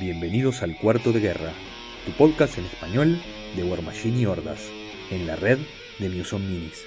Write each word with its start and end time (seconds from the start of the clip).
Bienvenidos 0.00 0.62
al 0.62 0.76
Cuarto 0.76 1.10
de 1.10 1.18
Guerra, 1.18 1.52
tu 2.06 2.12
podcast 2.12 2.56
en 2.56 2.66
español 2.66 3.20
de 3.56 3.64
War 3.64 3.82
Machine 3.82 4.20
y 4.20 4.26
Hordas, 4.26 4.60
en 5.10 5.26
la 5.26 5.34
red 5.34 5.58
de 5.98 6.08
Muson 6.08 6.46
Minis. 6.46 6.84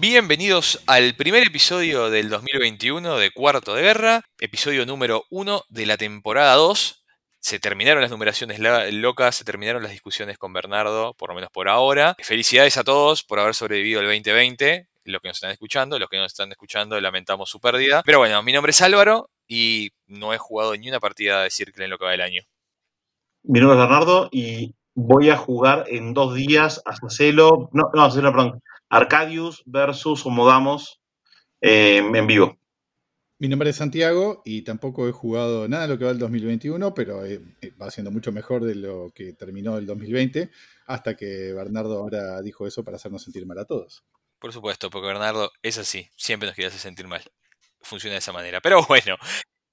Bienvenidos 0.00 0.82
al 0.86 1.14
primer 1.14 1.46
episodio 1.46 2.10
del 2.10 2.28
2021 2.28 3.16
de 3.16 3.30
Cuarto 3.30 3.74
de 3.74 3.82
Guerra, 3.82 4.24
episodio 4.38 4.84
número 4.84 5.24
1 5.30 5.64
de 5.70 5.86
la 5.86 5.96
temporada 5.96 6.56
2. 6.56 6.97
Se 7.40 7.60
terminaron 7.60 8.02
las 8.02 8.10
numeraciones 8.10 8.58
locas, 8.58 9.36
se 9.36 9.44
terminaron 9.44 9.82
las 9.82 9.92
discusiones 9.92 10.38
con 10.38 10.52
Bernardo, 10.52 11.14
por 11.14 11.30
lo 11.30 11.34
menos 11.34 11.50
por 11.50 11.68
ahora. 11.68 12.16
Felicidades 12.20 12.76
a 12.76 12.84
todos 12.84 13.22
por 13.22 13.38
haber 13.38 13.54
sobrevivido 13.54 14.00
el 14.00 14.06
2020, 14.06 14.88
los 15.04 15.22
que 15.22 15.28
nos 15.28 15.36
están 15.36 15.50
escuchando, 15.50 15.98
los 15.98 16.08
que 16.08 16.16
no 16.16 16.22
nos 16.22 16.32
están 16.32 16.50
escuchando 16.50 17.00
lamentamos 17.00 17.48
su 17.48 17.60
pérdida. 17.60 18.02
Pero 18.04 18.18
bueno, 18.18 18.42
mi 18.42 18.52
nombre 18.52 18.70
es 18.70 18.82
Álvaro 18.82 19.30
y 19.46 19.90
no 20.06 20.34
he 20.34 20.38
jugado 20.38 20.76
ni 20.76 20.88
una 20.88 21.00
partida 21.00 21.42
de 21.42 21.50
Circle 21.50 21.84
en 21.84 21.90
lo 21.90 21.98
que 21.98 22.04
va 22.04 22.10
del 22.10 22.20
año. 22.22 22.42
Mi 23.44 23.60
nombre 23.60 23.78
es 23.78 23.88
Bernardo 23.88 24.28
y 24.30 24.74
voy 24.94 25.30
a 25.30 25.36
jugar 25.36 25.84
en 25.88 26.12
dos 26.12 26.34
días 26.34 26.82
a 26.84 26.94
Celo, 27.08 27.70
no, 27.72 27.90
no, 27.94 28.10
Celo, 28.10 28.32
perdón, 28.32 28.62
Arcadius 28.90 29.62
versus 29.64 30.26
Homodamos 30.26 31.00
eh, 31.60 31.98
en 31.98 32.26
vivo. 32.26 32.58
Mi 33.40 33.46
nombre 33.46 33.70
es 33.70 33.76
Santiago 33.76 34.42
y 34.44 34.62
tampoco 34.62 35.08
he 35.08 35.12
jugado 35.12 35.68
nada 35.68 35.84
de 35.84 35.88
lo 35.90 35.96
que 35.96 36.04
va 36.04 36.10
el 36.10 36.18
2021, 36.18 36.92
pero 36.92 37.24
eh, 37.24 37.40
eh, 37.60 37.70
va 37.80 37.88
siendo 37.88 38.10
mucho 38.10 38.32
mejor 38.32 38.64
de 38.64 38.74
lo 38.74 39.12
que 39.14 39.32
terminó 39.32 39.78
el 39.78 39.86
2020, 39.86 40.50
hasta 40.86 41.16
que 41.16 41.52
Bernardo 41.52 41.98
ahora 41.98 42.42
dijo 42.42 42.66
eso 42.66 42.82
para 42.82 42.96
hacernos 42.96 43.22
sentir 43.22 43.46
mal 43.46 43.60
a 43.60 43.64
todos. 43.64 44.02
Por 44.40 44.52
supuesto, 44.52 44.90
porque 44.90 45.06
Bernardo 45.06 45.52
es 45.62 45.78
así, 45.78 46.10
siempre 46.16 46.48
nos 46.48 46.56
quiere 46.56 46.66
hacer 46.66 46.80
sentir 46.80 47.06
mal. 47.06 47.22
Funciona 47.80 48.14
de 48.14 48.18
esa 48.18 48.32
manera. 48.32 48.60
Pero 48.60 48.84
bueno, 48.88 49.16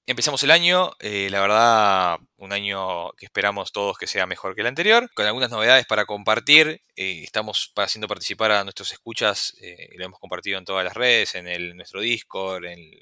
Empezamos 0.08 0.40
el 0.44 0.52
año, 0.52 0.92
eh, 1.00 1.28
la 1.30 1.40
verdad, 1.40 2.18
un 2.36 2.52
año 2.52 3.10
que 3.14 3.24
esperamos 3.26 3.72
todos 3.72 3.98
que 3.98 4.06
sea 4.06 4.24
mejor 4.24 4.54
que 4.54 4.60
el 4.60 4.68
anterior, 4.68 5.10
con 5.14 5.26
algunas 5.26 5.50
novedades 5.50 5.84
para 5.84 6.06
compartir. 6.06 6.80
Eh, 6.94 7.22
estamos 7.24 7.72
haciendo 7.74 8.06
participar 8.06 8.52
a 8.52 8.62
nuestros 8.62 8.92
escuchas, 8.92 9.56
eh, 9.60 9.88
lo 9.96 10.04
hemos 10.04 10.20
compartido 10.20 10.58
en 10.58 10.64
todas 10.64 10.84
las 10.84 10.94
redes, 10.94 11.34
en 11.34 11.76
nuestro 11.76 12.00
Discord, 12.00 12.66
en, 12.66 12.92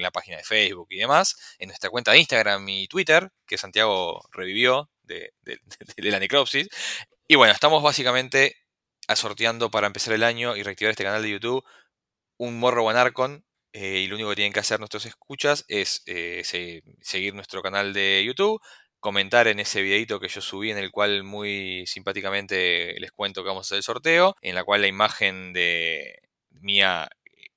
la 0.00 0.10
página 0.10 0.38
de 0.38 0.44
Facebook 0.44 0.86
y 0.88 0.96
demás, 0.96 1.36
en 1.58 1.68
nuestra 1.68 1.90
cuenta 1.90 2.12
de 2.12 2.18
Instagram 2.20 2.66
y 2.66 2.88
Twitter, 2.88 3.30
que 3.46 3.58
Santiago 3.58 4.26
revivió 4.32 4.88
de, 5.02 5.34
la 5.98 6.18
necropsis. 6.18 6.66
Y 7.28 7.34
bueno, 7.34 7.52
estamos 7.52 7.82
básicamente 7.82 8.56
asorteando 9.06 9.70
para 9.70 9.86
empezar 9.86 10.14
el 10.14 10.24
año 10.24 10.56
y 10.56 10.62
reactivar 10.62 10.92
este 10.92 11.04
canal 11.04 11.22
de 11.22 11.30
YouTube 11.30 11.62
un 12.38 12.58
Morro 12.58 12.88
Arcon 12.88 13.44
eh, 13.72 14.00
y 14.00 14.06
lo 14.08 14.16
único 14.16 14.30
que 14.30 14.36
tienen 14.36 14.52
que 14.52 14.60
hacer 14.60 14.78
nuestros 14.78 15.06
escuchas 15.06 15.64
es 15.68 16.02
eh, 16.06 16.42
seguir 17.00 17.34
nuestro 17.34 17.62
canal 17.62 17.92
de 17.92 18.24
YouTube, 18.24 18.60
comentar 19.00 19.48
en 19.48 19.60
ese 19.60 19.82
videito 19.82 20.20
que 20.20 20.28
yo 20.28 20.40
subí 20.40 20.70
en 20.70 20.78
el 20.78 20.90
cual 20.90 21.24
muy 21.24 21.84
simpáticamente 21.86 22.94
les 22.98 23.12
cuento 23.12 23.42
que 23.42 23.48
vamos 23.48 23.66
a 23.66 23.68
hacer 23.68 23.76
el 23.78 23.82
sorteo, 23.82 24.34
en 24.40 24.54
la 24.54 24.64
cual 24.64 24.80
la 24.82 24.88
imagen 24.88 25.52
de 25.52 26.20
mía 26.50 27.08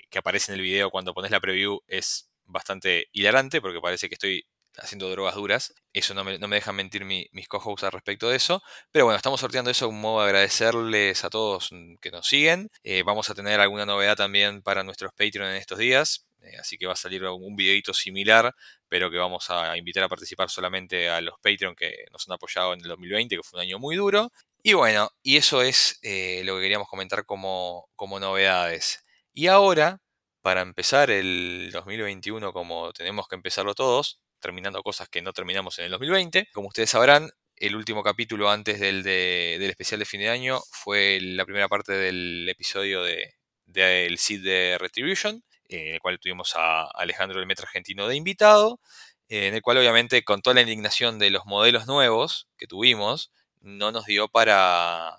que 0.10 0.20
aparece 0.20 0.52
en 0.52 0.58
el 0.60 0.64
video 0.64 0.90
cuando 0.90 1.14
pones 1.14 1.32
la 1.32 1.40
preview 1.40 1.80
es 1.88 2.30
bastante 2.46 3.08
hilarante 3.12 3.62
porque 3.62 3.80
parece 3.80 4.10
que 4.10 4.16
estoy 4.16 4.46
haciendo 4.82 5.10
drogas 5.10 5.36
duras. 5.36 5.74
Eso 5.94 6.14
no 6.14 6.24
me, 6.24 6.38
no 6.38 6.48
me 6.48 6.58
dejan 6.58 6.76
mentir 6.76 7.06
mis 7.06 7.48
co-hosts 7.48 7.84
al 7.84 7.92
respecto 7.92 8.30
de 8.30 8.38
eso. 8.38 8.62
Pero 8.92 9.06
bueno, 9.06 9.18
estamos 9.18 9.40
sorteando 9.40 9.72
eso 9.72 9.90
un 9.90 10.02
modo 10.02 10.22
de 10.22 10.30
agradecerles 10.30 11.24
a 11.24 11.30
todos 11.30 11.70
mm, 11.72 11.96
que 12.02 12.12
nos 12.12 12.28
siguen. 12.28 12.70
Eh, 12.84 13.04
vamos 13.04 13.30
a 13.30 13.36
tener 13.36 13.60
alguna 13.60 13.86
novedad 13.86 14.16
también 14.16 14.62
para 14.62 14.84
nuestros 14.84 15.12
Patreon 15.14 15.50
en 15.50 15.56
estos 15.56 15.78
días. 15.78 16.26
Eh, 16.42 16.58
así 16.60 16.78
que 16.78 16.86
va 16.86 16.94
a 16.94 16.96
salir 16.96 17.24
un 17.26 17.56
videito 17.56 17.94
similar, 17.94 18.56
pero 18.88 19.12
que 19.12 19.18
vamos 19.18 19.50
a 19.50 19.76
invitar 19.78 20.04
a 20.04 20.10
participar 20.10 20.50
solamente 20.50 21.10
a 21.10 21.22
los 21.22 21.36
Patreon 21.42 21.76
que 21.76 22.06
nos 22.12 22.28
han 22.28 22.34
apoyado 22.34 22.74
en 22.74 22.82
el 22.82 22.88
2020, 22.88 23.36
que 23.36 23.44
fue 23.44 23.60
un 23.60 23.64
año 23.64 23.80
muy 23.80 23.96
duro. 23.96 24.32
Y 24.64 24.74
bueno, 24.74 25.10
y 25.24 25.38
eso 25.38 25.62
es 25.62 26.00
eh, 26.02 26.42
lo 26.46 26.56
que 26.56 26.64
queríamos 26.64 26.88
comentar 26.90 27.26
como, 27.26 27.90
como 27.96 28.20
novedades. 28.20 29.04
Y 29.34 29.48
ahora, 29.48 30.02
para 30.42 30.62
empezar 30.62 31.12
el 31.12 31.70
2021 31.72 32.54
como 32.54 32.92
tenemos 32.94 33.28
que 33.28 33.36
empezarlo 33.36 33.76
todos, 33.76 34.20
terminando 34.40 34.82
cosas 34.84 35.10
que 35.10 35.22
no 35.22 35.34
terminamos 35.34 35.80
en 35.80 35.86
el 35.86 35.92
2020. 35.92 36.50
Como 36.54 36.68
ustedes 36.70 36.90
sabrán, 36.90 37.30
el 37.56 37.76
último 37.76 38.04
capítulo 38.04 38.50
antes 38.50 38.80
del, 38.80 39.04
del 39.04 39.70
especial 39.70 40.00
de 40.00 40.06
fin 40.06 40.22
de 40.22 40.30
año 40.30 40.62
fue 40.72 41.20
la 41.22 41.46
primera 41.46 41.68
parte 41.68 41.94
del 41.94 42.48
episodio 42.50 43.04
del 43.04 43.30
de, 43.66 44.16
Seed 44.18 44.44
de 44.44 44.78
Retribution, 44.80 45.44
en 45.68 45.96
el 45.96 46.00
cual 46.00 46.20
tuvimos 46.20 46.56
a 46.56 46.86
Alejandro 46.86 47.40
del 47.40 47.48
Metro 47.48 47.66
Argentino 47.66 48.08
de 48.08 48.16
invitado, 48.16 48.80
en 49.28 49.54
el 49.54 49.62
cual 49.62 49.78
obviamente 49.78 50.24
con 50.24 50.42
toda 50.42 50.56
la 50.56 50.62
indignación 50.62 51.20
de 51.20 51.30
los 51.30 51.46
modelos 51.46 51.86
nuevos 51.86 52.48
que 52.58 52.68
tuvimos, 52.68 53.32
no 53.62 53.92
nos 53.92 54.06
dio 54.06 54.30
para, 54.30 55.18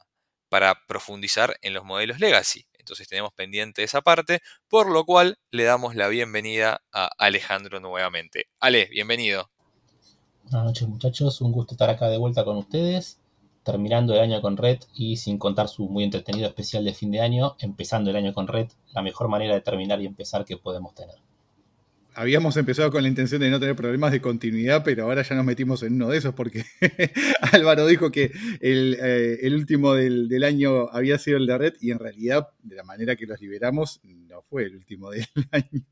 para 0.48 0.87
profundizar 0.87 1.56
en 1.62 1.75
los 1.75 1.84
modelos 1.84 2.20
legacy. 2.20 2.66
Entonces 2.90 3.06
tenemos 3.06 3.32
pendiente 3.32 3.84
esa 3.84 4.00
parte, 4.00 4.40
por 4.68 4.90
lo 4.90 5.04
cual 5.04 5.38
le 5.52 5.62
damos 5.62 5.94
la 5.94 6.08
bienvenida 6.08 6.82
a 6.92 7.08
Alejandro 7.18 7.78
nuevamente. 7.78 8.48
Ale, 8.58 8.86
bienvenido. 8.86 9.48
Buenas 10.42 10.64
noches 10.64 10.88
muchachos, 10.88 11.40
un 11.40 11.52
gusto 11.52 11.74
estar 11.74 11.88
acá 11.88 12.08
de 12.08 12.18
vuelta 12.18 12.44
con 12.44 12.56
ustedes, 12.56 13.20
terminando 13.62 14.12
el 14.14 14.18
año 14.18 14.40
con 14.40 14.56
Red 14.56 14.80
y 14.92 15.18
sin 15.18 15.38
contar 15.38 15.68
su 15.68 15.88
muy 15.88 16.02
entretenido 16.02 16.48
especial 16.48 16.84
de 16.84 16.92
fin 16.92 17.12
de 17.12 17.20
año, 17.20 17.54
empezando 17.60 18.10
el 18.10 18.16
año 18.16 18.34
con 18.34 18.48
Red, 18.48 18.70
la 18.92 19.02
mejor 19.02 19.28
manera 19.28 19.54
de 19.54 19.60
terminar 19.60 20.02
y 20.02 20.06
empezar 20.06 20.44
que 20.44 20.56
podemos 20.56 20.92
tener 20.92 21.29
habíamos 22.15 22.56
empezado 22.56 22.91
con 22.91 23.03
la 23.03 23.09
intención 23.09 23.41
de 23.41 23.50
no 23.50 23.60
tener 23.60 23.76
problemas 23.76 24.12
de 24.12 24.21
continuidad, 24.21 24.82
pero 24.84 25.04
ahora 25.04 25.22
ya 25.22 25.34
nos 25.34 25.44
metimos 25.44 25.82
en 25.82 25.94
uno 25.94 26.09
de 26.09 26.19
esos 26.19 26.34
porque 26.34 26.65
Álvaro 27.53 27.87
dijo 27.87 28.10
que 28.10 28.32
el, 28.60 28.97
eh, 29.00 29.50
último 29.53 29.94
del, 29.94 30.43
año 30.44 30.88
había 30.91 31.19
sido 31.19 31.38
el 31.38 31.47
de 31.47 31.59
Red 31.59 31.75
y 31.81 31.91
en 31.91 31.99
realidad, 31.99 32.49
de 32.62 32.76
la 32.76 32.82
manera 32.82 33.16
que 33.16 33.26
los 33.26 33.41
liberamos, 33.41 34.00
no 34.04 34.43
fue 34.43 34.65
el 34.65 34.76
último 34.76 35.10
del 35.10 35.26
año. 35.50 35.87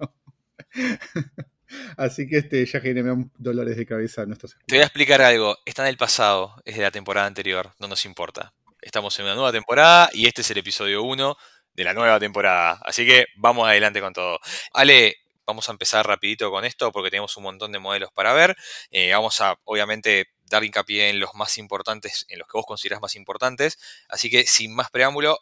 Así 1.96 2.26
que 2.26 2.38
este 2.38 2.64
ya 2.64 2.80
generó 2.80 3.30
dolores 3.36 3.76
de 3.76 3.86
cabeza 3.86 4.22
a 4.22 4.26
nuestros 4.26 4.56
Te 4.66 4.76
voy 4.76 4.82
a 4.82 4.86
explicar 4.86 5.20
algo. 5.20 5.56
Está 5.66 5.82
en 5.82 5.88
el 5.88 5.96
pasado, 5.96 6.54
es 6.64 6.76
de 6.76 6.82
la 6.82 6.90
temporada 6.90 7.26
anterior, 7.26 7.72
no 7.78 7.88
nos 7.88 8.04
importa. 8.06 8.54
Estamos 8.80 9.18
en 9.18 9.26
una 9.26 9.34
nueva 9.34 9.52
temporada 9.52 10.08
y 10.12 10.26
este 10.26 10.40
es 10.40 10.50
el 10.50 10.58
episodio 10.58 11.02
1 11.02 11.36
de 11.74 11.84
la 11.84 11.94
nueva 11.94 12.18
temporada. 12.18 12.80
Así 12.84 13.06
que 13.06 13.26
vamos 13.36 13.68
adelante 13.68 14.00
con 14.00 14.12
todo. 14.12 14.40
Ale, 14.72 15.16
Vamos 15.48 15.70
a 15.70 15.72
empezar 15.72 16.06
rapidito 16.06 16.50
con 16.50 16.66
esto 16.66 16.92
porque 16.92 17.08
tenemos 17.08 17.34
un 17.38 17.44
montón 17.44 17.72
de 17.72 17.78
modelos 17.78 18.12
para 18.12 18.34
ver. 18.34 18.54
Eh, 18.90 19.12
vamos 19.12 19.40
a, 19.40 19.58
obviamente, 19.64 20.26
dar 20.44 20.62
hincapié 20.62 21.08
en 21.08 21.20
los 21.20 21.34
más 21.34 21.56
importantes, 21.56 22.26
en 22.28 22.38
los 22.38 22.46
que 22.46 22.58
vos 22.58 22.66
considerás 22.66 23.00
más 23.00 23.16
importantes. 23.16 23.78
Así 24.10 24.28
que, 24.28 24.44
sin 24.44 24.74
más 24.74 24.90
preámbulo, 24.90 25.38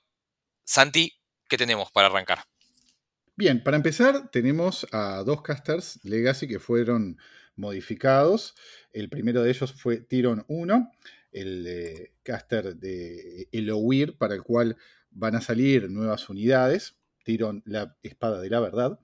Santi, 0.62 1.12
¿qué 1.48 1.56
tenemos 1.56 1.90
para 1.90 2.06
arrancar? 2.06 2.44
Bien, 3.34 3.64
para 3.64 3.78
empezar, 3.78 4.30
tenemos 4.30 4.86
a 4.92 5.24
dos 5.24 5.42
casters 5.42 5.98
Legacy 6.04 6.46
que 6.46 6.60
fueron 6.60 7.18
modificados. 7.56 8.54
El 8.92 9.08
primero 9.08 9.42
de 9.42 9.50
ellos 9.50 9.72
fue 9.72 9.96
Tiron 9.96 10.44
1, 10.46 10.88
el 11.32 12.12
caster 12.22 12.76
de 12.76 13.48
Eloweir, 13.50 14.16
para 14.16 14.36
el 14.36 14.44
cual 14.44 14.76
van 15.10 15.34
a 15.34 15.40
salir 15.40 15.90
nuevas 15.90 16.28
unidades. 16.28 16.94
Tiron 17.24 17.64
la 17.66 17.96
espada 18.04 18.40
de 18.40 18.50
la 18.50 18.60
verdad 18.60 19.00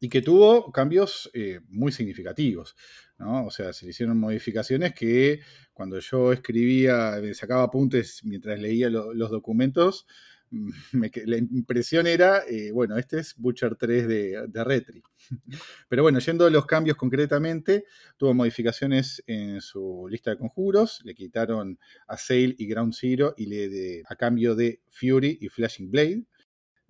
y 0.00 0.08
que 0.08 0.22
tuvo 0.22 0.72
cambios 0.72 1.30
eh, 1.34 1.60
muy 1.68 1.92
significativos. 1.92 2.74
¿no? 3.18 3.46
O 3.46 3.50
sea, 3.50 3.72
se 3.74 3.84
le 3.84 3.90
hicieron 3.90 4.18
modificaciones 4.18 4.94
que 4.94 5.40
cuando 5.74 5.98
yo 5.98 6.32
escribía, 6.32 7.20
sacaba 7.34 7.64
apuntes 7.64 8.22
mientras 8.24 8.58
leía 8.58 8.88
los 8.88 9.30
documentos, 9.30 10.06
la 11.26 11.36
impresión 11.36 12.06
era, 12.06 12.42
eh, 12.48 12.72
bueno, 12.72 12.96
este 12.96 13.20
es 13.20 13.34
Butcher 13.36 13.76
3 13.76 14.08
de, 14.08 14.64
Retri. 14.64 15.02
Pero 15.88 16.02
bueno, 16.02 16.18
yendo 16.18 16.46
a 16.46 16.50
los 16.50 16.66
cambios 16.66 16.96
concretamente, 16.96 17.84
tuvo 18.16 18.34
modificaciones 18.34 19.22
en 19.26 19.60
su 19.60 20.08
lista 20.10 20.30
de 20.30 20.38
conjuros, 20.38 21.02
le 21.04 21.14
quitaron 21.14 21.78
a 22.08 22.16
Sail 22.16 22.56
y 22.58 22.66
Ground 22.66 22.94
Zero 22.98 23.34
y 23.36 23.46
le 23.46 24.02
a 24.08 24.16
cambio 24.16 24.54
de 24.54 24.80
Fury 24.88 25.38
y 25.40 25.48
Flashing 25.48 25.90
Blade, 25.90 26.24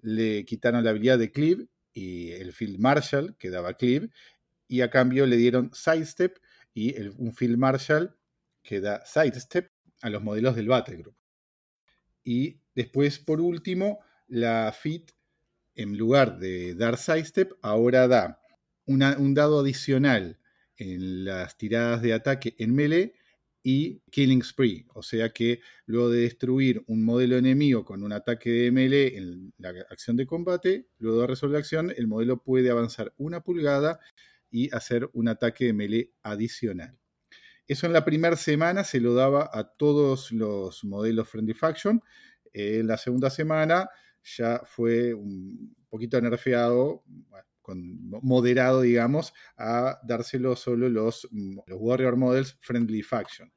le 0.03 0.45
quitaron 0.45 0.83
la 0.83 0.91
habilidad 0.91 1.19
de 1.19 1.31
Cleave 1.31 1.67
y 1.93 2.33
el 2.33 2.53
Field 2.53 2.79
Marshal 2.79 3.37
que 3.39 3.51
daba 3.51 3.75
Cleave, 3.75 4.11
y 4.69 4.83
a 4.83 4.91
cambio 4.91 5.27
le 5.27 5.37
dieron 5.37 5.71
Sidestep 5.75 6.39
y 6.73 7.01
un 7.19 7.33
Field 7.35 7.59
Marshal 7.59 8.17
que 8.63 8.81
da 8.81 9.05
Sidestep 9.05 9.71
a 10.03 10.11
los 10.11 10.23
modelos 10.23 10.55
del 10.55 10.69
Battle 10.69 10.97
Group. 10.97 11.17
Y 12.23 12.61
después, 12.75 13.19
por 13.19 13.41
último, 13.41 14.01
la 14.29 14.73
FIT, 14.73 15.11
en 15.75 15.97
lugar 15.97 16.39
de 16.39 16.75
dar 16.75 16.97
Sidestep, 16.99 17.53
ahora 17.63 18.07
da 18.07 18.41
un 18.87 19.35
dado 19.35 19.61
adicional 19.61 20.39
en 20.77 21.25
las 21.25 21.57
tiradas 21.57 22.03
de 22.03 22.13
ataque 22.13 22.55
en 22.59 22.75
melee 22.75 23.15
y 23.63 24.01
Killing 24.11 24.43
Spree, 24.43 24.87
o 24.95 25.03
sea 25.03 25.31
que 25.31 25.61
luego 25.87 26.11
de 26.11 26.23
destruir 26.23 26.83
un 26.87 27.05
modelo 27.05 27.37
enemigo 27.37 27.85
con 27.85 28.03
un 28.03 28.13
ataque 28.13 28.51
de 28.51 28.73
melee 28.73 29.19
en 29.19 29.53
la 29.59 29.71
acción 29.91 30.17
de 30.17 30.27
combate, 30.27 30.87
luego 30.99 31.21
de 31.21 31.27
resolver 31.27 31.55
la 31.55 31.59
acción, 31.59 31.93
el 31.97 32.07
modelo 32.07 32.43
puede 32.43 32.71
avanzar 32.71 33.13
una 33.19 33.43
pulgada 33.43 34.01
y 34.51 34.75
hacer 34.75 35.11
un 35.13 35.29
ataque 35.29 35.67
de 35.67 35.73
melee 35.73 36.13
adicional. 36.23 36.97
Eso 37.67 37.87
en 37.87 37.93
la 37.93 38.05
primera 38.05 38.37
semana 38.37 38.83
se 38.83 38.99
lo 38.99 39.15
daba 39.15 39.51
a 39.53 39.65
todos 39.65 40.33
los 40.33 40.83
modelos 40.85 41.29
Friendly 41.29 41.55
Faction. 41.55 42.03
en 42.53 42.87
la 42.87 42.97
segunda 42.97 43.31
semana 43.31 43.89
ya 44.25 44.61
fue 44.67 45.15
un 45.15 45.77
poquito 45.89 46.21
nerfeado, 46.21 47.05
moderado, 47.75 48.83
digamos, 48.83 49.33
a 49.57 49.99
dárselo 50.03 50.57
solo 50.57 50.89
los, 50.89 51.29
mm, 51.31 51.59
los 51.67 51.79
Warrior 51.81 52.17
Models 52.17 52.57
Friendly 52.61 53.03
Faction. 53.03 53.53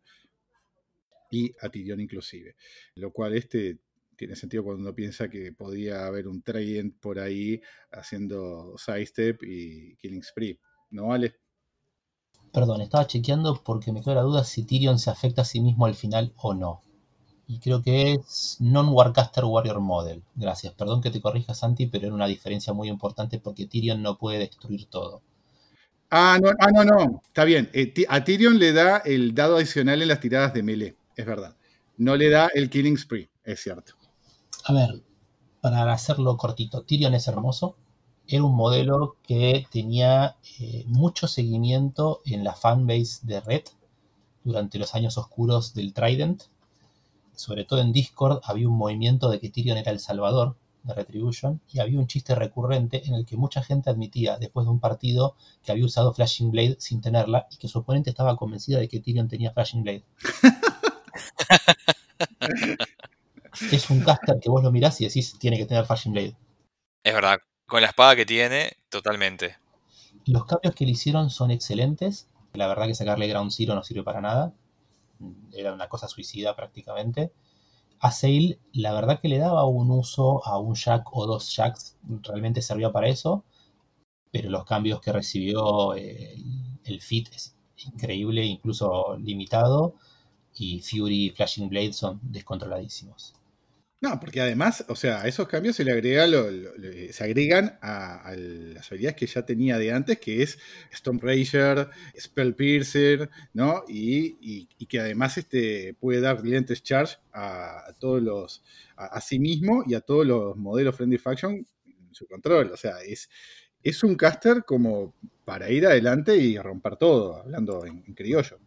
Y 1.32 1.54
a 1.62 1.70
Tyrion 1.70 2.00
inclusive. 2.00 2.56
Lo 2.96 3.12
cual 3.12 3.36
este 3.36 3.80
tiene 4.16 4.36
sentido 4.36 4.64
cuando 4.64 4.84
uno 4.84 4.94
piensa 4.94 5.28
que 5.28 5.52
podía 5.52 6.06
haber 6.06 6.28
un 6.28 6.44
Trident 6.44 7.00
por 7.00 7.20
ahí 7.20 7.60
haciendo 7.92 8.78
sidestep 8.78 9.42
y 9.44 9.96
killing 9.98 10.24
spree. 10.24 10.60
¿No 10.92 11.08
vale? 11.08 11.36
Perdón, 12.52 12.82
estaba 12.82 13.08
chequeando 13.08 13.64
porque 13.64 13.92
me 13.92 14.02
queda 14.02 14.16
la 14.16 14.22
duda 14.22 14.44
si 14.44 14.64
Tyrion 14.64 15.00
se 15.00 15.10
afecta 15.10 15.42
a 15.42 15.46
sí 15.46 15.60
mismo 15.60 15.88
al 15.88 15.96
final 15.96 16.34
o 16.38 16.54
no 16.54 16.84
y 17.48 17.60
creo 17.60 17.82
que 17.82 18.14
es 18.14 18.58
Non-Warcaster 18.60 19.46
Warrior 19.46 19.80
Model. 19.80 20.24
Gracias, 20.36 20.74
perdón 20.74 21.02
que 21.02 21.12
te 21.12 21.22
corrija 21.22 21.54
Santi, 21.54 21.88
pero 21.88 22.08
era 22.08 22.16
una 22.16 22.28
diferencia 22.28 22.74
muy 22.74 22.90
importante 22.90 23.40
porque 23.40 23.68
Tyrion 23.68 24.02
no 24.02 24.18
puede 24.18 24.40
destruir 24.40 24.86
todo. 24.86 25.22
Ah, 26.10 26.40
no, 26.42 26.50
ah, 26.60 26.72
no, 26.72 26.84
no, 26.84 27.22
está 27.26 27.44
bien. 27.44 27.70
Eh, 27.74 27.94
a 28.08 28.24
Tyrion 28.24 28.60
le 28.60 28.72
da 28.72 28.98
el 28.98 29.34
dado 29.34 29.58
adicional 29.58 30.02
en 30.02 30.08
las 30.08 30.20
tiradas 30.20 30.54
de 30.54 30.64
melee, 30.64 30.96
es 31.16 31.26
verdad. 31.26 31.56
No 31.98 32.16
le 32.16 32.30
da 32.30 32.50
el 32.54 32.70
Killing 32.70 32.98
Spree, 32.98 33.30
es 33.44 33.62
cierto. 33.62 33.94
A 34.66 34.74
ver, 34.74 35.04
para 35.60 35.92
hacerlo 35.92 36.38
cortito, 36.38 36.84
Tyrion 36.84 37.14
es 37.14 37.28
hermoso. 37.28 37.78
Era 38.28 38.44
un 38.44 38.56
modelo 38.56 39.18
que 39.28 39.68
tenía 39.70 40.38
eh, 40.60 40.86
mucho 40.88 41.28
seguimiento 41.28 42.22
en 42.26 42.44
la 42.44 42.54
fanbase 42.54 43.20
de 43.24 43.42
Red 43.42 43.64
durante 44.46 44.78
los 44.80 44.96
años 44.96 45.18
oscuros 45.18 45.74
del 45.74 45.94
Trident 45.94 46.44
sobre 47.36 47.66
todo 47.66 47.82
en 47.82 47.92
Discord, 47.92 48.42
había 48.44 48.68
un 48.68 48.78
movimiento 48.78 49.30
de 49.30 49.40
que 49.40 49.50
Tyrion 49.50 49.78
era 49.78 49.92
el 49.92 50.00
salvador 50.00 50.56
de 50.84 50.94
Retribution 50.94 51.62
y 51.72 51.80
había 51.80 52.00
un 52.00 52.08
chiste 52.08 52.36
recurrente 52.36 53.04
en 53.06 53.16
el 53.16 53.26
que 53.26 53.38
mucha 53.38 53.64
gente 53.64 53.90
admitía 53.90 54.38
después 54.38 54.66
de 54.66 54.72
un 54.72 54.80
partido 54.80 55.36
que 55.64 55.72
había 55.72 55.86
usado 55.86 56.14
Flashing 56.14 56.52
Blade 56.52 56.78
sin 56.80 57.02
tenerla 57.02 57.48
y 57.52 57.58
que 57.58 57.68
su 57.68 57.80
oponente 57.80 58.10
estaba 58.10 58.36
convencida 58.36 58.80
de 58.80 58.88
que 58.88 59.00
Tyrion 59.00 59.28
tenía 59.28 59.52
Flashing 59.52 59.84
Blade. 59.84 60.04
es 63.72 63.90
un 63.90 64.02
caster 64.02 64.40
que 64.42 64.50
vos 64.50 64.64
lo 64.64 64.72
mirás 64.72 65.00
y 65.02 65.06
decís 65.06 65.38
tiene 65.40 65.58
que 65.58 65.66
tener 65.66 65.86
Flashing 65.86 66.14
Blade. 66.14 66.36
Es 67.04 67.14
verdad, 67.14 67.40
con 67.66 67.82
la 67.82 67.88
espada 67.88 68.16
que 68.16 68.26
tiene, 68.26 68.74
totalmente. 68.90 69.58
Los 70.26 70.46
cambios 70.46 70.76
que 70.76 70.86
le 70.86 70.92
hicieron 70.92 71.30
son 71.30 71.52
excelentes. 71.52 72.30
La 72.54 72.68
verdad 72.68 72.88
que 72.88 72.96
sacarle 72.96 73.28
Ground 73.28 73.52
Zero 73.52 73.76
no 73.76 73.84
sirve 73.84 74.04
para 74.04 74.22
nada 74.22 74.54
era 75.54 75.74
una 75.74 75.90
cosa 75.90 76.08
suicida 76.08 76.56
prácticamente. 76.56 77.34
A 78.00 78.12
Sale, 78.12 78.60
la 78.74 78.94
verdad 78.94 79.20
que 79.22 79.30
le 79.30 79.38
daba 79.38 79.66
un 79.66 79.92
uso 79.92 80.46
a 80.46 80.60
un 80.60 80.76
jack 80.76 81.08
o 81.16 81.26
dos 81.26 81.56
jacks, 81.56 81.98
realmente 82.24 82.62
servía 82.62 82.92
para 82.92 83.08
eso, 83.08 83.46
pero 84.32 84.50
los 84.50 84.66
cambios 84.66 85.02
que 85.02 85.14
recibió 85.14 85.96
eh, 85.96 86.36
el, 86.86 87.02
fit 87.02 87.30
es 87.34 87.56
increíble, 87.86 88.46
incluso 88.46 89.18
limitado, 89.18 89.96
y 90.56 90.82
Fury 90.82 91.28
y 91.28 91.30
Flashing 91.32 91.70
Blade 91.70 91.94
son 91.94 92.20
descontroladísimos. 92.24 93.36
No, 94.04 94.20
porque 94.20 94.42
además, 94.42 94.84
o 94.90 94.98
sea, 94.98 95.22
a 95.22 95.30
esos 95.30 95.48
cambios 95.48 95.78
se 95.78 95.86
le 95.86 95.94
agrega 95.94 96.28
se 96.28 97.24
agregan 97.24 97.80
a, 97.82 98.34
las 98.36 98.92
habilidades 98.92 99.16
que 99.16 99.28
ya 99.28 99.46
tenía 99.46 99.78
de 99.78 99.94
antes, 99.94 100.20
que 100.20 100.44
es 100.44 100.60
Rager, 101.06 101.88
Spell 102.20 102.54
Piercer, 102.54 103.30
¿no? 103.54 103.86
Y, 103.88 104.66
que 104.90 105.00
además 105.00 105.38
este, 105.38 105.96
puede 106.02 106.20
dar 106.20 106.46
lentes 106.46 106.84
charge 106.84 107.16
a, 107.32 107.94
todos 107.98 108.22
los, 108.22 108.62
a, 108.98 109.22
sí 109.22 109.40
mismo 109.40 109.86
y 109.88 109.94
a 109.94 110.02
todos 110.02 110.28
los 110.28 110.58
modelos 110.58 110.98
Friendly 110.98 111.18
Faction 111.18 111.66
en 111.86 112.14
su 112.14 112.28
control. 112.28 112.72
O 112.74 112.78
sea, 112.78 113.00
es, 113.08 113.30
es 113.82 114.04
un 114.04 114.16
caster 114.16 114.66
como 114.66 115.14
para 115.46 115.72
ir 115.72 115.88
adelante 115.88 116.36
y 116.36 116.58
romper 116.58 116.98
todo, 116.98 117.38
hablando 117.38 117.86
en 117.86 118.02
criollo. 118.14 118.60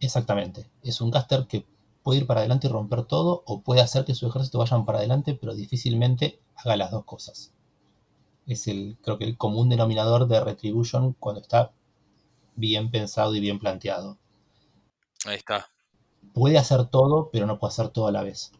Exactamente. 0.00 0.68
Es 0.82 1.00
un 1.00 1.12
caster 1.12 1.46
que 1.48 1.64
puede 2.08 2.20
ir 2.20 2.26
para 2.26 2.40
adelante 2.40 2.68
y 2.68 2.70
romper 2.70 3.04
todo, 3.04 3.42
o 3.44 3.60
puede 3.60 3.82
hacer 3.82 4.06
que 4.06 4.14
su 4.14 4.26
ejército 4.26 4.58
vayan 4.58 4.86
para 4.86 4.96
adelante, 4.96 5.34
pero 5.38 5.54
difícilmente 5.54 6.40
haga 6.56 6.74
las 6.74 6.90
dos 6.90 7.04
cosas. 7.04 7.52
Es 8.46 8.66
el, 8.66 8.96
creo 9.02 9.18
que 9.18 9.26
el 9.26 9.36
común 9.36 9.68
denominador 9.68 10.26
de 10.26 10.42
Retribution 10.42 11.12
cuando 11.12 11.42
está 11.42 11.70
bien 12.56 12.90
pensado 12.90 13.34
y 13.34 13.40
bien 13.40 13.58
planteado. 13.58 14.16
Ahí 15.26 15.36
está. 15.36 15.68
Puede 16.32 16.56
hacer 16.56 16.86
todo, 16.86 17.28
pero 17.30 17.44
no 17.44 17.58
puede 17.58 17.72
hacer 17.72 17.90
todo 17.90 18.06
a 18.06 18.12
la 18.12 18.22
vez. 18.22 18.52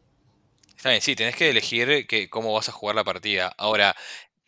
Está 0.76 0.90
bien, 0.90 1.00
sí, 1.00 1.16
tenés 1.16 1.34
que 1.34 1.48
elegir 1.48 2.06
que, 2.06 2.28
cómo 2.28 2.52
vas 2.52 2.68
a 2.68 2.72
jugar 2.72 2.96
la 2.96 3.04
partida. 3.04 3.54
Ahora, 3.56 3.96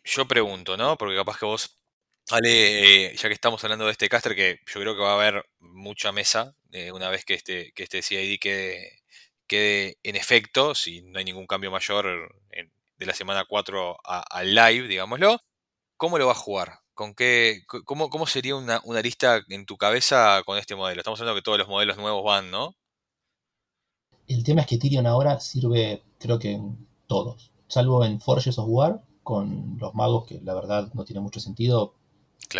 yo 0.03 0.27
pregunto, 0.27 0.77
¿no? 0.77 0.95
Porque 0.99 1.15
capaz 1.15 1.39
que 1.39 1.47
vos 1.47 1.80
Ale, 2.29 3.07
eh, 3.07 3.15
ya 3.15 3.27
que 3.27 3.33
estamos 3.33 3.63
hablando 3.63 3.85
de 3.85 3.91
este 3.91 4.09
caster, 4.09 4.35
que 4.35 4.59
yo 4.65 4.79
creo 4.79 4.95
que 4.95 5.01
va 5.01 5.11
a 5.11 5.15
haber 5.15 5.45
mucha 5.59 6.11
mesa 6.11 6.55
eh, 6.71 6.91
una 6.91 7.09
vez 7.09 7.25
que 7.25 7.33
este, 7.33 7.71
que 7.73 7.83
este 7.83 8.01
CID 8.01 8.39
quede, 8.39 9.03
quede 9.47 9.97
en 10.03 10.15
efecto, 10.15 10.75
si 10.75 11.01
no 11.01 11.19
hay 11.19 11.25
ningún 11.25 11.47
cambio 11.47 11.71
mayor 11.71 12.33
de 12.97 13.05
la 13.05 13.13
semana 13.13 13.45
4 13.45 13.97
al 14.03 14.55
live, 14.55 14.87
digámoslo, 14.87 15.41
¿cómo 15.97 16.17
lo 16.17 16.27
va 16.27 16.33
a 16.33 16.35
jugar? 16.35 16.79
¿Con 16.93 17.15
qué, 17.15 17.63
cómo, 17.85 18.09
¿Cómo 18.09 18.27
sería 18.27 18.55
una, 18.55 18.79
una, 18.85 19.01
lista 19.01 19.41
en 19.49 19.65
tu 19.65 19.75
cabeza 19.75 20.43
con 20.45 20.57
este 20.57 20.75
modelo? 20.75 21.01
Estamos 21.01 21.19
hablando 21.19 21.39
que 21.39 21.43
todos 21.43 21.57
los 21.57 21.67
modelos 21.67 21.97
nuevos 21.97 22.23
van, 22.23 22.51
¿no? 22.51 22.75
El 24.27 24.43
tema 24.43 24.61
es 24.61 24.67
que 24.67 24.77
Tyrion 24.77 25.07
ahora 25.07 25.39
sirve, 25.39 26.03
creo 26.19 26.37
que 26.37 26.51
en 26.51 26.87
todos, 27.07 27.51
salvo 27.67 28.05
en 28.05 28.21
Forges 28.21 28.57
of 28.59 28.67
War, 28.69 29.01
con 29.23 29.77
los 29.79 29.93
magos, 29.95 30.27
que 30.27 30.39
la 30.41 30.53
verdad 30.53 30.91
no 30.93 31.03
tiene 31.03 31.21
mucho 31.21 31.39
sentido, 31.39 31.95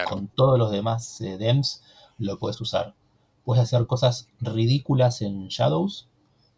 con 0.07 0.27
todos 0.27 0.57
los 0.57 0.71
demás 0.71 1.21
eh, 1.21 1.37
DEMS 1.37 1.83
lo 2.17 2.37
puedes 2.37 2.59
usar. 2.61 2.95
Puedes 3.43 3.63
hacer 3.63 3.87
cosas 3.87 4.29
ridículas 4.39 5.21
en 5.21 5.47
Shadows 5.47 6.07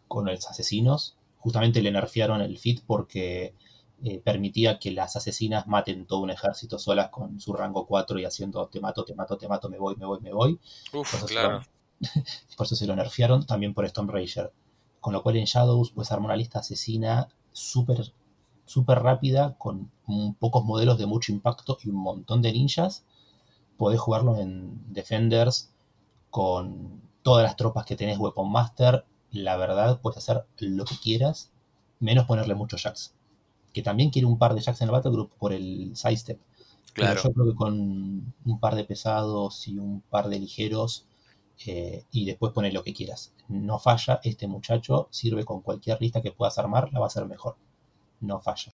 con 0.08 0.26
los 0.26 0.46
asesinos. 0.46 1.16
Justamente 1.38 1.82
le 1.82 1.90
nerfearon 1.90 2.40
el 2.40 2.58
fit 2.58 2.82
porque 2.86 3.54
eh, 4.02 4.20
permitía 4.22 4.78
que 4.78 4.90
las 4.90 5.16
asesinas 5.16 5.66
maten 5.66 6.06
todo 6.06 6.20
un 6.20 6.30
ejército 6.30 6.78
solas 6.78 7.08
con 7.10 7.40
su 7.40 7.52
rango 7.52 7.86
4 7.86 8.18
y 8.18 8.24
haciendo 8.24 8.66
te 8.66 8.80
mato, 8.80 9.04
te 9.04 9.14
mato, 9.14 9.36
te 9.38 9.48
mato, 9.48 9.68
me 9.68 9.78
voy, 9.78 9.96
me 9.96 10.06
voy, 10.06 10.20
me 10.20 10.32
voy. 10.32 10.60
Uf, 10.92 11.10
por, 11.10 11.18
eso 11.18 11.26
claro. 11.26 11.62
por 12.56 12.66
eso 12.66 12.76
se 12.76 12.86
lo 12.86 12.96
nerfearon 12.96 13.46
también 13.46 13.74
por 13.74 13.84
Stone 13.86 14.12
Rager. 14.12 14.52
Con 15.00 15.12
lo 15.12 15.22
cual 15.22 15.36
en 15.36 15.44
Shadows 15.44 15.90
puedes 15.90 16.12
armar 16.12 16.26
una 16.26 16.36
lista 16.36 16.60
asesina 16.60 17.28
súper 17.52 18.12
super 18.66 19.00
rápida 19.00 19.56
con 19.58 19.90
pocos 20.38 20.64
modelos 20.64 20.98
de 20.98 21.06
mucho 21.06 21.32
impacto 21.32 21.76
y 21.82 21.90
un 21.90 21.96
montón 21.96 22.42
de 22.42 22.52
ninjas 22.52 23.04
podés 23.76 24.00
jugarlo 24.00 24.36
en 24.36 24.92
Defenders 24.92 25.72
con 26.30 27.02
todas 27.22 27.44
las 27.44 27.56
tropas 27.56 27.86
que 27.86 27.96
tenés 27.96 28.18
Weapon 28.18 28.50
Master. 28.50 29.04
La 29.30 29.56
verdad, 29.56 30.00
puedes 30.00 30.18
hacer 30.18 30.44
lo 30.58 30.84
que 30.84 30.96
quieras, 30.96 31.50
menos 32.00 32.26
ponerle 32.26 32.54
muchos 32.54 32.82
jacks. 32.82 33.14
Que 33.72 33.82
también 33.82 34.10
quiere 34.10 34.26
un 34.26 34.38
par 34.38 34.54
de 34.54 34.60
jacks 34.60 34.80
en 34.80 34.88
el 34.88 34.92
Battle 34.92 35.10
Group 35.10 35.32
por 35.38 35.52
el 35.52 35.96
sidestep. 35.96 36.40
Claro. 36.92 37.20
Pero 37.22 37.22
yo 37.22 37.34
creo 37.34 37.46
que 37.46 37.56
con 37.56 38.34
un 38.44 38.60
par 38.60 38.76
de 38.76 38.84
pesados 38.84 39.66
y 39.66 39.78
un 39.78 40.00
par 40.02 40.28
de 40.28 40.38
ligeros, 40.38 41.06
eh, 41.66 42.04
y 42.10 42.24
después 42.24 42.52
poner 42.52 42.72
lo 42.72 42.82
que 42.82 42.94
quieras. 42.94 43.32
No 43.48 43.78
falla, 43.78 44.20
este 44.22 44.46
muchacho 44.46 45.08
sirve 45.10 45.44
con 45.44 45.60
cualquier 45.60 46.00
lista 46.00 46.22
que 46.22 46.32
puedas 46.32 46.58
armar, 46.58 46.92
la 46.92 47.00
va 47.00 47.06
a 47.06 47.08
hacer 47.08 47.26
mejor. 47.26 47.56
No 48.20 48.40
falla. 48.40 48.72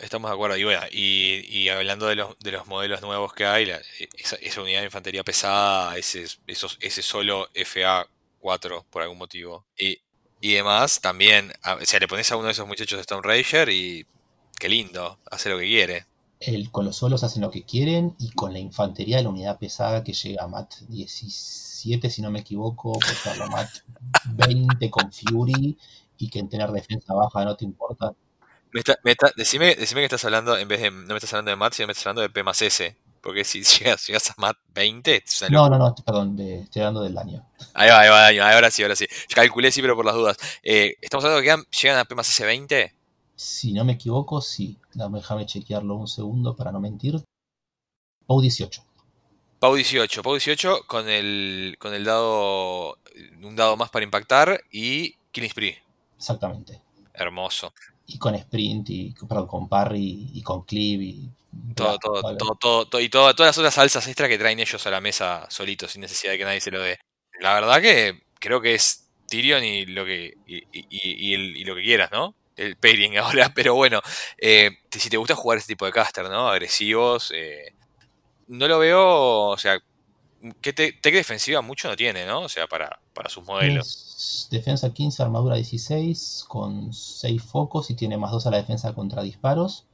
Estamos 0.00 0.30
de 0.30 0.34
acuerdo. 0.34 0.56
Y 0.56 0.64
bueno, 0.64 0.80
y, 0.90 1.68
hablando 1.68 2.06
de 2.06 2.16
los, 2.16 2.38
de 2.38 2.52
los 2.52 2.66
modelos 2.66 3.02
nuevos 3.02 3.32
que 3.32 3.46
hay, 3.46 3.70
esa, 4.18 4.60
unidad 4.60 4.80
de 4.80 4.86
infantería 4.86 5.24
pesada, 5.24 5.96
ese, 5.96 6.26
esos, 6.46 6.78
ese 6.80 7.02
solo 7.02 7.48
FA4 7.54 8.84
por 8.90 9.02
algún 9.02 9.18
motivo. 9.18 9.66
Y, 9.78 9.98
y 10.40 10.54
demás, 10.54 11.00
también, 11.00 11.52
o 11.64 11.84
sea, 11.84 12.00
le 12.00 12.08
pones 12.08 12.30
a 12.30 12.36
uno 12.36 12.46
de 12.46 12.52
esos 12.52 12.66
muchachos 12.66 12.98
de 12.98 13.02
Stone 13.02 13.22
Rager 13.22 13.68
y 13.68 14.06
qué 14.58 14.68
lindo, 14.68 15.18
hace 15.30 15.48
lo 15.48 15.58
que 15.58 15.64
quiere. 15.64 16.06
El, 16.38 16.70
con 16.70 16.84
los 16.84 16.96
solos 16.96 17.24
hacen 17.24 17.42
lo 17.42 17.50
que 17.50 17.64
quieren 17.64 18.14
y 18.18 18.30
con 18.30 18.52
la 18.52 18.58
infantería 18.58 19.16
de 19.16 19.22
la 19.22 19.30
unidad 19.30 19.58
pesada 19.58 20.04
que 20.04 20.12
llega 20.12 20.44
a 20.44 20.48
MAT 20.48 20.74
17, 20.88 22.10
si 22.10 22.20
no 22.20 22.30
me 22.30 22.40
equivoco, 22.40 22.92
pues 22.92 23.26
a 23.26 23.46
MAT 23.46 23.70
20 24.34 24.90
con 24.90 25.10
Fury 25.10 25.78
y 26.18 26.28
que 26.28 26.38
en 26.38 26.48
tener 26.48 26.70
defensa 26.72 27.14
baja 27.14 27.44
no 27.44 27.56
te 27.56 27.64
importa 27.64 28.14
decime, 29.36 29.74
que 29.76 30.04
estás 30.04 30.24
hablando, 30.24 30.56
en 30.56 30.68
vez 30.68 30.80
de, 30.80 30.90
no 30.90 31.06
me 31.08 31.14
estás 31.16 31.32
hablando 31.32 31.50
de 31.50 31.56
MAT, 31.56 31.72
sino 31.74 31.86
me 31.86 31.92
estás 31.92 32.06
hablando 32.06 32.22
de 32.22 32.30
P 32.30 32.42
más 32.42 32.60
S. 32.62 32.96
Porque 33.20 33.44
si 33.44 33.62
llegas, 33.64 34.06
llegas 34.06 34.30
a 34.30 34.34
MAT 34.38 34.56
20, 34.74 35.22
es 35.24 35.40
una 35.42 35.50
No, 35.50 35.68
no, 35.68 35.78
no, 35.78 35.94
perdón, 35.94 36.36
de- 36.36 36.60
estoy 36.60 36.82
hablando 36.82 37.02
del 37.02 37.14
daño. 37.14 37.44
Ahí 37.74 37.88
va, 37.88 38.00
ahí 38.00 38.08
va, 38.08 38.26
ahí 38.26 38.38
va, 38.38 38.52
ahora 38.52 38.70
sí, 38.70 38.82
ahora 38.82 38.96
sí. 38.96 39.06
Calculé 39.34 39.72
sí, 39.72 39.80
pero 39.82 39.96
por 39.96 40.04
las 40.04 40.14
dudas. 40.14 40.36
Eh, 40.62 40.96
¿Estamos 41.00 41.24
hablando 41.24 41.42
de 41.42 41.46
que 41.62 41.76
llegan 41.82 41.98
a 41.98 42.04
P 42.04 42.14
más 42.14 42.28
S20? 42.40 42.92
Si 43.34 43.72
no 43.72 43.84
me 43.84 43.92
equivoco, 43.94 44.40
sí. 44.40 44.78
Déjame 44.94 45.44
chequearlo 45.46 45.94
un 45.94 46.08
segundo 46.08 46.56
para 46.56 46.72
no 46.72 46.80
mentir. 46.80 47.22
POU 48.26 48.40
18. 48.40 48.82
Pau 49.58 49.74
18, 49.74 50.22
Pau 50.22 50.34
18 50.34 50.82
con 50.86 51.08
el, 51.08 51.76
con 51.78 51.94
el 51.94 52.04
dado, 52.04 52.98
un 53.42 53.56
dado 53.56 53.76
más 53.76 53.90
para 53.90 54.04
impactar 54.04 54.62
y 54.70 55.14
Killing 55.32 55.50
Spree. 55.50 55.82
Exactamente. 56.16 56.80
Hermoso. 57.14 57.72
Y 58.06 58.18
con 58.18 58.34
sprint, 58.34 58.90
y 58.90 59.14
perdón, 59.28 59.46
con 59.48 59.68
parry, 59.68 60.30
y 60.32 60.42
con 60.42 60.62
cleave, 60.62 61.04
y. 61.04 61.28
Todo, 61.74 61.98
todo, 61.98 62.22
vale. 62.22 62.36
todo, 62.38 62.54
todo, 62.60 62.86
todo- 62.86 63.00
y 63.00 63.08
todo- 63.08 63.34
todas 63.34 63.48
las 63.50 63.58
otras 63.58 63.74
salsas 63.74 64.06
extra 64.06 64.28
que 64.28 64.38
traen 64.38 64.60
ellos 64.60 64.86
a 64.86 64.90
la 64.90 65.00
mesa 65.00 65.46
solitos, 65.50 65.92
sin 65.92 66.02
necesidad 66.02 66.32
de 66.32 66.38
que 66.38 66.44
nadie 66.44 66.60
se 66.60 66.70
lo 66.70 66.80
dé. 66.80 66.98
La 67.40 67.54
verdad 67.54 67.80
que 67.80 68.22
creo 68.38 68.60
que 68.60 68.74
es 68.74 69.08
Tyrion 69.28 69.64
y 69.64 69.86
lo 69.86 70.04
que, 70.04 70.34
y, 70.46 70.56
y- 70.58 70.86
y- 70.90 71.30
y 71.30 71.34
el- 71.34 71.56
y 71.56 71.64
lo 71.64 71.74
que 71.74 71.82
quieras, 71.82 72.10
¿no? 72.12 72.34
El 72.56 72.76
pairing 72.76 73.16
ahora, 73.48 73.52
pero 73.54 73.74
bueno, 73.74 74.00
eh, 74.38 74.70
si 74.90 75.10
te 75.10 75.16
gusta 75.16 75.34
jugar 75.34 75.58
este 75.58 75.72
tipo 75.74 75.84
de 75.86 75.92
caster, 75.92 76.28
¿no? 76.28 76.48
Agresivos, 76.48 77.32
eh, 77.34 77.74
no 78.48 78.68
lo 78.68 78.78
veo, 78.78 79.48
o 79.48 79.58
sea, 79.58 79.80
que 80.60 80.72
defensiva 81.10 81.60
mucho 81.62 81.88
no 81.88 81.96
tiene, 81.96 82.26
¿no? 82.26 82.42
O 82.42 82.48
sea, 82.48 82.66
para, 82.66 83.00
para 83.14 83.28
sus 83.28 83.44
modelos. 83.44 84.48
Defensa 84.50 84.92
15, 84.92 85.22
armadura 85.22 85.56
16, 85.56 86.44
con 86.48 86.92
6 86.92 87.42
focos 87.42 87.90
y 87.90 87.94
tiene 87.94 88.16
más 88.16 88.30
2 88.30 88.46
a 88.46 88.50
la 88.50 88.56
defensa 88.58 88.94
contra 88.94 89.22
disparos. 89.22 89.86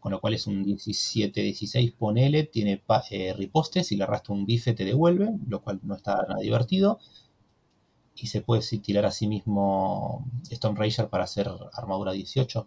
Con 0.00 0.10
lo 0.10 0.20
cual 0.20 0.34
es 0.34 0.48
un 0.48 0.64
17-16, 0.64 1.94
ponele, 1.96 2.44
tiene 2.44 2.82
eh, 3.10 3.34
ripostes 3.36 3.92
y 3.92 3.96
le 3.96 4.02
arrastra 4.02 4.34
un 4.34 4.46
bife, 4.46 4.72
te 4.72 4.84
devuelve, 4.84 5.30
lo 5.46 5.62
cual 5.62 5.78
no 5.84 5.94
está 5.94 6.16
nada 6.28 6.40
divertido. 6.40 6.98
Y 8.16 8.26
se 8.26 8.40
puede 8.40 8.62
tirar 8.78 9.06
a 9.06 9.12
sí 9.12 9.28
mismo 9.28 10.26
Stone 10.50 10.78
Rager 10.78 11.08
para 11.08 11.24
hacer 11.24 11.48
armadura 11.72 12.12
18. 12.12 12.66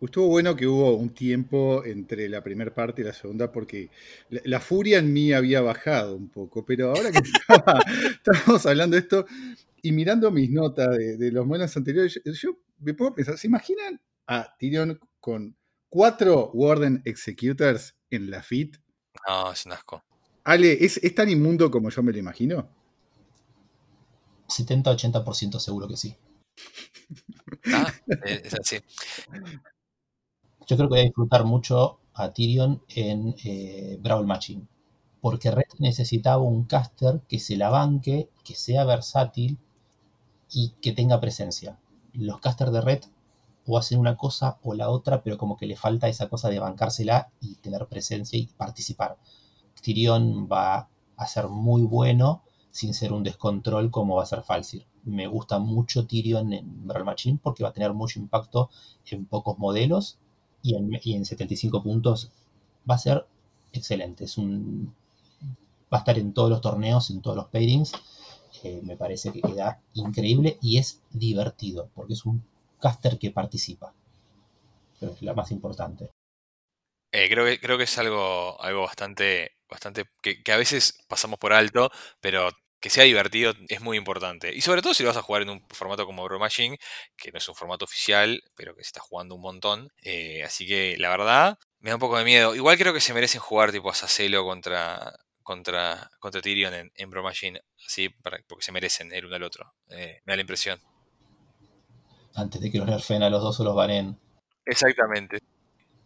Estuvo 0.00 0.28
bueno 0.28 0.54
que 0.54 0.66
hubo 0.66 0.94
un 0.94 1.10
tiempo 1.10 1.84
entre 1.84 2.28
la 2.28 2.42
primera 2.42 2.72
parte 2.72 3.02
y 3.02 3.04
la 3.04 3.12
segunda 3.12 3.50
porque 3.50 3.90
la, 4.30 4.40
la 4.44 4.60
furia 4.60 4.98
en 4.98 5.12
mí 5.12 5.32
había 5.32 5.60
bajado 5.60 6.14
un 6.14 6.28
poco, 6.28 6.64
pero 6.64 6.90
ahora 6.90 7.10
que 7.10 7.18
estaba- 7.48 7.82
estábamos 8.10 8.64
hablando 8.66 8.94
de 8.96 9.02
esto 9.02 9.26
y 9.82 9.92
mirando 9.92 10.30
mis 10.30 10.50
notas 10.50 10.96
de, 10.96 11.16
de 11.16 11.32
los 11.32 11.46
modelos 11.46 11.76
anteriores, 11.76 12.20
yo, 12.24 12.32
yo 12.32 12.58
me 12.78 12.94
puedo 12.94 13.14
pensar, 13.14 13.36
¿se 13.38 13.48
imaginan 13.48 14.00
a 14.26 14.54
Tyrion 14.58 15.00
con 15.20 15.56
cuatro 15.88 16.50
Warden 16.52 17.02
Executors 17.04 17.96
en 18.10 18.30
la 18.30 18.42
FIT? 18.42 18.76
No, 19.26 19.50
es 19.52 19.66
un 19.66 19.72
asco. 19.72 20.04
Ale, 20.44 20.84
¿es, 20.84 20.98
es 21.02 21.14
tan 21.14 21.28
inmundo 21.28 21.70
como 21.70 21.90
yo 21.90 22.02
me 22.02 22.12
lo 22.12 22.18
imagino? 22.18 22.68
70-80% 24.48 25.58
seguro 25.58 25.88
que 25.88 25.96
sí. 25.96 26.16
Ah, 27.72 27.92
es 28.24 28.44
es 28.44 28.54
así. 28.54 28.78
Yo 30.68 30.76
creo 30.76 30.90
que 30.90 30.96
voy 30.96 31.00
a 31.00 31.04
disfrutar 31.04 31.46
mucho 31.46 31.98
a 32.12 32.30
Tyrion 32.34 32.82
en 32.94 33.34
eh, 33.42 33.98
Brawl 34.02 34.26
Matching. 34.26 34.68
Porque 35.22 35.50
Red 35.50 35.64
necesitaba 35.78 36.42
un 36.42 36.64
caster 36.64 37.22
que 37.26 37.38
se 37.38 37.56
la 37.56 37.70
banque, 37.70 38.28
que 38.44 38.54
sea 38.54 38.84
versátil 38.84 39.56
y 40.52 40.74
que 40.82 40.92
tenga 40.92 41.20
presencia. 41.20 41.78
Los 42.12 42.40
casters 42.40 42.70
de 42.72 42.82
Red 42.82 43.04
o 43.66 43.78
hacen 43.78 43.98
una 43.98 44.18
cosa 44.18 44.58
o 44.62 44.74
la 44.74 44.90
otra, 44.90 45.22
pero 45.22 45.38
como 45.38 45.56
que 45.56 45.66
le 45.66 45.74
falta 45.74 46.06
esa 46.06 46.28
cosa 46.28 46.50
de 46.50 46.58
bancársela 46.58 47.30
y 47.40 47.54
tener 47.56 47.86
presencia 47.86 48.38
y 48.38 48.46
participar. 48.48 49.16
Tyrion 49.80 50.48
va 50.52 50.90
a 51.16 51.26
ser 51.26 51.48
muy 51.48 51.80
bueno 51.80 52.42
sin 52.70 52.92
ser 52.92 53.14
un 53.14 53.22
descontrol 53.22 53.90
como 53.90 54.16
va 54.16 54.24
a 54.24 54.26
ser 54.26 54.42
Falsir. 54.42 54.86
Me 55.04 55.26
gusta 55.28 55.58
mucho 55.58 56.06
Tyrion 56.06 56.52
en 56.52 56.86
Brawl 56.86 57.06
Machine 57.06 57.38
porque 57.42 57.62
va 57.62 57.70
a 57.70 57.72
tener 57.72 57.94
mucho 57.94 58.18
impacto 58.18 58.68
en 59.06 59.24
pocos 59.24 59.58
modelos 59.58 60.18
y 60.62 60.74
en, 60.76 60.90
y 61.02 61.14
en 61.14 61.24
75 61.24 61.82
puntos 61.82 62.30
va 62.88 62.94
a 62.94 62.98
ser 62.98 63.26
excelente. 63.72 64.24
Es 64.24 64.38
un, 64.38 64.94
va 65.92 65.98
a 65.98 66.00
estar 66.00 66.18
en 66.18 66.32
todos 66.32 66.50
los 66.50 66.60
torneos, 66.60 67.10
en 67.10 67.22
todos 67.22 67.36
los 67.36 67.46
pairings. 67.46 67.92
Eh, 68.64 68.80
me 68.82 68.96
parece 68.96 69.32
que 69.32 69.40
queda 69.40 69.80
increíble 69.94 70.58
y 70.60 70.78
es 70.78 71.02
divertido 71.10 71.90
porque 71.94 72.14
es 72.14 72.24
un 72.24 72.42
caster 72.80 73.18
que 73.18 73.30
participa. 73.30 73.94
Es 75.00 75.22
la 75.22 75.34
más 75.34 75.50
importante. 75.52 76.10
Eh, 77.12 77.28
creo 77.28 77.44
que, 77.44 77.60
creo 77.60 77.78
que 77.78 77.84
es 77.84 77.98
algo, 77.98 78.60
algo 78.60 78.82
bastante, 78.82 79.52
bastante 79.68 80.04
que 80.20 80.52
a 80.52 80.56
veces 80.56 81.04
pasamos 81.08 81.38
por 81.38 81.52
alto, 81.52 81.90
pero 82.20 82.50
que 82.80 82.90
sea 82.90 83.04
divertido 83.04 83.54
es 83.68 83.80
muy 83.80 83.96
importante. 83.96 84.54
Y 84.54 84.60
sobre 84.60 84.82
todo 84.82 84.94
si 84.94 85.02
lo 85.02 85.08
vas 85.08 85.16
a 85.16 85.22
jugar 85.22 85.42
en 85.42 85.50
un 85.50 85.66
formato 85.70 86.06
como 86.06 86.24
Bro 86.24 86.38
Machine, 86.38 86.78
que 87.16 87.32
no 87.32 87.38
es 87.38 87.48
un 87.48 87.54
formato 87.54 87.84
oficial, 87.84 88.42
pero 88.54 88.74
que 88.74 88.84
se 88.84 88.88
está 88.88 89.00
jugando 89.00 89.34
un 89.34 89.40
montón. 89.40 89.90
Eh, 90.02 90.42
así 90.44 90.66
que 90.66 90.96
la 90.98 91.10
verdad, 91.10 91.58
me 91.80 91.90
da 91.90 91.96
un 91.96 92.00
poco 92.00 92.18
de 92.18 92.24
miedo. 92.24 92.54
Igual 92.54 92.78
creo 92.78 92.92
que 92.92 93.00
se 93.00 93.14
merecen 93.14 93.40
jugar 93.40 93.72
tipo 93.72 93.90
Asacelo 93.90 94.44
contra, 94.44 95.12
contra, 95.42 96.10
contra 96.20 96.40
Tyrion 96.40 96.74
en, 96.74 96.92
en 96.94 97.10
Bro 97.10 97.22
Machine. 97.22 97.60
Así, 97.86 98.08
para, 98.08 98.38
porque 98.46 98.64
se 98.64 98.72
merecen 98.72 99.12
el 99.12 99.26
uno 99.26 99.36
al 99.36 99.42
otro. 99.42 99.72
Eh, 99.90 100.20
me 100.24 100.32
da 100.32 100.36
la 100.36 100.42
impresión. 100.42 100.80
Antes 102.34 102.60
de 102.60 102.70
que 102.70 102.78
los 102.78 102.86
nerfen 102.86 103.22
a 103.22 103.30
los 103.30 103.42
dos 103.42 103.58
o 103.58 103.64
los 103.64 103.74
banen. 103.74 104.18
Exactamente. 104.64 105.38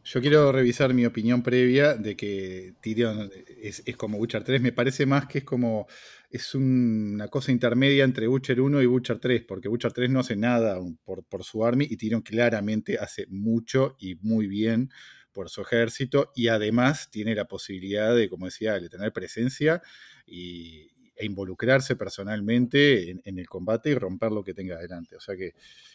Yo 0.04 0.21
quiero 0.21 0.50
revisar 0.50 0.92
mi 0.94 1.06
opinión 1.06 1.42
previa 1.44 1.94
de 1.94 2.16
que 2.16 2.75
Tyrion 2.80 3.30
es, 3.62 3.82
como 3.97 4.18
Butcher 4.18 4.42
3. 4.42 4.61
Me 4.61 4.73
parece 4.73 5.06
más 5.06 5.26
que 5.26 5.38
es 5.38 5.44
como. 5.44 5.87
Es 6.30 6.54
un- 6.54 7.12
una 7.14 7.28
cosa 7.28 7.52
intermedia 7.52 8.02
entre 8.04 8.26
Butcher 8.26 8.61
1 8.61 8.82
y 8.82 8.87
Butcher 8.87 9.18
3, 9.21 9.42
porque 9.47 9.68
Butcher 9.68 9.92
3 9.92 10.11
no 10.11 10.21
hace 10.21 10.35
nada 10.35 10.78
por, 11.04 11.25
por 11.25 11.44
su 11.44 11.64
army 11.64 11.87
y 11.88 11.97
Tyrion 11.97 12.23
claramente 12.23 12.99
hace 12.99 13.26
mucho 13.28 13.97
y 14.00 14.16
muy 14.23 14.47
bien 14.49 14.90
por 15.32 15.49
su 15.50 15.61
ejército 15.62 16.32
y 16.35 16.49
además 16.49 17.11
tiene 17.11 17.35
la 17.35 17.47
posibilidad 17.47 18.14
de, 18.14 18.28
como 18.28 18.47
decía, 18.47 18.78
de 18.80 18.88
tener 18.88 19.12
presencia 19.12 19.82
y, 20.26 20.90
e 21.16 21.25
involucrarse 21.26 21.97
personalmente 21.97 23.11
en, 23.11 23.21
en 23.25 23.38
el 23.38 23.49
combate 23.49 23.90
y 23.90 23.94
romper 23.94 24.32
lo 24.32 24.42
que 24.44 24.52
tenga 24.54 24.76
adelante. 24.76 25.16
O 25.16 25.21
sea 25.21 25.37
que 25.37 25.54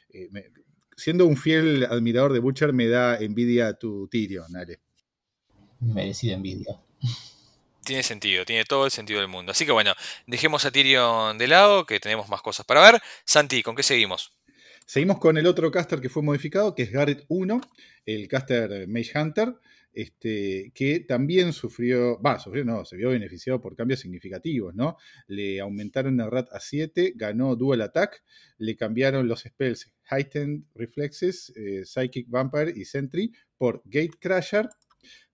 eh, 0.10 0.30
siendo 0.98 1.26
un 1.26 1.38
fiel 1.38 1.86
admirador 1.86 2.34
de 2.34 2.40
Butcher, 2.40 2.74
me 2.74 2.88
da 2.88 3.18
envidia 3.18 3.68
a 3.70 3.74
tu 3.76 4.08
Tyrion, 4.10 4.54
Ale. 4.56 4.80
Merecida 5.80 6.34
envidia. 6.34 6.82
Tiene 7.86 8.04
sentido, 8.04 8.44
tiene 8.44 8.66
todo 8.66 8.86
el 8.86 8.92
sentido 8.92 9.20
del 9.20 9.30
mundo. 9.30 9.52
Así 9.52 9.66
que 9.66 9.72
bueno, 9.72 9.94
dejemos 10.26 10.66
a 10.66 10.72
Tyrion 10.72 11.38
de 11.38 11.48
lado, 11.48 11.86
que 11.86 12.00
tenemos 12.00 12.28
más 12.28 12.42
cosas 12.42 12.66
para 12.66 12.82
ver. 12.82 13.02
Santi, 13.24 13.64
¿con 13.64 13.76
qué 13.76 13.84
seguimos? 13.84 14.34
Seguimos 14.86 15.20
con 15.20 15.38
el 15.38 15.46
otro 15.48 15.72
caster 15.72 16.02
que 16.02 16.10
fue 16.10 16.24
modificado, 16.24 16.74
que 16.74 16.84
es 16.84 16.92
Garrett 16.92 17.26
1, 17.28 17.62
el 18.06 18.28
caster 18.28 18.88
Mage 18.88 19.12
Hunter, 19.18 19.54
este, 19.98 20.72
que 20.76 21.00
también 21.00 21.54
sufrió, 21.54 22.22
va, 22.22 22.38
sufrió, 22.38 22.64
no, 22.64 22.86
se 22.86 22.96
vio 22.96 23.10
beneficiado 23.10 23.60
por 23.60 23.76
cambios 23.76 24.00
significativos, 24.00 24.76
¿no? 24.76 24.98
Le 25.28 25.60
aumentaron 25.60 26.20
el 26.20 26.30
RAT 26.30 26.54
a 26.54 26.60
7, 26.60 27.14
ganó 27.16 27.56
Dual 27.56 27.82
Attack, 27.82 28.24
le 28.60 28.76
cambiaron 28.76 29.28
los 29.28 29.42
spells 29.42 29.92
Heightened 30.12 30.66
Reflexes, 30.76 31.52
eh, 31.56 31.84
Psychic 31.84 32.30
Vampire 32.30 32.72
y 32.76 32.86
Sentry 32.86 33.32
por 33.58 33.82
Gate 33.86 34.18
Crusher, 34.20 34.70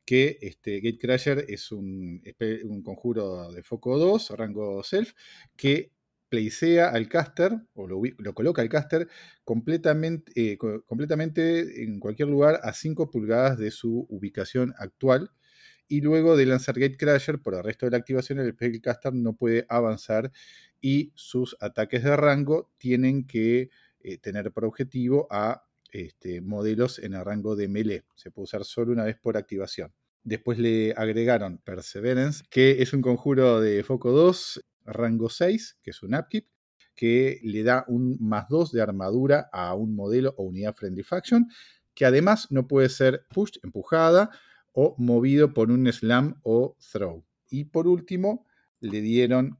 que 0.05 0.37
este, 0.41 0.79
Gate 0.79 0.97
Crusher 0.97 1.45
es 1.49 1.71
un, 1.73 2.21
un 2.63 2.83
conjuro 2.83 3.51
de 3.51 3.63
foco 3.63 3.97
2, 3.97 4.29
rango 4.37 4.81
self, 4.83 5.13
que 5.57 5.92
placea 6.33 6.89
al 6.89 7.07
caster, 7.09 7.51
o 7.75 7.87
lo, 7.87 8.01
coloca 8.33 8.63
al 8.63 8.69
caster, 8.69 9.07
completamente, 9.43 10.31
eh, 10.35 10.57
co- 10.57 10.83
completamente 10.85 11.83
en 11.83 11.99
cualquier 11.99 12.29
lugar 12.29 12.59
a 12.63 12.73
5 12.73 13.11
pulgadas 13.11 13.57
de 13.59 13.69
su 13.69 14.07
ubicación 14.09 14.73
actual. 14.79 15.29
Y 15.87 16.01
luego 16.01 16.35
de 16.37 16.45
lanzar 16.45 16.79
Gate 16.79 16.97
Crusher, 16.97 17.39
por 17.41 17.53
el 17.55 17.63
resto 17.63 17.85
de 17.85 17.91
la 17.91 17.97
activación, 17.97 18.39
el 18.39 18.53
Spellcaster 18.53 19.13
no 19.13 19.35
puede 19.35 19.65
avanzar 19.69 20.31
y 20.81 21.11
sus 21.15 21.55
ataques 21.59 22.03
de 22.03 22.15
rango 22.17 22.71
tienen 22.77 23.27
que 23.27 23.69
eh, 23.99 24.17
tener 24.17 24.51
por 24.51 24.65
objetivo 24.65 25.27
a 25.29 25.63
este, 25.91 26.41
modelos 26.41 26.99
en 26.99 27.13
el 27.13 27.23
rango 27.25 27.55
de 27.55 27.67
melee. 27.67 28.03
Se 28.15 28.31
puede 28.31 28.45
usar 28.45 28.65
solo 28.65 28.91
una 28.91 29.03
vez 29.05 29.17
por 29.21 29.37
activación. 29.37 29.93
Después 30.23 30.57
le 30.57 30.93
agregaron 30.95 31.59
Perseverance, 31.59 32.43
que 32.49 32.81
es 32.81 32.93
un 32.93 33.01
conjuro 33.01 33.59
de 33.61 33.83
foco 33.83 34.11
2, 34.11 34.63
rango 34.85 35.29
6, 35.29 35.79
que 35.81 35.91
es 35.91 36.03
un 36.03 36.15
upkeep, 36.15 36.47
que 36.95 37.39
le 37.43 37.63
da 37.63 37.85
un 37.87 38.17
más 38.19 38.47
2 38.49 38.71
de 38.71 38.81
armadura 38.81 39.49
a 39.51 39.73
un 39.73 39.95
modelo 39.95 40.33
o 40.37 40.43
unidad 40.43 40.75
friendly 40.75 41.03
faction, 41.03 41.47
que 41.93 42.05
además 42.05 42.47
no 42.51 42.67
puede 42.67 42.89
ser 42.89 43.25
pushed, 43.33 43.59
empujada, 43.63 44.29
o 44.73 44.95
movido 44.97 45.53
por 45.53 45.71
un 45.71 45.91
slam 45.91 46.39
o 46.43 46.75
throw. 46.91 47.23
Y 47.49 47.65
por 47.65 47.87
último, 47.87 48.47
le 48.79 49.01
dieron 49.01 49.59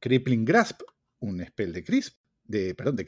Crippling 0.00 0.44
Grasp, 0.44 0.82
un 1.20 1.44
spell 1.44 1.72
de 1.72 1.84
Crisp, 1.84 2.18
de, 2.44 2.74
perdón, 2.74 2.96
de 2.96 3.04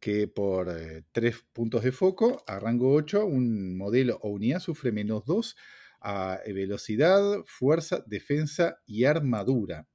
que 0.00 0.28
por 0.28 0.68
3 1.12 1.36
puntos 1.52 1.82
de 1.82 1.92
foco 1.92 2.44
a 2.46 2.58
rango 2.58 2.92
8, 2.92 3.24
un 3.24 3.76
modelo 3.76 4.18
o 4.22 4.30
unidad 4.30 4.60
sufre 4.60 4.92
menos 4.92 5.24
2 5.24 5.56
a 6.00 6.40
velocidad, 6.46 7.22
fuerza, 7.46 8.04
defensa 8.06 8.76
y 8.84 9.04
armadura. 9.04 9.88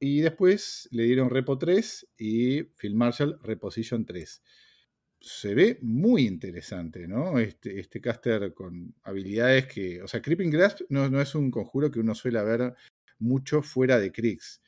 Y 0.00 0.20
después 0.20 0.88
le 0.92 1.04
dieron 1.04 1.30
Repo 1.30 1.58
3 1.58 2.08
y 2.18 2.62
Phil 2.62 2.94
Marshall 2.94 3.38
Reposition 3.42 4.04
3. 4.04 4.42
Se 5.20 5.54
ve 5.54 5.78
muy 5.82 6.26
interesante, 6.26 7.08
¿no? 7.08 7.38
Este, 7.40 7.80
este 7.80 8.00
caster 8.00 8.54
con 8.54 8.94
habilidades 9.02 9.66
que. 9.66 10.00
O 10.02 10.06
sea, 10.06 10.22
Creeping 10.22 10.50
Grasp 10.50 10.82
no, 10.88 11.20
es 11.20 11.34
un 11.34 11.50
conjuro 11.50 11.90
que 11.90 11.98
uno 11.98 12.14
suele 12.14 12.42
ver 12.44 12.74
mucho 13.18 13.62
fuera 13.62 13.98
de 13.98 14.12
Kriegs. 14.12 14.62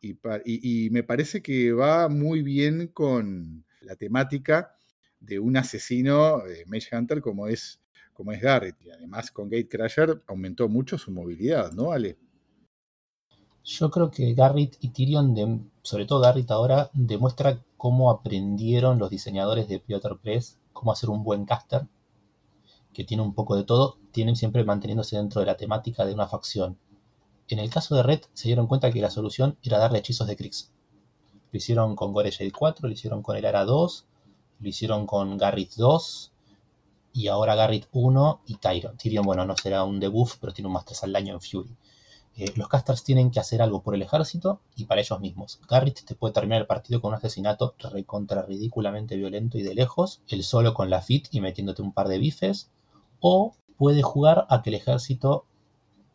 Y, 0.00 0.16
y, 0.44 0.90
me 0.90 1.02
parece 1.02 1.42
que 1.42 1.72
va 1.72 2.08
muy 2.08 2.42
bien 2.42 2.86
con 2.88 3.64
la 3.80 3.96
temática 3.96 4.76
de 5.18 5.40
un 5.40 5.56
asesino 5.56 6.44
de 6.44 6.64
Mage 6.66 6.96
Hunter 6.96 7.20
como 7.20 7.48
es, 7.48 7.80
como 8.12 8.32
es 8.32 8.40
Garrett. 8.40 8.76
Y 8.80 8.90
además 8.90 9.32
con 9.32 9.48
Gatecrasher 9.48 10.22
aumentó 10.28 10.68
mucho 10.68 10.98
su 10.98 11.10
movilidad, 11.10 11.72
¿no, 11.72 11.90
Ale? 11.90 12.16
Yo 13.70 13.90
creo 13.90 14.10
que 14.10 14.32
Garrett 14.32 14.78
y 14.80 14.88
Tyrion, 14.88 15.70
sobre 15.82 16.06
todo 16.06 16.20
Garrett 16.20 16.50
ahora, 16.50 16.88
demuestra 16.94 17.62
cómo 17.76 18.10
aprendieron 18.10 18.98
los 18.98 19.10
diseñadores 19.10 19.68
de 19.68 19.78
Piotr 19.78 20.18
Press 20.18 20.56
cómo 20.72 20.90
hacer 20.90 21.10
un 21.10 21.22
buen 21.22 21.44
caster, 21.44 21.86
que 22.94 23.04
tiene 23.04 23.22
un 23.22 23.34
poco 23.34 23.56
de 23.56 23.64
todo, 23.64 23.98
tienen 24.10 24.36
siempre 24.36 24.64
manteniéndose 24.64 25.18
dentro 25.18 25.40
de 25.40 25.46
la 25.46 25.58
temática 25.58 26.06
de 26.06 26.14
una 26.14 26.26
facción. 26.26 26.78
En 27.48 27.58
el 27.58 27.68
caso 27.68 27.94
de 27.94 28.02
Red, 28.02 28.22
se 28.32 28.48
dieron 28.48 28.68
cuenta 28.68 28.90
que 28.90 29.02
la 29.02 29.10
solución 29.10 29.58
era 29.62 29.76
darle 29.76 29.98
hechizos 29.98 30.26
de 30.26 30.36
Krix. 30.36 30.72
Lo 31.52 31.58
hicieron 31.58 31.94
con 31.94 32.14
Gore 32.14 32.32
4, 32.50 32.88
lo 32.88 32.94
hicieron 32.94 33.22
con 33.22 33.36
el 33.36 33.44
Ara 33.44 33.66
2, 33.66 34.06
lo 34.60 34.68
hicieron 34.68 35.06
con 35.06 35.36
Garrett 35.36 35.74
2, 35.74 36.32
y 37.12 37.28
ahora 37.28 37.54
Garrett 37.54 37.86
1 37.92 38.40
y 38.46 38.54
Tyrion. 38.54 38.96
Tyrion, 38.96 39.26
bueno, 39.26 39.44
no 39.44 39.56
será 39.58 39.84
un 39.84 40.00
debuff, 40.00 40.36
pero 40.40 40.54
tiene 40.54 40.68
un 40.68 40.72
más 40.72 40.86
3 40.86 41.04
al 41.04 41.12
daño 41.12 41.34
en 41.34 41.40
Fury. 41.42 41.76
Eh, 42.38 42.52
los 42.54 42.68
casters 42.68 43.02
tienen 43.02 43.32
que 43.32 43.40
hacer 43.40 43.60
algo 43.60 43.82
por 43.82 43.96
el 43.96 44.02
ejército 44.02 44.60
y 44.76 44.84
para 44.84 45.00
ellos 45.00 45.18
mismos. 45.18 45.58
Garrett 45.68 46.04
te 46.04 46.14
puede 46.14 46.32
terminar 46.32 46.60
el 46.60 46.68
partido 46.68 47.00
con 47.00 47.08
un 47.08 47.16
asesinato 47.16 47.74
recontra 47.80 48.42
ridículamente 48.42 49.16
violento 49.16 49.58
y 49.58 49.62
de 49.62 49.74
lejos, 49.74 50.22
el 50.28 50.44
solo 50.44 50.72
con 50.72 50.88
la 50.88 51.02
fit 51.02 51.26
y 51.32 51.40
metiéndote 51.40 51.82
un 51.82 51.92
par 51.92 52.06
de 52.06 52.18
bifes, 52.18 52.70
o 53.18 53.56
puede 53.76 54.02
jugar 54.02 54.46
a 54.50 54.62
que 54.62 54.70
el 54.70 54.76
ejército 54.76 55.46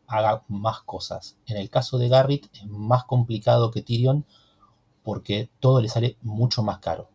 haga 0.07 0.43
más 0.47 0.79
cosas. 0.83 1.35
En 1.45 1.57
el 1.57 1.69
caso 1.69 1.97
de 1.97 2.07
Garrett 2.07 2.49
es 2.53 2.67
más 2.67 3.03
complicado 3.03 3.69
que 3.69 3.81
Tyrion 3.81 4.25
porque 5.03 5.49
todo 5.59 5.81
le 5.81 5.89
sale 5.89 6.15
mucho 6.21 6.63
más 6.63 6.79
caro. 6.79 7.09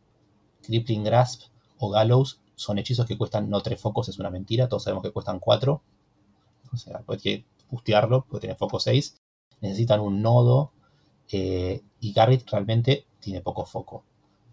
Crippling 0.64 1.04
Grasp 1.04 1.44
o 1.78 1.88
Gallows 1.88 2.40
son 2.56 2.78
hechizos 2.78 3.06
que 3.06 3.16
cuestan 3.16 3.48
no 3.48 3.62
tres 3.62 3.80
focos, 3.80 4.10
es 4.10 4.18
una 4.18 4.28
mentira, 4.28 4.68
todos 4.68 4.82
sabemos 4.82 5.02
que 5.02 5.12
cuestan 5.12 5.38
cuatro. 5.38 5.80
O 6.74 6.76
sea, 6.76 6.98
puede 6.98 7.20
que 7.20 7.44
bustearlo, 7.70 8.24
puede 8.24 8.42
tener 8.42 8.56
foco 8.56 8.80
6. 8.80 9.20
Necesitan 9.60 10.00
un 10.00 10.22
nodo. 10.22 10.72
Eh, 11.30 11.82
y 12.00 12.12
Garrett 12.12 12.48
realmente 12.50 13.06
tiene 13.20 13.40
poco 13.40 13.66
foco. 13.66 14.04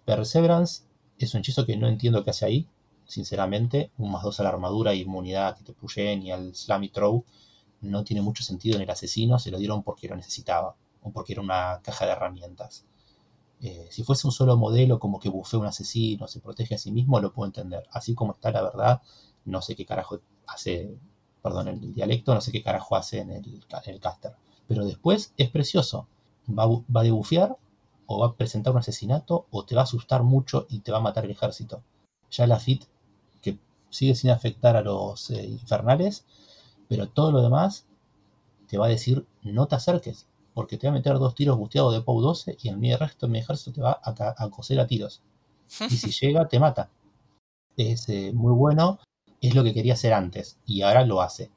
Perseverance 0.05 0.83
es 1.17 1.33
un 1.33 1.39
hechizo 1.39 1.65
que 1.65 1.77
no 1.77 1.87
entiendo 1.87 2.23
qué 2.23 2.31
hace 2.31 2.45
ahí. 2.45 2.67
Sinceramente, 3.05 3.91
un 3.97 4.11
más 4.11 4.23
2 4.23 4.39
a 4.39 4.43
la 4.43 4.49
armadura 4.49 4.93
y 4.93 5.01
inmunidad 5.01 5.57
que 5.57 5.63
te 5.63 5.73
pushen 5.73 6.23
y 6.23 6.31
al 6.31 6.55
Slammy 6.55 6.89
Throw 6.89 7.23
no 7.81 8.03
tiene 8.03 8.21
mucho 8.21 8.43
sentido 8.43 8.75
en 8.75 8.81
el 8.81 8.89
asesino. 8.89 9.39
Se 9.39 9.51
lo 9.51 9.59
dieron 9.59 9.83
porque 9.83 10.07
lo 10.07 10.15
necesitaba 10.15 10.75
o 11.03 11.11
porque 11.11 11.33
era 11.33 11.41
una 11.41 11.81
caja 11.83 12.05
de 12.05 12.11
herramientas. 12.11 12.85
Eh, 13.61 13.87
si 13.89 14.03
fuese 14.03 14.27
un 14.27 14.33
solo 14.33 14.57
modelo 14.57 14.99
como 14.99 15.19
que 15.19 15.29
bufee 15.29 15.57
un 15.57 15.65
asesino, 15.65 16.27
se 16.27 16.39
protege 16.39 16.75
a 16.75 16.77
sí 16.77 16.91
mismo, 16.91 17.19
lo 17.19 17.31
puedo 17.31 17.47
entender. 17.47 17.87
Así 17.91 18.13
como 18.13 18.33
está 18.33 18.51
la 18.51 18.61
verdad, 18.61 19.01
no 19.45 19.61
sé 19.61 19.75
qué 19.75 19.85
carajo 19.85 20.19
hace 20.47 20.97
perdón, 21.45 21.67
el 21.67 21.93
dialecto, 21.93 22.33
no 22.33 22.41
sé 22.41 22.51
qué 22.51 22.63
carajo 22.63 22.95
hace 22.95 23.19
en 23.19 23.29
el, 23.29 23.99
caster. 23.99 24.35
Pero 24.67 24.83
después 24.83 25.31
es 25.37 25.51
precioso. 25.51 26.07
Va, 26.49 26.65
va 26.65 27.01
a 27.01 27.03
debufear, 27.03 27.55
o 28.07 28.19
va 28.21 28.27
a 28.29 28.33
presentar 28.33 28.73
un 28.73 28.79
asesinato, 28.79 29.45
o 29.51 29.63
te 29.63 29.75
va 29.75 29.81
a 29.81 29.83
asustar 29.83 30.23
mucho 30.23 30.65
y 30.71 30.79
te 30.79 30.91
va 30.91 30.97
a 30.97 31.01
matar 31.01 31.23
el 31.23 31.29
ejército. 31.29 31.83
Ya 32.31 32.47
la 32.47 32.59
FIT, 32.59 32.85
que 33.43 33.59
sigue 33.91 34.15
sin 34.15 34.31
afectar 34.31 34.75
a 34.75 34.81
los 34.81 35.29
eh, 35.29 35.45
infernales, 35.45 36.25
pero 36.89 37.09
todo 37.09 37.31
lo 37.31 37.43
demás 37.43 37.85
te 38.67 38.79
va 38.79 38.87
a 38.87 38.89
decir 38.89 39.27
no 39.43 39.67
te 39.67 39.75
acerques, 39.75 40.25
porque 40.55 40.77
te 40.79 40.87
va 40.87 40.93
a 40.93 40.97
meter 40.97 41.19
dos 41.19 41.35
tiros 41.35 41.59
busteados 41.59 41.93
de 41.93 42.01
POW 42.01 42.21
12 42.21 42.57
y 42.59 42.69
el 42.69 42.97
resto 42.97 43.27
de 43.27 43.31
mi 43.33 43.37
ejército 43.37 43.71
te 43.71 43.81
va 43.81 44.01
a, 44.03 44.33
a 44.35 44.49
coser 44.49 44.79
a 44.79 44.87
tiros. 44.87 45.21
Y 45.91 45.95
si 45.95 46.09
llega, 46.25 46.47
te 46.47 46.59
mata. 46.59 46.89
Es 47.77 48.09
eh, 48.09 48.31
muy 48.33 48.53
bueno 48.53 48.97
es 49.41 49.55
lo 49.55 49.63
que 49.63 49.73
quería 49.73 49.93
hacer 49.93 50.13
antes 50.13 50.59
y 50.65 50.81
ahora 50.81 51.05
lo 51.05 51.21
hace. 51.21 51.51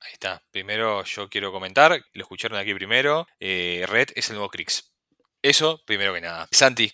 Ahí 0.00 0.12
está. 0.12 0.42
Primero 0.50 1.02
yo 1.04 1.28
quiero 1.28 1.52
comentar, 1.52 2.04
lo 2.12 2.22
escucharon 2.22 2.58
aquí 2.58 2.74
primero, 2.74 3.26
eh, 3.40 3.84
Red 3.88 4.08
es 4.14 4.30
el 4.30 4.36
nuevo 4.36 4.50
Crix. 4.50 4.92
Eso, 5.42 5.80
primero 5.86 6.14
que 6.14 6.20
nada. 6.20 6.48
Santi. 6.50 6.90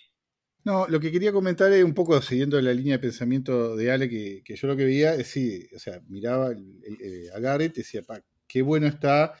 No, 0.65 0.87
lo 0.87 0.99
que 0.99 1.11
quería 1.11 1.33
comentar 1.33 1.71
es 1.73 1.83
un 1.83 1.93
poco 1.93 2.21
siguiendo 2.21 2.59
la 2.61 2.73
línea 2.73 2.93
de 2.93 2.99
pensamiento 2.99 3.75
de 3.75 3.91
Ale, 3.91 4.09
que, 4.09 4.43
yo 4.55 4.67
lo 4.67 4.77
que 4.77 4.85
veía 4.85 5.13
es 5.13 5.27
sí, 5.27 5.67
o 5.75 5.79
sea, 5.79 5.99
miraba 6.07 6.51
eh, 6.51 7.27
a 7.35 7.39
Garrett 7.39 7.77
y 7.77 7.81
decía, 7.81 8.01
pa, 8.03 8.21
qué 8.47 8.61
bueno 8.61 8.87
está. 8.87 9.37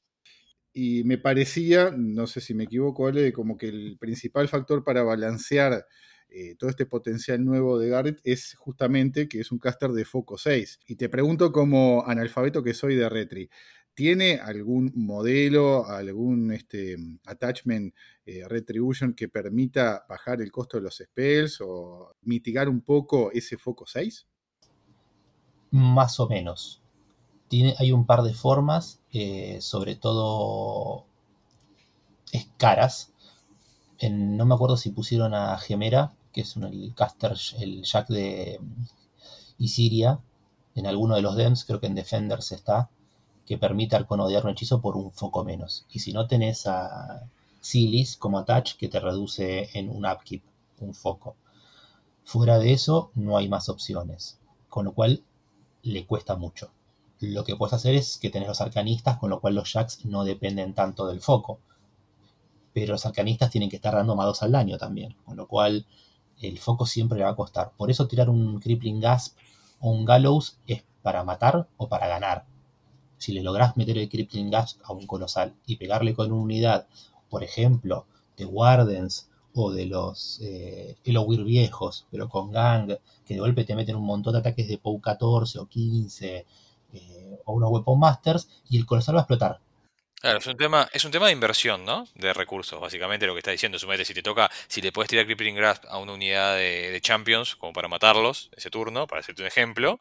Y 0.73 1.03
me 1.05 1.17
parecía, 1.17 1.91
no 1.95 2.27
sé 2.27 2.41
si 2.41 2.53
me 2.53 2.65
equivoco, 2.65 3.07
Ale, 3.07 3.31
como 3.31 3.57
que 3.57 3.67
el 3.69 3.97
principal 3.99 4.49
factor 4.49 4.83
para 4.83 5.03
balancear 5.03 5.85
eh, 6.35 6.55
todo 6.57 6.71
este 6.71 6.87
potencial 6.87 7.45
nuevo 7.45 7.77
de 7.77 7.89
Garrett 7.89 8.19
es 8.23 8.55
justamente 8.55 9.27
que 9.29 9.39
es 9.39 9.51
un 9.51 9.59
caster 9.59 9.91
de 9.91 10.03
foco 10.03 10.39
6. 10.39 10.79
Y 10.87 10.95
te 10.95 11.07
pregunto 11.07 11.51
como 11.51 12.03
analfabeto 12.07 12.63
que 12.63 12.73
soy 12.73 12.95
de 12.95 13.07
Retri, 13.07 13.51
¿tiene 13.93 14.39
algún 14.39 14.91
modelo, 14.95 15.85
algún 15.85 16.51
este, 16.51 16.97
attachment 17.27 17.93
eh, 18.25 18.47
retribution 18.47 19.13
que 19.13 19.29
permita 19.29 20.05
bajar 20.09 20.41
el 20.41 20.51
costo 20.51 20.77
de 20.77 20.83
los 20.83 20.97
spells 20.97 21.61
o 21.61 22.15
mitigar 22.23 22.67
un 22.67 22.81
poco 22.81 23.31
ese 23.31 23.59
foco 23.59 23.85
6? 23.85 24.25
Más 25.69 26.19
o 26.19 26.27
menos. 26.27 26.81
Tiene, 27.47 27.75
hay 27.77 27.91
un 27.91 28.07
par 28.07 28.23
de 28.23 28.33
formas, 28.33 29.01
eh, 29.11 29.59
sobre 29.61 29.95
todo 29.95 31.05
es 32.31 32.49
caras. 32.57 33.13
no 34.01 34.47
me 34.47 34.55
acuerdo 34.55 34.77
si 34.77 34.89
pusieron 34.89 35.35
a 35.35 35.55
Gemera, 35.59 36.15
que 36.33 36.41
es 36.41 36.57
el 36.57 36.93
caster, 36.95 37.37
el 37.59 37.83
Jack 37.83 38.09
de 38.09 38.59
Isiria, 39.57 40.19
en 40.75 40.87
alguno 40.87 41.15
de 41.15 41.21
los 41.21 41.35
DEMs, 41.35 41.65
creo 41.65 41.79
que 41.79 41.87
en 41.87 41.95
Defenders 41.95 42.51
está, 42.51 42.89
que 43.45 43.57
permite 43.57 43.95
arconodear 43.95 44.43
un 44.45 44.51
hechizo 44.51 44.81
por 44.81 44.97
un 44.97 45.11
foco 45.11 45.43
menos. 45.43 45.85
Y 45.91 45.99
si 45.99 46.13
no 46.13 46.27
tenés 46.27 46.65
a 46.67 47.29
Silis 47.61 48.17
como 48.17 48.39
attach, 48.39 48.75
que 48.75 48.89
te 48.89 48.99
reduce 48.99 49.69
en 49.77 49.89
un 49.89 50.05
upkeep, 50.05 50.43
un 50.79 50.93
foco. 50.93 51.35
Fuera 52.23 52.57
de 52.57 52.73
eso, 52.73 53.11
no 53.15 53.37
hay 53.37 53.47
más 53.47 53.69
opciones, 53.69 54.39
con 54.69 54.85
lo 54.85 54.93
cual 54.93 55.23
le 55.83 56.05
cuesta 56.05 56.35
mucho. 56.35 56.71
Lo 57.19 57.43
que 57.43 57.55
puedes 57.55 57.73
hacer 57.73 57.95
es 57.95 58.17
que 58.17 58.29
tenés 58.29 58.47
los 58.47 58.61
arcanistas, 58.61 59.17
con 59.17 59.29
lo 59.29 59.39
cual 59.39 59.55
los 59.55 59.71
jacks 59.71 60.05
no 60.05 60.23
dependen 60.23 60.73
tanto 60.73 61.07
del 61.07 61.21
foco. 61.21 61.59
Pero 62.73 62.93
los 62.93 63.05
arcanistas 63.05 63.51
tienen 63.51 63.69
que 63.69 63.75
estar 63.75 63.93
dando 63.93 64.15
más 64.15 64.25
dos 64.25 64.43
al 64.43 64.51
daño 64.51 64.77
también, 64.77 65.15
con 65.25 65.37
lo 65.37 65.47
cual 65.47 65.85
el 66.43 66.59
foco 66.59 66.85
siempre 66.85 67.17
le 67.17 67.23
va 67.23 67.31
a 67.31 67.35
costar. 67.35 67.71
Por 67.77 67.89
eso 67.89 68.07
tirar 68.07 68.29
un 68.29 68.59
Crippling 68.59 68.99
Gasp 68.99 69.37
o 69.79 69.91
un 69.91 70.05
Gallows 70.05 70.59
es 70.67 70.83
para 71.01 71.23
matar 71.23 71.67
o 71.77 71.87
para 71.87 72.07
ganar. 72.07 72.45
Si 73.17 73.31
le 73.31 73.41
logras 73.41 73.77
meter 73.77 73.97
el 73.97 74.09
Crippling 74.09 74.51
Gasp 74.51 74.81
a 74.83 74.91
un 74.93 75.07
colosal 75.07 75.55
y 75.65 75.77
pegarle 75.77 76.13
con 76.13 76.31
una 76.31 76.41
unidad, 76.41 76.87
por 77.29 77.43
ejemplo, 77.43 78.05
de 78.35 78.45
Wardens 78.45 79.29
o 79.53 79.71
de 79.71 79.85
los 79.85 80.39
eh, 80.41 80.97
viejos, 81.45 82.07
pero 82.11 82.27
con 82.27 82.51
Gang, 82.51 82.97
que 83.25 83.33
de 83.33 83.39
golpe 83.39 83.63
te 83.63 83.75
meten 83.75 83.95
un 83.95 84.05
montón 84.05 84.33
de 84.33 84.39
ataques 84.39 84.67
de 84.67 84.77
POW 84.77 84.99
14 84.99 85.59
o 85.59 85.67
15, 85.67 86.45
eh, 86.93 87.39
o 87.45 87.53
unos 87.53 87.71
Weapon 87.71 87.99
Masters, 87.99 88.49
y 88.69 88.77
el 88.77 88.85
colosal 88.85 89.15
va 89.15 89.19
a 89.19 89.23
explotar. 89.23 89.61
Claro, 90.23 90.39
es 90.39 90.47
un 90.47 90.55
tema, 90.55 90.87
es 90.93 91.03
un 91.03 91.11
tema 91.11 91.25
de 91.25 91.33
inversión, 91.33 91.83
¿no? 91.83 92.05
De 92.15 92.31
recursos, 92.31 92.79
básicamente 92.79 93.27
lo 93.27 93.33
que 93.33 93.39
está 93.39 93.51
diciendo. 93.51 93.77
Sumete, 93.77 94.05
si 94.05 94.13
te 94.13 94.23
toca, 94.23 94.49
si 94.69 94.81
le 94.81 94.93
puedes 94.93 95.09
tirar 95.09 95.25
Crippling 95.25 95.53
Grasp 95.53 95.83
a 95.89 95.97
una 95.97 96.13
unidad 96.13 96.55
de, 96.55 96.97
Champions, 97.01 97.57
como 97.57 97.73
para 97.73 97.89
matarlos, 97.89 98.49
ese 98.55 98.69
turno, 98.69 99.05
para 99.05 99.19
hacerte 99.19 99.41
un 99.41 99.49
ejemplo, 99.49 99.99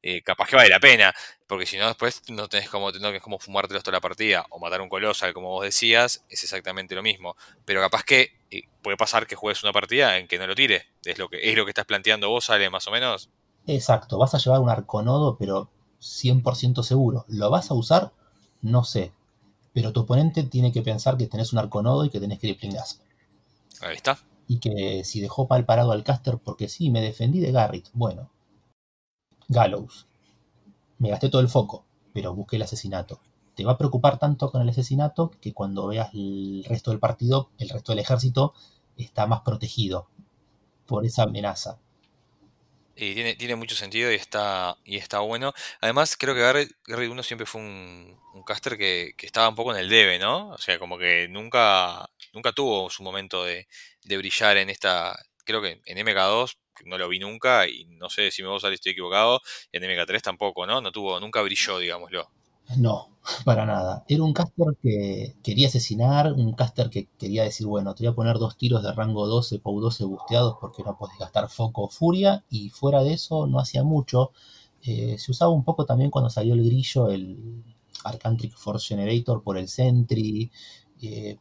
eh, 0.00 0.22
capaz 0.22 0.46
que 0.46 0.54
vale 0.54 0.68
la 0.68 0.78
pena. 0.78 1.12
Porque 1.48 1.66
si 1.66 1.76
no, 1.76 1.88
después 1.88 2.22
no 2.28 2.46
tenés 2.46 2.70
como, 2.70 2.92
no 2.92 2.92
tenés 2.92 3.20
como 3.20 3.40
fumártelos 3.40 3.82
toda 3.82 3.96
la 3.96 4.00
partida 4.00 4.46
o 4.50 4.60
matar 4.60 4.80
un 4.80 4.88
colosal, 4.88 5.34
como 5.34 5.48
vos 5.48 5.64
decías, 5.64 6.24
es 6.28 6.44
exactamente 6.44 6.94
lo 6.94 7.02
mismo. 7.02 7.34
Pero 7.64 7.80
capaz 7.80 8.04
que 8.04 8.30
eh, 8.52 8.68
puede 8.80 8.96
pasar 8.96 9.26
que 9.26 9.34
juegues 9.34 9.64
una 9.64 9.72
partida 9.72 10.18
en 10.18 10.28
que 10.28 10.38
no 10.38 10.46
lo 10.46 10.54
tire. 10.54 10.86
Es 11.04 11.18
lo 11.18 11.28
que, 11.28 11.50
es 11.50 11.56
lo 11.56 11.64
que 11.64 11.72
estás 11.72 11.84
planteando 11.84 12.28
vos, 12.30 12.48
Ale, 12.48 12.70
más 12.70 12.86
o 12.86 12.92
menos. 12.92 13.28
Exacto, 13.66 14.18
vas 14.18 14.36
a 14.36 14.38
llevar 14.38 14.60
un 14.60 14.70
arconodo, 14.70 15.36
pero 15.36 15.68
100% 16.00 16.84
seguro. 16.84 17.24
¿Lo 17.26 17.50
vas 17.50 17.72
a 17.72 17.74
usar? 17.74 18.12
No 18.62 18.84
sé 18.84 19.10
pero 19.74 19.92
tu 19.92 20.00
oponente 20.00 20.44
tiene 20.44 20.72
que 20.72 20.80
pensar 20.80 21.18
que 21.18 21.26
tenés 21.26 21.52
un 21.52 21.58
arconodo 21.58 22.04
y 22.04 22.10
que 22.10 22.20
tenés 22.20 22.38
crippling 22.38 22.72
gas. 22.72 23.02
Ahí 23.80 23.96
está. 23.96 24.16
Y 24.46 24.60
que 24.60 25.02
si 25.04 25.20
dejó 25.20 25.46
mal 25.50 25.66
parado 25.66 25.90
al 25.92 26.04
caster 26.04 26.38
porque 26.38 26.68
sí, 26.68 26.90
me 26.90 27.00
defendí 27.00 27.40
de 27.40 27.50
Garrett. 27.50 27.90
Bueno. 27.92 28.30
Gallows. 29.48 30.06
Me 30.98 31.10
gasté 31.10 31.28
todo 31.28 31.42
el 31.42 31.48
foco. 31.48 31.84
pero 32.12 32.32
busque 32.32 32.56
el 32.56 32.62
asesinato. 32.62 33.20
Te 33.56 33.64
va 33.64 33.72
a 33.72 33.78
preocupar 33.78 34.18
tanto 34.18 34.50
con 34.52 34.62
el 34.62 34.68
asesinato 34.68 35.32
que 35.40 35.52
cuando 35.52 35.88
veas 35.88 36.14
el 36.14 36.64
resto 36.68 36.92
del 36.92 37.00
partido, 37.00 37.50
el 37.58 37.68
resto 37.68 37.90
del 37.92 37.98
ejército 37.98 38.54
está 38.96 39.26
más 39.26 39.40
protegido 39.40 40.06
por 40.86 41.04
esa 41.04 41.24
amenaza. 41.24 41.78
Y 42.96 43.14
tiene, 43.14 43.34
tiene 43.34 43.56
mucho 43.56 43.74
sentido 43.74 44.10
y 44.12 44.14
está, 44.14 44.76
y 44.84 44.96
está 44.96 45.18
bueno. 45.20 45.52
Además, 45.80 46.16
creo 46.16 46.34
que 46.34 46.40
Gary, 46.40 46.68
Gary 46.86 47.06
Uno 47.06 47.22
siempre 47.22 47.46
fue 47.46 47.60
un, 47.60 48.16
un 48.34 48.42
caster 48.44 48.78
que, 48.78 49.14
que 49.16 49.26
estaba 49.26 49.48
un 49.48 49.56
poco 49.56 49.72
en 49.72 49.78
el 49.78 49.88
debe, 49.88 50.18
¿no? 50.18 50.50
O 50.50 50.58
sea, 50.58 50.78
como 50.78 50.96
que 50.98 51.26
nunca, 51.28 52.08
nunca 52.32 52.52
tuvo 52.52 52.90
su 52.90 53.02
momento 53.02 53.44
de, 53.44 53.66
de 54.04 54.16
brillar 54.16 54.56
en 54.58 54.70
esta. 54.70 55.16
Creo 55.44 55.60
que 55.60 55.80
en 55.84 55.98
MK2 55.98 56.56
no 56.84 56.98
lo 56.98 57.08
vi 57.08 57.18
nunca 57.18 57.68
y 57.68 57.84
no 57.86 58.10
sé 58.10 58.30
si 58.30 58.42
me 58.42 58.60
salir 58.60 58.74
estoy 58.74 58.92
equivocado. 58.92 59.40
En 59.72 59.82
MK3 59.82 60.20
tampoco, 60.22 60.66
¿no? 60.66 60.80
No 60.80 60.92
tuvo, 60.92 61.18
nunca 61.20 61.42
brilló, 61.42 61.78
digámoslo. 61.78 62.30
No, 62.76 63.13
para 63.44 63.66
nada. 63.66 64.04
Era 64.08 64.22
un 64.22 64.32
caster 64.32 64.76
que 64.82 65.36
quería 65.42 65.68
asesinar, 65.68 66.32
un 66.32 66.52
caster 66.54 66.90
que 66.90 67.08
quería 67.18 67.44
decir, 67.44 67.66
bueno, 67.66 67.94
te 67.94 68.04
voy 68.04 68.12
a 68.12 68.16
poner 68.16 68.38
dos 68.38 68.56
tiros 68.56 68.82
de 68.82 68.92
rango 68.92 69.26
12, 69.26 69.58
POW 69.58 69.80
12 69.80 70.04
busteados 70.04 70.56
porque 70.60 70.82
no 70.82 70.96
podés 70.98 71.18
gastar 71.18 71.48
foco 71.48 71.82
o 71.84 71.88
furia, 71.88 72.44
y 72.50 72.70
fuera 72.70 73.02
de 73.02 73.14
eso 73.14 73.46
no 73.46 73.58
hacía 73.60 73.82
mucho. 73.84 74.32
Eh, 74.82 75.16
se 75.18 75.30
usaba 75.32 75.50
un 75.52 75.64
poco 75.64 75.86
también 75.86 76.10
cuando 76.10 76.30
salió 76.30 76.54
el 76.54 76.64
grillo, 76.64 77.08
el 77.10 77.64
Arcantric 78.04 78.52
Force 78.54 78.88
Generator 78.88 79.42
por 79.42 79.56
el 79.58 79.68
Sentry, 79.68 80.50
eh, 81.02 81.38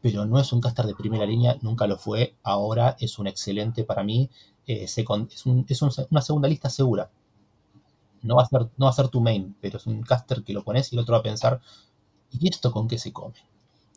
pero 0.00 0.24
no 0.26 0.38
es 0.40 0.52
un 0.52 0.60
caster 0.60 0.86
de 0.86 0.94
primera 0.94 1.26
línea, 1.26 1.58
nunca 1.62 1.86
lo 1.86 1.96
fue. 1.98 2.36
Ahora 2.42 2.96
es 3.00 3.18
un 3.18 3.26
excelente 3.26 3.84
para 3.84 4.04
mí, 4.04 4.30
eh, 4.66 4.84
es, 4.84 4.96
un- 5.08 5.28
es 5.68 5.82
un- 5.82 5.92
una 6.10 6.22
segunda 6.22 6.48
lista 6.48 6.70
segura. 6.70 7.10
No 8.22 8.36
va, 8.36 8.42
a 8.42 8.46
ser, 8.46 8.62
no 8.76 8.86
va 8.86 8.90
a 8.90 8.94
ser 8.94 9.08
tu 9.08 9.20
main, 9.20 9.56
pero 9.60 9.78
es 9.78 9.86
un 9.86 10.02
caster 10.02 10.42
que 10.42 10.52
lo 10.52 10.64
pones 10.64 10.92
y 10.92 10.96
el 10.96 11.00
otro 11.00 11.14
va 11.14 11.20
a 11.20 11.22
pensar, 11.22 11.60
¿y 12.30 12.48
esto 12.48 12.72
con 12.72 12.88
qué 12.88 12.98
se 12.98 13.12
come? 13.12 13.36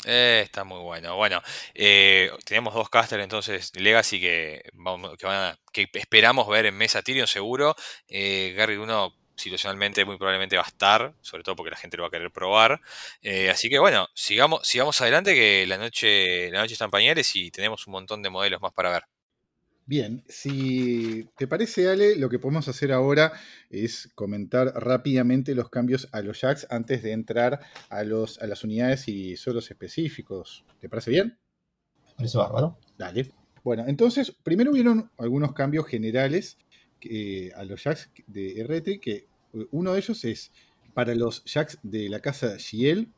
Eh, 0.06 0.42
está 0.46 0.64
muy 0.64 0.80
bueno. 0.80 1.16
Bueno, 1.16 1.42
eh, 1.74 2.32
tenemos 2.46 2.74
dos 2.74 2.90
casters 2.90 3.24
entonces 3.24 3.72
Legacy 3.76 4.20
que, 4.20 4.64
vamos, 4.74 5.12
que, 5.74 5.90
esperamos 5.94 6.48
ver 6.48 6.68
en 6.68 6.78
mesa 6.78 7.02
Tyrion 7.02 7.28
seguro. 7.28 7.76
Eh, 8.08 8.54
Gary 8.56 8.78
1 8.78 9.16
situacionalmente 9.36 10.04
muy 10.04 10.18
probablemente 10.18 10.58
va 10.58 10.64
a 10.64 10.68
estar, 10.68 11.14
sobre 11.22 11.44
todo 11.44 11.56
porque 11.56 11.72
la 11.72 11.78
gente 11.78 11.96
lo 11.98 12.04
va 12.04 12.08
a 12.08 12.12
querer 12.12 12.32
probar. 12.32 12.82
Así 13.52 13.70
que 13.70 13.80
bueno, 13.80 14.08
sigamos, 14.14 14.68
sigamos 14.68 15.00
adelante 15.02 15.34
que 15.34 15.66
la 15.68 15.78
noche, 15.78 16.52
la 16.52 16.60
noche 16.62 16.74
está 16.74 16.86
en 16.86 16.92
pañales 16.92 17.36
y 17.36 17.52
tenemos 17.52 17.88
un 17.88 17.94
montón 17.94 18.22
de 18.22 18.30
modelos 18.30 18.62
más 18.62 18.74
para 18.74 18.92
ver. 18.92 19.19
Bien, 19.90 20.24
si 20.28 21.28
te 21.36 21.48
parece, 21.48 21.90
Ale, 21.90 22.16
lo 22.16 22.30
que 22.30 22.38
podemos 22.38 22.68
hacer 22.68 22.92
ahora 22.92 23.34
es 23.72 24.08
comentar 24.14 24.68
rápidamente 24.76 25.56
los 25.56 25.72
cambios 25.72 26.08
a 26.12 26.22
los 26.22 26.40
jacks 26.42 26.68
antes 26.70 27.02
de 27.02 27.12
entrar 27.12 27.62
a, 27.90 28.04
los, 28.04 28.40
a 28.40 28.46
las 28.46 28.64
unidades 28.64 29.08
y 29.08 29.36
suelos 29.36 29.72
específicos. 29.72 30.64
¿Te 30.80 30.90
parece 30.90 31.10
bien? 31.10 31.40
Me 32.06 32.14
parece 32.18 32.38
bárbaro. 32.38 32.78
Dale. 33.00 33.32
Bueno, 33.64 33.86
entonces, 33.88 34.32
primero 34.44 34.70
hubieron 34.74 35.10
algunos 35.18 35.54
cambios 35.54 35.88
generales 35.88 36.60
que- 37.00 37.52
a 37.56 37.64
los 37.64 37.84
jacks 37.84 38.12
de 38.28 38.64
Retri, 38.68 39.00
que 39.00 39.16
eh, 39.54 39.66
uno 39.72 39.94
de 39.94 40.02
ellos 40.02 40.24
es 40.24 40.52
para 40.94 41.16
los 41.16 41.44
jacks 41.46 41.80
de 41.82 42.10
la 42.10 42.20
casa 42.20 42.60
Giel, 42.60 43.12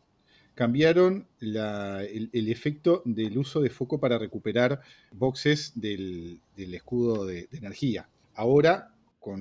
cambiaron 0.61 1.27
el, 1.39 2.47
efecto 2.47 3.01
del 3.03 3.35
uso 3.35 3.61
de 3.61 3.71
foco 3.71 3.99
para 3.99 4.19
recuperar 4.19 4.79
boxes 5.11 5.71
del, 5.73 6.39
escudo 6.55 7.25
de, 7.25 7.47
de 7.49 7.57
energía. 7.57 8.07
Ahora, 8.35 8.93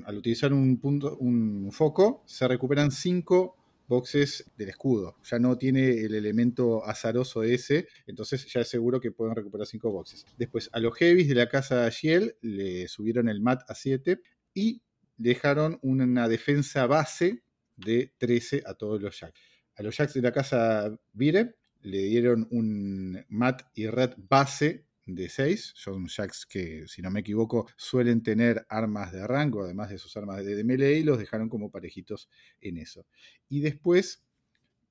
al 0.06 0.16
utilizar 0.16 0.54
un, 0.54 0.78
punto, 0.78 1.18
un 1.18 1.68
foco, 1.72 2.22
se 2.24 2.48
recuperan 2.48 2.90
5 2.90 3.54
boxes 3.86 4.50
del 4.56 4.70
escudo. 4.70 5.16
Ya 5.22 5.38
no 5.38 5.58
tiene 5.58 5.90
el 5.90 6.14
elemento 6.14 6.86
azaroso 6.86 7.42
ese, 7.42 7.86
entonces 8.06 8.50
ya 8.50 8.62
es 8.62 8.68
seguro 8.68 8.98
que 8.98 9.12
pueden 9.12 9.36
recuperar 9.36 9.66
5 9.66 9.92
boxes. 9.92 10.24
Después, 10.38 10.70
a 10.72 10.80
los 10.80 10.96
heavies 10.96 11.28
de 11.28 11.34
la 11.34 11.50
casa 11.50 11.86
Shield 11.90 12.32
le 12.40 12.88
subieron 12.88 13.28
el 13.28 13.42
mat 13.42 13.60
a 13.68 13.74
7 13.74 14.22
y 14.54 14.80
dejaron 15.18 15.78
una 15.82 16.28
defensa 16.28 16.86
base 16.86 17.42
de 17.76 18.10
13 18.16 18.62
a 18.64 18.72
todos 18.72 19.02
los 19.02 19.20
jacks. 19.20 19.38
A 19.80 19.82
los 19.82 19.96
jacks 19.96 20.12
de 20.12 20.20
la 20.20 20.30
casa 20.30 20.94
Vire 21.14 21.54
le 21.80 22.02
dieron 22.02 22.46
un 22.50 23.24
mat 23.30 23.62
y 23.74 23.86
red 23.86 24.10
base 24.28 24.84
de 25.06 25.30
6. 25.30 25.72
Son 25.74 26.06
jacks 26.06 26.44
que, 26.44 26.86
si 26.86 27.00
no 27.00 27.10
me 27.10 27.20
equivoco, 27.20 27.66
suelen 27.78 28.22
tener 28.22 28.66
armas 28.68 29.10
de 29.10 29.26
rango, 29.26 29.64
además 29.64 29.88
de 29.88 29.96
sus 29.96 30.14
armas 30.18 30.44
de, 30.44 30.64
melee, 30.64 30.98
y 30.98 31.02
los 31.02 31.18
dejaron 31.18 31.48
como 31.48 31.70
parejitos 31.70 32.28
en 32.60 32.76
eso. 32.76 33.06
Y 33.48 33.60
después, 33.60 34.22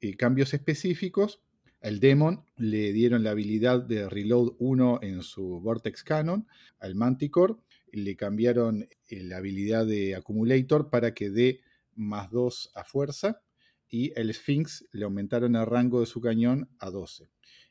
eh, 0.02 0.16
cambios 0.16 0.56
específicos. 0.56 1.40
Al 1.84 2.00
Demon 2.00 2.44
le 2.58 2.92
dieron 2.92 3.24
la 3.24 3.30
habilidad 3.30 3.84
de 3.84 4.10
Reload 4.10 4.56
1 4.58 5.02
en 5.04 5.22
su 5.22 5.60
Vortex 5.60 6.04
Cannon. 6.04 6.48
Al 6.80 6.96
Manticore 6.96 7.58
le 7.92 8.16
cambiaron 8.16 8.90
eh, 9.08 9.24
la 9.24 9.38
habilidad 9.38 9.86
de 9.86 10.16
Accumulator 10.16 10.90
para 10.90 11.14
que 11.14 11.30
dé 11.30 11.62
más 11.94 12.32
2 12.32 12.72
a 12.74 12.84
fuerza. 12.84 13.44
Y 13.90 14.12
el 14.20 14.34
Sphinx 14.34 14.86
le 14.92 15.06
aumentaron 15.06 15.56
el 15.56 15.66
rango 15.66 16.00
de 16.00 16.06
su 16.06 16.22
cañón 16.22 16.70
a 16.80 16.90
12. 16.90 17.30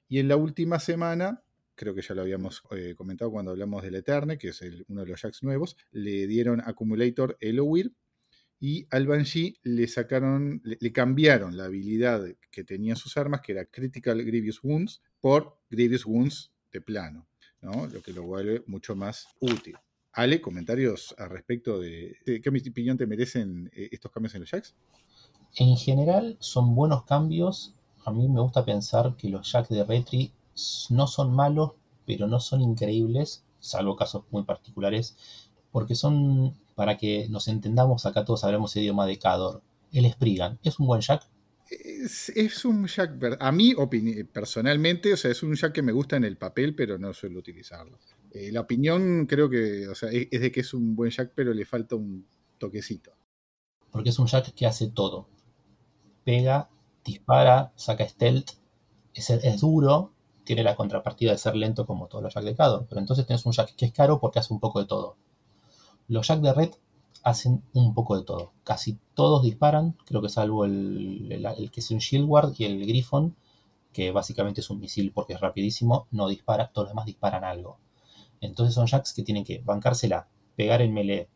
Y 0.08 0.18
en 0.18 0.28
la 0.28 0.36
última 0.36 0.80
semana 0.80 1.42
creo 1.78 1.94
que 1.94 2.02
ya 2.02 2.14
lo 2.14 2.22
habíamos 2.22 2.62
eh, 2.72 2.94
comentado 2.96 3.30
cuando 3.30 3.52
hablamos 3.52 3.82
del 3.82 3.94
Eterne, 3.94 4.36
que 4.36 4.48
es 4.48 4.60
uno 4.88 5.02
de 5.02 5.06
los 5.06 5.22
jacks 5.22 5.42
nuevos, 5.42 5.76
le 5.92 6.26
dieron 6.26 6.60
Accumulator 6.60 7.38
Elowir 7.40 7.92
y 8.60 8.86
al 8.90 9.06
Banshee 9.06 9.56
le 9.62 9.86
sacaron, 9.86 10.60
le, 10.64 10.92
cambiaron 10.92 11.56
la 11.56 11.66
habilidad 11.66 12.26
que 12.50 12.64
tenían 12.64 12.96
sus 12.96 13.16
armas, 13.16 13.40
que 13.40 13.52
era 13.52 13.64
Critical 13.64 14.22
Grievous 14.24 14.62
Wounds, 14.62 15.00
por 15.20 15.56
Grievous 15.70 16.04
Wounds 16.04 16.52
de 16.72 16.80
plano, 16.80 17.28
¿no? 17.62 17.86
lo 17.86 18.02
que 18.02 18.12
lo 18.12 18.24
vuelve 18.24 18.64
mucho 18.66 18.96
más 18.96 19.28
útil. 19.38 19.76
Ale, 20.12 20.40
comentarios 20.40 21.14
al 21.16 21.30
respecto 21.30 21.78
de, 21.78 22.16
de 22.26 22.40
qué 22.40 22.48
opinión 22.48 22.98
te 22.98 23.06
merecen 23.06 23.70
eh, 23.72 23.90
estos 23.92 24.10
cambios 24.10 24.34
en 24.34 24.40
los 24.40 24.50
jacks. 24.50 24.74
En 25.56 25.76
general 25.76 26.36
son 26.40 26.74
buenos 26.74 27.04
cambios. 27.04 27.74
A 28.04 28.10
mí 28.10 28.28
me 28.28 28.40
gusta 28.40 28.64
pensar 28.64 29.16
que 29.16 29.28
los 29.28 29.50
jacks 29.50 29.68
de 29.68 29.84
Retri 29.84 30.32
no 30.90 31.06
son 31.06 31.34
malos, 31.34 31.72
pero 32.06 32.26
no 32.26 32.40
son 32.40 32.60
increíbles, 32.62 33.44
salvo 33.60 33.96
casos 33.96 34.24
muy 34.30 34.44
particulares, 34.44 35.16
porque 35.70 35.94
son, 35.94 36.54
para 36.74 36.96
que 36.96 37.28
nos 37.28 37.48
entendamos, 37.48 38.06
acá 38.06 38.24
todos 38.24 38.44
hablamos 38.44 38.74
el 38.76 38.82
idioma 38.84 39.06
de 39.06 39.18
Cador. 39.18 39.62
El 39.92 40.10
Spriggan, 40.10 40.58
¿es 40.62 40.78
un 40.78 40.86
buen 40.86 41.00
jack? 41.00 41.28
Es, 41.70 42.30
es 42.30 42.64
un 42.64 42.86
jack, 42.86 43.36
a 43.40 43.52
mí 43.52 43.74
personalmente, 44.32 45.12
o 45.12 45.16
sea, 45.16 45.30
es 45.30 45.42
un 45.42 45.54
jack 45.54 45.72
que 45.72 45.82
me 45.82 45.92
gusta 45.92 46.16
en 46.16 46.24
el 46.24 46.36
papel, 46.36 46.74
pero 46.74 46.98
no 46.98 47.12
suelo 47.12 47.38
utilizarlo. 47.38 47.98
Eh, 48.30 48.50
la 48.52 48.60
opinión 48.60 49.26
creo 49.26 49.48
que, 49.48 49.88
o 49.88 49.94
sea, 49.94 50.10
es, 50.10 50.28
es 50.30 50.40
de 50.40 50.52
que 50.52 50.60
es 50.60 50.72
un 50.74 50.94
buen 50.94 51.10
jack, 51.10 51.32
pero 51.34 51.52
le 51.52 51.64
falta 51.64 51.94
un 51.96 52.26
toquecito. 52.58 53.12
Porque 53.90 54.10
es 54.10 54.18
un 54.18 54.26
jack 54.26 54.52
que 54.54 54.66
hace 54.66 54.88
todo. 54.88 55.28
Pega, 56.28 56.68
dispara, 57.06 57.72
saca 57.74 58.06
stealth, 58.06 58.50
es, 59.14 59.30
es 59.30 59.60
duro, 59.62 60.12
tiene 60.44 60.62
la 60.62 60.76
contrapartida 60.76 61.32
de 61.32 61.38
ser 61.38 61.56
lento 61.56 61.86
como 61.86 62.06
todos 62.06 62.22
los 62.22 62.34
Jack 62.34 62.44
de 62.44 62.54
Cador, 62.54 62.84
pero 62.86 63.00
entonces 63.00 63.26
tenés 63.26 63.46
un 63.46 63.52
Jack 63.52 63.74
que 63.76 63.86
es 63.86 63.94
caro 63.94 64.20
porque 64.20 64.38
hace 64.38 64.52
un 64.52 64.60
poco 64.60 64.78
de 64.78 64.84
todo. 64.84 65.16
Los 66.06 66.28
Jack 66.28 66.40
de 66.40 66.52
Red 66.52 66.74
hacen 67.22 67.62
un 67.72 67.94
poco 67.94 68.14
de 68.14 68.24
todo. 68.24 68.52
Casi 68.62 68.98
todos 69.14 69.42
disparan, 69.42 69.96
creo 70.04 70.20
que 70.20 70.28
salvo 70.28 70.66
el, 70.66 71.70
que 71.72 71.80
es 71.80 71.90
un 71.90 71.98
Shield 71.98 72.26
Guard 72.26 72.52
y 72.58 72.64
el 72.66 72.86
Griffon, 72.86 73.34
que 73.94 74.10
básicamente 74.10 74.60
es 74.60 74.68
un 74.68 74.80
misil 74.80 75.12
porque 75.12 75.32
es 75.32 75.40
rapidísimo, 75.40 76.08
no 76.10 76.28
dispara, 76.28 76.70
todos 76.72 76.88
los 76.88 76.90
demás 76.90 77.06
disparan 77.06 77.42
algo. 77.42 77.78
Entonces 78.42 78.74
son 78.74 78.86
Jacks 78.86 79.14
que 79.14 79.22
tienen 79.22 79.44
que 79.44 79.60
bancársela, 79.60 80.28
pegar 80.56 80.82
el 80.82 80.92
melee, 80.92 81.30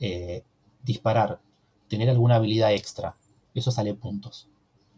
eh, 0.00 0.42
disparar, 0.82 1.40
tener 1.86 2.10
alguna 2.10 2.34
habilidad 2.34 2.72
extra. 2.72 3.16
Eso 3.56 3.72
sale 3.72 3.94
puntos. 3.94 4.48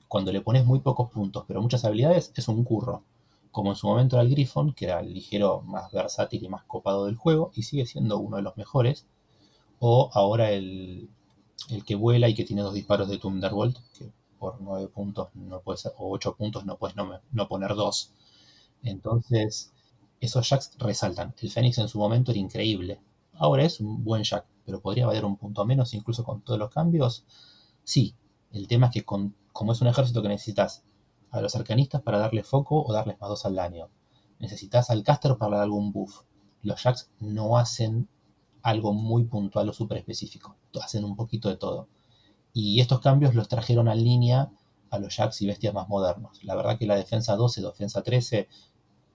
Cuando 0.06 0.32
le 0.32 0.42
pones 0.42 0.66
muy 0.66 0.80
pocos 0.80 1.10
puntos, 1.10 1.44
pero 1.48 1.62
muchas 1.62 1.84
habilidades, 1.86 2.32
es 2.36 2.48
un 2.48 2.62
curro 2.64 3.02
como 3.50 3.70
en 3.70 3.76
su 3.76 3.86
momento 3.86 4.16
era 4.16 4.22
el 4.22 4.30
Griffon, 4.30 4.72
que 4.72 4.84
era 4.84 5.00
el 5.00 5.12
ligero 5.12 5.62
más 5.62 5.90
versátil 5.90 6.44
y 6.44 6.48
más 6.48 6.64
copado 6.64 7.06
del 7.06 7.16
juego, 7.16 7.50
y 7.54 7.62
sigue 7.64 7.86
siendo 7.86 8.18
uno 8.18 8.36
de 8.36 8.42
los 8.42 8.56
mejores, 8.56 9.06
o 9.80 10.10
ahora 10.14 10.52
el, 10.52 11.08
el 11.70 11.84
que 11.84 11.94
vuela 11.94 12.28
y 12.28 12.34
que 12.34 12.44
tiene 12.44 12.62
dos 12.62 12.74
disparos 12.74 13.08
de 13.08 13.18
Thunderbolt, 13.18 13.78
que 13.96 14.12
por 14.38 14.60
9 14.60 14.88
puntos 14.88 15.28
no 15.34 15.60
puede 15.60 15.78
ser, 15.78 15.92
o 15.98 16.10
8 16.12 16.36
puntos 16.36 16.64
no 16.66 16.76
puedes 16.76 16.96
no, 16.96 17.20
no 17.32 17.48
poner 17.48 17.74
dos. 17.74 18.12
Entonces, 18.84 19.72
esos 20.20 20.48
jacks 20.48 20.72
resaltan. 20.78 21.34
El 21.40 21.50
Fénix 21.50 21.78
en 21.78 21.88
su 21.88 21.98
momento 21.98 22.30
era 22.30 22.40
increíble. 22.40 23.00
Ahora 23.34 23.64
es 23.64 23.80
un 23.80 24.04
buen 24.04 24.22
jack, 24.22 24.46
pero 24.64 24.80
podría 24.80 25.06
valer 25.06 25.24
un 25.24 25.36
punto 25.36 25.64
menos 25.64 25.94
incluso 25.94 26.24
con 26.24 26.42
todos 26.42 26.58
los 26.58 26.70
cambios. 26.70 27.24
Sí, 27.84 28.14
el 28.52 28.68
tema 28.68 28.86
es 28.86 28.92
que 28.92 29.04
con, 29.04 29.34
como 29.52 29.72
es 29.72 29.80
un 29.80 29.88
ejército 29.88 30.22
que 30.22 30.28
necesitas 30.28 30.84
a 31.30 31.40
los 31.40 31.54
arcanistas 31.56 32.02
para 32.02 32.18
darle 32.18 32.42
foco 32.42 32.82
o 32.82 32.92
darles 32.92 33.20
más 33.20 33.28
dos 33.28 33.44
al 33.44 33.54
daño. 33.54 33.88
Necesitas 34.38 34.90
al 34.90 35.02
caster 35.02 35.36
para 35.36 35.56
dar 35.56 35.64
algún 35.64 35.92
buff. 35.92 36.22
Los 36.62 36.82
jacks 36.82 37.10
no 37.20 37.58
hacen 37.58 38.08
algo 38.62 38.92
muy 38.92 39.24
puntual 39.24 39.68
o 39.68 39.72
súper 39.72 39.98
específico. 39.98 40.56
Hacen 40.80 41.04
un 41.04 41.16
poquito 41.16 41.48
de 41.48 41.56
todo. 41.56 41.88
Y 42.52 42.80
estos 42.80 43.00
cambios 43.00 43.34
los 43.34 43.48
trajeron 43.48 43.88
en 43.88 44.02
línea 44.02 44.50
a 44.90 44.98
los 44.98 45.16
Jacks 45.16 45.42
y 45.42 45.46
bestias 45.46 45.74
más 45.74 45.88
modernos. 45.88 46.42
La 46.44 46.54
verdad 46.54 46.78
que 46.78 46.86
la 46.86 46.96
defensa 46.96 47.36
12, 47.36 47.62
defensa 47.62 48.02
13, 48.02 48.48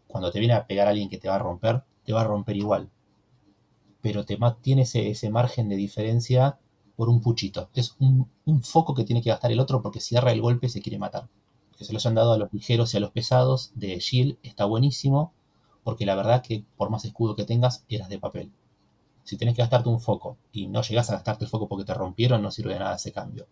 cuando 0.08 0.32
te 0.32 0.39
viene 0.39 0.54
a 0.54 0.67
pegar 0.67 0.88
a 0.88 0.91
alguien 0.91 1.10
que 1.10 1.17
te 1.17 1.30
va 1.30 1.36
a 1.36 1.39
romper, 1.39 1.84
te 2.04 2.13
va 2.13 2.22
a 2.22 2.26
romper 2.26 2.58
igual. 2.58 2.89
Pero 4.02 4.26
te 4.26 4.38
ese 4.65 5.30
margen 5.30 5.69
de 5.69 5.76
diferencia 5.76 6.60
por 6.95 7.10
un 7.10 7.21
puchito. 7.21 7.69
Es 7.73 7.95
un, 7.99 8.29
foco 8.63 8.93
que 8.93 9.03
tiene 9.03 9.21
que 9.21 9.29
gastar 9.29 9.51
el 9.51 9.60
otro 9.60 9.82
porque 9.82 9.99
cierra 9.99 10.32
el 10.32 10.41
golpe 10.41 10.67
y 10.67 10.69
se 10.69 10.82
quiere 10.82 10.99
matar. 10.99 11.27
Que 11.77 11.86
se 11.86 11.93
los 11.93 12.06
han 12.06 12.15
dado 12.15 12.34
a 12.34 12.38
los 12.38 12.53
ligeros 12.53 12.93
y 12.93 12.97
a 12.97 12.99
los 12.99 13.12
pesados 13.12 13.71
de 13.75 13.97
Shield 13.99 14.38
está 14.43 14.65
buenísimo 14.65 15.34
porque 15.84 16.06
la 16.06 16.15
verdad 16.15 16.43
que 16.43 16.63
por 16.77 16.89
más 16.89 17.06
escudo 17.06 17.36
que 17.36 17.45
tengas, 17.45 17.84
eras 17.89 18.10
de 18.10 18.19
papel. 18.19 18.51
Si 19.23 19.38
tienes 19.38 19.56
que 19.56 19.62
gastarte 19.62 19.89
un 19.89 19.99
foco 19.99 20.38
y 20.51 20.67
no 20.67 20.82
llegas 20.82 21.10
a 21.10 21.13
gastarte 21.13 21.45
el 21.45 21.49
foco 21.49 21.67
porque 21.67 21.86
te 21.86 21.93
rompieron, 21.93 22.41
no 22.41 22.51
sirve 22.51 22.73
de 22.73 22.79
nada 22.79 22.95
ese 22.95 23.12
cambio. 23.12 23.47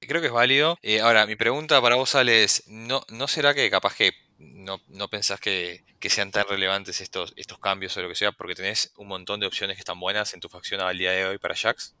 Creo 0.00 0.20
que 0.20 0.26
es 0.28 0.32
válido. 0.32 0.76
Eh, 0.82 1.00
ahora, 1.00 1.26
mi 1.26 1.34
pregunta 1.34 1.80
para 1.80 1.96
vos, 1.96 2.14
Ale, 2.14 2.44
es, 2.44 2.64
¿no, 2.66 3.02
¿no 3.08 3.26
será 3.26 3.54
que 3.54 3.70
capaz 3.70 3.94
que 3.96 4.12
no, 4.38 4.80
no 4.88 5.08
pensás 5.08 5.40
que, 5.40 5.84
sean 6.00 6.30
tan 6.30 6.46
relevantes 6.46 7.00
estos, 7.00 7.32
estos 7.36 7.58
cambios 7.58 7.96
o 7.96 8.02
lo 8.02 8.08
que 8.08 8.14
sea, 8.14 8.32
porque 8.32 8.54
tenés 8.54 8.92
un 8.96 9.08
montón 9.08 9.40
de 9.40 9.46
opciones 9.46 9.76
que 9.76 9.80
están 9.80 9.98
buenas 9.98 10.34
en 10.34 10.40
tu 10.40 10.48
facción 10.48 10.80
al 10.80 10.98
día 10.98 11.12
de 11.12 11.24
hoy 11.24 11.38
para 11.38 11.54
Jax? 11.54 11.94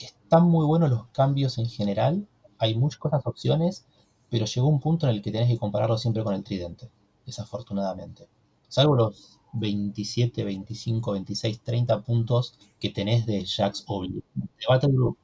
Están 0.00 0.48
muy 0.48 0.64
buenos 0.66 0.90
los 0.90 1.06
cambios 1.08 1.58
en 1.58 1.68
general, 1.68 2.26
hay 2.58 2.74
muchas 2.74 2.98
cosas 2.98 3.26
opciones, 3.26 3.84
pero 4.30 4.46
llegó 4.46 4.68
un 4.68 4.80
punto 4.80 5.06
en 5.06 5.14
el 5.14 5.22
que 5.22 5.32
tenés 5.32 5.48
que 5.48 5.58
compararlo 5.58 5.98
siempre 5.98 6.22
con 6.22 6.34
el 6.34 6.44
tridente, 6.44 6.90
desafortunadamente. 7.24 8.28
Salvo 8.68 8.94
los 8.94 9.40
27, 9.52 10.44
25, 10.44 11.12
26, 11.12 11.60
30 11.62 12.02
puntos 12.02 12.58
que 12.78 12.90
tenés 12.90 13.26
de 13.26 13.44
Jax 13.44 13.84
Obli. 13.86 14.22
De 14.34 14.66
Battle 14.68 14.92
Group 14.92 15.18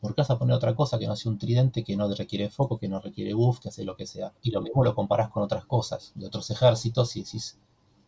¿Por 0.00 0.14
qué 0.14 0.22
vas 0.22 0.30
a 0.30 0.38
poner 0.38 0.56
otra 0.56 0.74
cosa 0.74 0.98
que 0.98 1.06
no 1.06 1.16
sea 1.16 1.32
un 1.32 1.38
tridente, 1.38 1.84
que 1.84 1.96
no 1.96 2.08
requiere 2.14 2.48
foco, 2.50 2.78
que 2.78 2.88
no 2.88 3.00
requiere 3.00 3.34
buff, 3.34 3.60
que 3.60 3.68
hace 3.70 3.84
lo 3.84 3.96
que 3.96 4.06
sea? 4.06 4.32
Y 4.42 4.50
lo 4.50 4.62
mismo 4.62 4.84
lo 4.84 4.94
comparas 4.94 5.30
con 5.30 5.42
otras 5.42 5.66
cosas, 5.66 6.12
de 6.14 6.26
otros 6.26 6.50
ejércitos, 6.50 7.16
y 7.16 7.22
decís, 7.24 7.58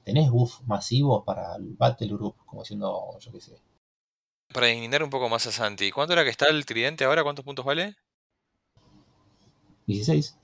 ¿tenés 0.05 0.31
buff 0.31 0.61
masivos 0.67 1.25
para 1.25 1.57
el 1.57 1.75
Battle 1.77 2.09
Group? 2.09 2.37
Como 2.47 2.63
diciendo, 2.63 3.19
yo 3.21 3.33
qué 3.33 3.41
sé. 3.41 3.59
Para 4.53 4.71
indignar 4.71 5.03
un 5.03 5.11
poco 5.11 5.29
más 5.29 5.47
a 5.47 5.53
Santi, 5.53 5.91
¿cuánto 5.91 6.15
era 6.15 6.25
que 6.25 6.31
está 6.31 6.47
el 6.49 6.65
tridente 6.65 7.05
ahora? 7.05 7.23
¿Cuántos 7.23 7.45
puntos 7.45 7.65
vale? 7.65 7.97
16. 9.87 10.37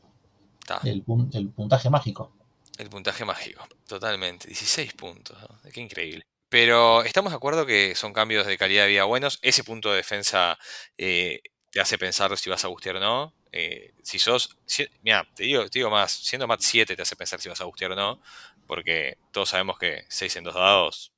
El, 0.84 1.04
el 1.32 1.50
puntaje 1.50 1.90
mágico. 1.90 2.32
El 2.78 2.88
puntaje 2.90 3.24
mágico, 3.24 3.66
totalmente. 3.86 4.48
16 4.48 4.94
puntos, 4.94 5.38
qué 5.72 5.80
increíble. 5.80 6.24
Pero 6.48 7.02
estamos 7.02 7.32
de 7.32 7.36
acuerdo 7.36 7.66
que 7.66 7.94
son 7.94 8.12
cambios 8.12 8.46
de 8.46 8.58
calidad 8.58 8.84
de 8.84 8.90
vida 8.90 9.04
buenos. 9.04 9.38
Ese 9.42 9.64
punto 9.64 9.90
de 9.90 9.96
defensa 9.96 10.58
eh, 10.98 11.40
te 11.70 11.80
hace 11.80 11.98
pensar 11.98 12.36
si 12.36 12.50
vas 12.50 12.64
a 12.64 12.68
bustear 12.68 12.96
o 12.96 13.00
no. 13.00 13.34
Eh, 13.52 13.94
si 14.02 14.18
sos. 14.18 14.56
mira, 15.02 15.26
te 15.34 15.44
digo, 15.44 15.62
te 15.68 15.78
digo 15.78 15.90
más. 15.90 16.12
Siendo 16.12 16.46
MAT 16.46 16.60
7 16.60 16.96
te 16.96 17.02
hace 17.02 17.16
pensar 17.16 17.40
si 17.40 17.48
vas 17.48 17.60
a 17.60 17.64
bustear 17.64 17.92
o 17.92 17.96
no. 17.96 18.20
Porque 18.66 19.18
todos 19.32 19.48
sabemos 19.50 19.78
que 19.78 20.04
6 20.08 20.36
en 20.36 20.44
2 20.44 20.54
dados 20.54 21.13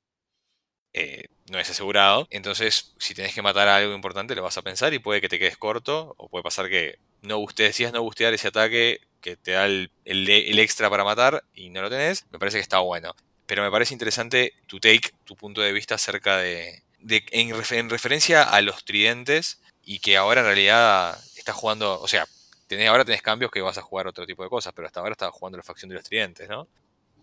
eh, 0.93 1.25
no 1.49 1.59
es 1.59 1.69
asegurado. 1.69 2.27
Entonces, 2.29 2.93
si 2.97 3.13
tenés 3.13 3.33
que 3.33 3.41
matar 3.41 3.67
a 3.67 3.77
algo 3.77 3.93
importante, 3.93 4.35
lo 4.35 4.43
vas 4.43 4.57
a 4.57 4.61
pensar 4.61 4.93
y 4.93 4.99
puede 4.99 5.21
que 5.21 5.29
te 5.29 5.39
quedes 5.39 5.57
corto. 5.57 6.15
O 6.17 6.29
puede 6.29 6.43
pasar 6.43 6.69
que 6.69 6.99
no 7.21 7.43
decías 7.55 7.93
no 7.93 8.03
bustear 8.03 8.33
ese 8.33 8.49
ataque 8.49 8.99
que 9.21 9.35
te 9.35 9.51
da 9.51 9.65
el, 9.65 9.91
el 10.05 10.59
extra 10.59 10.89
para 10.89 11.03
matar 11.03 11.43
y 11.53 11.69
no 11.69 11.81
lo 11.81 11.89
tenés. 11.89 12.25
Me 12.31 12.39
parece 12.39 12.57
que 12.57 12.63
está 12.63 12.79
bueno 12.79 13.15
pero 13.47 13.63
me 13.63 13.71
parece 13.71 13.95
interesante 13.95 14.53
tu 14.67 14.79
take, 14.79 15.13
tu 15.23 15.35
punto 15.35 15.61
de 15.61 15.71
vista 15.71 15.95
acerca 15.95 16.37
de, 16.37 16.83
en, 17.31 17.89
referencia 17.89 18.43
a 18.43 18.61
los 18.61 18.83
tridentes 18.83 19.61
y 19.83 19.99
que 19.99 20.17
ahora 20.17 20.41
en 20.41 20.47
realidad 20.47 21.17
estás 21.37 21.55
jugando, 21.55 21.99
o 21.99 22.07
sea, 22.09 22.27
tenés, 22.67 22.89
ahora 22.89 23.05
tenés 23.05 23.21
cambios 23.21 23.49
que 23.49 23.61
vas 23.61 23.77
a 23.77 23.81
jugar 23.81 24.05
otro 24.05 24.25
tipo 24.25 24.43
de 24.43 24.49
cosas, 24.49 24.73
pero 24.75 24.85
hasta 24.85 24.99
ahora 24.99 25.13
estabas 25.13 25.33
jugando 25.33 25.57
la 25.57 25.63
facción 25.63 25.87
de 25.87 25.95
los 25.95 26.03
tridentes, 26.03 26.49
¿no? 26.49 26.67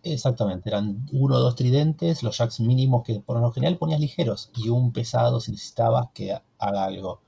Exactamente, 0.05 0.69
eran 0.69 1.07
uno 1.13 1.35
o 1.37 1.41
dos 1.41 1.57
tridentes, 1.57 2.23
los 2.23 2.37
jacks 2.39 2.61
mínimos 2.61 3.03
que 3.05 3.21
por 3.21 3.41
lo 3.41 3.51
general 3.53 3.79
ponías 3.79 4.01
ligeros 4.01 4.51
y 4.55 4.69
un 4.69 4.93
pesado 4.93 5.41
si 5.41 5.51
necesitabas 5.51 6.11
que 6.15 6.33
haga 6.59 6.85
algo. 6.85 7.23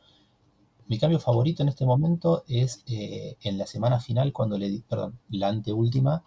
Mi 0.86 0.98
cambio 0.98 1.18
favorito 1.18 1.62
en 1.62 1.70
este 1.70 1.86
momento 1.86 2.44
es 2.48 2.84
eh, 2.86 3.36
en 3.42 3.58
la 3.58 3.66
semana 3.66 3.98
final, 4.00 4.32
cuando 4.32 4.58
le 4.58 4.68
di, 4.68 4.80
perdón, 4.80 5.18
la 5.30 5.48
anteúltima, 5.48 6.24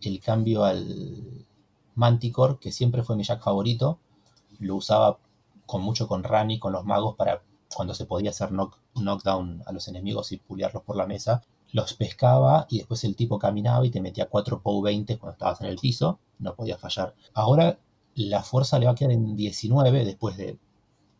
el 0.00 0.20
cambio 0.20 0.64
al, 0.64 1.46
Manticore, 1.98 2.58
que 2.60 2.70
siempre 2.70 3.02
fue 3.02 3.16
mi 3.16 3.24
Jack 3.24 3.42
favorito. 3.42 3.98
Lo 4.60 4.76
usaba 4.76 5.18
con 5.66 5.82
mucho 5.82 6.06
con 6.06 6.22
Rani, 6.22 6.60
con 6.60 6.72
los 6.72 6.84
magos, 6.84 7.16
para 7.16 7.42
cuando 7.74 7.92
se 7.92 8.06
podía 8.06 8.30
hacer 8.30 8.50
knockdown 8.52 9.62
a 9.66 9.72
los 9.72 9.88
enemigos 9.88 10.30
y 10.30 10.36
puliarlos 10.38 10.84
por 10.84 10.96
la 10.96 11.06
mesa. 11.06 11.42
Los 11.72 11.94
pescaba 11.94 12.66
y 12.70 12.78
después 12.78 13.04
el 13.04 13.16
tipo 13.16 13.38
caminaba 13.38 13.84
y 13.86 13.90
te 13.90 14.00
metía 14.00 14.28
4 14.28 14.60
POW 14.62 14.82
20 14.82 15.18
cuando 15.18 15.32
estabas 15.34 15.60
en 15.60 15.68
el 15.68 15.76
piso. 15.78 16.18
No 16.38 16.54
podía 16.54 16.78
fallar. 16.78 17.14
Ahora 17.34 17.78
la 18.14 18.42
fuerza 18.42 18.78
le 18.78 18.86
va 18.86 18.92
a 18.92 18.94
quedar 18.94 19.12
en 19.12 19.36
19 19.36 20.04
después 20.04 20.36
de 20.36 20.58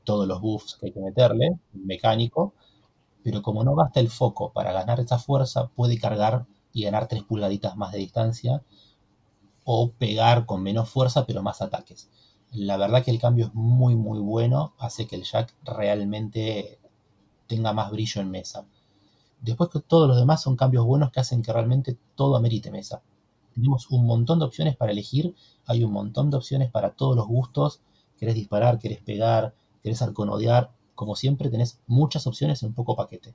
todos 0.05 0.27
los 0.29 0.41
buffs 0.41 0.77
que 0.77 0.87
hay 0.87 0.93
que 0.93 1.01
meterle, 1.01 1.59
mecánico. 1.75 2.55
Pero 3.25 3.43
como 3.43 3.65
no 3.65 3.75
gasta 3.77 4.01
el 4.01 4.11
foco 4.11 4.53
para 4.53 4.73
ganar 4.73 5.01
esa 5.01 5.19
fuerza, 5.19 5.69
puede 5.69 5.99
cargar 5.99 6.47
y 6.73 6.85
ganar 6.85 7.09
3 7.09 7.25
pulgaditas 7.25 7.77
más 7.77 7.93
de 7.93 7.99
distancia 7.99 8.63
o 9.65 9.91
pegar 9.93 10.47
con 10.47 10.63
menos 10.63 10.89
fuerza 10.91 11.27
pero 11.27 11.43
más 11.43 11.63
ataques. 11.63 12.09
La 12.53 12.77
verdad 12.77 13.05
que 13.05 13.11
el 13.11 13.21
cambio 13.21 13.47
es 13.47 13.55
muy 13.55 13.95
muy 13.97 14.19
bueno, 14.19 14.73
hace 14.79 15.07
que 15.07 15.17
el 15.17 15.25
Jack 15.25 15.55
realmente 15.65 16.79
tenga 17.47 17.73
más 17.73 17.91
brillo 17.91 18.21
en 18.23 18.31
mesa. 18.31 18.67
Después 19.41 19.71
que 19.71 19.81
todos 19.81 20.09
los 20.09 20.17
demás 20.17 20.43
son 20.43 20.57
cambios 20.57 20.85
buenos 20.85 21.11
que 21.11 21.21
hacen 21.21 21.43
que 21.43 21.53
realmente 21.53 21.97
todo 22.15 22.37
amerite 22.37 22.71
mesa. 22.71 23.03
Tenemos 23.55 23.91
un 23.91 24.07
montón 24.07 24.39
de 24.39 24.45
opciones 24.45 24.77
para 24.77 24.93
elegir, 24.93 25.35
hay 25.67 25.85
un 25.85 25.93
montón 25.93 26.31
de 26.31 26.37
opciones 26.37 26.71
para 26.71 26.91
todos 26.91 27.17
los 27.17 27.27
gustos. 27.27 27.81
Querés 28.19 28.35
disparar, 28.35 28.79
querés 28.79 29.01
pegar, 29.01 29.55
querés 29.83 30.03
arconodear. 30.03 30.71
Como 30.95 31.17
siempre 31.17 31.51
tenés 31.51 31.81
muchas 31.87 32.27
opciones 32.27 32.63
en 32.63 32.75
poco 32.75 32.97
paquete 32.97 33.35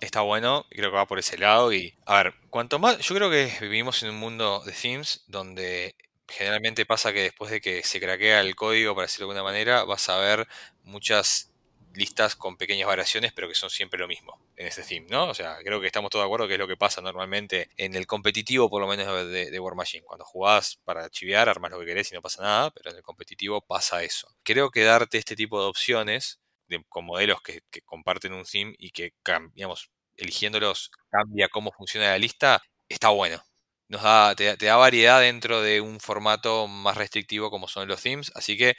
está 0.00 0.22
bueno, 0.22 0.66
creo 0.70 0.90
que 0.90 0.96
va 0.96 1.06
por 1.06 1.18
ese 1.18 1.38
lado. 1.38 1.72
Y 1.72 1.94
a 2.06 2.22
ver, 2.22 2.34
cuanto 2.50 2.78
más, 2.78 2.98
yo 2.98 3.14
creo 3.14 3.30
que 3.30 3.52
vivimos 3.60 4.02
en 4.02 4.10
un 4.10 4.16
mundo 4.18 4.62
de 4.64 4.72
themes 4.72 5.24
donde 5.28 5.94
generalmente 6.28 6.86
pasa 6.86 7.12
que 7.12 7.22
después 7.22 7.50
de 7.50 7.60
que 7.60 7.82
se 7.82 8.00
craquea 8.00 8.40
el 8.40 8.56
código, 8.56 8.94
para 8.94 9.06
decirlo 9.06 9.26
de 9.26 9.38
alguna 9.38 9.50
manera, 9.50 9.84
vas 9.84 10.08
a 10.08 10.16
ver 10.18 10.48
muchas 10.84 11.49
listas 11.94 12.36
con 12.36 12.56
pequeñas 12.56 12.86
variaciones, 12.86 13.32
pero 13.32 13.48
que 13.48 13.54
son 13.54 13.70
siempre 13.70 13.98
lo 13.98 14.06
mismo 14.08 14.40
en 14.56 14.66
ese 14.66 14.82
theme, 14.82 15.06
¿no? 15.10 15.28
O 15.28 15.34
sea, 15.34 15.58
creo 15.64 15.80
que 15.80 15.86
estamos 15.86 16.10
todos 16.10 16.22
de 16.22 16.26
acuerdo 16.26 16.46
que 16.46 16.54
es 16.54 16.58
lo 16.58 16.68
que 16.68 16.76
pasa 16.76 17.00
normalmente 17.00 17.70
en 17.76 17.94
el 17.94 18.06
competitivo, 18.06 18.70
por 18.70 18.80
lo 18.80 18.88
menos 18.88 19.06
de, 19.28 19.50
de 19.50 19.60
War 19.60 19.74
Machine. 19.74 20.04
Cuando 20.04 20.24
jugás 20.24 20.76
para 20.84 21.08
chiviar, 21.10 21.48
armas 21.48 21.70
lo 21.70 21.80
que 21.80 21.86
querés 21.86 22.10
y 22.12 22.14
no 22.14 22.22
pasa 22.22 22.42
nada, 22.42 22.70
pero 22.70 22.90
en 22.90 22.96
el 22.96 23.02
competitivo 23.02 23.60
pasa 23.60 24.02
eso. 24.02 24.28
Creo 24.42 24.70
que 24.70 24.84
darte 24.84 25.18
este 25.18 25.36
tipo 25.36 25.60
de 25.60 25.68
opciones 25.68 26.40
con 26.88 27.04
modelos 27.04 27.42
que, 27.42 27.62
comparten 27.84 28.32
un 28.32 28.44
theme 28.44 28.74
y 28.78 28.90
que, 28.90 29.12
digamos, 29.54 29.90
eligiéndolos 30.16 30.90
cambia 31.10 31.48
cómo 31.48 31.72
funciona 31.72 32.08
la 32.10 32.18
lista, 32.18 32.62
está 32.88 33.08
bueno. 33.08 33.42
Nos 33.88 34.02
da, 34.02 34.34
te, 34.36 34.56
da 34.56 34.76
variedad 34.76 35.20
dentro 35.20 35.62
de 35.62 35.80
un 35.80 35.98
formato 35.98 36.68
más 36.68 36.96
restrictivo 36.96 37.50
como 37.50 37.66
son 37.66 37.88
los 37.88 38.00
themes, 38.02 38.30
así 38.36 38.56
que 38.56 38.76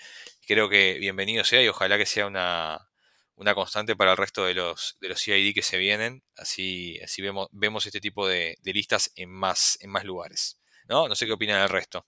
creo 0.47 0.69
que 0.69 0.97
bienvenido 0.99 1.43
sea 1.43 1.61
y 1.61 1.67
ojalá 1.67 1.97
que 1.97 2.05
sea 2.05 2.27
una, 2.27 2.90
constante 3.55 3.95
para 3.95 4.11
el 4.11 4.17
resto 4.17 4.45
de 4.45 4.53
los, 4.53 4.97
de 5.01 5.09
los 5.09 5.19
CID 5.19 5.53
que 5.53 5.61
se 5.61 5.77
vienen, 5.77 6.23
así, 6.37 6.99
así 7.03 7.21
vemos, 7.21 7.47
vemos 7.51 7.85
este 7.85 7.99
tipo 7.99 8.27
de, 8.27 8.57
listas 8.63 9.11
en 9.15 9.29
más, 9.29 9.77
en 9.81 9.89
más 9.89 10.05
lugares. 10.05 10.59
¿no? 10.87 11.07
no 11.07 11.15
sé 11.15 11.25
qué 11.25 11.33
opinan 11.33 11.61
el 11.61 11.69
resto. 11.69 12.05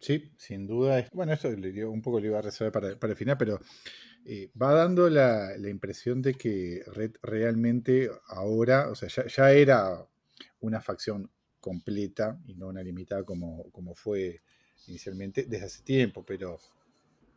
Sí, 0.00 0.32
sin 0.36 0.66
duda. 0.66 1.08
Bueno, 1.14 1.32
esto 1.32 1.48
un 1.48 2.02
poco 2.02 2.20
lo 2.20 2.26
iba 2.26 2.38
a 2.38 2.42
reservar 2.42 2.98
para, 2.98 3.12
el 3.12 3.16
final, 3.16 3.38
pero 3.38 3.58
eh, 4.26 4.50
va 4.60 4.74
dando 4.74 5.08
la, 5.08 5.56
impresión 5.66 6.20
de 6.20 6.34
que 6.34 6.82
Red 6.88 7.12
realmente 7.22 8.10
ahora, 8.26 8.90
o 8.90 8.94
sea, 8.94 9.08
ya, 9.08 9.52
era 9.52 10.06
una 10.60 10.82
facción 10.82 11.30
completa 11.58 12.38
y 12.46 12.54
no 12.54 12.66
una 12.68 12.82
limitada 12.82 13.24
como, 13.24 13.70
como 13.70 13.94
fue 13.94 14.42
inicialmente 14.88 15.44
desde 15.44 15.64
hace 15.64 15.82
tiempo, 15.82 16.22
pero 16.22 16.60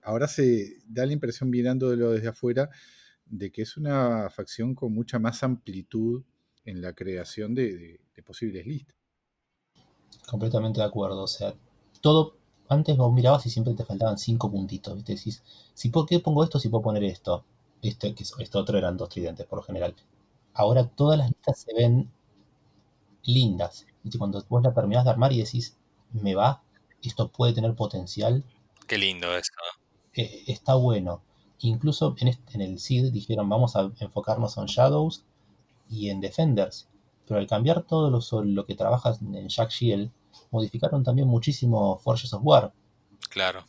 ahora 0.07 0.27
se 0.27 0.77
da 0.87 1.05
la 1.05 1.13
impresión 1.13 1.49
mirándolo 1.49 2.11
desde 2.11 2.29
afuera 2.29 2.69
de 3.25 3.51
que 3.51 3.61
es 3.61 3.75
una 3.75 4.29
facción 4.29 4.73
con 4.73 4.93
mucha 4.93 5.19
más 5.19 5.43
amplitud 5.43 6.23
en 6.63 6.81
la 6.81 6.93
creación 6.93 7.53
de, 7.53 7.99
de 8.15 8.23
posibles 8.23 8.65
listas. 8.65 8.95
Completamente 10.25 10.79
de 10.79 10.85
acuerdo, 10.85 11.23
o 11.23 11.27
sea, 11.27 11.53
todo 11.99 12.37
antes 12.69 12.95
vos 12.95 13.13
mirabas 13.13 13.45
y 13.45 13.49
siempre 13.49 13.73
te 13.73 13.83
faltaban 13.83 14.17
cinco 14.17 14.49
puntitos, 14.49 14.95
¿viste? 14.95 15.15
Decís, 15.15 15.43
si, 15.73 15.89
¿por 15.89 16.05
qué 16.05 16.19
pongo 16.19 16.43
esto 16.43 16.57
si 16.57 16.69
puedo 16.69 16.83
poner 16.83 17.03
esto? 17.03 17.45
Este, 17.81 18.15
que 18.15 18.23
esto 18.23 18.59
otro 18.59 18.77
eran 18.77 18.95
dos 18.95 19.09
tridentes 19.09 19.45
por 19.45 19.59
lo 19.59 19.63
general. 19.63 19.93
Ahora 20.53 20.87
todas 20.87 21.17
las 21.17 21.29
listas 21.29 21.59
se 21.59 21.73
ven 21.73 22.09
lindas. 23.23 23.85
¿viste? 24.03 24.17
Cuando 24.17 24.43
vos 24.47 24.63
la 24.63 24.73
terminás 24.73 25.03
de 25.03 25.11
armar 25.11 25.33
y 25.33 25.39
decís, 25.39 25.77
me 26.13 26.33
va, 26.33 26.63
esto 27.01 27.29
puede 27.29 27.53
tener 27.53 27.75
potencial. 27.75 28.43
Qué 28.87 28.97
lindo 28.97 29.35
eso. 29.35 29.51
Eh, 30.17 30.43
está 30.47 30.75
bueno. 30.75 31.23
Incluso 31.59 32.13
en, 32.19 32.27
este- 32.27 32.53
en 32.55 32.61
el 32.61 32.73
SID 32.75 33.11
dijeron 33.13 33.47
vamos 33.49 33.75
a 33.77 33.89
enfocarnos 33.99 34.57
en 34.57 34.65
Shadows 34.65 35.23
y 35.89 36.09
en 36.09 36.21
Defenders. 36.21 36.89
Pero 37.27 37.39
al 37.39 37.47
cambiar 37.47 37.83
todo 37.83 38.09
lo, 38.11 38.65
que 38.65 38.75
trabajas 38.75 39.21
en 39.21 39.49
Jack 39.49 39.71
Shield, 39.71 40.11
modificaron 40.51 41.03
también 41.03 41.27
muchísimo 41.29 41.97
Forges 41.99 42.33
of 42.33 42.41
War, 42.45 42.73
Claro. 43.29 43.65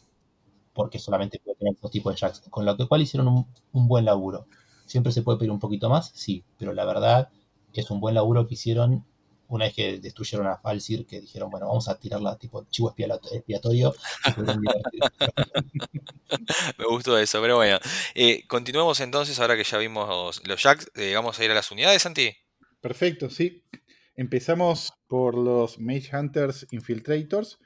porque 0.73 0.99
solamente 0.99 1.41
puede 1.45 1.57
tener 1.57 1.75
dos 1.81 1.91
tipos 1.91 2.13
de 2.15 2.19
Jacks. 2.21 2.41
Con 2.51 2.65
lo 2.65 2.77
que 2.77 2.87
cual 2.87 3.03
hicieron 3.03 3.29
un, 3.29 3.47
un 3.73 3.89
buen 3.89 4.05
laburo. 4.05 4.47
¿Siempre 4.87 5.13
se 5.13 5.23
puede 5.23 5.39
pedir 5.39 5.51
un 5.51 5.59
poquito 5.59 5.89
más? 5.89 6.11
Sí, 6.15 6.45
pero 6.59 6.73
la 6.73 6.85
verdad 6.85 7.31
es 7.73 7.91
un 7.91 8.01
buen 8.01 8.15
laburo 8.15 8.47
que 8.47 8.55
hicieron 8.55 9.05
una 9.49 9.65
vez 9.65 9.75
que 9.75 9.99
destruyeron 9.99 10.47
a 10.47 10.59
Falsir, 10.59 11.07
que 11.07 11.21
dijeron, 11.21 11.51
bueno, 11.51 11.67
vamos 11.67 11.89
a 11.89 11.99
tirarla 11.99 12.39
tipo 12.39 12.67
chivo 12.71 12.95
expiatorio. 12.97 13.95
Me 16.79 16.85
gustó 16.85 17.19
eso, 17.19 17.41
pero 17.41 17.57
bueno. 17.57 17.79
Eh, 18.15 18.45
continuemos 18.47 19.01
entonces, 19.01 19.39
ahora 19.41 19.57
que 19.57 19.65
ya 19.65 19.79
vimos 19.79 20.41
los 20.47 20.63
jacks, 20.63 20.91
eh, 20.95 21.15
vamos 21.15 21.39
a 21.39 21.45
ir 21.45 21.51
a 21.51 21.55
las 21.55 21.71
unidades, 21.71 22.03
Santi. 22.03 22.37
Perfecto, 22.81 23.31
sí. 23.31 23.65
Empezamos 24.15 24.93
por 25.07 25.37
los 25.37 25.79
Mage 25.79 26.15
Hunters 26.15 26.67
Infiltrators, 26.71 27.59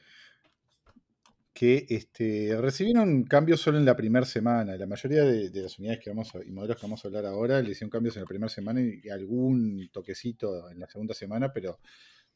que 1.52 1.86
este, 1.90 2.56
recibieron 2.58 3.24
cambios 3.24 3.60
solo 3.60 3.78
en 3.78 3.84
la 3.84 3.96
primera 3.96 4.24
semana. 4.24 4.76
La 4.76 4.86
mayoría 4.86 5.24
de, 5.24 5.50
las 5.62 5.78
unidades 5.78 6.00
que 6.00 6.10
vamos 6.10 6.34
a, 6.34 6.42
y 6.44 6.50
modelos 6.50 6.76
que 6.76 6.86
vamos 6.86 7.04
a 7.04 7.08
hablar 7.08 7.26
ahora 7.26 7.60
le 7.60 7.72
hicieron 7.72 7.90
cambios 7.90 8.16
en 8.16 8.22
la 8.22 8.26
primera 8.26 8.48
semana 8.48 8.80
y 8.80 9.08
algún 9.10 9.88
toquecito 9.92 10.70
en 10.70 10.80
la 10.80 10.88
segunda 10.88 11.14
semana, 11.14 11.52
pero 11.52 11.78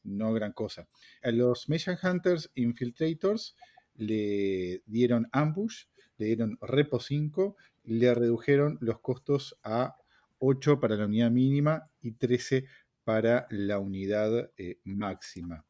no 0.03 0.33
gran 0.33 0.53
cosa. 0.53 0.87
A 1.23 1.31
los 1.31 1.67
Mage 1.67 1.97
Hunters 2.01 2.51
Infiltrators 2.55 3.55
le 3.95 4.83
dieron 4.85 5.27
ambush, 5.31 5.85
le 6.17 6.27
dieron 6.27 6.57
repo 6.61 6.99
5, 6.99 7.55
le 7.85 8.13
redujeron 8.13 8.77
los 8.81 8.99
costos 8.99 9.57
a 9.63 9.97
8 10.39 10.79
para 10.79 10.95
la 10.95 11.05
unidad 11.05 11.31
mínima 11.31 11.89
y 12.01 12.11
13 12.11 12.65
para 13.03 13.47
la 13.49 13.79
unidad 13.79 14.51
eh, 14.57 14.79
máxima. 14.83 15.65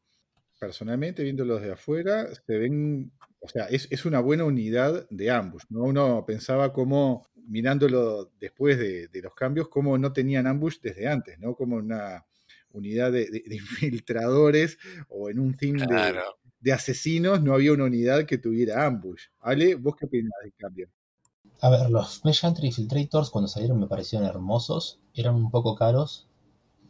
Personalmente, 0.58 1.22
viéndolos 1.22 1.62
de 1.62 1.72
afuera, 1.72 2.28
se 2.34 2.58
ven, 2.58 3.12
o 3.40 3.48
sea, 3.48 3.66
es, 3.66 3.86
es 3.90 4.04
una 4.04 4.20
buena 4.20 4.44
unidad 4.44 5.06
de 5.10 5.30
ambush. 5.30 5.62
¿no? 5.68 5.82
Uno 5.84 6.24
pensaba 6.26 6.72
como, 6.72 7.26
mirándolo 7.46 8.32
después 8.40 8.78
de, 8.78 9.08
de 9.08 9.22
los 9.22 9.34
cambios, 9.34 9.68
cómo 9.68 9.96
no 9.98 10.12
tenían 10.12 10.46
ambush 10.48 10.78
desde 10.82 11.06
antes, 11.08 11.38
¿no? 11.38 11.54
Como 11.54 11.76
una 11.76 12.26
unidad 12.70 13.12
de, 13.12 13.26
de- 13.30 13.44
de 13.46 13.56
infiltradores 13.56 14.78
o 15.08 15.30
en 15.30 15.38
un 15.38 15.56
team 15.56 15.86
de, 15.86 15.86
Claro. 15.86 16.38
de 16.60 16.72
asesinos 16.72 17.42
no 17.42 17.54
había 17.54 17.72
una 17.72 17.84
unidad 17.84 18.26
que 18.26 18.38
tuviera 18.38 18.84
ambush. 18.86 19.26
Ale, 19.40 19.76
¿vos 19.76 19.94
qué 19.96 20.06
opinás 20.06 20.32
del 20.42 20.54
cambio? 20.56 20.90
A 21.60 21.70
ver, 21.70 21.88
los 21.88 22.24
Mesh 22.24 22.44
Hunter 22.44 22.64
Infiltrators 22.64 23.30
cuando 23.30 23.46
salieron 23.48 23.78
me 23.78 23.86
parecieron 23.86 24.26
hermosos, 24.26 24.98
eran 25.14 25.36
un 25.36 25.52
poco 25.52 25.76
caros. 25.76 26.27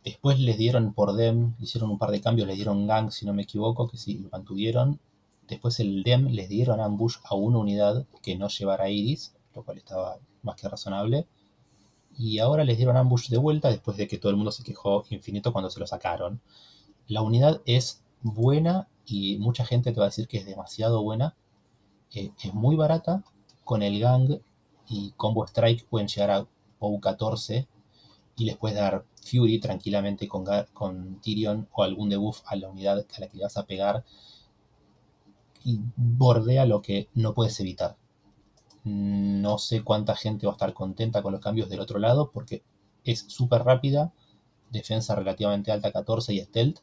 Después 0.05 0.39
les 0.39 0.57
dieron 0.57 0.95
por 0.95 1.15
DEM, 1.15 1.55
hicieron 1.59 1.91
un 1.91 1.99
par 1.99 2.11
de 2.11 2.21
cambios, 2.21 2.47
les 2.47 2.57
dieron 2.57 2.87
Gang, 2.87 3.11
si 3.11 3.27
no 3.27 3.35
me 3.35 3.43
equivoco, 3.43 3.89
que 3.89 3.97
sí, 3.97 4.19
lo 4.19 4.29
mantuvieron. 4.31 5.01
Después 5.49 5.81
el 5.81 6.03
DEM 6.03 6.29
les 6.29 6.49
dieron 6.49 6.81
Ambush 6.81 7.17
a 7.25 7.35
una 7.35 7.59
unidad 7.59 8.07
que 8.23 8.37
no 8.37 8.49
llevara 8.49 8.91
Iris, 8.91 9.35
lo 9.55 9.65
cual 9.65 9.79
estaba 9.79 10.19
más 10.43 10.57
que 10.57 10.69
razonable. 10.69 11.27
Y 12.17 12.39
ahora 12.39 12.65
les 12.65 12.77
dieron 12.77 12.97
Ambush 12.97 13.29
de 13.29 13.39
vuelta 13.39 13.69
después 13.69 13.97
de 13.97 14.09
que 14.09 14.19
todo 14.19 14.31
el 14.31 14.37
mundo 14.37 14.53
se 14.53 14.63
quejó 14.63 15.05
infinito 15.11 15.53
cuando 15.53 15.71
se 15.71 15.81
lo 15.81 15.87
sacaron. 15.87 16.41
La 17.07 17.23
unidad 17.23 17.63
es 17.65 18.03
buena 18.23 18.89
y 19.07 19.39
mucha 19.39 19.65
gente 19.65 19.93
te 19.93 20.01
va 20.01 20.07
a 20.07 20.11
decir 20.11 20.29
que 20.29 20.39
es 20.39 20.47
demasiado 20.47 21.03
buena. 21.03 21.35
Eh, 22.15 22.31
es 22.43 22.55
muy 22.55 22.77
barata, 22.77 23.25
con 23.65 23.83
el 23.83 24.01
Gang 24.01 24.41
y 24.89 25.13
Combo 25.13 25.45
Strike 25.47 25.87
pueden 25.89 26.09
llegar 26.09 26.31
a 26.31 26.47
POW 26.79 27.01
14 27.01 27.69
y 28.39 28.45
les 28.45 28.57
puedes 28.57 28.79
dar 28.79 29.05
Fury 29.21 29.59
tranquilamente 29.59 30.29
con, 30.29 30.47
con 30.73 31.21
Tyrion 31.21 31.69
o 31.73 31.83
algún 31.83 32.09
debuff 32.09 32.41
a 32.47 32.55
la 32.55 32.69
unidad 32.69 32.99
a 32.99 33.21
la 33.21 33.29
que 33.29 33.41
vas 33.41 33.57
a 33.57 33.67
pegar 33.67 34.05
y 35.65 35.81
bordea 35.97 36.65
lo 36.65 36.81
que 36.81 37.09
no 37.15 37.35
puedes 37.35 37.59
evitar. 37.59 37.97
No 38.85 39.59
sé 39.59 39.83
cuánta 39.83 40.15
gente 40.15 40.47
va 40.47 40.53
a 40.53 40.55
estar 40.55 40.73
contenta 40.73 41.21
con 41.21 41.33
los 41.33 41.41
cambios 41.41 41.69
del 41.69 41.81
otro 41.81 41.99
lado 41.99 42.31
porque 42.31 42.63
es 43.05 43.25
súper 43.29 43.65
rápida, 43.65 44.13
defensa 44.71 45.17
relativamente 45.17 45.73
alta 45.73 45.91
14 45.91 46.33
y 46.33 46.41
stealth 46.41 46.79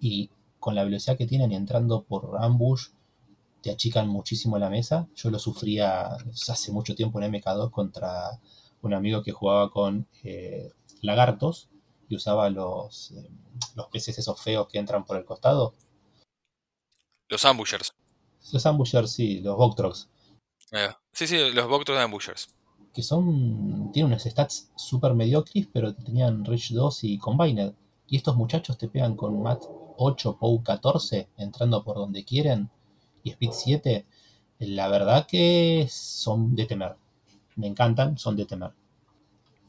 y 0.00 0.30
con 0.60 0.76
la 0.76 0.84
velocidad 0.84 1.18
que 1.18 1.26
tienen 1.26 1.50
y 1.50 1.56
entrando 1.56 2.04
por 2.04 2.36
ambush 2.38 2.90
te 3.62 3.72
achican 3.72 4.08
muchísimo 4.08 4.58
la 4.58 4.70
mesa. 4.70 5.08
Yo 5.16 5.28
lo 5.30 5.40
sufría 5.40 6.16
hace 6.48 6.70
mucho 6.70 6.94
tiempo 6.94 7.20
en 7.20 7.32
MK2 7.32 7.70
contra 7.72 8.40
un 8.82 8.94
amigo 8.94 9.22
que 9.22 9.32
jugaba 9.32 9.70
con 9.70 10.06
eh, 10.22 10.70
lagartos 11.00 11.68
y 12.08 12.16
usaba 12.16 12.50
los, 12.50 13.12
eh, 13.12 13.30
los 13.76 13.86
peces 13.88 14.18
esos 14.18 14.40
feos 14.42 14.68
que 14.68 14.78
entran 14.78 15.04
por 15.04 15.16
el 15.16 15.24
costado. 15.24 15.74
Los 17.28 17.44
ambushers. 17.44 17.94
Los 18.52 18.66
ambushers, 18.66 19.12
sí, 19.12 19.40
los 19.40 20.08
Ahí 20.72 20.86
va. 20.86 21.00
Sí, 21.12 21.26
sí, 21.26 21.50
los 21.52 21.68
Boctos 21.68 21.96
de 21.96 22.02
ambushers. 22.02 22.48
que 22.94 23.02
son. 23.02 23.90
tienen 23.92 24.12
unos 24.12 24.24
stats 24.24 24.70
super 24.76 25.14
mediocres, 25.14 25.68
pero 25.72 25.94
tenían 25.94 26.44
Rich 26.44 26.72
2 26.72 27.04
y 27.04 27.18
Combined. 27.18 27.74
Y 28.08 28.16
estos 28.16 28.36
muchachos 28.36 28.76
te 28.78 28.88
pegan 28.88 29.14
con 29.16 29.40
Mat 29.42 29.62
8, 29.96 30.38
POW 30.38 30.62
14, 30.64 31.28
entrando 31.36 31.84
por 31.84 31.96
donde 31.96 32.24
quieren, 32.24 32.70
y 33.22 33.30
Speed 33.30 33.50
7. 33.52 34.06
La 34.58 34.88
verdad 34.88 35.26
que 35.26 35.86
son 35.90 36.56
de 36.56 36.66
temer. 36.66 36.96
Me 37.56 37.66
encantan, 37.68 38.18
son 38.18 38.36
de 38.36 38.46
temer. 38.46 38.72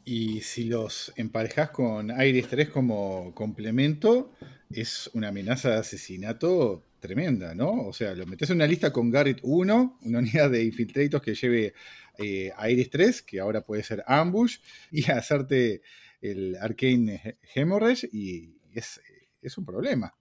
Y 0.04 0.42
si 0.42 0.66
los 0.66 1.14
emparejas 1.16 1.70
con 1.70 2.10
Iris 2.10 2.48
3 2.48 2.70
como 2.70 3.34
complemento, 3.36 4.32
es 4.70 5.10
una 5.14 5.30
amenaza 5.30 5.70
de 5.70 5.78
asesinato 5.78 6.84
tremenda, 7.00 7.54
¿no? 7.54 7.88
O 7.88 7.94
sea, 7.94 8.14
lo 8.16 8.26
metes 8.26 8.50
en 8.50 8.58
una 8.58 8.68
lista 8.68 8.92
con 8.92 9.12
Garrett 9.12 9.40
1, 9.44 10.00
una 10.02 10.20
unidad 10.20 10.50
de 10.50 10.64
infiltratos 10.64 11.22
que 11.22 11.36
lleve 11.36 11.74
eh, 12.18 12.52
a 12.56 12.70
Iris 12.70 12.90
3, 12.90 13.22
que 13.24 13.40
ahora 13.40 13.62
puede 13.62 13.84
ser 13.84 14.04
Ambush, 14.08 14.58
y 14.92 15.10
hacerte 15.12 15.82
el 16.22 16.56
Arcane 16.58 17.38
Hemorrhage, 17.54 18.10
y 18.12 18.56
es, 18.74 19.02
es 19.42 19.58
un 19.58 19.66
problema. 19.66 20.16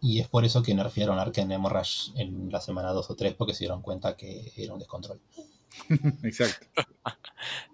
Y 0.00 0.20
es 0.20 0.28
por 0.28 0.44
eso 0.44 0.62
que 0.62 0.74
nerfearon 0.74 1.18
Arcane 1.18 1.54
Hemorrhage 1.54 2.12
en 2.16 2.50
la 2.50 2.60
semana 2.60 2.90
2 2.90 3.10
o 3.10 3.14
3, 3.14 3.34
porque 3.34 3.54
se 3.54 3.60
dieron 3.60 3.82
cuenta 3.82 4.16
que 4.16 4.52
era 4.56 4.72
un 4.72 4.78
descontrol. 4.78 5.20
Exacto. 6.22 6.66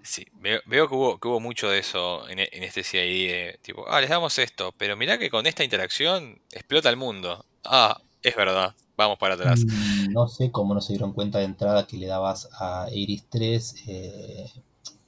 Sí, 0.02 0.26
veo, 0.34 0.60
veo 0.66 0.88
que, 0.88 0.94
hubo, 0.94 1.18
que 1.18 1.28
hubo 1.28 1.40
mucho 1.40 1.68
de 1.70 1.78
eso 1.78 2.28
en, 2.28 2.40
e- 2.40 2.48
en 2.52 2.62
este 2.62 2.82
CID. 2.82 3.28
de 3.32 3.58
tipo, 3.62 3.84
ah, 3.88 4.00
les 4.00 4.10
damos 4.10 4.38
esto, 4.38 4.72
pero 4.76 4.96
mirá 4.96 5.18
que 5.18 5.30
con 5.30 5.46
esta 5.46 5.64
interacción 5.64 6.40
explota 6.50 6.90
el 6.90 6.96
mundo. 6.96 7.44
Ah, 7.64 8.00
es 8.22 8.36
verdad, 8.36 8.74
vamos 8.96 9.18
para 9.18 9.34
atrás. 9.34 9.64
Mm, 9.66 10.12
No 10.12 10.28
sé 10.28 10.50
cómo 10.50 10.74
no 10.74 10.80
se 10.80 10.92
dieron 10.92 11.12
cuenta 11.12 11.38
de 11.38 11.44
entrada 11.44 11.86
que 11.86 11.96
le 11.96 12.06
dabas 12.06 12.48
a 12.58 12.88
Iris 12.92 13.24
3 13.28 13.76
eh, 13.86 14.50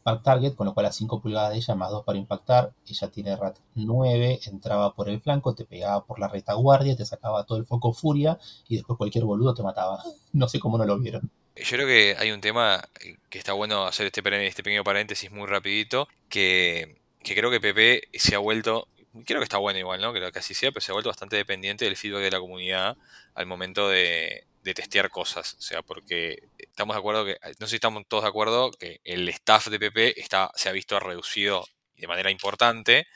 Pack 0.03 0.23
Target, 0.23 0.55
con 0.55 0.67
lo 0.67 0.75
cual 0.75 0.87
a 0.87 0.93
5 0.93 1.21
pulgadas 1.21 1.51
de 1.53 1.59
ella 1.59 1.75
más 1.75 1.91
2 1.91 2.05
para 2.05 2.19
impactar. 2.19 2.73
Ella 2.87 3.09
tiene 3.11 3.37
RAT 3.37 3.59
9, 3.75 4.41
entraba 4.47 4.95
por 4.95 5.09
el 5.09 5.21
flanco, 5.21 5.55
te 5.55 5.65
pegaba 5.65 6.05
por 6.05 6.19
la 6.19 6.29
retaguardia, 6.29 6.97
te 6.97 7.07
sacaba 7.07 7.45
todo 7.45 7.59
el 7.59 7.67
foco 7.67 7.93
furia 7.93 8.39
y 8.69 8.77
después 8.77 8.97
cualquier 8.99 9.25
boludo 9.25 9.55
te 9.55 9.63
mataba. 9.63 10.03
No 10.33 10.49
sé 10.49 10.59
cómo 10.61 10.79
no 10.79 10.85
lo 10.85 10.99
vieron. 10.99 11.31
Yo 11.57 11.77
creo 11.77 11.87
que 11.87 12.17
hay 12.19 12.33
un 12.33 12.41
tema 12.41 12.89
eh, 13.01 13.17
que 13.31 13.39
está 13.39 13.53
bueno 13.53 13.87
hacer 13.87 14.07
este, 14.07 14.23
este 14.47 14.63
pequeño 14.63 14.85
paréntesis 14.85 15.31
muy 15.31 15.47
rapidito, 15.47 16.09
que, 16.29 16.97
que 17.23 17.35
creo 17.35 17.51
que 17.51 17.61
PP 17.61 18.09
se 18.15 18.35
ha 18.35 18.39
vuelto, 18.39 18.89
creo 19.25 19.41
que 19.41 19.45
está 19.45 19.59
bueno 19.59 19.79
igual, 19.79 20.01
¿no? 20.01 20.13
Creo 20.13 20.33
que 20.33 20.41
así 20.41 20.55
sea, 20.55 20.73
pero 20.73 20.81
se 20.81 20.91
ha 20.91 20.95
vuelto 20.95 21.11
bastante 21.11 21.37
dependiente 21.37 21.85
del 21.85 21.97
feedback 21.97 22.23
de 22.23 22.31
la 22.33 22.41
comunidad 22.41 22.97
al 23.35 23.47
momento 23.47 23.89
de, 23.89 24.47
de 24.65 24.75
testear 24.75 25.11
cosas. 25.11 25.55
O 25.59 25.63
sea, 25.63 25.83
porque 25.83 26.43
estamos 26.59 26.97
de 26.97 26.99
acuerdo 26.99 27.25
que, 27.25 27.37
no 27.61 27.67
sé 27.67 27.71
si 27.71 27.77
estamos 27.77 28.05
todos 28.09 28.25
de 28.25 28.31
acuerdo, 28.31 28.73
que 28.73 29.01
el 29.05 29.29
staff 29.29 29.69
de 29.69 29.79
PP 29.79 30.21
está, 30.21 30.51
se 30.57 30.69
ha 30.69 30.73
visto 30.73 30.99
reducido 30.99 31.69
de 31.97 32.09
manera 32.09 32.31
importante. 32.31 33.07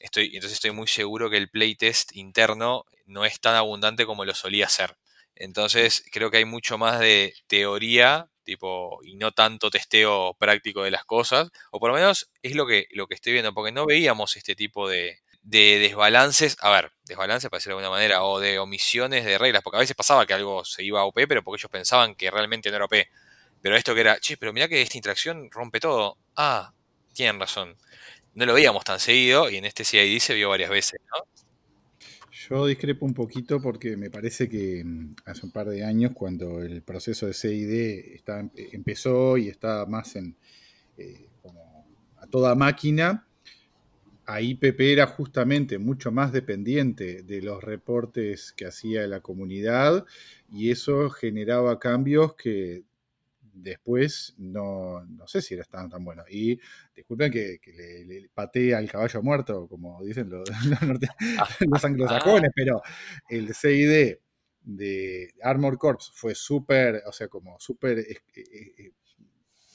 Estoy, 0.00 0.26
entonces 0.34 0.52
estoy 0.52 0.72
muy 0.72 0.88
seguro 0.88 1.30
que 1.30 1.36
el 1.38 1.48
playtest 1.48 2.14
interno 2.16 2.84
no 3.06 3.24
es 3.24 3.40
tan 3.40 3.54
abundante 3.54 4.04
como 4.06 4.24
lo 4.24 4.34
solía 4.34 4.68
ser. 4.68 4.96
Entonces 5.38 6.04
creo 6.12 6.30
que 6.30 6.38
hay 6.38 6.44
mucho 6.44 6.78
más 6.78 7.00
de 7.00 7.34
teoría, 7.46 8.28
tipo, 8.44 9.00
y 9.04 9.16
no 9.16 9.32
tanto 9.32 9.70
testeo 9.70 10.34
práctico 10.38 10.82
de 10.82 10.90
las 10.90 11.04
cosas. 11.04 11.50
O 11.70 11.80
por 11.80 11.90
lo 11.90 11.96
menos 11.96 12.30
es 12.42 12.54
lo 12.56 12.66
que, 12.66 12.86
lo 12.90 13.06
que 13.06 13.14
estoy 13.14 13.32
viendo, 13.34 13.54
porque 13.54 13.72
no 13.72 13.86
veíamos 13.86 14.36
este 14.36 14.54
tipo 14.56 14.88
de, 14.88 15.20
de 15.42 15.78
desbalances, 15.78 16.56
a 16.60 16.70
ver, 16.70 16.92
desbalances 17.04 17.50
para 17.50 17.58
decirlo 17.58 17.76
de 17.78 17.84
alguna 17.84 17.96
manera, 17.96 18.24
o 18.24 18.40
de 18.40 18.58
omisiones 18.58 19.24
de 19.24 19.38
reglas, 19.38 19.62
porque 19.62 19.76
a 19.78 19.80
veces 19.80 19.96
pasaba 19.96 20.26
que 20.26 20.34
algo 20.34 20.64
se 20.64 20.82
iba 20.84 21.00
a 21.00 21.04
OP, 21.04 21.26
pero 21.28 21.42
porque 21.44 21.60
ellos 21.60 21.70
pensaban 21.70 22.14
que 22.16 22.30
realmente 22.30 22.70
no 22.70 22.76
era 22.76 22.84
OP. 22.86 23.08
Pero 23.62 23.76
esto 23.76 23.94
que 23.94 24.00
era, 24.02 24.20
che, 24.20 24.36
pero 24.36 24.52
mirá 24.52 24.68
que 24.68 24.82
esta 24.82 24.96
interacción 24.98 25.50
rompe 25.50 25.80
todo. 25.80 26.18
Ah, 26.36 26.72
tienen 27.14 27.40
razón. 27.40 27.76
No 28.34 28.46
lo 28.46 28.54
veíamos 28.54 28.84
tan 28.84 29.00
seguido 29.00 29.50
y 29.50 29.56
en 29.58 29.64
este 29.66 29.84
CID 29.84 30.20
se 30.20 30.34
vio 30.34 30.48
varias 30.50 30.70
veces, 30.70 31.00
¿no? 31.10 31.24
Yo 32.48 32.66
discrepo 32.66 33.04
un 33.04 33.12
poquito 33.12 33.60
porque 33.60 33.96
me 33.98 34.10
parece 34.10 34.48
que 34.48 34.82
mm, 34.82 35.16
hace 35.26 35.44
un 35.44 35.52
par 35.52 35.68
de 35.68 35.84
años, 35.84 36.12
cuando 36.14 36.62
el 36.62 36.82
proceso 36.82 37.26
de 37.26 37.34
CID 37.34 38.20
empezó 38.72 39.36
y 39.36 39.48
estaba 39.48 39.84
más 39.84 40.16
en 40.16 40.34
eh, 40.96 41.28
como 41.42 41.86
a 42.16 42.26
toda 42.26 42.54
máquina, 42.54 43.26
ahí 44.24 44.54
Pepe 44.54 44.92
era 44.92 45.06
justamente 45.06 45.78
mucho 45.78 46.10
más 46.10 46.32
dependiente 46.32 47.22
de 47.22 47.42
los 47.42 47.62
reportes 47.62 48.52
que 48.56 48.66
hacía 48.66 49.06
la 49.06 49.20
comunidad 49.20 50.06
y 50.50 50.70
eso 50.70 51.10
generaba 51.10 51.78
cambios 51.78 52.34
que 52.34 52.84
después 53.62 54.34
no, 54.38 55.04
no 55.04 55.26
sé 55.26 55.42
si 55.42 55.54
era 55.54 55.64
tan, 55.64 55.88
tan 55.88 56.04
bueno. 56.04 56.24
Y 56.28 56.58
disculpen 56.94 57.30
que, 57.30 57.58
le, 57.74 58.04
le 58.04 58.28
patee 58.28 58.74
al 58.74 58.90
caballo 58.90 59.22
muerto, 59.22 59.66
como 59.68 60.02
dicen 60.04 60.28
los, 60.30 60.48
los, 61.60 61.84
anglosajones, 61.84 62.50
pero 62.54 62.82
el 63.28 63.54
CID 63.54 64.16
de 64.62 65.32
Armor 65.42 65.78
Corps 65.78 66.10
fue 66.14 66.34
súper, 66.34 67.02
o 67.06 67.12
sea, 67.12 67.28
como 67.28 67.58
súper 67.58 68.00
eh, 68.00 68.18
eh, 68.36 68.74
eh, 68.78 68.92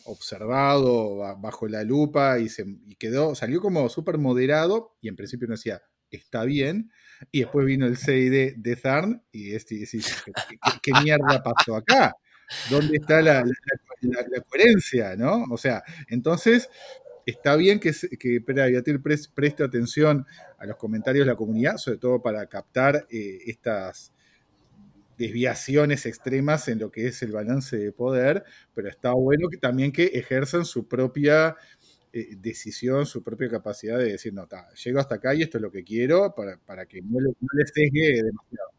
observado 0.06 1.18
bajo 1.40 1.68
la 1.68 1.84
lupa 1.84 2.40
y, 2.40 2.50
se, 2.50 2.66
quedó, 3.00 3.36
salió 3.36 3.62
como 3.62 3.90
súper 3.90 4.18
moderado 4.18 4.96
y 5.02 5.08
en 5.08 5.16
principio 5.16 5.48
no 5.48 5.54
decía, 5.54 5.82
está 6.12 6.44
bien, 6.44 6.92
y 7.32 7.40
después 7.40 7.66
vino 7.66 7.88
el 7.88 7.98
CID 7.98 8.56
de 8.58 8.76
Zarn 8.76 9.24
y 9.32 9.56
este, 9.56 9.84
¿qué, 10.82 10.92
mierda 11.02 11.42
pasó 11.42 11.76
acá? 11.76 12.16
¿Dónde 12.70 12.98
está 12.98 13.22
la, 13.22 13.44
coherencia? 14.50 15.16
¿no? 15.16 15.46
O 15.52 15.58
sea, 15.58 15.84
entonces 16.08 16.70
está 17.26 17.56
bien 17.56 17.80
que, 17.80 17.92
que 18.20 18.42
preste 18.42 19.64
atención 19.64 20.26
a 20.58 20.66
los 20.66 20.78
comentarios 20.78 21.26
de 21.26 21.32
la 21.32 21.38
comunidad, 21.38 21.78
sobre 21.78 21.98
todo 21.98 22.22
para 22.22 22.46
captar 22.48 23.08
eh, 23.10 23.40
estas 23.46 24.14
desviaciones 25.18 26.06
extremas 26.06 26.68
en 26.68 26.80
lo 26.80 26.92
que 26.92 27.08
es 27.08 27.22
el 27.22 27.32
balance 27.32 27.78
de 27.78 27.92
poder, 27.92 28.44
pero 28.74 28.90
está 28.90 29.14
bueno 29.14 29.48
que 29.50 29.58
también 29.58 29.92
que 29.92 30.06
ejerzan 30.06 30.66
su 30.66 30.88
propia 30.88 31.56
eh, 32.12 32.36
decisión, 32.38 33.06
su 33.06 33.24
propia 33.24 33.50
capacidad 33.50 33.98
de 33.98 34.12
decir, 34.14 34.34
no, 34.34 34.48
llego 34.84 35.00
hasta 35.00 35.16
acá 35.16 35.34
y 35.34 35.44
esto 35.44 35.58
es 35.58 35.62
lo 35.62 35.72
que 35.72 35.84
quiero 35.84 36.34
para, 36.36 36.86
que 36.86 37.02
no, 37.02 37.20
no 37.20 37.48
les 37.54 37.74
demasiado. 37.74 38.70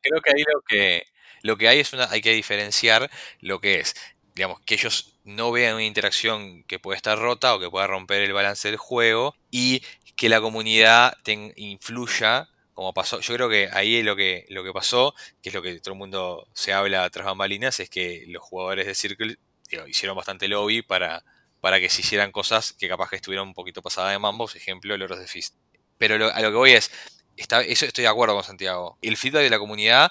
Creo 0.00 0.20
que 0.20 0.30
ahí 0.30 0.44
lo 0.52 0.60
que, 0.68 1.02
lo 1.44 1.56
que 1.56 1.68
hay 1.68 1.78
es 1.78 1.92
una, 1.92 2.10
hay 2.10 2.22
que 2.22 2.32
diferenciar 2.32 3.10
lo 3.40 3.60
que 3.60 3.78
es, 3.78 3.94
digamos, 4.34 4.60
que 4.62 4.74
ellos 4.74 5.20
no 5.24 5.52
vean 5.52 5.74
una 5.74 5.84
interacción 5.84 6.64
que 6.64 6.80
puede 6.80 6.96
estar 6.96 7.18
rota 7.18 7.54
o 7.54 7.60
que 7.60 7.70
pueda 7.70 7.86
romper 7.86 8.22
el 8.22 8.32
balance 8.32 8.66
del 8.66 8.78
juego 8.78 9.36
y 9.50 9.82
que 10.16 10.28
la 10.28 10.40
comunidad 10.40 11.16
influya 11.56 12.48
como 12.72 12.92
pasó, 12.92 13.20
yo 13.20 13.34
creo 13.34 13.48
que 13.48 13.68
ahí 13.72 14.02
lo 14.02 14.16
que, 14.16 14.46
lo 14.48 14.64
que 14.64 14.72
pasó, 14.72 15.14
que 15.40 15.50
es 15.50 15.54
lo 15.54 15.62
que 15.62 15.78
todo 15.78 15.94
el 15.94 15.98
mundo 15.98 16.48
se 16.54 16.72
habla 16.72 17.08
tras 17.10 17.24
bambalinas, 17.24 17.78
es 17.78 17.88
que 17.88 18.24
los 18.26 18.42
jugadores 18.42 18.86
de 18.86 18.96
Circle 18.96 19.36
hicieron 19.86 20.16
bastante 20.16 20.48
lobby 20.48 20.82
para, 20.82 21.24
para 21.60 21.78
que 21.78 21.88
se 21.88 22.00
hicieran 22.00 22.32
cosas 22.32 22.72
que 22.72 22.88
capaz 22.88 23.10
que 23.10 23.16
estuvieran 23.16 23.46
un 23.46 23.54
poquito 23.54 23.80
pasadas 23.80 24.10
de 24.10 24.18
mambos, 24.18 24.56
ejemplo, 24.56 24.96
Loros 24.96 25.20
de 25.20 25.28
Fist. 25.28 25.54
Pero 25.98 26.32
a 26.32 26.40
lo 26.40 26.50
que 26.50 26.56
voy 26.56 26.72
es, 26.72 26.90
está, 27.36 27.62
eso 27.62 27.86
estoy 27.86 28.02
de 28.02 28.08
acuerdo 28.08 28.34
con 28.34 28.42
Santiago. 28.42 28.98
El 29.02 29.16
feedback 29.16 29.42
de 29.42 29.50
la 29.50 29.58
comunidad 29.58 30.10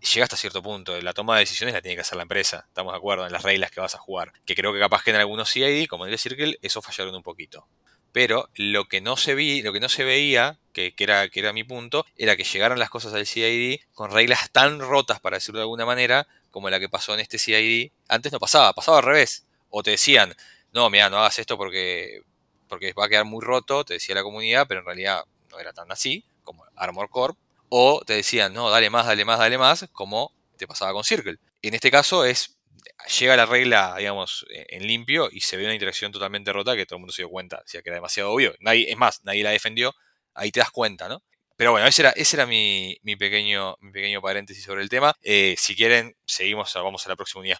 llega 0.00 0.24
hasta 0.24 0.36
cierto 0.36 0.62
punto. 0.62 1.00
La 1.00 1.12
toma 1.12 1.34
de 1.34 1.40
decisiones 1.40 1.74
la 1.74 1.82
tiene 1.82 1.94
que 1.96 2.02
hacer 2.02 2.16
la 2.16 2.22
empresa. 2.22 2.64
Estamos 2.68 2.92
de 2.92 2.98
acuerdo 2.98 3.26
en 3.26 3.32
las 3.32 3.42
reglas 3.42 3.70
que 3.70 3.80
vas 3.80 3.94
a 3.94 3.98
jugar. 3.98 4.32
Que 4.44 4.54
creo 4.54 4.72
que 4.72 4.80
capaz 4.80 5.02
que 5.02 5.10
en 5.10 5.16
algunos 5.16 5.50
CID, 5.50 5.86
como 5.86 6.06
el 6.06 6.18
Circle, 6.18 6.58
eso 6.62 6.82
fallaron 6.82 7.14
un 7.14 7.22
poquito. 7.22 7.66
Pero 8.12 8.48
lo 8.54 8.86
que 8.86 9.00
no 9.00 9.16
se 9.16 9.34
vi, 9.34 9.62
lo 9.62 9.72
que 9.72 9.80
no 9.80 9.88
se 9.88 10.04
veía, 10.04 10.58
que, 10.72 10.94
era, 10.98 11.28
que 11.28 11.40
era 11.40 11.52
mi 11.52 11.64
punto, 11.64 12.04
era 12.16 12.36
que 12.36 12.44
llegaran 12.44 12.78
las 12.78 12.90
cosas 12.90 13.14
al 13.14 13.26
CID 13.26 13.80
con 13.94 14.10
reglas 14.10 14.50
tan 14.50 14.80
rotas, 14.80 15.20
para 15.20 15.36
decirlo 15.36 15.58
de 15.58 15.64
alguna 15.64 15.86
manera, 15.86 16.26
como 16.50 16.70
la 16.70 16.80
que 16.80 16.88
pasó 16.88 17.14
en 17.14 17.20
este 17.20 17.38
CID. 17.38 17.92
Antes 18.08 18.32
no 18.32 18.40
pasaba, 18.40 18.72
pasaba 18.72 18.98
al 18.98 19.04
revés. 19.04 19.46
O 19.68 19.82
te 19.82 19.92
decían, 19.92 20.34
no, 20.72 20.90
mira, 20.90 21.10
no 21.10 21.18
hagas 21.18 21.38
esto 21.38 21.56
porque, 21.56 22.22
porque 22.68 22.92
va 22.92 23.06
a 23.06 23.08
quedar 23.08 23.24
muy 23.24 23.44
roto, 23.44 23.84
te 23.84 23.94
decía 23.94 24.14
la 24.14 24.22
comunidad, 24.22 24.66
pero 24.66 24.80
en 24.80 24.86
realidad 24.86 25.24
no 25.50 25.58
era 25.60 25.72
tan 25.72 25.90
así, 25.92 26.24
como 26.42 26.64
Armor 26.76 27.10
Corp. 27.10 27.36
O 27.70 28.02
te 28.04 28.14
decían, 28.14 28.52
no, 28.52 28.68
dale 28.68 28.90
más, 28.90 29.06
dale 29.06 29.24
más, 29.24 29.38
dale 29.38 29.56
más, 29.56 29.88
como 29.92 30.34
te 30.58 30.66
pasaba 30.66 30.92
con 30.92 31.04
Circle. 31.04 31.38
En 31.62 31.74
este 31.74 31.90
caso 31.90 32.24
es 32.24 32.60
llega 33.18 33.36
la 33.36 33.46
regla, 33.46 33.94
digamos, 33.98 34.46
e, 34.50 34.76
en 34.76 34.86
limpio 34.86 35.28
y 35.30 35.40
se 35.40 35.56
ve 35.56 35.64
una 35.64 35.74
interacción 35.74 36.12
totalmente 36.12 36.52
rota 36.52 36.76
que 36.76 36.86
todo 36.86 36.96
el 36.96 37.00
mundo 37.00 37.12
se 37.12 37.22
dio 37.22 37.30
cuenta, 37.30 37.62
o 37.64 37.68
sea, 37.68 37.82
que 37.82 37.90
era 37.90 37.96
demasiado 37.96 38.30
obvio. 38.32 38.54
Nadie, 38.60 38.90
es 38.90 38.96
más, 38.96 39.24
nadie 39.24 39.42
la 39.42 39.50
defendió, 39.50 39.94
ahí 40.34 40.50
te 40.50 40.60
das 40.60 40.70
cuenta, 40.70 41.08
¿no? 41.08 41.22
Pero 41.56 41.72
bueno, 41.72 41.86
ese 41.86 42.02
era, 42.02 42.10
ese 42.12 42.36
era 42.36 42.46
mi, 42.46 42.98
pequeño, 43.18 43.76
mi 43.80 43.92
pequeño 43.92 44.22
paréntesis 44.22 44.64
sobre 44.64 44.82
el 44.82 44.88
tema. 44.88 45.14
Eh, 45.22 45.54
si 45.58 45.76
quieren, 45.76 46.16
seguimos, 46.24 46.72
vamos 46.74 47.04
a 47.04 47.10
la 47.10 47.16
próxima 47.16 47.40
unidad. 47.40 47.58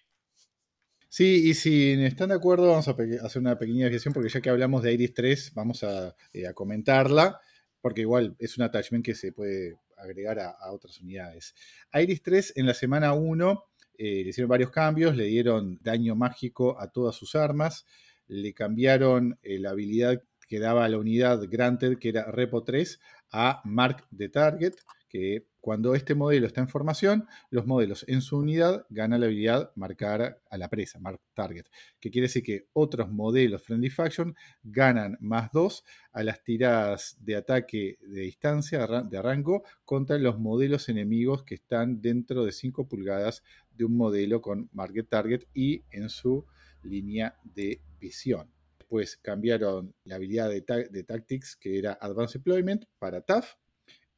Sí, 1.10 1.50
y 1.50 1.54
si 1.54 1.92
están 2.04 2.30
de 2.30 2.36
acuerdo, 2.36 2.68
vamos 2.68 2.88
a 2.88 2.92
hacer 2.92 3.42
una 3.42 3.58
pequeña 3.58 3.84
desviación, 3.84 4.14
porque 4.14 4.30
ya 4.30 4.40
que 4.40 4.48
hablamos 4.48 4.82
de 4.82 4.94
Iris 4.94 5.12
3, 5.12 5.52
vamos 5.54 5.82
eh, 5.82 6.46
a 6.46 6.54
comentarla, 6.54 7.40
porque 7.82 8.02
igual 8.02 8.36
es 8.38 8.56
un 8.56 8.64
attachment 8.64 9.04
que 9.04 9.14
se 9.14 9.32
puede 9.32 9.76
agregar 10.02 10.38
a, 10.38 10.72
otras 10.72 11.00
unidades. 11.00 11.54
Iris 11.92 12.22
3 12.22 12.52
en 12.56 12.66
la 12.66 12.74
semana 12.74 13.12
1 13.12 13.64
eh, 13.98 14.24
le 14.24 14.30
hicieron 14.30 14.48
varios 14.48 14.70
cambios, 14.70 15.16
le 15.16 15.24
dieron 15.24 15.78
daño 15.82 16.16
mágico 16.16 16.80
a 16.80 16.90
todas 16.90 17.14
sus 17.14 17.34
armas, 17.34 17.86
le 18.28 18.54
cambiaron 18.54 19.38
eh, 19.42 19.58
la 19.58 19.70
habilidad 19.70 20.22
que 20.48 20.58
daba 20.58 20.84
a 20.84 20.88
la 20.88 20.98
unidad 20.98 21.42
Granted, 21.48 21.98
que 21.98 22.08
era 22.08 22.24
Repo 22.30 22.64
3, 22.64 22.98
a 23.32 23.60
Mark 23.64 24.06
the 24.16 24.28
Target, 24.28 24.74
que 25.10 25.44
cuando 25.60 25.94
este 25.94 26.14
modelo 26.14 26.46
está 26.46 26.62
en 26.62 26.68
formación, 26.68 27.26
los 27.50 27.66
modelos 27.66 28.04
en 28.08 28.22
su 28.22 28.38
unidad 28.38 28.86
ganan 28.88 29.20
la 29.20 29.26
habilidad 29.26 29.72
marcar 29.74 30.40
a 30.48 30.56
la 30.56 30.70
presa, 30.70 31.00
mark 31.00 31.20
target, 31.34 31.66
que 31.98 32.10
quiere 32.10 32.28
decir 32.28 32.42
que 32.42 32.68
otros 32.72 33.10
modelos 33.10 33.62
Friendly 33.62 33.90
Faction 33.90 34.34
ganan 34.62 35.18
más 35.20 35.50
2 35.52 35.84
a 36.12 36.22
las 36.22 36.42
tiradas 36.42 37.18
de 37.20 37.36
ataque 37.36 37.98
de 38.00 38.22
distancia, 38.22 38.86
de 38.86 39.20
rango, 39.20 39.64
contra 39.84 40.16
los 40.16 40.38
modelos 40.38 40.88
enemigos 40.88 41.42
que 41.42 41.56
están 41.56 42.00
dentro 42.00 42.44
de 42.44 42.52
5 42.52 42.88
pulgadas 42.88 43.42
de 43.72 43.84
un 43.84 43.96
modelo 43.96 44.40
con 44.40 44.70
market 44.72 45.08
target 45.08 45.42
y 45.52 45.82
en 45.90 46.08
su 46.08 46.46
línea 46.84 47.36
de 47.42 47.82
visión. 47.98 48.50
Después 48.78 49.16
cambiaron 49.18 49.94
la 50.04 50.14
habilidad 50.14 50.48
de, 50.48 50.88
de 50.90 51.04
Tactics, 51.04 51.56
que 51.56 51.78
era 51.78 51.98
Advanced 52.00 52.40
Deployment, 52.40 52.86
para 52.98 53.20
TAF, 53.20 53.56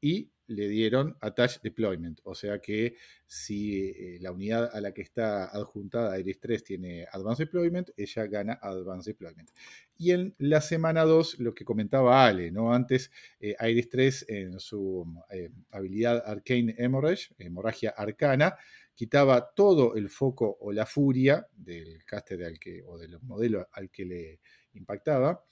y 0.03 0.33
le 0.53 0.69
dieron 0.69 1.17
Attach 1.21 1.61
Deployment, 1.63 2.21
o 2.25 2.35
sea 2.35 2.61
que 2.61 2.97
si 3.27 3.89
eh, 3.89 4.19
la 4.21 4.33
unidad 4.33 4.71
a 4.73 4.81
la 4.81 4.93
que 4.93 5.03
está 5.03 5.47
adjuntada 5.47 6.19
Iris 6.19 6.39
3 6.41 6.65
tiene 6.65 7.07
Advanced 7.11 7.47
Deployment, 7.47 7.91
ella 7.97 8.27
gana 8.27 8.59
Advanced 8.61 9.13
Deployment. 9.13 9.51
Y 9.97 10.11
en 10.13 10.35
la 10.39 10.61
semana 10.61 11.05
2, 11.05 11.41
lo 11.41 11.55
que 11.55 11.65
comentaba 11.65 12.27
Ale, 12.27 12.51
¿no? 12.51 12.75
Antes 12.75 13.11
eh, 13.41 13.55
Iris 13.61 13.89
3 13.89 14.27
en 14.29 14.61
su 14.61 15.07
eh, 15.31 15.51
habilidad 15.71 16.23
Arcane 16.27 16.75
Hemorrhage, 16.77 17.35
hemorragia 17.39 17.91
arcana, 17.91 18.57
quitaba 18.95 19.53
todo 19.55 19.95
el 19.95 20.11
foco 20.11 20.59
o 20.61 20.73
la 20.73 20.87
furia 20.87 21.47
del 21.57 22.05
caster 22.05 22.45
al 22.45 22.59
que, 22.59 22.83
o 22.85 22.99
del 22.99 23.19
modelo 23.23 23.69
al 23.73 23.91
que 23.91 24.05
le 24.05 24.41
impactaba, 24.75 25.43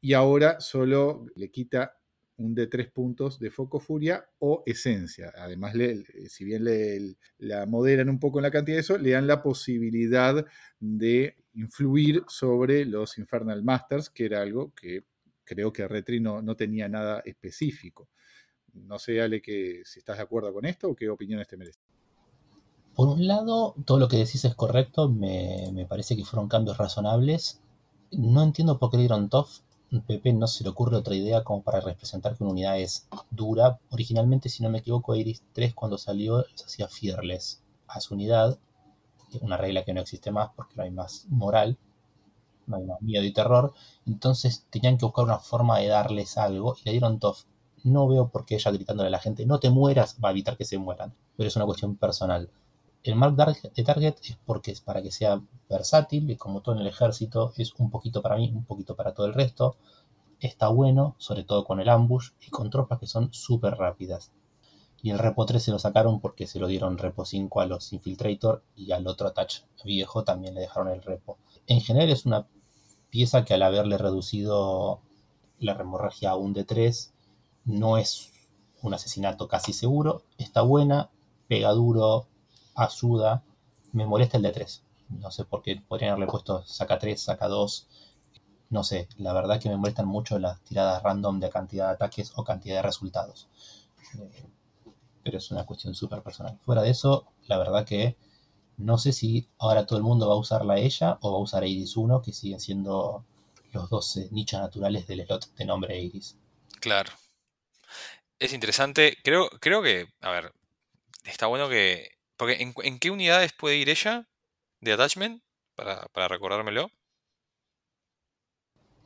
y 0.00 0.12
ahora 0.12 0.60
solo 0.60 1.26
le 1.34 1.50
quita 1.50 1.97
un 2.38 2.54
de 2.54 2.68
tres 2.68 2.90
puntos 2.90 3.38
de 3.38 3.50
foco 3.50 3.80
furia 3.80 4.28
o 4.38 4.62
esencia. 4.64 5.32
Además, 5.36 5.74
le, 5.74 6.04
si 6.28 6.44
bien 6.44 6.64
le, 6.64 7.16
la 7.38 7.66
moderan 7.66 8.08
un 8.08 8.18
poco 8.18 8.38
en 8.38 8.44
la 8.44 8.50
cantidad 8.50 8.76
de 8.76 8.80
eso, 8.80 8.96
le 8.96 9.10
dan 9.10 9.26
la 9.26 9.42
posibilidad 9.42 10.46
de 10.78 11.36
influir 11.54 12.22
sobre 12.28 12.84
los 12.84 13.18
Infernal 13.18 13.62
Masters, 13.62 14.08
que 14.10 14.24
era 14.24 14.40
algo 14.40 14.72
que 14.74 15.04
creo 15.44 15.72
que 15.72 15.88
Retri 15.88 16.20
no, 16.20 16.40
no 16.40 16.56
tenía 16.56 16.88
nada 16.88 17.20
específico. 17.24 18.08
No 18.72 18.98
sé, 18.98 19.20
Ale, 19.20 19.42
que, 19.42 19.82
si 19.84 19.98
estás 19.98 20.18
de 20.18 20.22
acuerdo 20.22 20.52
con 20.52 20.64
esto 20.64 20.88
o 20.88 20.94
qué 20.94 21.08
opiniones 21.10 21.48
te 21.48 21.56
merece. 21.56 21.80
Por 22.94 23.08
un 23.08 23.26
lado, 23.26 23.74
todo 23.84 23.98
lo 23.98 24.08
que 24.08 24.16
decís 24.16 24.44
es 24.44 24.54
correcto, 24.54 25.08
me, 25.08 25.70
me 25.72 25.86
parece 25.86 26.16
que 26.16 26.24
fueron 26.24 26.48
cambios 26.48 26.78
razonables. 26.78 27.60
No 28.12 28.42
entiendo 28.44 28.78
por 28.78 28.90
qué 28.90 28.96
le 28.98 29.02
dieron 29.04 29.28
TOF 29.28 29.60
Pepe 30.06 30.32
no 30.32 30.46
se 30.46 30.64
le 30.64 30.70
ocurre 30.70 30.96
otra 30.96 31.14
idea 31.14 31.44
como 31.44 31.62
para 31.62 31.80
representar 31.80 32.36
que 32.36 32.44
una 32.44 32.52
unidad 32.52 32.78
es 32.78 33.08
dura. 33.30 33.78
Originalmente, 33.90 34.48
si 34.48 34.62
no 34.62 34.70
me 34.70 34.78
equivoco, 34.78 35.14
Iris 35.14 35.42
3 35.52 35.74
cuando 35.74 35.98
salió 35.98 36.44
se 36.54 36.64
hacía 36.64 36.88
Fearless 36.88 37.62
a 37.86 38.00
su 38.00 38.14
unidad, 38.14 38.58
una 39.40 39.56
regla 39.56 39.84
que 39.84 39.94
no 39.94 40.00
existe 40.00 40.30
más 40.30 40.50
porque 40.54 40.74
no 40.76 40.82
hay 40.82 40.90
más 40.90 41.26
moral, 41.28 41.78
no 42.66 42.76
hay 42.76 42.84
más 42.84 43.00
miedo 43.02 43.24
y 43.24 43.32
terror. 43.32 43.72
Entonces 44.06 44.66
tenían 44.70 44.98
que 44.98 45.06
buscar 45.06 45.24
una 45.24 45.38
forma 45.38 45.78
de 45.78 45.88
darles 45.88 46.36
algo 46.36 46.76
y 46.80 46.84
le 46.84 46.92
dieron 46.92 47.18
Tough. 47.18 47.38
No 47.84 48.08
veo 48.08 48.28
por 48.28 48.44
qué 48.44 48.56
ella 48.56 48.70
gritándole 48.72 49.08
a 49.08 49.10
la 49.10 49.20
gente, 49.20 49.46
no 49.46 49.58
te 49.60 49.70
mueras, 49.70 50.16
va 50.22 50.28
a 50.28 50.32
evitar 50.32 50.56
que 50.56 50.64
se 50.64 50.78
mueran, 50.78 51.14
pero 51.36 51.48
es 51.48 51.56
una 51.56 51.64
cuestión 51.64 51.96
personal. 51.96 52.50
El 53.04 53.14
mark 53.14 53.36
de 53.36 53.84
target 53.84 54.16
es 54.22 54.36
porque 54.44 54.72
es 54.72 54.80
para 54.80 55.02
que 55.02 55.12
sea 55.12 55.40
versátil 55.68 56.30
y 56.30 56.36
como 56.36 56.62
todo 56.62 56.74
en 56.74 56.80
el 56.80 56.88
ejército 56.88 57.52
es 57.56 57.72
un 57.78 57.90
poquito 57.90 58.22
para 58.22 58.36
mí, 58.36 58.52
un 58.54 58.64
poquito 58.64 58.96
para 58.96 59.14
todo 59.14 59.26
el 59.26 59.34
resto. 59.34 59.76
está 60.40 60.68
bueno, 60.68 61.16
sobre 61.18 61.44
todo 61.44 61.64
con 61.64 61.80
el 61.80 61.88
ambush 61.88 62.30
y 62.40 62.50
con 62.50 62.70
tropas 62.70 62.98
que 63.00 63.06
son 63.06 63.32
súper 63.32 63.74
rápidas. 63.76 64.32
Y 65.02 65.10
el 65.10 65.18
repo 65.18 65.46
3 65.46 65.62
se 65.62 65.70
lo 65.70 65.78
sacaron 65.78 66.20
porque 66.20 66.46
se 66.46 66.58
lo 66.58 66.66
dieron 66.66 66.98
repo 66.98 67.24
5 67.24 67.60
a 67.60 67.66
los 67.66 67.92
Infiltrator 67.92 68.64
y 68.76 68.92
al 68.92 69.06
otro 69.06 69.28
attach 69.28 69.62
viejo 69.84 70.24
también 70.24 70.54
le 70.54 70.62
dejaron 70.62 70.88
el 70.88 71.02
repo. 71.02 71.38
En 71.66 71.80
general 71.80 72.10
es 72.10 72.26
una 72.26 72.48
pieza 73.10 73.44
que 73.44 73.54
al 73.54 73.62
haberle 73.62 73.96
reducido 73.98 75.00
la 75.60 75.72
hemorragia 75.72 76.30
a 76.30 76.36
un 76.36 76.54
D3 76.54 77.12
no 77.64 77.98
es 77.98 78.32
un 78.82 78.94
asesinato 78.94 79.48
casi 79.48 79.72
seguro, 79.72 80.22
está 80.36 80.62
buena, 80.62 81.10
pega 81.48 81.72
duro, 81.72 82.26
ayuda, 82.78 83.42
me 83.92 84.06
molesta 84.06 84.36
el 84.38 84.44
D3. 84.44 84.82
No 85.20 85.30
sé 85.30 85.44
por 85.44 85.62
qué 85.62 85.80
podrían 85.86 86.12
haberle 86.12 86.30
puesto 86.30 86.64
saca 86.64 86.98
3, 86.98 87.20
saca 87.20 87.48
2. 87.48 87.88
No 88.70 88.84
sé, 88.84 89.08
la 89.16 89.32
verdad 89.32 89.60
que 89.60 89.68
me 89.68 89.76
molestan 89.76 90.06
mucho 90.06 90.38
las 90.38 90.60
tiradas 90.62 91.02
random 91.02 91.40
de 91.40 91.50
cantidad 91.50 91.88
de 91.88 91.94
ataques 91.94 92.32
o 92.36 92.44
cantidad 92.44 92.76
de 92.76 92.82
resultados. 92.82 93.48
Eh, 94.18 94.46
pero 95.22 95.38
es 95.38 95.50
una 95.50 95.64
cuestión 95.64 95.94
súper 95.94 96.22
personal. 96.22 96.58
Fuera 96.64 96.82
de 96.82 96.90
eso, 96.90 97.26
la 97.46 97.58
verdad 97.58 97.86
que 97.86 98.16
no 98.76 98.96
sé 98.96 99.12
si 99.12 99.48
ahora 99.58 99.86
todo 99.86 99.98
el 99.98 100.04
mundo 100.04 100.28
va 100.28 100.34
a 100.34 100.38
usarla 100.38 100.78
ella 100.78 101.18
o 101.20 101.32
va 101.32 101.38
a 101.38 101.42
usar 101.42 101.64
Iris 101.64 101.96
1, 101.96 102.22
que 102.22 102.32
siguen 102.32 102.60
siendo 102.60 103.24
los 103.72 103.90
12 103.90 104.28
nichos 104.30 104.60
naturales 104.60 105.06
del 105.06 105.24
slot 105.26 105.54
de 105.54 105.64
nombre 105.64 106.00
Iris. 106.00 106.36
Claro. 106.80 107.12
Es 108.38 108.52
interesante. 108.52 109.16
Creo, 109.24 109.48
creo 109.60 109.82
que, 109.82 110.06
a 110.20 110.30
ver, 110.30 110.52
está 111.24 111.46
bueno 111.46 111.68
que... 111.68 112.17
Porque 112.38 112.56
¿en, 112.62 112.98
qué 112.98 113.10
unidades 113.10 113.52
puede 113.52 113.76
ir 113.76 113.90
ella 113.90 114.26
de 114.80 114.92
attachment? 114.92 115.42
Para, 115.74 116.06
para 116.08 116.28
recordármelo. 116.28 116.90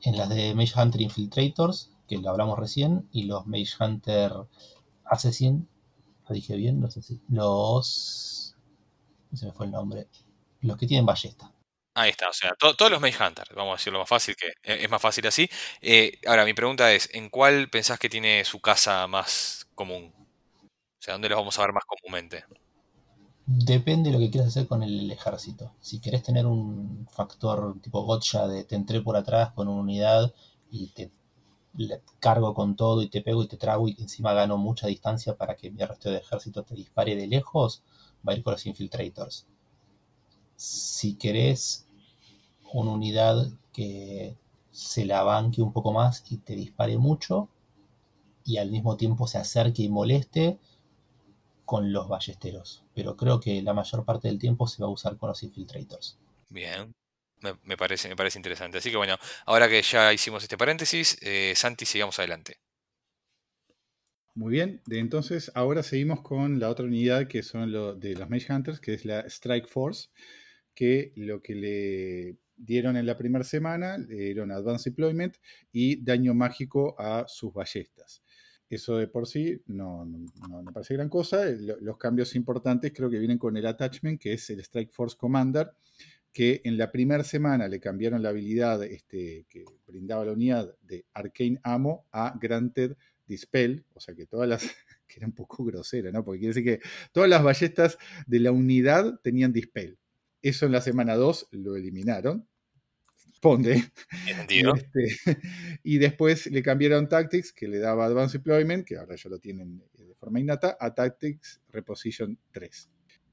En 0.02 0.16
las 0.16 0.28
de 0.28 0.54
Mage 0.54 0.78
Hunter 0.78 1.00
Infiltrators, 1.00 1.90
que 2.08 2.18
lo 2.18 2.30
hablamos 2.30 2.58
recién, 2.58 3.08
y 3.12 3.24
los 3.24 3.46
Mage 3.46 3.72
Hunter 3.80 4.32
Assassin, 5.04 5.68
lo 6.28 6.34
dije 6.34 6.56
bien, 6.56 6.88
si. 6.90 7.20
Los. 7.28 8.54
No 9.30 9.36
se 9.36 9.46
me 9.46 9.52
fue 9.52 9.66
el 9.66 9.72
nombre. 9.72 10.08
Los 10.60 10.76
que 10.76 10.86
tienen 10.86 11.06
ballesta. 11.06 11.52
Ahí 11.94 12.10
está, 12.10 12.30
o 12.30 12.32
sea, 12.32 12.54
todos 12.54 12.90
los 12.90 13.00
Mage 13.00 13.22
Hunter, 13.22 13.46
vamos 13.54 13.74
a 13.74 13.76
decirlo 13.76 13.98
más 13.98 14.08
fácil, 14.08 14.34
que 14.34 14.46
e, 14.62 14.84
es 14.84 14.90
más 14.90 15.02
fácil 15.02 15.26
así. 15.26 15.48
Eh, 15.82 16.18
ahora, 16.26 16.44
mi 16.44 16.54
pregunta 16.54 16.90
es, 16.92 17.10
¿en 17.12 17.28
cuál 17.28 17.68
pensás 17.68 17.98
que 17.98 18.08
tiene 18.08 18.44
su 18.44 18.60
casa 18.60 19.06
más 19.06 19.66
común? 19.74 20.12
O 20.16 21.02
sea, 21.02 21.14
¿dónde 21.14 21.28
los 21.28 21.36
vamos 21.38 21.58
a 21.58 21.62
ver 21.62 21.72
más 21.72 21.84
comúnmente? 21.84 22.44
Depende 23.46 24.10
de 24.10 24.14
lo 24.14 24.20
que 24.20 24.30
quieras 24.30 24.48
hacer 24.48 24.68
con 24.68 24.82
el 24.82 25.10
ejército. 25.10 25.72
Si 25.80 26.00
querés 26.00 26.22
tener 26.22 26.46
un 26.46 27.06
factor 27.10 27.80
tipo 27.80 28.02
gotcha 28.02 28.46
de 28.46 28.64
te 28.64 28.76
entré 28.76 29.00
por 29.00 29.16
atrás 29.16 29.52
con 29.52 29.68
una 29.68 29.80
unidad 29.80 30.32
y 30.70 30.88
te 30.88 31.10
cargo 32.20 32.54
con 32.54 32.76
todo 32.76 33.02
y 33.02 33.08
te 33.08 33.22
pego 33.22 33.42
y 33.42 33.48
te 33.48 33.56
trago 33.56 33.88
y 33.88 33.96
encima 33.98 34.32
gano 34.32 34.58
mucha 34.58 34.86
distancia 34.86 35.36
para 35.36 35.56
que 35.56 35.70
mi 35.70 35.82
resto 35.84 36.10
de 36.10 36.18
ejército 36.18 36.62
te 36.62 36.74
dispare 36.74 37.16
de 37.16 37.26
lejos, 37.26 37.82
va 38.26 38.32
a 38.32 38.36
ir 38.36 38.42
con 38.42 38.52
los 38.52 38.66
infiltrators. 38.66 39.46
Si 40.56 41.14
querés 41.14 41.86
una 42.72 42.92
unidad 42.92 43.48
que 43.72 44.36
se 44.70 45.04
la 45.04 45.22
banque 45.22 45.62
un 45.62 45.72
poco 45.72 45.92
más 45.92 46.24
y 46.30 46.38
te 46.38 46.54
dispare 46.54 46.96
mucho 46.98 47.48
y 48.44 48.58
al 48.58 48.70
mismo 48.70 48.96
tiempo 48.96 49.26
se 49.26 49.38
acerque 49.38 49.82
y 49.82 49.88
moleste 49.88 50.58
con 51.72 51.90
los 51.90 52.06
ballesteros. 52.06 52.84
Pero 52.94 53.16
creo 53.16 53.40
que 53.40 53.62
la 53.62 53.72
mayor 53.72 54.04
parte 54.04 54.28
del 54.28 54.38
tiempo 54.38 54.66
se 54.66 54.82
va 54.82 54.88
a 54.88 54.92
usar 54.92 55.16
con 55.16 55.30
los 55.30 55.42
infiltrators. 55.42 56.18
Bien. 56.50 56.94
Me, 57.64 57.78
parece, 57.78 58.10
me 58.10 58.14
parece 58.14 58.38
interesante. 58.38 58.76
Así 58.76 58.90
que 58.90 58.98
bueno, 58.98 59.16
ahora 59.46 59.70
que 59.70 59.80
ya 59.80 60.12
hicimos 60.12 60.42
este 60.42 60.58
paréntesis, 60.58 61.16
eh, 61.22 61.54
Santi, 61.56 61.86
sigamos 61.86 62.18
adelante. 62.18 62.58
Muy 64.34 64.52
bien, 64.52 64.82
de 64.84 64.98
entonces 64.98 65.50
ahora 65.54 65.82
seguimos 65.82 66.20
con 66.20 66.60
la 66.60 66.68
otra 66.68 66.84
unidad 66.84 67.26
que 67.26 67.42
son 67.42 67.72
lo, 67.72 67.94
de 67.94 68.16
los 68.16 68.28
Mage 68.28 68.52
Hunters, 68.52 68.78
que 68.78 68.92
es 68.92 69.06
la 69.06 69.20
Strike 69.20 69.66
Force, 69.66 70.10
que 70.74 71.14
lo 71.16 71.40
que 71.40 71.54
le 71.54 72.36
dieron 72.54 72.98
en 72.98 73.06
la 73.06 73.16
primera 73.16 73.44
semana, 73.44 73.96
le 73.96 74.16
dieron 74.16 74.52
Advanced 74.52 74.90
Deployment 74.90 75.38
y 75.72 76.04
daño 76.04 76.34
mágico 76.34 76.94
a 77.00 77.24
sus 77.28 77.50
ballestas. 77.54 78.22
Eso 78.72 78.96
de 78.96 79.06
por 79.06 79.26
sí 79.26 79.60
no, 79.66 80.06
me 80.06 80.72
parece 80.72 80.94
gran 80.94 81.10
cosa. 81.10 81.44
Los 81.82 81.98
cambios 81.98 82.34
importantes 82.34 82.90
creo 82.94 83.10
que 83.10 83.18
vienen 83.18 83.36
con 83.36 83.54
el 83.58 83.66
attachment, 83.66 84.18
que 84.18 84.32
es 84.32 84.48
el 84.48 84.60
Strike 84.60 84.90
Force 84.90 85.14
Commander, 85.14 85.72
que 86.32 86.62
en 86.64 86.78
la 86.78 86.90
primera 86.90 87.22
semana 87.22 87.68
le 87.68 87.78
cambiaron 87.80 88.22
la 88.22 88.30
habilidad 88.30 88.82
este, 88.82 89.44
que 89.50 89.66
brindaba 89.86 90.24
la 90.24 90.32
unidad 90.32 90.74
de 90.80 91.04
Arcane 91.12 91.60
Amo 91.62 92.06
a 92.12 92.34
Granted 92.40 92.96
Dispel, 93.26 93.84
o 93.92 94.00
sea 94.00 94.14
que 94.14 94.24
todas 94.24 94.48
las, 94.48 94.62
que 95.06 95.18
era 95.18 95.26
un 95.26 95.34
poco 95.34 95.64
grosera, 95.64 96.10
¿no? 96.10 96.24
Porque 96.24 96.40
quiere 96.40 96.54
decir 96.54 96.64
que 96.64 96.88
todas 97.12 97.28
las 97.28 97.42
ballestas 97.42 97.98
de 98.26 98.40
la 98.40 98.52
unidad 98.52 99.20
tenían 99.22 99.52
Dispel. 99.52 99.98
Eso 100.40 100.64
en 100.64 100.72
la 100.72 100.80
semana 100.80 101.14
2 101.16 101.48
lo 101.50 101.76
eliminaron. 101.76 102.48
Este, 104.48 105.16
y 105.82 105.98
después 105.98 106.46
le 106.46 106.62
cambiaron 106.62 107.08
Tactics, 107.08 107.52
que 107.52 107.68
le 107.68 107.78
daba 107.78 108.06
Advanced 108.06 108.38
Deployment, 108.38 108.86
que 108.86 108.96
ahora 108.96 109.16
ya 109.16 109.28
lo 109.28 109.38
tienen 109.38 109.82
de 109.94 110.14
forma 110.14 110.40
innata, 110.40 110.76
a 110.78 110.94
Tactics 110.94 111.60
Reposition 111.70 112.38
3 112.52 112.88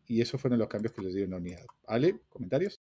y 0.10 0.22
esos 0.22 0.42
fueron 0.42 0.60
los 0.60 0.68
cambios 0.68 0.94
que 0.94 1.04
le 1.04 1.14
dieron 1.14 1.34
a 1.34 1.38
la 1.38 1.42
unidad. 1.42 1.66
¿Ale? 1.88 2.20
¿Comentarios? 2.30 2.82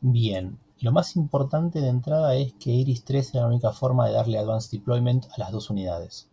Bien, 0.00 0.58
lo 0.80 0.92
más 0.92 1.16
importante 1.16 1.80
de 1.80 1.88
entrada 1.88 2.36
es 2.36 2.54
que 2.54 2.70
Iris 2.70 3.04
3 3.04 3.34
era 3.34 3.42
la 3.42 3.48
única 3.48 3.72
forma 3.72 4.06
de 4.06 4.14
darle 4.14 4.38
Advanced 4.38 4.70
Deployment 4.70 5.26
a 5.32 5.38
las 5.38 5.50
dos 5.50 5.68
unidades. 5.68 6.30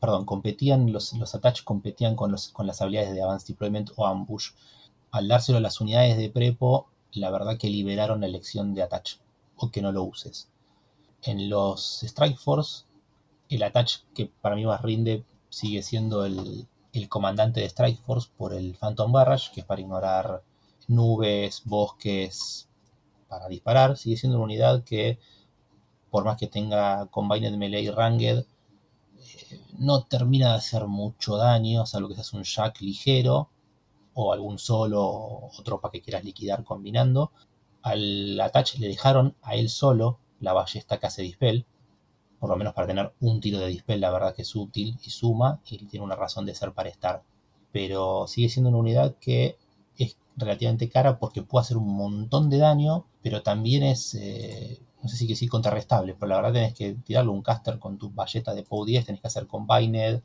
Perdón, 0.00 0.24
competían, 0.24 0.90
los, 0.90 1.12
los 1.12 1.34
attach 1.34 1.64
competían 1.64 2.16
con, 2.16 2.32
los, 2.32 2.48
con 2.48 2.66
las 2.66 2.80
habilidades 2.80 3.14
de 3.14 3.22
Advanced 3.22 3.48
Deployment 3.48 3.90
o 3.96 4.06
Ambush. 4.06 4.52
Al 5.10 5.28
dárselo 5.28 5.58
a 5.58 5.60
las 5.60 5.82
unidades 5.82 6.16
de 6.16 6.30
Prepo, 6.30 6.88
la 7.12 7.30
verdad 7.30 7.58
que 7.58 7.68
liberaron 7.68 8.22
la 8.22 8.26
elección 8.26 8.74
de 8.74 8.82
attach, 8.82 9.16
o 9.56 9.70
que 9.70 9.82
no 9.82 9.92
lo 9.92 10.04
uses. 10.04 10.48
En 11.22 11.48
los 11.48 12.02
Strike 12.02 12.38
Force, 12.38 12.84
el 13.48 13.62
attach 13.62 13.98
que 14.14 14.26
para 14.26 14.56
mí 14.56 14.64
más 14.64 14.82
rinde 14.82 15.24
sigue 15.48 15.82
siendo 15.82 16.24
el, 16.24 16.66
el 16.92 17.08
comandante 17.08 17.60
de 17.60 17.66
Strike 17.66 18.00
Force 18.00 18.28
por 18.36 18.52
el 18.52 18.76
Phantom 18.76 19.12
Barrage, 19.12 19.52
que 19.52 19.60
es 19.60 19.66
para 19.66 19.80
ignorar 19.80 20.42
nubes, 20.88 21.62
bosques, 21.64 22.68
para 23.28 23.48
disparar. 23.48 23.96
Sigue 23.96 24.16
siendo 24.16 24.38
una 24.38 24.44
unidad 24.44 24.84
que, 24.84 25.18
por 26.10 26.24
más 26.24 26.38
que 26.38 26.46
tenga 26.46 27.06
Combined 27.06 27.56
Melee 27.56 27.82
y 27.82 27.90
Ranged, 27.90 28.38
eh, 28.38 29.60
no 29.78 30.04
termina 30.04 30.50
de 30.52 30.58
hacer 30.58 30.86
mucho 30.86 31.36
daño, 31.36 31.86
salvo 31.86 32.08
que 32.08 32.14
seas 32.14 32.32
un 32.32 32.44
Jack 32.44 32.80
ligero 32.80 33.50
o 34.14 34.32
algún 34.32 34.58
solo 34.58 35.02
o 35.04 35.50
tropa 35.64 35.90
que 35.90 36.00
quieras 36.00 36.24
liquidar 36.24 36.64
combinando. 36.64 37.32
Al 37.86 38.40
Attach 38.40 38.78
le 38.78 38.88
dejaron 38.88 39.36
a 39.42 39.54
él 39.54 39.68
solo 39.68 40.18
la 40.40 40.52
ballesta 40.52 40.98
que 40.98 41.06
hace 41.06 41.22
Dispel, 41.22 41.66
por 42.40 42.50
lo 42.50 42.56
menos 42.56 42.74
para 42.74 42.88
tener 42.88 43.12
un 43.20 43.40
tiro 43.40 43.60
de 43.60 43.68
Dispel, 43.68 44.00
la 44.00 44.10
verdad 44.10 44.34
que 44.34 44.42
es 44.42 44.56
útil 44.56 44.98
y 45.04 45.10
suma 45.10 45.60
y 45.64 45.78
tiene 45.86 46.04
una 46.04 46.16
razón 46.16 46.46
de 46.46 46.56
ser 46.56 46.72
para 46.72 46.88
estar. 46.88 47.22
Pero 47.70 48.26
sigue 48.26 48.48
siendo 48.48 48.70
una 48.70 48.78
unidad 48.78 49.14
que 49.20 49.56
es 49.96 50.16
relativamente 50.36 50.88
cara 50.88 51.20
porque 51.20 51.42
puede 51.42 51.62
hacer 51.62 51.76
un 51.76 51.96
montón 51.96 52.50
de 52.50 52.58
daño, 52.58 53.06
pero 53.22 53.44
también 53.44 53.84
es, 53.84 54.16
eh, 54.16 54.80
no 55.00 55.08
sé 55.08 55.16
si 55.16 55.28
que 55.28 55.36
sí 55.36 55.46
contrarrestable, 55.46 56.14
pero 56.14 56.30
la 56.30 56.36
verdad 56.38 56.54
tenés 56.54 56.74
que 56.74 56.94
tirarle 56.94 57.30
un 57.30 57.42
caster 57.42 57.78
con 57.78 57.98
tu 57.98 58.10
balleta 58.10 58.52
de 58.52 58.64
POW 58.64 58.84
10, 58.84 59.06
tenés 59.06 59.20
que 59.20 59.28
hacer 59.28 59.46
combined, 59.46 60.22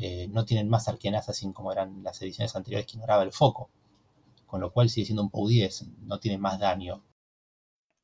eh, 0.00 0.26
no 0.32 0.44
tienen 0.44 0.68
más 0.68 0.88
arquenas 0.88 1.28
así 1.28 1.48
como 1.52 1.70
eran 1.70 2.02
las 2.02 2.20
ediciones 2.20 2.56
anteriores 2.56 2.84
que 2.84 2.94
ignoraba 2.94 3.22
el 3.22 3.30
foco, 3.30 3.70
con 4.46 4.60
lo 4.60 4.72
cual 4.72 4.88
sigue 4.88 5.06
siendo 5.06 5.22
un 5.22 5.30
POW 5.30 5.48
10, 5.48 5.84
no 6.02 6.20
tiene 6.20 6.38
más 6.38 6.58
daño. 6.58 7.02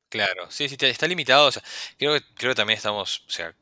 Claro, 0.09 0.49
sí, 0.51 0.69
sí, 0.69 0.77
está 0.79 1.07
limitado, 1.07 1.49
creo, 1.97 2.13
que, 2.13 2.21
creo 2.35 2.51
que 2.51 2.55
también 2.55 2.77
estamos, 2.77 3.23
o 3.27 3.31
sea, 3.31 3.55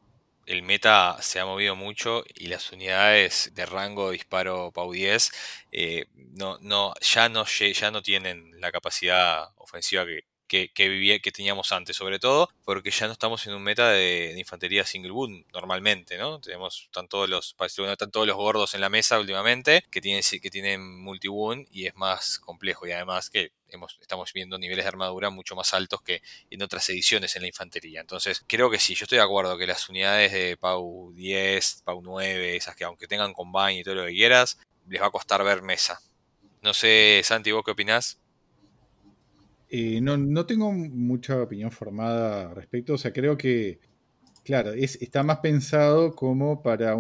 el 0.46 0.64
meta 0.64 1.18
se 1.22 1.40
ha 1.40 1.46
movido 1.46 1.76
mucho 1.76 2.24
y 2.36 2.48
las 2.48 2.72
unidades 2.72 3.52
de 3.54 3.66
rango 3.66 4.12
disparo 4.12 4.72
PAU 4.74 4.92
10 4.92 5.32
eh, 5.72 6.06
no, 6.16 6.58
no, 6.62 6.94
ya, 7.02 7.30
no, 7.30 7.46
ya 7.46 7.92
no 7.92 8.02
tienen 8.02 8.60
la 8.60 8.72
capacidad 8.72 9.50
ofensiva 9.58 10.06
que, 10.06 10.26
que, 10.74 10.90
vivía, 10.90 11.20
que 11.20 11.32
teníamos 11.32 11.72
antes, 11.72 11.96
sobre 11.96 12.20
todo 12.20 12.50
porque 12.66 12.92
ya 12.92 13.08
no 13.08 13.14
estamos 13.14 13.48
en 13.48 13.54
un 13.54 13.64
meta 13.64 13.90
de, 13.90 14.36
infantería 14.38 14.86
single 14.86 15.12
boot 15.12 15.32
normalmente, 15.54 16.18
¿no? 16.18 16.42
Tenemos, 16.42 16.84
están 16.86 17.08
todos 17.08 17.30
los, 17.30 17.56
están 17.60 18.12
todos 18.12 18.28
los 18.28 18.36
gordos 18.36 18.74
en 18.74 18.82
la 18.82 18.90
mesa 18.90 19.20
últimamente 19.20 19.84
que 19.90 20.02
tienen, 20.02 20.24
que 20.42 20.50
tienen 20.50 21.02
multi 21.02 21.30
y 21.72 21.88
es 21.88 21.96
más 21.96 22.40
complejo 22.40 22.86
y 22.86 22.92
además 22.92 23.30
que 23.30 23.54
hemos, 23.70 23.98
estamos 24.02 24.34
viendo 24.34 24.58
niveles 24.58 24.84
de 24.84 24.90
armadura 24.90 25.30
mucho 25.30 25.56
más 25.56 25.74
altos 25.74 26.02
que 26.02 26.22
en 26.50 26.62
otras 26.62 26.90
ediciones 26.90 27.36
en 27.38 27.44
la 27.44 27.48
infantería. 27.48 28.02
Entonces, 28.02 28.44
creo 28.48 28.70
que 28.70 28.80
sí, 28.80 28.96
yo 28.96 29.06
estoy 29.06 29.20
de 29.20 29.24
acuerdo 29.24 29.58
que 29.58 29.68
las 29.68 29.88
unidades 29.88 30.34
de 30.34 30.58
PAU 30.58 31.14
10, 31.16 31.84
PAU 31.86 32.02
9, 32.02 32.58
esas 32.58 32.76
que 32.76 32.84
aunque 32.84 33.08
tengan 33.08 33.34
combine 33.34 33.80
y 33.80 33.84
todo 33.84 33.96
lo 33.96 34.06
que 34.06 34.14
quieras, 34.14 34.58
les 34.88 35.02
va 35.02 35.08
a 35.08 35.12
costar 35.12 35.44
ver 35.44 35.62
mesa. 35.62 36.02
No 36.62 36.74
sé, 36.74 37.22
Santi, 37.24 37.52
¿vos 37.52 37.64
qué 37.64 37.72
opinás? 37.72 38.21
Eh, 39.72 40.02
no, 40.02 40.18
no, 40.18 40.46
tengo 40.46 40.72
mucha 40.72 41.42
opinión 41.42 41.72
formada 41.72 42.50
al 42.50 42.56
respecto. 42.56 42.94
O 42.96 42.98
sea, 42.98 43.14
creo 43.14 43.38
que 43.38 43.80
Claro, 44.44 44.74
es, 44.74 45.00
está 45.02 45.22
más 45.22 45.38
pensado 45.38 46.16
como 46.16 46.64
para, 46.64 46.96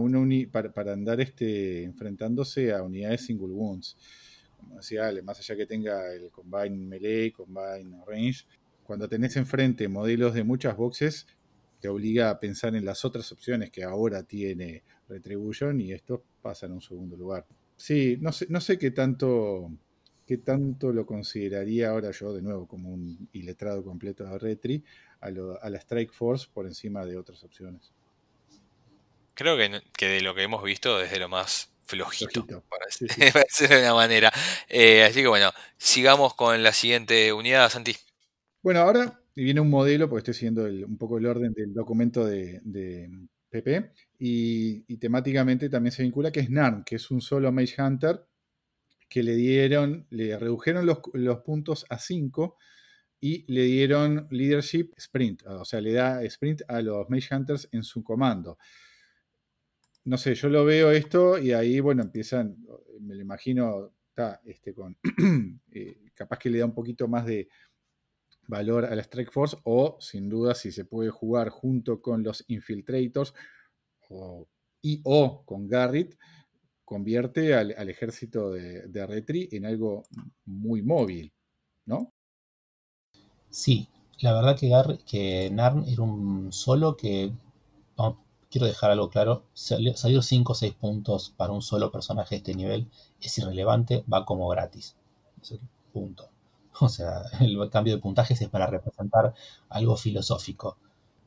para, 0.51 0.71
para, 0.73 0.93
andar 0.93 1.19
este, 1.21 1.83
enfrentándose 1.83 2.71
a 2.71 2.83
unidades 2.83 3.25
single 3.25 3.47
wounds. 3.47 3.97
Como 4.57 4.75
decía 4.77 5.07
Ale, 5.07 5.23
más 5.23 5.39
allá 5.39 5.55
que 5.55 5.65
tenga 5.65 6.13
el 6.13 6.29
combine 6.29 6.77
melee, 6.77 7.31
combine 7.31 7.97
range, 8.05 8.45
cuando 8.83 9.09
tenés 9.09 9.35
enfrente 9.37 9.87
modelos 9.87 10.35
de 10.35 10.43
muchas 10.43 10.77
boxes, 10.77 11.25
te 11.79 11.87
obliga 11.87 12.29
a 12.29 12.39
pensar 12.39 12.75
en 12.75 12.85
las 12.85 13.03
otras 13.05 13.31
opciones 13.31 13.71
que 13.71 13.83
ahora 13.83 14.21
tiene 14.21 14.83
Retribution 15.09 15.81
y 15.81 15.93
esto 15.93 16.23
pasa 16.43 16.67
en 16.67 16.73
un 16.73 16.81
segundo 16.81 17.17
lugar. 17.17 17.47
Sí, 17.75 18.17
no 18.21 18.31
sé, 18.31 18.45
no 18.49 18.61
sé 18.61 18.77
qué 18.77 18.91
tanto 18.91 19.71
qué 20.31 20.37
tanto 20.37 20.93
lo 20.93 21.05
consideraría 21.05 21.89
ahora 21.89 22.11
yo 22.11 22.31
de 22.31 22.41
nuevo 22.41 22.65
como 22.65 22.87
un 22.87 23.27
iletrado 23.33 23.83
completo 23.83 24.23
de 24.23 24.39
Retri 24.39 24.81
a, 25.19 25.29
la 25.29 25.77
Strike 25.77 26.13
Force 26.13 26.47
por 26.53 26.65
encima 26.65 27.05
de 27.05 27.17
otras 27.17 27.43
opciones. 27.43 27.91
Creo 29.33 29.57
que, 29.57 30.05
de 30.05 30.21
lo 30.21 30.33
que 30.33 30.43
hemos 30.43 30.63
visto 30.63 30.99
desde 30.99 31.19
lo 31.19 31.27
más 31.27 31.69
flojito, 31.83 32.45
para, 32.69 32.85
decirlo 32.85 33.75
de 33.75 33.81
una 33.81 33.93
manera. 33.93 34.31
Eh, 34.69 35.03
así 35.03 35.21
que 35.21 35.27
bueno, 35.27 35.51
sigamos 35.75 36.33
con 36.33 36.63
la 36.63 36.71
siguiente 36.71 37.33
unidad, 37.33 37.69
Santi. 37.69 37.93
Bueno, 38.63 38.79
ahora 38.79 39.21
viene 39.35 39.59
un 39.59 39.69
modelo, 39.69 40.07
porque 40.07 40.31
estoy 40.31 40.33
siguiendo 40.35 40.63
un 40.63 40.97
poco 40.97 41.17
el 41.17 41.25
orden 41.25 41.51
del 41.51 41.73
documento 41.73 42.25
de, 42.25 42.61
PP, 43.49 43.91
y, 44.17 44.95
temáticamente 44.95 45.67
también 45.67 45.91
se 45.91 46.03
vincula 46.03 46.31
que 46.31 46.39
es 46.39 46.49
NARM, 46.49 46.85
que 46.85 46.95
es 46.95 47.11
un 47.11 47.19
solo 47.19 47.51
Mage 47.51 47.81
Hunter 47.81 48.30
que 49.11 49.23
le 49.23 49.35
dieron, 49.35 50.07
le 50.09 50.39
redujeron 50.39 50.85
los, 50.85 50.99
puntos 51.43 51.85
a 51.89 51.99
5 51.99 52.55
y 53.19 53.43
le 53.53 53.63
dieron 53.65 54.25
leadership 54.31 54.93
sprint, 54.95 55.45
o 55.45 55.65
sea, 55.65 55.81
le 55.81 55.91
da 55.91 56.23
sprint 56.23 56.61
a 56.69 56.81
los 56.81 57.09
Mage 57.09 57.35
Hunters 57.35 57.67
en 57.73 57.83
su 57.83 58.05
comando. 58.05 58.57
No 60.05 60.17
sé, 60.17 60.33
yo 60.33 60.47
lo 60.47 60.63
veo 60.63 60.91
esto 60.91 61.37
y 61.37 61.51
ahí, 61.51 61.81
bueno, 61.81 62.03
empiezan, 62.03 62.55
me 63.01 63.15
lo 63.15 63.21
imagino, 63.21 63.91
está 64.07 64.39
este, 64.45 64.73
con, 64.73 64.97
eh, 65.73 66.05
capaz 66.13 66.39
que 66.39 66.49
le 66.49 66.59
da 66.59 66.65
un 66.65 66.73
poquito 66.73 67.09
más 67.09 67.25
de 67.25 67.49
valor 68.47 68.85
a 68.85 68.95
la 68.95 69.01
Strike 69.01 69.31
Force 69.33 69.57
o, 69.65 69.97
sin 69.99 70.29
duda, 70.29 70.55
si 70.55 70.71
se 70.71 70.85
puede 70.85 71.09
jugar 71.09 71.49
junto 71.49 72.01
con 72.01 72.23
los 72.23 72.45
Infiltrators 72.47 73.33
y 74.81 75.01
o 75.03 75.43
con 75.45 75.67
Garrett, 75.67 76.17
convierte 76.91 77.55
al, 77.55 77.71
ejército 77.89 78.51
de, 78.51 79.07
Retri 79.07 79.47
en 79.53 79.65
algo 79.65 80.03
muy 80.43 80.81
móvil, 80.81 81.31
¿no? 81.85 82.11
Sí, 83.49 83.87
la 84.19 84.33
verdad 84.33 84.59
que, 84.59 84.99
que 85.05 85.49
Narn 85.51 85.85
era 85.87 86.01
un 86.01 86.51
solo 86.51 86.97
que, 86.97 87.31
quiero 88.49 88.67
dejar 88.67 88.91
algo 88.91 89.09
claro, 89.09 89.45
salió 89.53 90.21
5 90.21 90.51
o 90.51 90.55
6 90.55 90.73
puntos 90.73 91.33
para 91.37 91.53
un 91.53 91.61
solo 91.61 91.93
personaje 91.93 92.35
de 92.35 92.39
este 92.39 92.55
nivel, 92.55 92.89
es 93.21 93.37
irrelevante, 93.37 94.03
va 94.11 94.25
como 94.25 94.49
gratis. 94.49 94.97
punto. 95.93 96.27
O 96.81 96.89
sea, 96.89 97.21
el 97.39 97.69
cambio 97.69 97.95
de 97.95 98.01
puntajes 98.01 98.41
es 98.41 98.49
para 98.49 98.67
representar 98.67 99.33
algo 99.69 99.95
filosófico. 99.95 100.77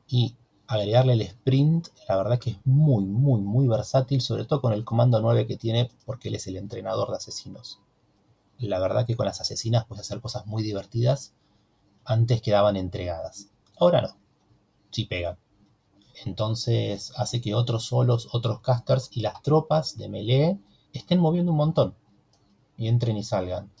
Y 0.07 0.35
agregarle 0.67 1.13
el 1.13 1.21
sprint, 1.21 1.87
la 2.07 2.17
verdad 2.17 2.39
que 2.39 2.51
es 2.51 2.57
muy, 2.65 3.05
muy, 3.05 3.41
muy 3.41 3.67
versátil, 3.67 4.21
sobre 4.21 4.45
todo 4.45 4.61
con 4.61 4.73
el 4.73 4.83
comando 4.83 5.19
9 5.19 5.47
que 5.47 5.57
tiene, 5.57 5.89
porque 6.05 6.29
él 6.29 6.35
es 6.35 6.47
el 6.47 6.57
entrenador 6.57 7.09
de 7.09 7.17
asesinos. 7.17 7.79
La 8.57 8.79
verdad 8.79 9.05
que 9.05 9.15
con 9.15 9.25
las 9.25 9.41
asesinas 9.41 9.85
puedes 9.85 10.05
hacer 10.05 10.21
cosas 10.21 10.45
muy 10.47 10.63
divertidas. 10.63 11.33
Antes 12.05 12.41
quedaban 12.41 12.77
entregadas. 12.77 13.49
Ahora 13.77 14.01
no. 14.01 14.17
Sí 14.91 15.05
pegan. 15.05 15.37
Entonces 16.25 17.11
hace 17.17 17.41
que 17.41 17.53
otros 17.53 17.85
solos, 17.85 18.29
otros 18.31 18.61
casters 18.61 19.09
y 19.11 19.21
las 19.21 19.41
tropas 19.41 19.97
de 19.97 20.07
melee 20.07 20.57
estén 20.93 21.19
moviendo 21.19 21.51
un 21.51 21.57
montón. 21.57 21.95
Y 22.77 22.87
entren 22.87 23.17
y 23.17 23.23
salgan. 23.23 23.71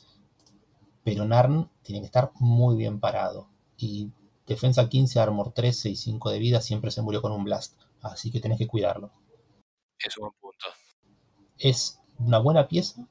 Pero 1.03 1.25
Narn 1.25 1.69
tiene 1.83 2.01
que 2.01 2.07
estar 2.07 2.31
muy 2.39 2.75
bien 2.75 2.99
parado. 2.99 3.47
Y 3.77 4.11
Defensa 4.45 4.87
15, 4.87 5.19
Armor 5.19 5.53
13 5.53 5.89
y 5.89 5.95
5 5.95 6.29
de 6.29 6.39
vida, 6.39 6.61
siempre 6.61 6.91
se 6.91 7.01
murió 7.01 7.21
con 7.21 7.31
un 7.31 7.43
Blast. 7.43 7.81
Así 8.01 8.31
que 8.31 8.39
tenés 8.39 8.59
que 8.59 8.67
cuidarlo. 8.67 9.11
Es 9.97 10.17
un 10.17 10.23
buen 10.23 10.33
punto. 10.39 10.65
Es 11.57 11.99
una 12.19 12.37
buena 12.37 12.67
pieza 12.67 13.07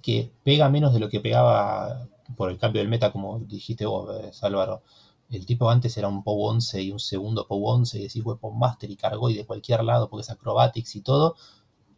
que 0.00 0.32
pega 0.42 0.70
menos 0.70 0.94
de 0.94 1.00
lo 1.00 1.10
que 1.10 1.20
pegaba 1.20 2.08
por 2.36 2.50
el 2.50 2.58
cambio 2.58 2.80
del 2.80 2.88
meta, 2.88 3.12
como 3.12 3.38
dijiste 3.40 3.84
vos, 3.84 4.08
eh, 4.22 4.30
Álvaro. 4.42 4.82
El 5.30 5.44
tipo 5.44 5.68
antes 5.68 5.96
era 5.98 6.08
un 6.08 6.22
POW 6.22 6.44
11 6.46 6.82
y 6.82 6.90
un 6.92 7.00
segundo 7.00 7.46
POW 7.46 7.66
11 7.66 7.98
y 7.98 8.02
decís 8.02 8.24
Weapon 8.24 8.58
Master 8.58 8.90
y 8.90 8.96
cargó 8.96 9.28
y 9.30 9.34
de 9.34 9.46
cualquier 9.46 9.84
lado 9.84 10.08
porque 10.08 10.22
es 10.22 10.30
acrobatics 10.30 10.96
y 10.96 11.02
todo. 11.02 11.36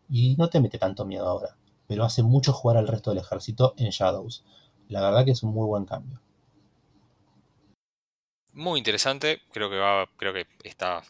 Y 0.09 0.37
no 0.37 0.49
te 0.49 0.61
mete 0.61 0.79
tanto 0.79 1.05
miedo 1.05 1.29
ahora. 1.29 1.57
Pero 1.87 2.05
hace 2.05 2.23
mucho 2.25 2.53
jugar 2.53 2.77
al 2.79 2.89
resto 2.89 3.11
del 3.11 3.21
ejército 3.21 3.75
en 3.77 3.91
Shadows. 3.91 4.45
La 4.89 5.01
verdad 5.01 5.25
que 5.25 5.33
es 5.33 5.43
un 5.43 5.53
muy 5.53 5.67
buen 5.67 5.85
cambio 5.85 6.21
muy 8.57 8.79
interesante. 8.79 9.43
Creo 9.53 9.71
que 9.71 9.77
va, 9.77 10.09
creo 10.17 10.33
que 10.33 10.47
está. 10.65 11.03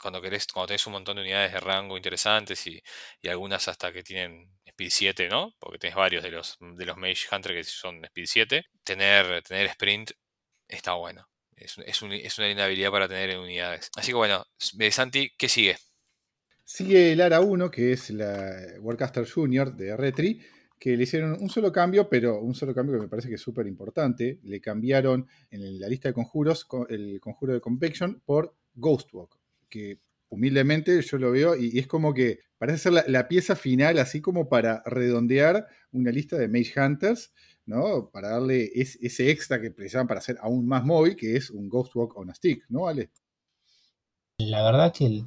Cuando 0.00 0.20
querés, 0.20 0.46
cuando 0.46 0.68
tenés 0.68 0.86
un 0.86 0.94
montón 0.94 1.16
de 1.16 1.22
unidades 1.22 1.52
de 1.52 1.60
rango 1.60 1.96
interesantes 1.96 2.66
y, 2.66 2.82
algunas 3.28 3.68
hasta 3.68 3.92
que 3.92 4.02
tienen 4.02 4.50
Speed 4.64 4.90
7, 4.90 5.28
¿no? 5.28 5.54
Porque 5.58 5.78
tenés 5.78 5.96
varios 5.96 6.22
de 6.22 6.30
los, 6.30 6.58
de 6.60 6.84
los 6.84 6.96
Mage 6.96 7.26
Hunter 7.30 7.54
que 7.54 7.64
son 7.64 8.04
Speed 8.04 8.26
7. 8.26 8.66
Tener, 8.84 9.42
tener 9.42 9.66
sprint 9.66 10.12
está 10.68 10.94
bueno. 10.94 11.28
Es, 11.56 11.78
es, 11.78 12.02
es 12.02 12.38
una 12.38 12.48
linda 12.48 12.64
habilidad 12.64 12.90
para 12.90 13.08
tener 13.08 13.30
en 13.30 13.40
unidades. 13.40 13.90
Así 13.96 14.08
que 14.08 14.16
bueno, 14.16 14.44
Santi, 14.90 15.30
¿qué 15.36 15.48
sigue? 15.48 15.76
Sigue 16.64 17.12
el 17.12 17.20
ARA 17.20 17.40
1, 17.40 17.70
que 17.70 17.92
es 17.92 18.10
la 18.10 18.52
Warcaster 18.80 19.28
Junior 19.30 19.74
de 19.74 19.96
Retri, 19.96 20.44
que 20.78 20.96
le 20.96 21.04
hicieron 21.04 21.36
un 21.40 21.48
solo 21.48 21.72
cambio, 21.72 22.08
pero 22.08 22.40
un 22.40 22.54
solo 22.54 22.74
cambio 22.74 22.96
que 22.96 23.02
me 23.02 23.08
parece 23.08 23.28
que 23.28 23.36
es 23.36 23.40
súper 23.40 23.66
importante. 23.66 24.38
Le 24.42 24.60
cambiaron 24.60 25.26
en 25.50 25.80
la 25.80 25.88
lista 25.88 26.08
de 26.08 26.14
conjuros 26.14 26.66
el 26.88 27.20
conjuro 27.20 27.54
de 27.54 27.60
Convection 27.60 28.20
por 28.24 28.54
Ghostwalk, 28.74 29.38
que 29.68 30.00
humildemente 30.28 31.00
yo 31.00 31.18
lo 31.18 31.30
veo 31.30 31.56
y, 31.56 31.78
es 31.78 31.86
como 31.86 32.12
que 32.12 32.40
parece 32.58 32.78
ser 32.78 33.04
la, 33.06 33.28
pieza 33.28 33.56
final, 33.56 33.98
así 33.98 34.20
como 34.20 34.48
para 34.48 34.82
redondear 34.84 35.66
una 35.92 36.10
lista 36.10 36.36
de 36.36 36.48
Mage 36.48 36.78
Hunters, 36.78 37.32
¿no? 37.64 38.10
Para 38.10 38.30
darle 38.30 38.70
ese 38.74 39.30
extra 39.30 39.60
que 39.60 39.70
precisaban 39.70 40.06
para 40.06 40.18
hacer 40.18 40.36
aún 40.40 40.66
más 40.66 40.84
móvil, 40.84 41.16
que 41.16 41.36
es 41.36 41.50
un 41.50 41.68
Ghostwalk 41.68 42.16
on 42.16 42.30
a 42.30 42.34
stick, 42.34 42.64
¿no, 42.68 42.86
Ale? 42.86 43.10
La 44.38 44.62
verdad 44.62 44.92
que 44.92 45.06
el 45.06 45.24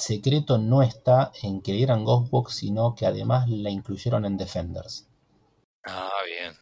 secreto 0.00 0.58
no 0.58 0.82
está 0.82 1.32
en 1.42 1.60
que 1.60 1.72
dieran 1.72 2.04
Ghostbox, 2.04 2.54
sino 2.54 2.94
que 2.94 3.06
además 3.06 3.48
la 3.48 3.70
incluyeron 3.70 4.24
en 4.24 4.36
Defenders. 4.36 5.06
Ah, 5.84 6.10
bien. 6.26 6.54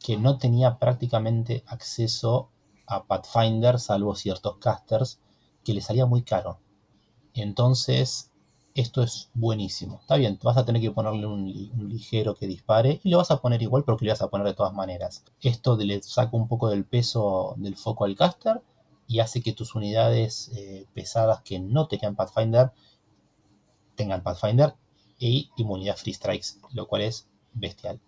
Que 0.00 0.16
no 0.16 0.38
tenía 0.38 0.78
prácticamente 0.78 1.62
acceso 1.66 2.50
a 2.86 3.04
Pathfinder, 3.04 3.78
salvo 3.78 4.14
ciertos 4.14 4.58
casters, 4.58 5.20
que 5.64 5.74
le 5.74 5.80
salía 5.80 6.06
muy 6.06 6.22
caro. 6.22 6.58
Entonces, 7.34 8.30
esto 8.74 9.02
es 9.02 9.30
buenísimo. 9.34 9.98
Está 10.00 10.16
bien, 10.16 10.38
vas 10.42 10.56
a 10.56 10.64
tener 10.64 10.80
que 10.80 10.90
ponerle 10.90 11.26
un, 11.26 11.46
ligero 11.88 12.34
que 12.34 12.46
dispare 12.46 13.00
y 13.02 13.10
lo 13.10 13.18
vas 13.18 13.30
a 13.30 13.40
poner 13.40 13.62
igual, 13.62 13.84
pero 13.84 13.96
que 13.96 14.06
le 14.06 14.12
vas 14.12 14.22
a 14.22 14.28
poner 14.28 14.46
de 14.46 14.54
todas 14.54 14.72
maneras. 14.72 15.24
Esto 15.40 15.76
le 15.76 16.02
saca 16.02 16.36
un 16.36 16.48
poco 16.48 16.68
del 16.68 16.84
peso 16.84 17.54
del 17.58 17.76
foco 17.76 18.04
al 18.04 18.16
caster 18.16 18.62
y 19.12 19.20
hace 19.20 19.42
que 19.42 19.52
tus 19.52 19.74
unidades 19.74 20.50
eh, 20.56 20.86
pesadas 20.94 21.42
que 21.42 21.60
no 21.60 21.86
tengan 21.86 22.16
Pathfinder 22.16 22.72
tengan 23.94 24.22
Pathfinder 24.22 24.74
e 25.20 25.50
inmunidad 25.58 25.98
Free 25.98 26.14
Strikes, 26.14 26.60
lo 26.72 26.88
cual 26.88 27.02
es 27.02 27.28
bestial. 27.52 28.00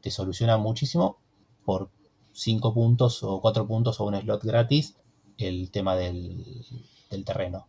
Te 0.00 0.10
soluciona 0.10 0.58
muchísimo 0.58 1.18
por 1.64 1.90
5 2.32 2.74
puntos 2.74 3.22
o 3.22 3.40
4 3.40 3.68
puntos 3.68 4.00
o 4.00 4.04
un 4.06 4.20
slot 4.20 4.42
gratis 4.42 4.96
el 5.36 5.70
tema 5.70 5.94
del, 5.94 6.44
terreno 7.24 7.68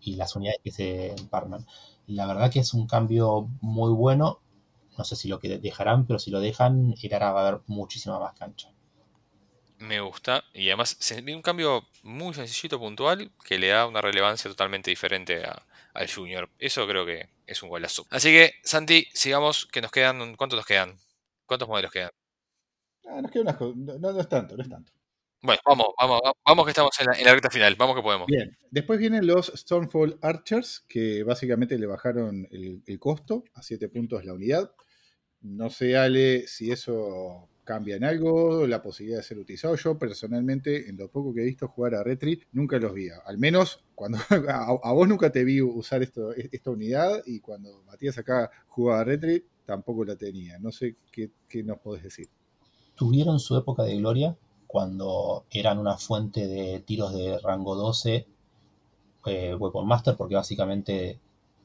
y 0.00 0.14
las 0.16 0.34
unidades 0.34 0.60
que 0.64 0.70
se 0.70 1.12
emparman. 1.12 1.66
La 2.06 2.26
verdad 2.26 2.50
que 2.50 2.60
es 2.60 2.72
un 2.72 2.86
cambio 2.86 3.50
muy 3.60 3.92
bueno. 3.92 4.40
No 4.96 5.04
sé 5.04 5.14
si 5.14 5.28
lo 5.28 5.40
que 5.40 5.58
dejarán, 5.58 6.06
pero 6.06 6.18
si 6.18 6.30
lo 6.30 6.40
dejan, 6.40 6.94
irá 7.02 7.18
va 7.32 7.42
a 7.42 7.48
haber 7.48 7.60
muchísima 7.66 8.18
más 8.18 8.32
cancha. 8.32 8.72
Me 9.80 10.00
gusta. 10.00 10.44
Y 10.52 10.68
además 10.68 10.98
un 11.34 11.42
cambio 11.42 11.86
muy 12.02 12.34
sencillito, 12.34 12.78
puntual, 12.78 13.30
que 13.44 13.58
le 13.58 13.68
da 13.68 13.86
una 13.86 14.02
relevancia 14.02 14.50
totalmente 14.50 14.90
diferente 14.90 15.42
al 15.94 16.12
Junior. 16.12 16.50
Eso 16.58 16.86
creo 16.86 17.06
que 17.06 17.28
es 17.46 17.62
un 17.62 17.70
golazo. 17.70 18.06
Así 18.10 18.30
que, 18.30 18.54
Santi, 18.62 19.08
sigamos, 19.14 19.66
que 19.66 19.80
nos 19.80 19.90
quedan. 19.90 20.36
¿Cuántos 20.36 20.58
nos 20.58 20.66
quedan? 20.66 20.98
¿Cuántos 21.46 21.68
modelos 21.68 21.90
quedan? 21.90 22.10
Ah, 23.08 23.22
nos 23.22 23.30
quedan 23.30 23.56
no, 23.58 23.98
no, 23.98 24.20
es 24.20 24.28
tanto, 24.28 24.54
no 24.56 24.62
es 24.62 24.68
tanto. 24.68 24.92
Bueno, 25.42 25.62
vamos, 25.64 25.86
vamos, 25.98 26.20
vamos 26.44 26.64
que 26.66 26.70
estamos 26.70 27.00
en 27.00 27.06
la, 27.06 27.12
en 27.18 27.24
recta 27.24 27.48
final, 27.48 27.74
vamos 27.76 27.96
que 27.96 28.02
podemos. 28.02 28.26
Bien, 28.26 28.54
después 28.70 28.98
vienen 28.98 29.26
los 29.26 29.46
Stormfall 29.46 30.18
Archers, 30.20 30.84
que 30.86 31.24
básicamente 31.24 31.78
le 31.78 31.86
bajaron 31.86 32.46
el, 32.50 32.82
el 32.86 32.98
costo 32.98 33.44
a 33.54 33.62
7 33.62 33.88
puntos 33.88 34.26
la 34.26 34.34
unidad. 34.34 34.70
No 35.40 35.70
sé, 35.70 35.96
Ale, 35.96 36.46
si 36.46 36.70
eso 36.70 37.48
cambian 37.70 38.02
algo, 38.02 38.66
la 38.66 38.82
posibilidad 38.82 39.20
de 39.20 39.22
ser 39.22 39.38
utilizado. 39.38 39.76
Yo 39.76 39.96
personalmente, 39.96 40.88
en 40.88 40.96
lo 40.96 41.08
poco 41.08 41.32
que 41.32 41.42
he 41.42 41.44
visto 41.44 41.68
jugar 41.68 41.94
a 41.94 42.02
Retri, 42.02 42.42
nunca 42.50 42.80
los 42.80 42.92
vi. 42.92 43.06
Al 43.24 43.38
menos 43.38 43.84
cuando 43.94 44.18
a, 44.82 44.92
vos 44.92 45.06
nunca 45.06 45.30
te 45.30 45.44
vi 45.44 45.62
usar 45.62 46.02
esto, 46.02 46.32
esta 46.32 46.70
unidad 46.72 47.22
y 47.26 47.38
cuando 47.38 47.84
Matías 47.86 48.18
acá 48.18 48.50
jugaba 48.66 49.02
a 49.02 49.04
Retri, 49.04 49.44
tampoco 49.64 50.04
la 50.04 50.16
tenía. 50.16 50.58
No 50.58 50.72
sé 50.72 50.96
qué, 51.12 51.30
qué 51.48 51.62
nos 51.62 51.78
podés 51.78 52.02
decir. 52.02 52.28
Tuvieron 52.96 53.38
su 53.38 53.56
época 53.56 53.84
de 53.84 53.96
gloria 53.98 54.36
cuando 54.66 55.44
eran 55.52 55.78
una 55.78 55.96
fuente 55.96 56.48
de 56.48 56.80
tiros 56.80 57.14
de 57.14 57.38
rango 57.38 57.76
12 57.76 58.26
eh, 59.26 59.54
Weapon 59.54 59.86
Master, 59.86 60.16
porque 60.16 60.34
básicamente 60.34 61.20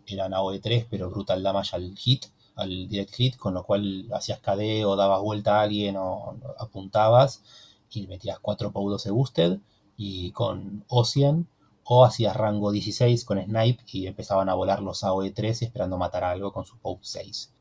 eran 0.05 0.35
AOE 0.35 0.59
3, 0.59 0.85
pero 0.87 1.09
brutal 1.09 1.41
damage 1.41 1.75
al 1.75 1.95
hit, 1.97 2.25
al 2.55 2.87
direct 2.87 3.13
hit, 3.13 3.37
con 3.37 3.53
lo 3.53 3.63
cual 3.63 4.07
hacías 4.13 4.39
KD 4.39 4.85
o 4.85 4.95
dabas 4.95 5.21
vuelta 5.21 5.59
a 5.59 5.63
alguien 5.63 5.97
o, 5.97 6.37
apuntabas 6.57 7.43
y 7.91 8.07
metías 8.07 8.39
4 8.39 8.71
POW 8.71 8.89
12 8.91 9.11
boosted 9.11 9.59
y 9.97 10.31
con 10.31 10.83
Ocean 10.87 11.47
o 11.83 12.03
hacías 12.03 12.35
rango 12.35 12.71
16 12.71 13.23
con 13.25 13.41
Snipe 13.41 13.83
y 13.87 14.07
empezaban 14.07 14.49
a 14.49 14.55
volar 14.55 14.81
los 14.81 15.03
AOE 15.03 15.31
3 15.31 15.61
esperando 15.61 15.97
matar 15.97 16.23
a 16.23 16.31
algo 16.31 16.51
con 16.51 16.65
su 16.65 16.77
POW 16.77 16.99
6. 17.01 17.53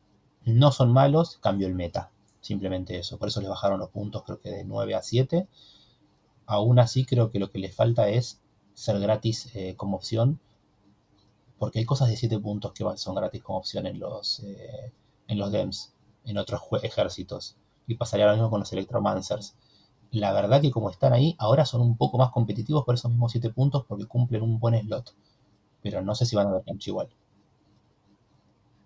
No 0.44 0.72
son 0.72 0.92
malos, 0.92 1.38
cambió 1.38 1.66
el 1.66 1.74
meta. 1.74 2.10
Simplemente 2.40 2.98
eso. 2.98 3.18
Por 3.18 3.28
eso 3.28 3.40
les 3.40 3.50
bajaron 3.50 3.78
los 3.80 3.90
puntos, 3.90 4.22
creo 4.24 4.40
que 4.40 4.50
de 4.50 4.64
9 4.64 4.94
a 4.94 5.02
7. 5.02 5.46
Aún 6.46 6.78
así, 6.78 7.04
creo 7.04 7.30
que 7.30 7.38
lo 7.38 7.50
que 7.50 7.58
les 7.58 7.74
falta 7.74 8.08
es 8.08 8.40
ser 8.74 8.98
gratis 8.98 9.54
eh, 9.54 9.74
como 9.76 9.96
opción 9.96 10.40
porque 11.58 11.78
hay 11.78 11.84
cosas 11.84 12.08
de 12.08 12.16
7 12.16 12.38
puntos 12.38 12.72
que 12.72 12.84
son 12.96 13.14
gratis 13.14 13.42
como 13.42 13.58
opción 13.58 13.86
en 13.86 13.98
los, 13.98 14.40
eh, 14.40 14.92
en 15.28 15.38
los 15.38 15.52
DEMS, 15.52 15.92
en 16.24 16.38
otros 16.38 16.62
ejércitos. 16.82 17.56
Y 17.86 17.96
pasaría 17.96 18.26
lo 18.26 18.32
mismo 18.32 18.50
con 18.50 18.60
los 18.60 18.72
Electromancers. 18.72 19.54
La 20.10 20.32
verdad 20.32 20.60
que 20.60 20.70
como 20.70 20.90
están 20.90 21.12
ahí, 21.12 21.36
ahora 21.38 21.64
son 21.64 21.80
un 21.80 21.96
poco 21.96 22.18
más 22.18 22.30
competitivos 22.30 22.84
por 22.84 22.94
esos 22.94 23.10
mismos 23.10 23.32
7 23.32 23.50
puntos 23.50 23.84
porque 23.86 24.06
cumplen 24.06 24.42
un 24.42 24.58
buen 24.58 24.80
slot. 24.80 25.14
Pero 25.82 26.02
no 26.02 26.14
sé 26.14 26.26
si 26.26 26.36
van 26.36 26.48
a 26.48 26.52
ver 26.52 26.62
mucho 26.66 26.90
igual. 26.90 27.08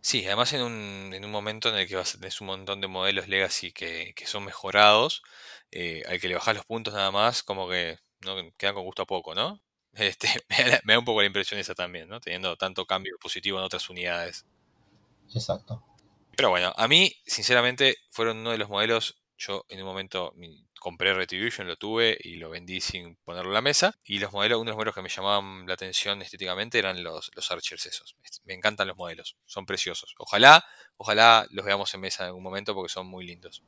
Sí, 0.01 0.25
además 0.27 0.53
en 0.55 0.63
un, 0.63 1.13
en 1.13 1.25
un 1.25 1.31
momento 1.31 1.69
en 1.69 1.77
el 1.77 1.87
que 1.87 1.97
vas, 1.97 2.13
tenés 2.13 2.41
un 2.41 2.47
montón 2.47 2.81
de 2.81 2.87
modelos 2.89 3.29
legacy 3.29 3.73
que, 3.73 4.15
que 4.17 4.27
son 4.27 4.45
mejorados, 4.45 5.23
eh, 5.71 6.03
al 6.09 6.21
que 6.21 6.29
le 6.29 6.35
bajas 6.35 6.55
los 6.57 6.65
puntos 6.65 6.95
nada 6.95 7.11
más, 7.11 7.43
como 7.43 7.69
que 7.69 7.99
no 8.25 8.35
quedan 8.57 8.75
con 8.75 8.85
gusto 8.85 9.03
a 9.03 9.07
poco, 9.07 9.35
¿no? 9.35 9.61
Este, 9.95 10.29
me, 10.85 10.95
da, 10.95 10.99
un 10.99 11.05
poco 11.05 11.21
la 11.21 11.27
impresión 11.27 11.61
esa 11.61 11.75
también, 11.75 12.09
¿no? 12.09 12.21
Teniendo 12.21 12.57
tanto 12.57 12.87
cambio 12.87 13.17
positivo 13.21 13.59
en 13.59 13.65
otras 13.65 13.89
unidades. 13.91 14.47
Exacto. 15.35 15.85
Pero 16.37 16.51
bueno, 16.51 16.73
a 16.77 16.89
mí, 16.89 17.13
sinceramente, 17.27 17.97
fueron 18.11 18.39
uno 18.39 18.53
de 18.53 18.59
los 18.59 18.69
modelos. 18.69 19.19
Yo 19.37 19.65
en 19.69 19.81
un 19.81 19.87
momento 19.87 20.35
compré 20.81 21.15
Retribution, 21.15 21.67
lo 21.67 21.77
tuve 21.77 22.17
y 22.21 22.37
lo 22.37 22.51
vendí 22.51 22.81
sin 22.81 23.17
ponerlo 23.25 23.51
en 23.51 23.55
la 23.55 23.61
mesa. 23.61 23.97
Y 24.05 24.19
los 24.19 24.33
modelos, 24.33 24.59
uno 24.59 24.67
de 24.67 24.71
los 24.71 24.77
modelos 24.77 24.95
que 24.95 25.03
me 25.03 25.09
llamaban 25.09 25.67
la 25.67 25.75
atención 25.75 26.23
estéticamente 26.23 26.79
eran 26.79 27.03
los, 27.03 27.31
los 27.35 27.51
Archers 27.51 27.87
esos. 27.87 28.17
Me 28.45 28.55
encantan 28.55 28.89
los 28.89 28.97
modelos, 28.97 29.37
son 29.47 29.67
preciosos. 29.67 30.15
Ojalá, 30.19 30.65
ojalá 30.97 31.47
los 31.51 31.65
veamos 31.65 31.93
en 31.95 32.01
mesa 32.01 32.25
en 32.25 32.29
algún 32.29 32.43
momento 32.43 32.75
porque 32.75 32.93
son 32.93 33.07
muy 33.07 33.27
lindos. 33.27 33.63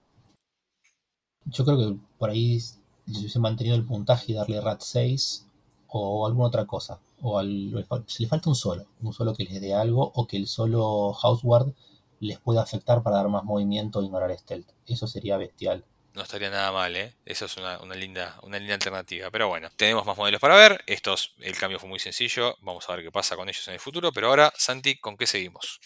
Yo 1.47 1.65
creo 1.65 1.79
que 1.79 1.97
por 2.19 2.31
ahí 2.31 2.61
si 2.61 2.79
hubiese 3.19 3.39
mantenido 3.39 3.77
el 3.77 3.85
puntaje 3.85 4.33
y 4.33 4.35
darle 4.35 4.61
RAT 4.61 4.81
6 4.81 5.47
o 5.93 6.27
alguna 6.27 6.49
otra 6.49 6.67
cosa. 6.67 7.01
O 7.23 7.39
al, 7.39 7.71
le 7.71 7.85
falta 7.85 8.49
un 8.49 8.57
solo, 8.57 8.87
un 9.03 9.13
solo 9.13 9.35
que 9.35 9.45
les 9.45 9.61
dé 9.61 9.75
algo 9.75 10.13
o 10.15 10.27
que 10.27 10.37
el 10.37 10.47
solo 10.47 11.13
Houseward 11.13 11.73
les 12.21 12.39
pueda 12.39 12.63
afectar 12.63 13.03
para 13.03 13.17
dar 13.17 13.29
más 13.29 13.45
movimiento 13.45 14.01
e 14.01 14.05
ignorar 14.05 14.37
stealth. 14.39 14.69
Eso 14.87 15.07
sería 15.07 15.37
bestial. 15.37 15.85
No 16.13 16.23
estaría 16.23 16.51
nada 16.51 16.73
mal, 16.73 16.97
¿eh? 16.97 17.15
Eso 17.25 17.45
es 17.47 17.57
una, 17.57 17.79
linda, 17.95 18.39
una 18.43 18.59
linda 18.59 18.75
alternativa. 18.75 19.31
Pero 19.31 19.49
bueno, 19.49 19.69
tenemos 19.77 20.05
más 20.05 20.17
modelos 20.17 20.41
para 20.41 20.57
ver. 20.57 20.83
Estos, 20.87 21.35
el 21.39 21.57
cambio 21.57 21.79
fue 21.79 21.89
muy 21.89 22.01
sencillo. 22.01 22.57
Vamos 22.63 22.89
a 22.89 22.97
ver 22.97 23.05
qué 23.05 23.13
pasa 23.13 23.37
con 23.37 23.49
ellos 23.49 23.67
en 23.69 23.75
el 23.75 23.81
futuro. 23.81 24.13
Pero 24.13 24.29
ahora, 24.29 24.53
Santi, 24.57 24.97
¿con 24.99 25.17
qué 25.17 25.27
seguimos? 25.27 25.81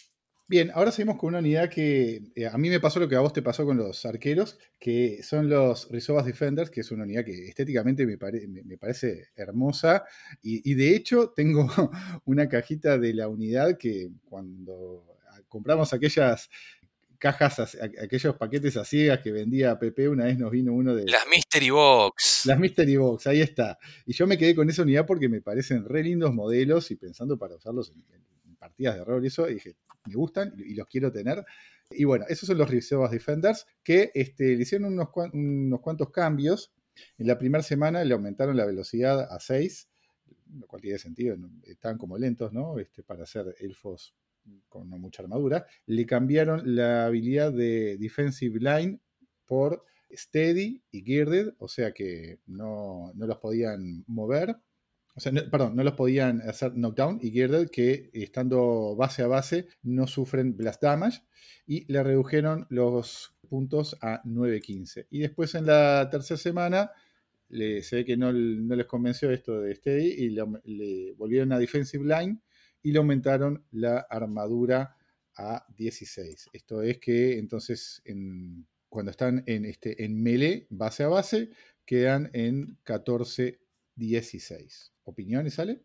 Bien, 0.47 0.71
ahora 0.75 0.93
seguimos 0.93 1.17
con 1.17 1.29
una 1.29 1.39
unidad 1.39 1.71
que 1.71 2.21
eh, 2.35 2.47
a 2.47 2.59
mí 2.59 2.69
me 2.69 2.79
pasó 2.79 3.01
lo 3.01 3.09
que 3.09 3.17
a 3.17 3.21
vos 3.21 3.33
te 3.33 3.41
pasó 3.41 3.65
con 3.65 3.79
los 3.79 4.05
arqueros, 4.05 4.59
que 4.79 5.23
son 5.23 5.49
los 5.49 5.91
Rizobas 5.91 6.27
Defenders, 6.27 6.71
que 6.71 6.83
es 6.83 6.91
una 6.91 7.05
unidad 7.05 7.25
que 7.25 7.49
estéticamente 7.49 8.05
me, 8.05 8.19
parece 8.19 9.29
hermosa. 9.37 10.05
Y, 10.43 10.75
de 10.75 10.95
hecho 10.95 11.31
tengo 11.37 11.71
una 12.27 12.47
cajita 12.47 12.99
de 12.99 13.15
la 13.15 13.29
unidad 13.29 13.79
que 13.79 14.11
cuando 14.29 15.07
compramos 15.49 15.95
aquellas 15.95 16.51
cajas, 17.19 17.79
aquellos 18.03 18.37
paquetes 18.37 18.77
a 18.77 18.85
ciegas 18.85 19.21
que 19.21 19.33
vendía 19.33 19.79
PP, 19.79 20.11
una 20.11 20.25
vez 20.27 20.39
nos 20.39 20.51
vino 20.51 20.75
uno 20.75 20.95
de... 20.95 21.07
Las 21.07 21.27
Mystery 21.27 21.71
Box. 21.71 22.43
Las 22.45 22.59
Mystery 22.59 22.97
Box, 22.97 23.27
ahí 23.29 23.41
está. 23.41 23.79
Y 24.05 24.13
yo 24.13 24.27
me 24.27 24.37
quedé 24.37 24.55
con 24.55 24.69
esa 24.69 24.83
unidad 24.83 25.07
porque 25.07 25.31
me 25.31 25.41
parecen 25.41 25.87
re 25.87 26.03
lindos 26.03 26.35
modelos 26.35 26.91
y 26.91 26.97
pensando 26.97 27.39
para 27.39 27.55
usarlos 27.55 27.93
en, 27.93 28.05
partidas 28.65 28.97
de 28.97 29.05
rol 29.05 29.23
y 29.23 29.27
eso, 29.27 29.49
y 29.49 29.55
dije, 29.55 29.77
me 30.07 30.15
gustan 30.15 30.55
y 30.57 30.75
los 30.75 30.87
quiero 30.87 31.13
tener. 31.13 31.45
Y 31.91 32.05
bueno, 32.05 32.25
esos 32.29 32.47
son 32.47 32.57
los 32.57 32.71
Reservas 32.71 33.11
Defenders 33.11 33.67
que 33.83 34.11
este, 34.15 34.57
le 34.57 34.63
hicieron 34.63 34.93
unos, 34.93 35.09
unos 35.33 35.81
cuantos 35.81 36.11
cambios. 36.11 36.73
En 37.19 37.27
la 37.27 37.37
primera 37.37 37.63
semana 37.63 38.03
le 38.05 38.15
aumentaron 38.15 38.57
la 38.57 38.65
velocidad 38.65 39.29
a 39.31 39.39
6, 39.39 39.89
lo 40.61 40.67
cual 40.67 40.81
tiene 40.81 40.99
sentido, 40.99 41.37
estaban 41.65 41.99
como 41.99 42.17
lentos, 42.17 42.53
¿no? 42.53 42.79
Este, 42.79 43.03
para 43.03 43.25
hacer 43.25 43.55
elfos 43.61 44.15
con 44.69 44.89
no 44.89 44.99
mucha 44.99 45.23
armadura. 45.23 45.67
Le 45.87 46.07
cambiaron 46.07 46.75
la 46.75 47.07
habilidad 47.07 47.53
de 47.53 47.99
Defensive 47.99 48.59
Line 48.61 49.01
por 49.45 49.85
Steady 50.11 50.83
y 50.91 51.03
Girded, 51.03 51.55
o 51.59 51.69
sea 51.69 51.93
que 51.93 52.39
no, 52.47 53.13
no 53.15 53.27
los 53.27 53.39
podían 53.39 54.05
mover. 54.07 54.57
O 55.17 55.21
sea, 55.21 55.33
perdón, 55.51 55.77
no 55.77 55.85
los 55.85 55.95
podían 55.95 56.41
hacer 56.43 56.73
knockdown 56.75 57.21
y 57.23 57.31
Girded, 57.31 57.71
que 57.71 58.11
estando 58.13 58.97
base 58.97 59.23
a 59.23 59.29
base 59.29 59.69
no 59.83 60.07
sufren 60.07 60.57
blast 60.57 60.83
damage. 60.83 61.23
Y 61.67 61.91
le 61.91 62.03
redujeron 62.03 62.67
los 62.69 63.35
puntos 63.49 63.97
a 64.01 64.23
9.15. 64.25 65.07
Y 65.11 65.21
después 65.21 65.55
en 65.55 65.67
la 65.67 66.09
tercera 66.11 66.37
semana 66.37 66.91
le, 67.49 67.83
se 67.83 67.97
ve 67.97 68.05
que 68.05 68.17
no, 68.17 68.33
les 68.33 68.87
convenció 68.87 69.31
esto 69.31 69.61
de 69.61 69.75
Steady 69.75 70.25
y 70.25 70.31
le, 70.31 71.13
volvieron 71.13 71.53
a 71.53 71.59
Defensive 71.59 72.05
Line 72.05 72.41
y 72.83 72.93
le 72.93 72.99
aumentaron 72.99 73.65
la 73.71 74.01
armadura 74.11 74.97
a 75.37 75.65
16. 75.77 76.51
Esto 76.53 76.83
es 76.83 76.99
que 76.99 77.39
entonces 77.39 78.03
cuando 78.89 79.11
están 79.11 79.43
en, 79.47 79.65
este, 79.65 80.05
en 80.05 80.23
melee, 80.23 80.67
base 80.71 81.05
a 81.05 81.09
base, 81.09 81.51
quedan 81.87 82.31
en 82.33 82.79
14-16. 83.97 84.91
¿Opiniones, 85.05 85.59
Ale? 85.59 85.83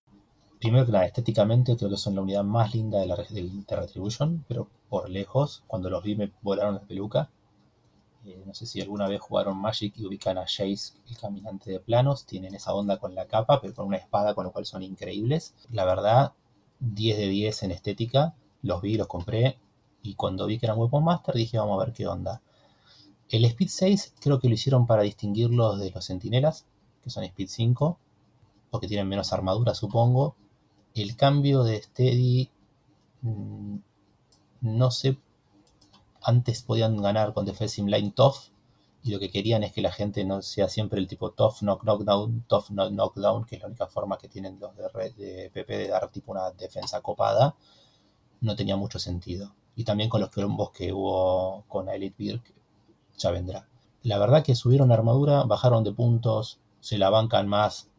Primero 0.59 0.85
que 0.85 0.91
nada, 0.91 1.05
estéticamente 1.05 1.77
creo 1.77 1.89
que 1.89 1.97
son 1.97 2.15
la 2.15 2.21
unidad 2.21 2.43
más 2.43 2.73
linda 2.73 2.99
de 2.99 3.05
la 3.07 3.15
de 3.15 3.63
Retribution, 3.69 4.43
pero 4.47 4.67
por 4.89 5.09
lejos, 5.09 5.63
cuando 5.67 5.89
los 5.89 6.03
vi 6.03 6.15
me 6.15 6.31
volaron 6.41 6.75
la 6.75 6.81
peluca. 6.81 7.29
Eh, 8.25 8.43
no 8.45 8.53
sé 8.53 8.65
si 8.65 8.81
alguna 8.81 9.07
vez 9.07 9.21
jugaron 9.21 9.57
Magic 9.57 9.93
y 9.97 10.05
ubican 10.05 10.37
a 10.37 10.41
Jace, 10.41 10.93
el 11.09 11.17
caminante 11.17 11.71
de 11.71 11.79
planos. 11.79 12.25
Tienen 12.25 12.53
esa 12.55 12.73
onda 12.73 12.97
con 12.97 13.15
la 13.15 13.27
capa, 13.27 13.61
pero 13.61 13.73
con 13.73 13.87
una 13.87 13.97
espada, 13.97 14.33
con 14.33 14.43
lo 14.43 14.51
cual 14.51 14.65
son 14.65 14.83
increíbles. 14.83 15.53
La 15.71 15.85
verdad, 15.85 16.33
10 16.79 17.17
de 17.17 17.27
10 17.29 17.63
en 17.63 17.71
estética. 17.71 18.35
Los 18.61 18.81
vi, 18.81 18.97
los 18.97 19.07
compré. 19.07 19.57
Y 20.01 20.15
cuando 20.15 20.45
vi 20.45 20.59
que 20.59 20.65
eran 20.65 20.77
Weapon 20.77 21.03
Master, 21.03 21.35
dije, 21.35 21.57
vamos 21.57 21.81
a 21.81 21.85
ver 21.85 21.93
qué 21.93 22.07
onda. 22.07 22.41
El 23.29 23.45
Speed 23.45 23.69
6 23.69 24.15
creo 24.19 24.39
que 24.39 24.49
lo 24.49 24.55
hicieron 24.55 24.87
para 24.87 25.03
distinguirlos 25.03 25.79
de 25.79 25.91
los 25.91 26.03
Sentinelas, 26.03 26.65
que 27.03 27.09
son 27.09 27.23
Speed 27.23 27.47
5 27.47 27.97
porque 28.69 28.87
tienen 28.87 29.07
menos 29.07 29.33
armadura, 29.33 29.73
supongo. 29.73 30.35
El 30.93 31.15
cambio 31.15 31.63
de 31.63 31.81
Steady, 31.81 32.49
mm, 33.21 33.77
no 34.61 34.91
sé, 34.91 35.17
antes 36.21 36.61
podían 36.63 37.01
ganar 37.01 37.33
con 37.33 37.45
Defensive 37.45 37.89
Line 37.89 38.11
Tough, 38.11 38.35
y 39.01 39.11
lo 39.11 39.19
que 39.19 39.31
querían 39.31 39.63
es 39.63 39.71
que 39.71 39.81
la 39.81 39.91
gente 39.91 40.25
no 40.25 40.41
sea 40.41 40.67
siempre 40.67 40.99
el 40.99 41.07
tipo 41.07 41.31
Tough 41.31 41.59
Knock 41.59 41.83
Knockdown, 41.83 42.45
Tough 42.47 42.67
Knock 42.67 42.91
Knockdown, 42.91 43.45
que 43.45 43.55
es 43.55 43.61
la 43.61 43.67
única 43.67 43.87
forma 43.87 44.17
que 44.17 44.27
tienen 44.27 44.59
los 44.59 44.75
de, 44.75 44.89
red, 44.89 45.13
de 45.15 45.49
PP 45.53 45.77
de 45.77 45.87
dar 45.87 46.09
tipo 46.11 46.31
una 46.33 46.51
defensa 46.51 47.01
copada. 47.01 47.55
No 48.41 48.55
tenía 48.57 48.75
mucho 48.75 48.99
sentido. 48.99 49.53
Y 49.75 49.85
también 49.85 50.09
con 50.09 50.19
los 50.19 50.29
quilombos 50.29 50.71
que 50.71 50.91
hubo 50.91 51.63
con 51.69 51.87
Elite 51.87 52.15
Birk, 52.17 52.53
ya 53.17 53.31
vendrá. 53.31 53.69
La 54.03 54.17
verdad 54.17 54.43
que 54.43 54.55
subieron 54.55 54.91
armadura, 54.91 55.43
bajaron 55.43 55.85
de 55.85 55.93
puntos, 55.93 56.59
se 56.81 56.97
la 56.97 57.09
bancan 57.09 57.47
más 57.47 57.89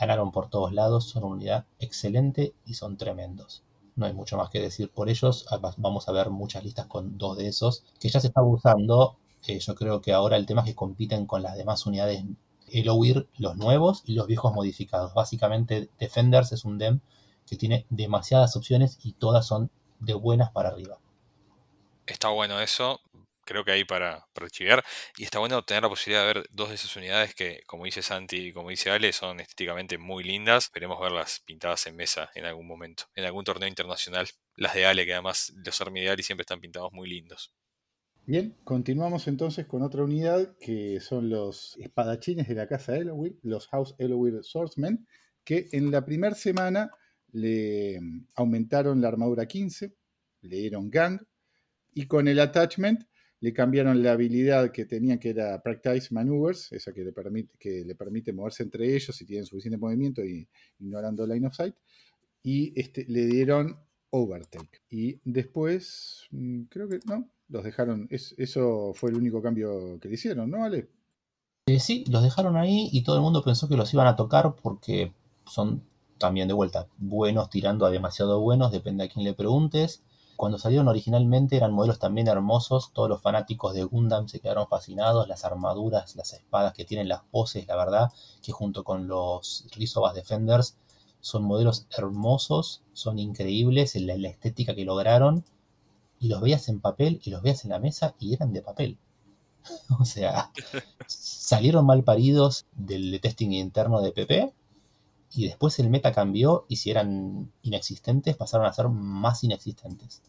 Ganaron 0.00 0.32
por 0.32 0.48
todos 0.48 0.72
lados, 0.72 1.10
son 1.10 1.24
una 1.24 1.34
unidad 1.34 1.66
excelente 1.78 2.54
y 2.64 2.72
son 2.72 2.96
tremendos. 2.96 3.62
No 3.96 4.06
hay 4.06 4.14
mucho 4.14 4.38
más 4.38 4.48
que 4.48 4.58
decir 4.58 4.90
por 4.90 5.10
ellos. 5.10 5.44
Vamos 5.76 6.08
a 6.08 6.12
ver 6.12 6.30
muchas 6.30 6.64
listas 6.64 6.86
con 6.86 7.18
dos 7.18 7.36
de 7.36 7.48
esos 7.48 7.84
que 8.00 8.08
ya 8.08 8.18
se 8.18 8.28
está 8.28 8.42
usando. 8.42 9.18
Eh, 9.46 9.58
yo 9.58 9.74
creo 9.74 10.00
que 10.00 10.14
ahora 10.14 10.38
el 10.38 10.46
tema 10.46 10.62
es 10.62 10.68
que 10.68 10.74
compiten 10.74 11.26
con 11.26 11.42
las 11.42 11.54
demás 11.54 11.84
unidades 11.84 12.24
el 12.72 12.88
OIR, 12.88 13.28
los 13.36 13.58
nuevos 13.58 14.02
y 14.06 14.14
los 14.14 14.26
viejos 14.26 14.54
modificados. 14.54 15.12
Básicamente, 15.12 15.90
Defenders 15.98 16.52
es 16.52 16.64
un 16.64 16.78
DEM 16.78 17.00
que 17.46 17.56
tiene 17.56 17.84
demasiadas 17.90 18.56
opciones 18.56 18.98
y 19.02 19.12
todas 19.12 19.46
son 19.46 19.70
de 19.98 20.14
buenas 20.14 20.50
para 20.50 20.70
arriba. 20.70 20.96
Está 22.06 22.30
bueno 22.30 22.58
eso 22.58 23.00
creo 23.50 23.64
que 23.64 23.72
hay 23.72 23.84
para, 23.84 24.28
para. 24.32 24.46
Y 25.18 25.24
está 25.24 25.40
bueno 25.40 25.64
tener 25.64 25.82
la 25.82 25.88
posibilidad 25.88 26.24
de 26.24 26.34
ver 26.34 26.46
dos 26.52 26.68
de 26.68 26.76
esas 26.76 26.94
unidades 26.94 27.34
que, 27.34 27.62
como 27.66 27.84
dice 27.84 28.00
Santi 28.00 28.36
y 28.36 28.52
como 28.52 28.70
dice 28.70 28.90
Ale, 28.90 29.12
son 29.12 29.40
estéticamente 29.40 29.98
muy 29.98 30.22
lindas. 30.22 30.66
Esperemos 30.66 31.00
verlas 31.00 31.42
pintadas 31.44 31.84
en 31.88 31.96
mesa 31.96 32.30
en 32.36 32.44
algún 32.44 32.68
momento, 32.68 33.04
en 33.16 33.24
algún 33.24 33.42
torneo 33.42 33.68
internacional. 33.68 34.28
Las 34.54 34.74
de 34.74 34.86
Ale, 34.86 35.04
que 35.04 35.14
además 35.14 35.52
los 35.64 35.80
y 35.80 36.22
siempre 36.22 36.42
están 36.42 36.60
pintados 36.60 36.92
muy 36.92 37.08
lindos. 37.08 37.52
Bien, 38.24 38.56
continuamos 38.62 39.26
entonces 39.26 39.66
con 39.66 39.82
otra 39.82 40.04
unidad 40.04 40.56
que 40.60 41.00
son 41.00 41.28
los 41.28 41.76
espadachines 41.78 42.46
de 42.46 42.54
la 42.54 42.68
casa 42.68 42.96
Elowir, 42.96 43.36
los 43.42 43.66
House 43.68 43.96
Elowir 43.98 44.44
Swordsmen, 44.44 45.08
que 45.42 45.68
en 45.72 45.90
la 45.90 46.04
primera 46.04 46.36
semana 46.36 46.90
le 47.32 47.98
aumentaron 48.36 49.00
la 49.00 49.08
armadura 49.08 49.46
15, 49.46 49.92
le 50.42 50.56
dieron 50.56 50.88
gang, 50.88 51.20
y 51.92 52.06
con 52.06 52.28
el 52.28 52.38
attachment 52.38 53.09
le 53.40 53.52
cambiaron 53.52 54.02
la 54.02 54.12
habilidad 54.12 54.70
que 54.70 54.84
tenía 54.84 55.18
que 55.18 55.30
era 55.30 55.62
Practice 55.62 56.12
Maneuvers, 56.12 56.72
esa 56.72 56.92
que 56.92 57.02
le 57.02 57.12
permite, 57.12 57.56
que 57.58 57.84
le 57.84 57.94
permite 57.94 58.32
moverse 58.32 58.62
entre 58.62 58.94
ellos 58.94 59.16
si 59.16 59.24
tienen 59.24 59.46
suficiente 59.46 59.78
movimiento 59.78 60.22
y 60.22 60.46
ignorando 60.78 61.26
line 61.26 61.46
of 61.46 61.54
sight, 61.54 61.74
y 62.42 62.78
este, 62.78 63.06
le 63.08 63.26
dieron 63.26 63.78
Overtake. 64.10 64.82
Y 64.90 65.20
después, 65.24 66.26
mm, 66.30 66.62
creo 66.64 66.88
que 66.88 67.00
no, 67.06 67.28
los 67.48 67.64
dejaron, 67.64 68.08
eso 68.10 68.92
fue 68.94 69.10
el 69.10 69.16
único 69.16 69.40
cambio 69.40 69.98
que 70.00 70.08
le 70.08 70.14
hicieron, 70.14 70.50
¿no, 70.50 70.64
Ale? 70.64 70.88
Eh, 71.66 71.80
sí, 71.80 72.04
los 72.10 72.22
dejaron 72.22 72.56
ahí 72.56 72.88
y 72.92 73.04
todo 73.04 73.16
el 73.16 73.22
mundo 73.22 73.42
pensó 73.42 73.68
que 73.68 73.76
los 73.76 73.92
iban 73.94 74.06
a 74.06 74.16
tocar 74.16 74.54
porque 74.60 75.12
son 75.46 75.82
también 76.18 76.48
de 76.48 76.54
vuelta 76.54 76.88
buenos 76.98 77.48
tirando 77.48 77.86
a 77.86 77.90
demasiado 77.90 78.40
buenos, 78.40 78.72
depende 78.72 79.04
a 79.04 79.08
quién 79.08 79.24
le 79.24 79.34
preguntes. 79.34 80.02
Cuando 80.40 80.56
salieron 80.56 80.88
originalmente 80.88 81.58
eran 81.58 81.74
modelos 81.74 81.98
también 81.98 82.26
hermosos, 82.26 82.94
todos 82.94 83.10
los 83.10 83.20
fanáticos 83.20 83.74
de 83.74 83.84
Gundam 83.84 84.26
se 84.26 84.40
quedaron 84.40 84.68
fascinados, 84.68 85.28
las 85.28 85.44
armaduras, 85.44 86.16
las 86.16 86.32
espadas 86.32 86.72
que 86.72 86.86
tienen, 86.86 87.10
las 87.10 87.20
poses, 87.30 87.66
la 87.66 87.76
verdad, 87.76 88.10
que 88.42 88.50
junto 88.50 88.82
con 88.82 89.06
los 89.06 89.66
Rizobas 89.76 90.14
Defenders 90.14 90.78
son 91.20 91.42
modelos 91.42 91.86
hermosos, 91.94 92.80
son 92.94 93.18
increíbles 93.18 93.94
la, 93.96 94.16
la 94.16 94.30
estética 94.30 94.74
que 94.74 94.86
lograron, 94.86 95.44
y 96.18 96.28
los 96.28 96.40
veías 96.40 96.70
en 96.70 96.80
papel 96.80 97.20
y 97.22 97.28
los 97.28 97.42
veías 97.42 97.64
en 97.66 97.72
la 97.72 97.78
mesa 97.78 98.14
y 98.18 98.32
eran 98.32 98.54
de 98.54 98.62
papel. 98.62 98.96
o 100.00 100.06
sea, 100.06 100.52
salieron 101.06 101.84
mal 101.84 102.02
paridos 102.02 102.64
del 102.72 103.20
testing 103.20 103.50
interno 103.50 104.00
de 104.00 104.12
PP 104.12 104.54
y 105.32 105.46
después 105.46 105.78
el 105.78 105.90
meta 105.90 106.12
cambió 106.12 106.64
y 106.68 106.76
si 106.76 106.90
eran 106.90 107.52
inexistentes 107.62 108.36
pasaron 108.36 108.66
a 108.66 108.72
ser 108.72 108.88
más 108.88 109.44
inexistentes. 109.44 110.22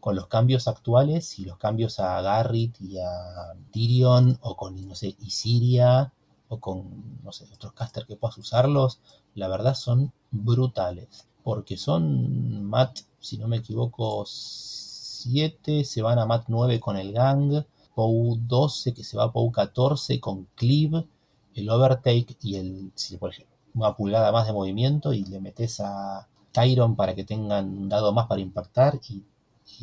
Con 0.00 0.16
los 0.16 0.26
cambios 0.26 0.68
actuales 0.68 1.38
y 1.38 1.44
los 1.44 1.58
cambios 1.58 2.00
a 2.00 2.20
Garrett 2.22 2.80
y 2.80 2.98
a 2.98 3.54
Tyrion 3.72 4.38
o 4.42 4.56
con, 4.56 4.88
no 4.88 4.94
sé, 4.94 5.16
Isiria 5.20 6.12
o 6.48 6.58
con, 6.58 7.20
no 7.22 7.32
sé, 7.32 7.46
otros 7.54 7.72
caster 7.72 8.06
que 8.06 8.16
puedas 8.16 8.36
usarlos, 8.38 9.00
la 9.34 9.48
verdad 9.48 9.74
son 9.74 10.12
brutales. 10.30 11.26
Porque 11.44 11.76
son 11.76 12.64
MAT, 12.64 13.00
si 13.20 13.38
no 13.38 13.48
me 13.48 13.58
equivoco, 13.58 14.24
7, 14.26 15.84
se 15.84 16.02
van 16.02 16.18
a 16.18 16.26
MAT 16.26 16.44
9 16.48 16.80
con 16.80 16.96
el 16.96 17.12
Gang, 17.12 17.64
POU 17.94 18.38
12 18.46 18.94
que 18.94 19.04
se 19.04 19.16
va 19.16 19.24
a 19.24 19.32
POU 19.32 19.50
14 19.52 20.20
con 20.20 20.46
Cleave, 20.54 21.06
el 21.54 21.70
Overtake 21.70 22.36
y 22.42 22.56
el, 22.56 22.92
por 23.18 23.30
ejemplo, 23.30 23.51
una 23.74 23.94
pulgada 23.96 24.32
más 24.32 24.46
de 24.46 24.52
movimiento 24.52 25.12
y 25.12 25.24
le 25.24 25.40
metes 25.40 25.80
a 25.80 26.28
Tyron 26.52 26.96
para 26.96 27.14
que 27.14 27.24
tengan 27.24 27.66
un 27.78 27.88
dado 27.88 28.12
más 28.12 28.26
para 28.26 28.40
impactar 28.40 29.00
y, 29.08 29.24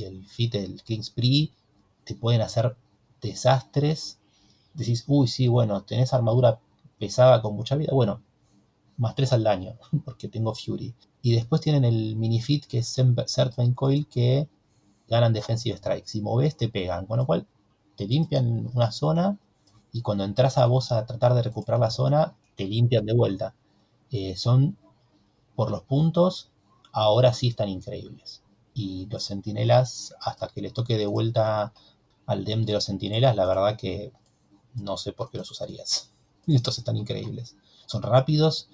el 0.04 0.26
fit 0.28 0.54
del 0.54 0.82
Kingspree 0.84 1.52
te 2.06 2.16
pueden 2.16 2.42
hacer 2.42 2.78
desastres. 3.22 4.20
Decís, 4.74 5.04
uy, 5.08 5.28
sí, 5.28 5.48
bueno, 5.48 5.84
tenés 5.84 6.14
armadura 6.14 6.60
pesada 7.00 7.42
con 7.42 7.56
mucha 7.56 7.76
vida, 7.76 7.92
bueno, 7.94 8.22
más 8.98 9.16
3 9.16 9.34
al 9.34 9.44
daño, 9.44 9.74
porque 10.06 10.28
tengo 10.28 10.54
Fury. 10.54 10.94
Y 11.22 11.34
después 11.34 11.62
tienen 11.62 11.86
el 11.86 12.16
mini 12.16 12.42
fit 12.42 12.66
que 12.66 12.80
es 12.80 12.88
Certain 13.28 13.74
Coil 13.74 14.08
que 14.08 14.48
ganan 15.08 15.34
Defensive 15.34 15.78
Strike. 15.78 16.06
Si 16.08 16.22
moves, 16.22 16.56
te 16.56 16.70
pegan, 16.70 17.06
con 17.06 17.18
lo 17.18 17.26
cual 17.26 17.48
te 17.96 18.08
limpian 18.08 18.70
una 18.74 18.92
zona 18.92 19.38
y 19.92 20.02
cuando 20.02 20.24
entras 20.24 20.58
a 20.58 20.66
vos 20.68 20.92
a 20.92 21.06
tratar 21.06 21.34
de 21.34 21.44
recuperar 21.44 21.80
la 21.80 21.92
zona, 21.92 22.36
te 22.56 22.66
limpian 22.66 23.06
de 23.06 23.14
vuelta. 23.14 23.56
Eh, 24.12 24.36
son 24.36 24.78
por 25.56 25.72
los 25.72 25.84
puntos, 25.84 26.52
ahora 26.92 27.34
sí 27.34 27.50
están 27.50 27.70
increíbles. 27.70 28.44
Y 28.74 29.08
los 29.08 29.24
sentinelas, 29.24 30.16
hasta 30.22 30.48
que 30.48 30.62
les 30.62 30.74
toque 30.74 30.98
de 30.98 31.06
vuelta 31.06 31.74
al 32.26 32.46
DEM 32.46 32.66
de 32.66 32.74
los 32.74 32.86
sentinelas, 32.86 33.36
la 33.36 33.46
verdad 33.46 33.78
que 33.78 34.12
no 34.76 34.98
sé 34.98 35.12
por 35.14 35.30
qué 35.30 35.38
los 35.38 35.52
usarías. 35.52 36.12
Estos 36.48 36.78
están 36.78 36.98
increíbles. 36.98 37.56
Son 37.86 38.02
rápidos, 38.02 38.70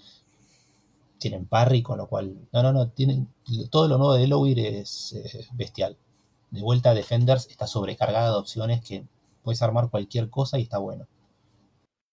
tienen 1.17 1.45
parry, 1.45 1.81
con 1.81 1.97
lo 1.97 2.07
cual. 2.07 2.47
No, 2.51 2.61
no, 2.63 2.73
no. 2.73 2.89
Tienen, 2.89 3.33
todo 3.71 3.87
lo 3.87 3.97
nuevo 3.97 4.13
de 4.13 4.25
Elowir 4.25 4.59
es 4.59 5.13
eh, 5.13 5.47
bestial. 5.53 5.97
De 6.51 6.61
vuelta, 6.61 6.93
Defenders 6.93 7.47
está 7.47 7.67
sobrecargada 7.67 8.31
de 8.31 8.37
opciones 8.37 8.83
que 8.83 9.05
puedes 9.43 9.61
armar 9.61 9.89
cualquier 9.89 10.29
cosa 10.29 10.59
y 10.59 10.63
está 10.63 10.77
bueno. 10.77 11.07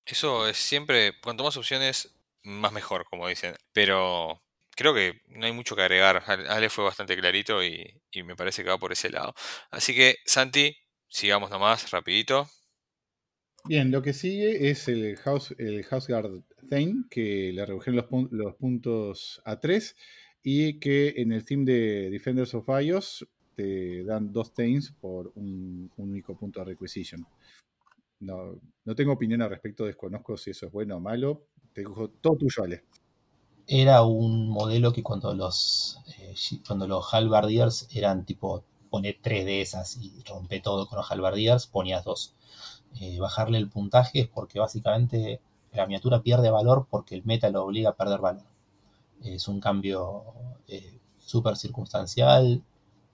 Eso 0.06 0.48
es 0.48 0.56
siempre. 0.56 1.12
Cuanto 1.20 1.44
más 1.44 1.56
opciones, 1.56 2.10
más 2.44 2.72
mejor, 2.72 3.04
como 3.04 3.28
dicen. 3.28 3.54
Pero 3.72 4.42
creo 4.76 4.94
que 4.94 5.20
no 5.28 5.46
hay 5.46 5.52
mucho 5.52 5.76
que 5.76 5.82
agregar. 5.82 6.22
Ale 6.26 6.70
fue 6.70 6.84
bastante 6.84 7.16
clarito 7.16 7.62
y, 7.64 8.00
me 8.24 8.36
parece 8.36 8.62
que 8.62 8.70
va 8.70 8.78
por 8.78 8.92
ese 8.92 9.10
lado. 9.10 9.34
Así 9.70 9.94
que, 9.94 10.16
Santi, 10.24 10.76
sigamos 11.08 11.50
nomás, 11.50 11.90
rapidito. 11.90 12.48
Bien, 13.64 13.90
lo 13.92 14.02
que 14.02 14.12
sigue 14.12 14.70
es 14.70 14.88
el 14.88 15.16
House, 15.18 15.54
el 15.56 15.84
Houseguard 15.84 16.42
Thane, 16.68 17.04
que 17.08 17.52
le 17.52 17.64
redujeron 17.64 18.04
los, 18.32 18.54
puntos 18.56 19.40
a 19.44 19.60
3 19.60 19.96
y 20.42 20.80
que 20.80 21.14
en 21.18 21.30
el 21.30 21.44
team 21.44 21.64
de 21.64 22.10
Defenders 22.10 22.54
of 22.54 22.68
iOS 22.68 23.24
te 23.54 24.02
dan 24.02 24.32
dos 24.32 24.52
Thanes 24.52 24.90
por 24.90 25.30
un, 25.36 25.90
único 25.96 26.36
punto 26.36 26.60
de 26.60 26.66
requisition. 26.66 27.24
No, 28.18 28.60
no 28.84 28.94
tengo 28.96 29.12
opinión 29.12 29.42
al 29.42 29.50
respecto, 29.50 29.84
desconozco 29.84 30.36
si 30.36 30.50
eso 30.50 30.66
es 30.66 30.72
bueno 30.72 30.96
o 30.96 31.00
malo. 31.00 31.46
Te 31.74 31.84
todo 32.20 32.36
tuyo, 32.36 32.62
Ale. 32.64 32.84
Era 33.66 34.02
un 34.04 34.48
modelo 34.48 34.92
que 34.92 35.02
cuando 35.02 35.34
los, 35.34 36.00
eh, 36.18 36.34
cuando 36.66 36.86
los 36.88 37.12
halbardiers 37.14 37.88
eran 37.92 38.24
tipo, 38.26 38.64
pone 38.90 39.14
tres 39.22 39.44
de 39.46 39.62
esas 39.62 39.96
y 39.98 40.22
rompe 40.24 40.60
todo 40.60 40.88
con 40.88 40.98
los 40.98 41.10
halbardiers, 41.10 41.66
ponías 41.66 42.04
dos. 42.04 42.34
Eh, 43.00 43.18
bajarle 43.20 43.58
el 43.58 43.70
puntaje 43.70 44.20
es 44.22 44.28
porque 44.28 44.60
básicamente 44.60 45.40
la 45.72 45.86
miniatura 45.86 46.22
pierde 46.22 46.50
valor 46.50 46.86
porque 46.90 47.14
el 47.16 47.24
meta 47.24 47.50
lo 47.50 47.64
obliga 47.64 47.90
a 47.90 47.96
perder 47.96 48.20
valor. 48.20 48.44
Es 49.22 49.48
un 49.48 49.60
cambio 49.60 50.24
eh, 50.68 50.98
súper 51.18 51.56
circunstancial, 51.56 52.62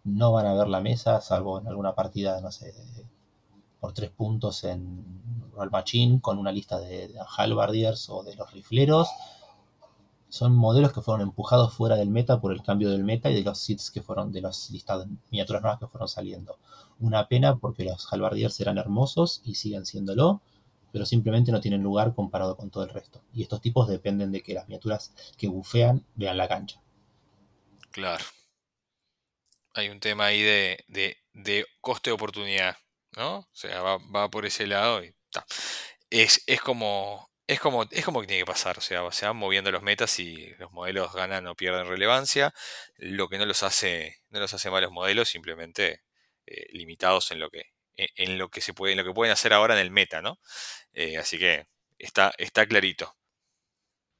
no 0.04 0.32
van 0.32 0.46
a 0.46 0.54
ver 0.54 0.68
la 0.68 0.80
mesa, 0.80 1.20
salvo 1.20 1.60
en 1.60 1.68
alguna 1.68 1.94
partida, 1.94 2.40
no 2.40 2.50
sé, 2.52 2.74
por 3.80 3.92
tres 3.92 4.10
puntos 4.10 4.64
en 4.64 5.04
Roll 5.52 5.70
Machine 5.70 6.20
con 6.20 6.38
una 6.38 6.52
lista 6.52 6.78
de, 6.78 7.12
halbardiers 7.36 8.08
o 8.10 8.22
de 8.22 8.34
los 8.34 8.52
rifleros. 8.52 9.08
Son 10.28 10.54
modelos 10.54 10.92
que 10.92 11.00
fueron 11.00 11.22
empujados 11.22 11.72
fuera 11.72 11.96
del 11.96 12.10
meta 12.10 12.40
por 12.40 12.52
el 12.52 12.62
cambio 12.62 12.90
del 12.90 13.02
meta 13.02 13.30
y 13.30 13.34
de 13.34 13.42
los 13.42 13.58
sits 13.58 13.90
que 13.90 14.02
fueron, 14.02 14.30
de 14.30 14.42
las 14.42 14.70
listas 14.70 15.00
de 15.00 15.16
miniaturas 15.30 15.62
nuevas 15.62 15.78
que 15.80 15.86
fueron 15.86 16.08
saliendo. 16.08 16.58
Una 17.00 17.28
pena 17.28 17.56
porque 17.56 17.84
los 17.84 18.12
halbardiers 18.12 18.60
eran 18.60 18.76
hermosos 18.76 19.40
y 19.44 19.54
siguen 19.54 19.86
siéndolo, 19.86 20.42
pero 20.92 21.06
simplemente 21.06 21.52
no 21.52 21.60
tienen 21.60 21.82
lugar 21.82 22.14
comparado 22.14 22.56
con 22.56 22.70
todo 22.70 22.84
el 22.84 22.90
resto. 22.90 23.22
Y 23.32 23.42
estos 23.42 23.60
tipos 23.60 23.88
dependen 23.88 24.32
de 24.32 24.42
que 24.42 24.54
las 24.54 24.68
miniaturas 24.68 25.14
que 25.38 25.48
bufean 25.48 26.04
vean 26.14 26.36
la 26.36 26.48
cancha. 26.48 26.82
Claro. 27.90 28.24
Hay 29.74 29.88
un 29.88 30.00
tema 30.00 30.26
ahí 30.26 30.42
de, 30.42 30.84
de, 30.88 31.16
de 31.32 31.64
coste-oportunidad. 31.80 32.76
¿No? 33.18 33.38
O 33.40 33.48
sea, 33.52 33.82
va, 33.82 34.30
por 34.30 34.46
ese 34.46 34.66
lado 34.66 35.04
y 35.04 35.14
Es, 36.10 36.42
es 36.46 36.60
como. 36.60 37.28
Es 37.46 37.60
como, 37.60 37.84
es 37.90 38.04
como 38.04 38.20
que 38.20 38.26
tiene 38.26 38.42
que 38.42 38.46
pasar, 38.46 38.76
o 38.78 38.82
sea, 38.82 39.10
se 39.10 39.24
van 39.26 39.36
moviendo 39.38 39.70
los 39.72 39.82
metas 39.82 40.18
y 40.18 40.48
los 40.58 40.70
modelos 40.70 41.14
ganan 41.14 41.46
o 41.46 41.54
pierden 41.54 41.86
relevancia. 41.88 42.52
Lo 42.96 43.28
que 43.28 43.38
no 43.38 43.46
los 43.46 43.62
hace, 43.62 44.16
no 44.28 44.38
los 44.40 44.52
hace 44.52 44.70
malos 44.70 44.92
modelos, 44.92 45.30
simplemente 45.30 46.02
eh, 46.46 46.66
limitados 46.72 47.30
en 47.30 47.40
lo 47.40 47.48
que, 47.50 47.62
e, 47.96 48.26
lo 48.36 48.50
que 48.50 48.60
se 48.60 48.74
puede, 48.74 48.96
lo 48.96 49.04
que 49.04 49.14
pueden 49.14 49.32
hacer 49.32 49.54
ahora 49.54 49.74
en 49.74 49.80
el 49.80 49.90
meta, 49.90 50.20
¿no? 50.22 50.38
Eh, 50.92 51.16
así 51.18 51.38
que 51.38 51.64
está, 51.98 52.32
está 52.38 52.66
clarito. 52.66 53.16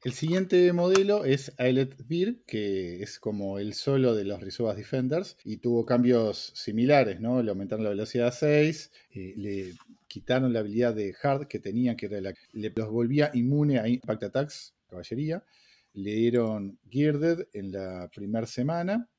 El 0.08 0.14
siguiente 0.14 0.72
modelo 0.72 1.26
es 1.26 1.52
Eyelet 1.58 1.94
Beer, 2.08 2.38
que 2.46 3.02
es 3.02 3.18
como 3.18 3.58
el 3.58 3.74
solo 3.74 4.14
de 4.14 4.24
los 4.24 4.40
Rizobas 4.40 4.78
Defenders 4.78 5.36
y 5.44 5.58
tuvo 5.58 5.84
cambios 5.84 6.50
similares, 6.54 7.20
¿no? 7.20 7.42
Le 7.42 7.50
aumentaron 7.50 7.84
la 7.84 7.90
velocidad 7.90 8.28
a 8.28 8.32
6, 8.32 8.90
eh, 9.10 9.34
le 9.36 9.74
quitaron 10.06 10.54
la 10.54 10.60
habilidad 10.60 10.94
de 10.94 11.14
Hard 11.22 11.46
que 11.46 11.58
tenía, 11.58 11.94
que 11.94 12.08
le, 12.08 12.72
los 12.74 12.90
volvía 12.90 13.30
inmune 13.34 13.80
a 13.80 13.86
Impact 13.86 14.22
Attacks, 14.22 14.74
caballería. 14.88 15.44
Le 15.92 16.14
dieron 16.14 16.78
Geared 16.88 17.48
en 17.52 17.72
la 17.72 18.08
primera 18.08 18.46
semana, 18.46 19.10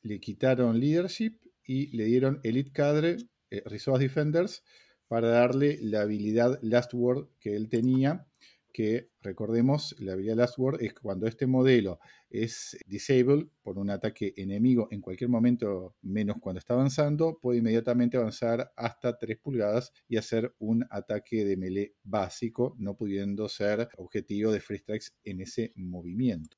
le 0.00 0.18
quitaron 0.18 0.80
Leadership 0.80 1.36
y 1.66 1.94
le 1.94 2.06
dieron 2.06 2.40
Elite 2.42 2.72
Cadre 2.72 3.18
eh, 3.50 3.62
Resource 3.66 4.02
Defenders 4.02 4.62
para 5.08 5.28
darle 5.28 5.78
la 5.82 6.00
habilidad 6.00 6.58
Last 6.62 6.94
Word 6.94 7.28
que 7.38 7.54
él 7.54 7.68
tenía, 7.68 8.26
que 8.72 9.10
recordemos, 9.20 9.94
la 9.98 10.12
habilidad 10.14 10.36
Last 10.36 10.58
Word 10.58 10.82
es 10.82 10.94
cuando 10.94 11.26
este 11.26 11.46
modelo 11.46 12.00
es 12.30 12.76
disabled 12.86 13.48
por 13.62 13.78
un 13.78 13.90
ataque 13.90 14.32
enemigo 14.36 14.88
en 14.90 15.00
cualquier 15.00 15.30
momento, 15.30 15.94
menos 16.02 16.36
cuando 16.40 16.58
está 16.58 16.74
avanzando, 16.74 17.38
puede 17.40 17.58
inmediatamente 17.58 18.16
avanzar 18.16 18.72
hasta 18.76 19.18
3 19.18 19.38
pulgadas 19.38 19.92
y 20.08 20.16
hacer 20.16 20.54
un 20.58 20.86
ataque 20.90 21.44
de 21.44 21.56
melee 21.56 21.94
básico, 22.02 22.74
no 22.78 22.96
pudiendo 22.96 23.48
ser 23.48 23.88
objetivo 23.98 24.50
de 24.50 24.60
free 24.60 24.78
strikes 24.78 25.06
en 25.24 25.42
ese 25.42 25.72
movimiento. 25.76 26.56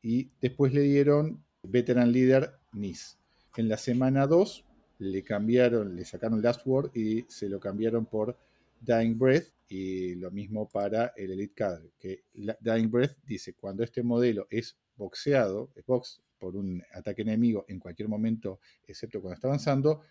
Y 0.00 0.30
después 0.40 0.72
le 0.72 0.82
dieron 0.82 1.44
Veteran 1.62 2.12
Leader 2.12 2.52
NIS. 2.72 3.18
En 3.56 3.68
la 3.68 3.76
semana 3.76 4.26
2 4.26 4.64
le 5.00 5.22
cambiaron, 5.22 5.94
le 5.96 6.04
sacaron 6.04 6.42
Last 6.42 6.66
Word 6.66 6.90
y 6.94 7.24
se 7.28 7.48
lo 7.48 7.60
cambiaron 7.60 8.06
por 8.06 8.38
Dying 8.80 9.18
Breath 9.18 9.52
y 9.68 10.14
lo 10.14 10.30
mismo 10.30 10.68
para 10.68 11.12
el 11.16 11.32
Elite 11.32 11.54
Cadre, 11.54 11.92
que 11.98 12.24
Dying 12.32 12.90
Breath 12.90 13.18
dice, 13.24 13.54
cuando 13.54 13.84
este 13.84 14.02
modelo 14.02 14.46
es 14.50 14.78
boxeado, 14.96 15.70
es 15.76 15.84
box 15.84 16.22
por 16.38 16.56
un 16.56 16.82
ataque 16.92 17.22
enemigo 17.22 17.64
en 17.68 17.78
cualquier 17.78 18.08
momento, 18.08 18.60
excepto 18.86 19.20
cuando 19.20 19.34
está 19.34 19.48
avanzando, 19.48 20.02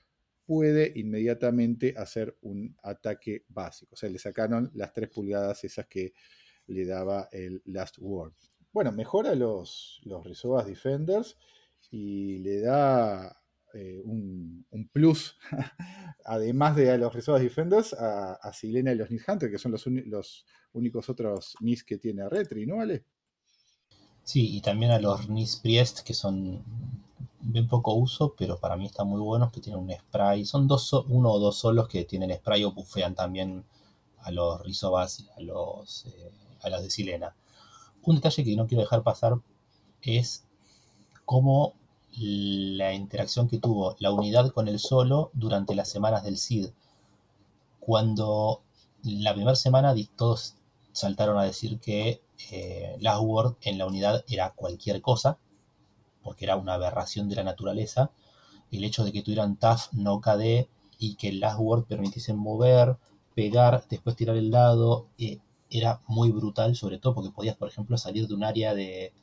puede 0.46 0.94
inmediatamente 0.96 1.94
hacer 1.98 2.38
un 2.42 2.76
ataque 2.84 3.44
básico. 3.50 3.96
O 3.96 3.98
sea, 3.98 4.10
le 4.10 4.20
sacaron 4.20 4.72
las 4.74 4.94
3 4.94 5.10
pulgadas 5.10 5.64
esas 5.64 5.88
que 5.88 6.14
le 6.68 6.86
daba 6.86 7.28
el 7.32 7.62
Last 7.66 7.98
Word. 8.00 8.34
Bueno, 8.72 8.92
mejora 8.92 9.36
los, 9.36 10.02
los 10.06 10.24
Defenders 10.68 11.38
y 11.90 12.38
le 12.40 12.60
da 12.60 13.42
eh, 13.74 14.02
un, 14.04 14.66
plus, 14.92 15.38
además 16.26 16.76
de 16.76 16.92
a 16.92 16.98
los 16.98 17.14
Resource 17.14 17.44
Defenders, 17.44 17.94
a, 17.94 18.52
Silena 18.54 18.92
y 18.92 18.96
los 18.96 19.12
Nis 19.12 19.28
Hunter, 19.28 19.52
que 19.52 19.58
son 19.58 19.72
los, 19.72 20.46
únicos 20.74 21.10
otros 21.10 21.56
Nis 21.60 21.84
que 21.84 21.98
tiene 21.98 22.28
Retri, 22.30 22.66
¿no, 22.66 22.78
vale? 22.78 23.04
Sí, 24.24 24.56
y 24.58 24.62
también 24.62 24.92
a 24.92 25.00
los 25.00 25.30
Nis 25.30 25.58
Priest, 25.58 26.00
que 26.02 26.14
son 26.14 26.64
bien 27.40 27.68
poco 27.68 27.94
uso, 27.94 28.36
pero 28.38 28.60
para 28.60 28.76
mí 28.76 28.86
están 28.86 29.08
muy 29.08 29.22
buenos, 29.22 29.52
que 29.52 29.62
tienen 29.62 29.82
un 29.82 29.92
spray. 29.92 30.46
Son 30.46 30.68
dos, 30.68 30.92
uno 31.08 31.32
o 31.32 31.40
dos 31.40 31.58
solos 31.58 31.88
que 31.88 32.04
tienen 32.04 32.36
spray 32.36 32.64
o 32.64 32.72
bufean 32.72 33.16
también 33.16 33.64
a 34.20 34.32
los 34.32 34.62
Rizobas 34.62 35.30
a 35.38 35.42
los, 35.42 36.06
eh, 36.08 36.32
a 36.62 36.70
los 36.70 36.84
de 36.84 36.90
Silena. 36.90 37.36
Un 38.04 38.16
detalle 38.16 38.44
que 38.44 38.56
no 38.56 38.68
quiero 38.68 38.82
dejar 38.82 39.04
pasar 39.04 39.36
es 40.02 40.46
cómo 41.26 41.76
la 42.20 42.94
interacción 42.94 43.48
que 43.48 43.60
tuvo 43.60 43.96
la 44.00 44.12
unidad 44.12 44.52
con 44.52 44.68
el 44.68 44.80
solo 44.80 45.30
durante 45.34 45.76
las 45.76 45.90
semanas 45.90 46.24
del 46.24 46.38
CID. 46.38 46.70
Cuando 47.80 48.64
la 49.04 49.34
primera 49.34 49.56
semana 49.56 49.94
todos 50.16 50.56
saltaron 50.92 51.38
a 51.38 51.44
decir 51.44 51.80
que 51.80 52.22
eh, 52.52 52.98
Last 53.00 53.22
Word 53.24 53.56
en 53.62 53.78
la 53.78 53.86
unidad 53.86 54.24
era 54.28 54.52
cualquier 54.52 55.02
cosa, 55.02 55.38
porque 56.24 56.46
era 56.46 56.56
una 56.56 56.74
aberración 56.74 57.30
de 57.30 57.36
la 57.36 57.44
naturaleza. 57.44 58.12
El 58.72 58.84
hecho 58.84 59.04
de 59.04 59.12
que 59.12 59.22
tuvieran 59.22 59.56
TAF, 59.58 59.94
no 59.94 60.20
KD, 60.20 60.68
y 61.00 61.16
que 61.16 61.30
el 61.30 61.40
Last 61.40 61.60
Word 61.60 61.86
permitiesen 61.86 62.38
mover, 62.38 62.98
pegar, 63.36 63.86
después 63.90 64.16
tirar 64.16 64.36
el 64.36 64.50
dado, 64.50 65.08
eh, 65.20 65.40
era 65.70 66.02
muy 66.08 66.32
brutal, 66.32 66.76
sobre 66.76 66.98
todo 66.98 67.14
porque 67.14 67.32
podías, 67.32 67.56
por 67.56 67.70
ejemplo, 67.70 67.98
salir 67.98 68.28
de 68.28 68.34
un 68.34 68.44
área 68.44 68.74
de 68.74 69.14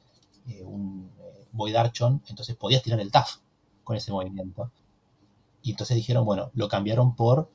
eh, 0.48 0.62
un 0.62 1.10
Void 1.54 1.76
Archon, 1.76 2.22
entonces 2.28 2.56
podías 2.56 2.82
tirar 2.82 3.00
el 3.00 3.10
TAF 3.10 3.36
con 3.84 3.96
ese 3.96 4.12
movimiento. 4.12 4.70
Y 5.62 5.70
entonces 5.70 5.96
dijeron, 5.96 6.24
bueno, 6.24 6.50
lo 6.54 6.68
cambiaron 6.68 7.16
por 7.16 7.50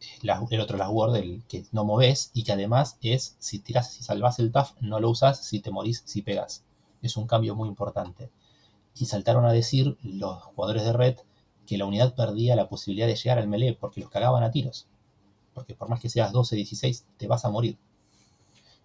eh, 0.00 0.46
el 0.50 0.60
otro 0.60 0.76
Last 0.76 0.92
Word, 0.92 1.16
el 1.16 1.44
que 1.48 1.64
no 1.72 1.84
moves 1.84 2.30
y 2.34 2.42
que 2.42 2.52
además 2.52 2.98
es, 3.02 3.36
si 3.38 3.58
tiras, 3.58 3.92
si 3.92 4.02
salvas 4.02 4.38
el 4.38 4.50
TAF, 4.50 4.72
no 4.80 4.98
lo 4.98 5.10
usas, 5.10 5.44
si 5.44 5.60
te 5.60 5.70
morís, 5.70 6.02
si 6.04 6.22
pegas. 6.22 6.64
Es 7.02 7.16
un 7.16 7.26
cambio 7.26 7.54
muy 7.54 7.68
importante. 7.68 8.30
Y 8.96 9.06
saltaron 9.06 9.44
a 9.44 9.52
decir 9.52 9.96
los 10.02 10.42
jugadores 10.42 10.84
de 10.84 10.92
Red 10.92 11.16
que 11.66 11.78
la 11.78 11.84
unidad 11.84 12.14
perdía 12.14 12.56
la 12.56 12.68
posibilidad 12.68 13.06
de 13.06 13.14
llegar 13.14 13.38
al 13.38 13.46
melee 13.46 13.74
porque 13.74 14.00
los 14.00 14.10
cagaban 14.10 14.42
a 14.42 14.50
tiros. 14.50 14.86
Porque 15.54 15.74
por 15.74 15.88
más 15.88 16.00
que 16.00 16.08
seas 16.08 16.32
12-16, 16.32 17.04
te 17.18 17.26
vas 17.28 17.44
a 17.44 17.50
morir. 17.50 17.78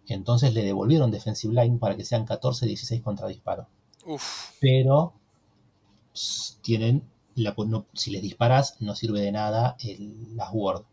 Entonces 0.08 0.54
le 0.54 0.64
devolvieron 0.64 1.12
Defensive 1.12 1.54
Line 1.54 1.78
para 1.78 1.96
que 1.96 2.04
sean 2.04 2.28
14-16 2.28 3.02
contra 3.02 3.28
disparo. 3.28 3.68
Pero 4.60 5.14
tienen, 6.62 7.04
la, 7.36 7.56
si 7.94 8.12
les 8.12 8.22
disparas, 8.22 8.78
no 8.80 8.96
sirve 8.96 9.22
de 9.22 9.32
nada 9.32 9.76
el, 9.80 10.36
las 10.36 10.50
Word. 10.52 10.84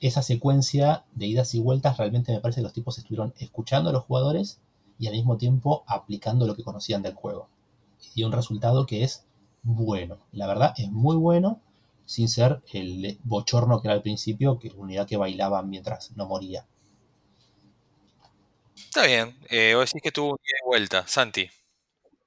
Esa 0.00 0.22
secuencia 0.22 1.04
de 1.14 1.26
idas 1.26 1.54
y 1.54 1.60
vueltas 1.60 1.98
realmente 1.98 2.32
me 2.32 2.40
parece 2.40 2.60
que 2.60 2.64
los 2.64 2.72
tipos 2.72 2.98
estuvieron 2.98 3.34
escuchando 3.38 3.90
a 3.90 3.92
los 3.92 4.04
jugadores 4.04 4.60
y 4.98 5.06
al 5.06 5.14
mismo 5.14 5.36
tiempo 5.36 5.84
aplicando 5.86 6.46
lo 6.46 6.56
que 6.56 6.64
conocían 6.64 7.02
del 7.02 7.14
juego. 7.14 7.48
Y 8.14 8.24
un 8.24 8.32
resultado 8.32 8.86
que 8.86 9.04
es 9.04 9.24
bueno. 9.62 10.18
La 10.32 10.46
verdad 10.46 10.74
es 10.76 10.90
muy 10.90 11.16
bueno, 11.16 11.60
sin 12.06 12.28
ser 12.28 12.62
el 12.72 13.18
bochorno 13.24 13.80
que 13.80 13.88
era 13.88 13.94
al 13.94 14.02
principio, 14.02 14.58
que 14.58 14.70
la 14.70 14.76
unidad 14.76 15.06
que 15.06 15.16
bailaba 15.16 15.62
mientras 15.62 16.12
no 16.16 16.26
moría. 16.26 16.66
Está 18.74 19.06
bien. 19.06 19.38
Eh, 19.48 19.74
vos 19.74 19.86
decís 19.86 20.02
que 20.02 20.10
tuvo 20.10 20.30
un 20.30 20.38
día 20.42 20.54
de 20.62 20.66
vuelta. 20.66 21.06
Santi. 21.06 21.50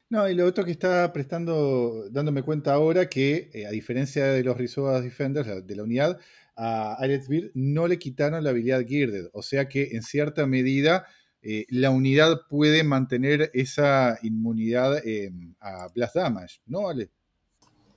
No, 0.10 0.30
y 0.30 0.36
lo 0.36 0.46
otro 0.46 0.64
que 0.64 0.72
está 0.72 1.12
prestando, 1.12 2.08
dándome 2.12 2.44
cuenta 2.44 2.74
ahora 2.74 3.10
que, 3.10 3.50
eh, 3.54 3.66
a 3.66 3.72
diferencia 3.72 4.26
de 4.26 4.44
los 4.44 4.56
Rizoas 4.58 5.04
Defenders 5.04 5.66
de 5.66 5.76
la 5.76 5.84
unidad, 5.84 6.20
a 6.56 6.94
Alex 6.94 7.28
Beard 7.28 7.52
no 7.56 7.88
le 7.88 7.98
quitaron 7.98 8.44
la 8.44 8.52
habilidad 8.52 8.86
Girded. 8.86 9.30
O 9.34 9.42
sea 9.42 9.68
que 9.68 9.90
en 9.94 10.04
cierta 10.04 10.46
medida 10.46 11.08
eh, 11.42 11.66
la 11.70 11.90
unidad 11.90 12.42
puede 12.48 12.84
mantener 12.84 13.50
esa 13.54 14.20
inmunidad 14.22 15.02
a 15.60 15.88
Blast 15.96 16.16
Damage, 16.16 16.62
¿no, 16.68 16.90
Ale? 16.90 17.10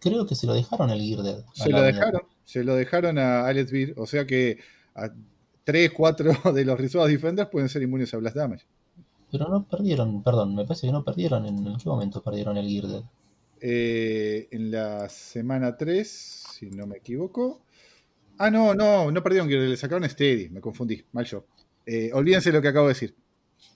Creo 0.01 0.27
que 0.27 0.35
se 0.35 0.47
lo 0.47 0.55
dejaron 0.55 0.91
el 0.91 1.01
Girded. 1.01 1.45
Se 1.53 1.69
lo 1.69 1.83
dejaron, 1.83 2.23
se 2.45 2.65
lo 2.65 2.75
dejaron 2.77 3.19
a 3.19 3.47
Alex 3.47 3.71
Beard. 3.71 3.93
O 3.97 4.07
sea 4.07 4.27
que 4.27 4.59
a 4.95 5.11
3, 5.65 5.91
4 5.93 6.53
de 6.55 6.65
los 6.65 6.79
Rizoas 6.79 7.09
Defenders 7.09 7.51
pueden 7.51 7.69
ser 7.69 7.83
inmunes 7.83 8.15
a 8.15 8.19
Blast 8.19 8.37
Damage. 8.37 8.67
Pero 9.31 9.49
no 9.49 9.65
perdieron, 9.65 10.23
perdón, 10.23 10.55
me 10.55 10.65
parece 10.65 10.87
que 10.87 10.93
no 10.93 11.05
perdieron. 11.05 11.47
¿En, 11.47 11.77
qué 11.77 11.89
momento 11.89 12.23
perdieron 12.23 12.57
el 12.57 12.69
Girded? 12.69 13.03
Eh, 13.61 14.49
en 14.51 14.71
la 14.71 15.09
semana 15.09 15.77
3, 15.77 16.09
si 16.09 16.71
no 16.71 16.87
me 16.87 16.99
equivoco. 16.99 17.63
Ah, 18.39 18.51
no, 18.51 18.75
no, 18.75 19.11
no 19.11 19.23
perdieron 19.23 19.49
Girded, 19.49 19.69
le 19.69 19.77
sacaron 19.77 20.09
Steady, 20.09 20.51
me 20.51 20.61
confundí, 20.61 21.05
mal 21.13 21.25
yo. 21.25 21.45
Eh, 21.87 22.11
olvídense 22.13 22.53
lo 22.53 22.61
que 22.61 22.69
acabo 22.69 22.87
de 22.87 22.95
decir. 22.95 23.17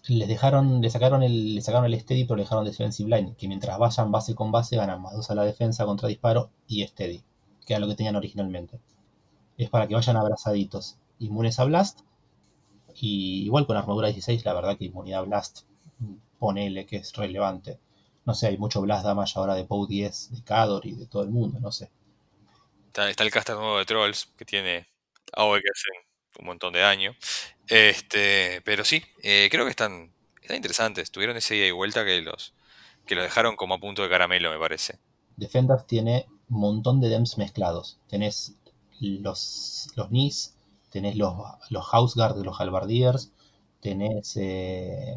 Les 0.08 0.28
dejaron, 0.28 0.80
le 0.80 0.90
sacaron 0.90 1.22
el, 1.22 1.54
le 1.54 1.62
sacaron 1.62 1.86
el 1.86 1.98
Steady, 2.00 2.24
pero 2.24 2.36
le 2.36 2.42
dejaron 2.42 2.64
Defensive 2.64 3.08
Line, 3.08 3.34
que 3.38 3.48
mientras 3.48 3.78
vayan 3.78 4.12
base 4.12 4.34
con 4.34 4.52
base 4.52 4.76
ganan 4.76 5.00
más 5.00 5.14
2 5.14 5.30
a 5.30 5.34
la 5.34 5.44
defensa 5.44 5.84
contra 5.84 6.08
disparo 6.08 6.50
y 6.66 6.86
Steady, 6.86 7.22
que 7.66 7.74
era 7.74 7.80
lo 7.80 7.88
que 7.88 7.96
tenían 7.96 8.16
originalmente. 8.16 8.80
Es 9.56 9.70
para 9.70 9.86
que 9.88 9.94
vayan 9.94 10.16
abrazaditos. 10.16 10.98
Inmunes 11.18 11.58
a 11.58 11.64
Blast, 11.64 12.00
y 12.96 13.44
igual 13.44 13.66
con 13.66 13.76
armadura 13.76 14.08
16, 14.08 14.44
la 14.44 14.54
verdad 14.54 14.76
que 14.78 14.86
inmunidad 14.86 15.24
Blast, 15.24 15.60
ponele 16.38 16.86
que 16.86 16.96
es 16.96 17.12
relevante. 17.14 17.78
No 18.24 18.34
sé, 18.34 18.48
hay 18.48 18.58
mucho 18.58 18.80
Blast 18.80 19.04
Damage 19.04 19.34
ahora 19.36 19.54
de 19.54 19.64
POW 19.64 19.86
10, 19.86 20.32
de 20.32 20.44
Cador 20.44 20.86
y 20.86 20.92
de 20.92 21.06
todo 21.06 21.22
el 21.22 21.30
mundo, 21.30 21.58
no 21.60 21.72
sé. 21.72 21.90
Está, 22.86 23.08
el 23.08 23.30
caster 23.30 23.56
nuevo 23.56 23.78
de 23.78 23.84
Trolls 23.84 24.26
que 24.36 24.44
tiene 24.44 24.88
AOE 25.32 25.60
que 25.60 25.68
hacen 25.68 26.10
un 26.40 26.46
montón 26.46 26.72
de 26.72 26.80
daño. 26.80 27.14
Este, 27.68 28.60
pero 28.64 28.84
sí, 28.84 29.02
eh, 29.22 29.48
creo 29.50 29.64
que 29.64 29.70
están, 29.70 30.12
están 30.42 30.56
interesantes. 30.56 31.10
Tuvieron 31.10 31.36
ese 31.36 31.54
día 31.54 31.68
y 31.68 31.70
vuelta 31.70 32.04
que 32.04 32.20
los, 32.20 32.54
que 33.06 33.14
lo 33.14 33.22
dejaron 33.22 33.56
como 33.56 33.74
a 33.74 33.78
punto 33.78 34.02
de 34.02 34.08
caramelo, 34.08 34.50
me 34.50 34.58
parece. 34.58 34.98
Defenders 35.36 35.86
tiene 35.86 36.26
un 36.48 36.60
montón 36.60 37.00
de 37.00 37.08
DEMS 37.08 37.38
mezclados. 37.38 37.98
Tenés 38.08 38.56
los, 39.00 39.88
los 39.96 40.10
NIS, 40.10 40.56
tenés 40.90 41.16
los, 41.16 41.34
los 41.70 41.86
House 41.86 42.14
Guard 42.14 42.36
de 42.36 42.44
los 42.44 42.60
Halbardiers, 42.60 43.32
tenés 43.80 44.36
eh, 44.36 45.16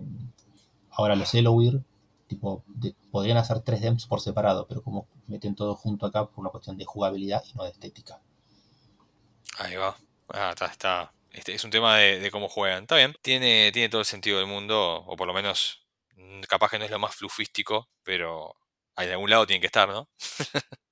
ahora 0.92 1.16
los 1.16 1.34
Eloir, 1.34 1.82
tipo, 2.28 2.64
podrían 3.12 3.38
hacer 3.38 3.62
tres 3.62 3.82
DEMs 3.82 4.06
por 4.06 4.22
separado, 4.22 4.68
pero 4.68 4.82
como 4.82 5.08
meten 5.28 5.56
todo 5.56 5.76
junto 5.76 6.06
acá 6.06 6.26
por 6.26 6.40
una 6.40 6.50
cuestión 6.50 6.78
de 6.78 6.86
jugabilidad 6.86 7.44
y 7.46 7.58
no 7.58 7.64
de 7.64 7.72
estética. 7.72 8.22
Ahí 9.60 9.76
va. 9.76 9.96
Ah, 10.30 10.54
está. 10.54 11.14
Este 11.32 11.54
es 11.54 11.64
un 11.64 11.72
tema 11.72 11.98
de, 11.98 12.30
cómo 12.32 12.48
juegan. 12.48 12.84
Está 12.84 12.96
bien. 12.96 13.16
Tiene, 13.22 13.72
tiene 13.72 13.90
todo 13.90 14.02
el 14.02 14.06
sentido 14.06 14.38
del 14.38 14.48
mundo, 14.48 15.04
o 15.06 15.16
por 15.16 15.28
lo 15.28 15.34
menos, 15.34 15.86
mm, 16.16 16.42
capaz 16.42 16.70
que 16.72 16.80
no 16.80 16.86
es 16.86 16.92
lo 16.92 17.00
más 17.00 17.16
flufístico, 17.16 17.90
pero 18.04 18.56
en 18.98 19.10
algún 19.12 19.30
lado 19.30 19.48
tiene 19.48 19.62
que 19.62 19.68
estar, 19.68 19.90
¿no? 19.90 20.10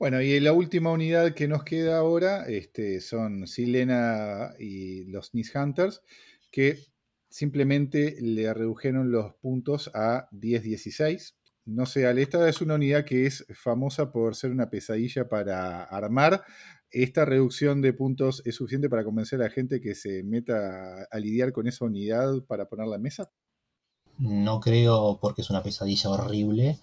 Bueno, 0.00 0.22
y 0.22 0.40
la 0.40 0.54
última 0.54 0.90
unidad 0.90 1.34
que 1.34 1.46
nos 1.46 1.62
queda 1.62 1.98
ahora 1.98 2.46
este, 2.46 3.02
son 3.02 3.46
Silena 3.46 4.54
y 4.58 5.04
los 5.04 5.34
Nis 5.34 5.54
Hunters, 5.54 6.00
que 6.50 6.78
simplemente 7.28 8.16
le 8.18 8.54
redujeron 8.54 9.12
los 9.12 9.34
puntos 9.34 9.90
a 9.92 10.26
10-16. 10.30 11.34
No 11.66 11.84
sé, 11.84 12.06
Ale, 12.06 12.22
esta 12.22 12.48
es 12.48 12.62
una 12.62 12.76
unidad 12.76 13.04
que 13.04 13.26
es 13.26 13.44
famosa 13.54 14.10
por 14.10 14.34
ser 14.34 14.52
una 14.52 14.70
pesadilla 14.70 15.28
para 15.28 15.84
armar, 15.84 16.44
¿esta 16.90 17.26
reducción 17.26 17.82
de 17.82 17.92
puntos 17.92 18.40
es 18.46 18.54
suficiente 18.54 18.88
para 18.88 19.04
convencer 19.04 19.38
a 19.42 19.44
la 19.44 19.50
gente 19.50 19.82
que 19.82 19.94
se 19.94 20.22
meta 20.22 21.04
a 21.10 21.18
lidiar 21.18 21.52
con 21.52 21.66
esa 21.66 21.84
unidad 21.84 22.42
para 22.48 22.70
ponerla 22.70 22.96
en 22.96 23.02
mesa? 23.02 23.30
No 24.16 24.60
creo 24.60 25.18
porque 25.20 25.42
es 25.42 25.50
una 25.50 25.62
pesadilla 25.62 26.08
horrible, 26.08 26.78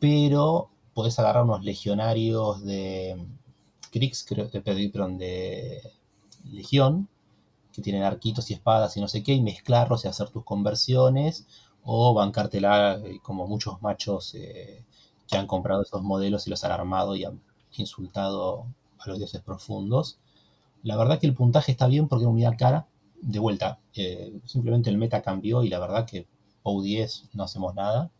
pero 0.00 0.72
podés 1.00 1.18
agarrar 1.18 1.44
unos 1.44 1.64
legionarios 1.64 2.62
de 2.62 3.16
Kriegs, 3.90 4.22
creo, 4.22 4.48
de, 4.48 4.60
perdón, 4.60 5.16
de 5.16 5.80
Legión, 6.44 7.08
que 7.72 7.80
tienen 7.80 8.02
arquitos 8.02 8.50
y 8.50 8.54
espadas 8.54 8.98
y 8.98 9.00
no 9.00 9.08
sé 9.08 9.22
qué, 9.22 9.32
y 9.32 9.40
mezclarlos 9.40 10.04
y 10.04 10.08
hacer 10.08 10.28
tus 10.28 10.44
conversiones, 10.44 11.46
o 11.84 12.12
bancártela 12.12 13.00
eh, 13.02 13.18
como 13.22 13.46
muchos 13.46 13.80
machos 13.80 14.34
eh, 14.34 14.84
que 15.26 15.38
han 15.38 15.46
comprado 15.46 15.80
esos 15.80 16.02
modelos 16.02 16.46
y 16.46 16.50
los 16.50 16.64
han 16.64 16.72
armado 16.72 17.16
y 17.16 17.24
han 17.24 17.40
insultado 17.78 18.66
a 18.98 19.08
los 19.08 19.16
dioses 19.16 19.40
profundos. 19.40 20.18
La 20.82 20.98
verdad 20.98 21.18
que 21.18 21.26
el 21.26 21.34
puntaje 21.34 21.72
está 21.72 21.86
bien 21.86 22.08
porque 22.08 22.24
es 22.24 22.26
una 22.26 22.34
unidad 22.34 22.58
cara. 22.58 22.88
De 23.22 23.38
vuelta, 23.38 23.78
eh, 23.94 24.38
simplemente 24.44 24.90
el 24.90 24.98
meta 24.98 25.22
cambió 25.22 25.64
y 25.64 25.70
la 25.70 25.78
verdad 25.78 26.04
que 26.06 26.26
POU 26.62 26.82
10 26.82 27.30
no 27.32 27.44
hacemos 27.44 27.74
nada. 27.74 28.10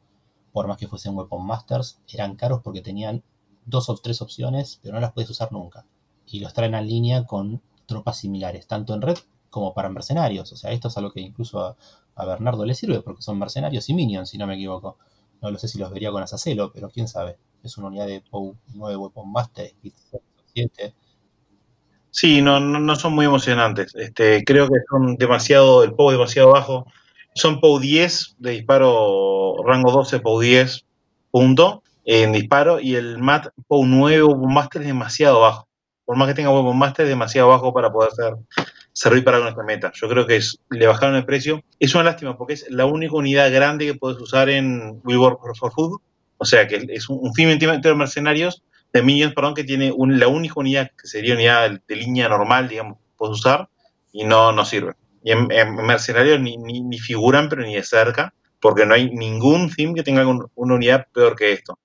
Por 0.53 0.67
más 0.67 0.77
que 0.77 0.89
fuesen 0.89 1.17
Weapon 1.17 1.47
Masters, 1.47 2.01
eran 2.09 2.37
caros 2.37 2.61
porque 2.63 2.83
tenían 2.83 3.23
dos 3.67 3.89
o 3.89 3.97
tres 3.97 4.21
opciones, 4.23 4.81
pero 4.83 4.95
no 4.95 5.01
las 5.01 5.13
puedes 5.13 5.31
usar 5.31 5.53
nunca. 5.53 5.87
Y 6.27 6.41
los 6.41 6.53
traen 6.53 6.75
en 6.75 6.87
línea 6.87 7.25
con 7.25 7.63
tropas 7.87 8.19
similares, 8.19 8.67
tanto 8.67 8.95
en 8.95 9.03
red 9.03 9.19
como 9.51 9.75
para 9.75 9.89
mercenarios. 9.89 10.53
O 10.53 10.57
sea, 10.57 10.71
esto 10.71 10.89
es 10.89 10.97
algo 10.97 11.13
que 11.13 11.21
incluso 11.21 11.77
a, 12.17 12.25
Bernardo 12.25 12.65
le 12.67 12.75
sirve 12.75 13.01
porque 13.01 13.23
son 13.23 13.39
mercenarios 13.39 13.89
y 13.89 13.95
minions, 13.95 14.31
si 14.31 14.39
no 14.39 14.47
me 14.47 14.55
equivoco. 14.55 14.99
No 15.41 15.51
lo 15.51 15.59
sé 15.59 15.69
si 15.69 15.79
los 15.79 15.91
vería 15.91 16.11
con 16.11 16.23
Asacelo, 16.23 16.71
pero 16.73 16.91
quién 16.91 17.09
sabe. 17.09 17.39
Es 17.63 17.79
una 17.79 17.89
unidad 17.89 18.07
de 18.07 18.21
POU 18.21 18.57
9 18.75 18.97
Weapon 18.97 19.33
Master, 19.33 19.73
7. 20.53 20.95
Sí, 22.11 22.43
no, 22.43 22.61
no, 22.61 22.97
son 22.97 23.15
muy 23.15 23.25
emocionantes. 23.25 23.95
Este, 23.95 24.45
creo 24.45 24.69
que 24.69 24.79
son 24.91 25.17
demasiado, 25.17 25.83
el 25.83 25.95
POU 25.95 26.11
demasiado 26.11 26.51
bajo. 26.51 26.87
Son 27.35 27.61
POU 27.61 27.79
10 27.79 28.37
de 28.39 28.51
disparo 28.53 29.57
rango 29.65 29.93
12, 29.93 30.21
POU 30.21 30.41
10, 30.41 30.85
punto, 31.31 31.83
en 32.05 32.33
disparo. 32.33 32.81
Y 32.81 32.97
el 32.97 33.19
MAT 33.19 33.49
POU 33.67 33.87
9 33.87 34.23
Weapon 34.25 34.53
Master 34.53 34.83
es 34.83 34.89
demasiado 34.89 35.41
bajo. 35.41 35.69
Por 36.05 36.17
más 36.17 36.29
que 36.29 36.35
tenga 36.35 36.51
Weapon 36.51 36.77
Master, 36.77 37.05
es 37.07 37.11
demasiado 37.11 37.49
bajo 37.49 37.73
para 37.73 37.93
poder 37.93 38.11
ser 38.13 38.35
servir 38.93 39.25
para 39.25 39.49
esta 39.49 39.63
meta. 39.63 39.93
Yo 39.95 40.09
creo 40.09 40.27
que 40.27 40.37
es, 40.37 40.59
le 40.71 40.87
bajaron 40.87 41.17
el 41.17 41.25
precio. 41.25 41.63
Es 41.79 41.95
una 41.95 42.05
lástima 42.05 42.37
porque 42.37 42.55
es 42.55 42.71
la 42.71 42.87
única 42.87 43.15
unidad 43.15 43.53
grande 43.53 43.87
que 43.87 43.95
puedes 43.95 44.21
usar 44.21 44.49
en 44.51 45.01
We 45.05 45.17
for 45.17 45.73
Food. 45.73 46.01
O 46.39 46.45
sea 46.45 46.67
que 46.67 46.87
es 46.89 47.09
un, 47.09 47.19
un 47.21 47.35
film 47.35 47.59
de 47.59 47.95
mercenarios, 47.95 48.63
de 48.93 49.03
minions, 49.03 49.35
perdón, 49.35 49.55
que 49.55 49.65
tiene 49.65 49.95
la 49.97 50.29
única 50.29 50.55
unidad 50.57 50.91
que 51.01 51.07
sería 51.07 51.35
unidad 51.35 51.81
de, 51.87 51.97
línea 51.97 52.29
normal, 52.29 52.69
digamos, 52.69 52.99
puedes 53.17 53.39
usar 53.39 53.69
y 54.13 54.25
no, 54.25 54.53
no 54.53 54.65
sirve. 54.65 54.95
Y 55.23 55.33
en, 55.33 55.75
mercenarios 55.75 56.41
ni, 56.41 56.57
ni, 56.57 56.99
figuran, 56.99 57.49
pero 57.49 57.63
ni 57.63 57.75
de 57.75 57.83
cerca, 57.83 58.33
porque 58.61 58.87
no 58.87 58.95
hay 58.95 59.11
ningún 59.11 59.71
film 59.71 59.95
que 59.95 60.03
tenga 60.03 60.27
una 60.27 60.75
unidad 60.75 61.07
peor 61.13 61.37
que 61.37 61.53
esto. 61.53 61.79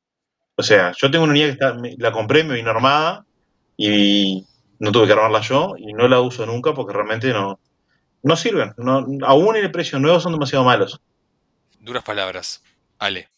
O 0.55 0.63
sea, 0.63 0.93
yo 0.97 1.11
tengo 1.11 1.25
una 1.25 1.31
unidad 1.31 1.47
que 1.47 1.51
está, 1.53 1.75
la 1.97 2.11
compré, 2.11 2.43
me 2.43 2.55
vino 2.55 2.69
armada 2.69 3.25
y 3.75 4.45
no 4.79 4.91
tuve 4.91 5.07
que 5.07 5.13
armarla 5.13 5.41
yo 5.41 5.75
y 5.77 5.93
no 5.93 6.07
la 6.07 6.21
uso 6.21 6.45
nunca 6.45 6.73
porque 6.73 6.93
realmente 6.93 7.33
no, 7.33 7.59
no 8.23 8.35
sirven. 8.35 8.73
No, 8.77 9.05
aún 9.25 9.55
en 9.57 9.65
el 9.65 9.71
precio 9.71 9.99
nuevo 9.99 10.19
son 10.19 10.31
demasiado 10.31 10.63
malos. 10.63 11.01
Duras 11.79 12.03
palabras. 12.03 12.63
Ale. 12.97 13.29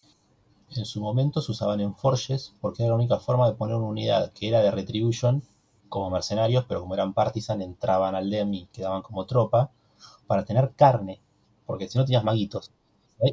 En 0.75 0.85
su 0.85 1.01
momento 1.01 1.41
se 1.41 1.51
usaban 1.51 1.79
en 1.79 1.95
Forges 1.95 2.53
porque 2.61 2.83
era 2.83 2.91
la 2.91 2.95
única 2.95 3.19
forma 3.19 3.49
de 3.49 3.55
poner 3.55 3.75
una 3.75 3.87
unidad 3.87 4.31
que 4.33 4.49
era 4.49 4.61
de 4.61 4.69
Retribution 4.69 5.41
como 5.89 6.09
mercenarios, 6.09 6.65
pero 6.67 6.81
como 6.81 6.93
eran 6.93 7.13
partisan 7.13 7.61
entraban 7.61 8.13
al 8.13 8.29
DEM 8.29 8.53
y 8.53 8.65
quedaban 8.67 9.01
como 9.01 9.25
tropa 9.25 9.71
para 10.27 10.45
tener 10.45 10.73
carne, 10.75 11.21
porque 11.65 11.87
si 11.87 11.97
no 11.97 12.05
tenías 12.05 12.23
maguitos. 12.23 12.71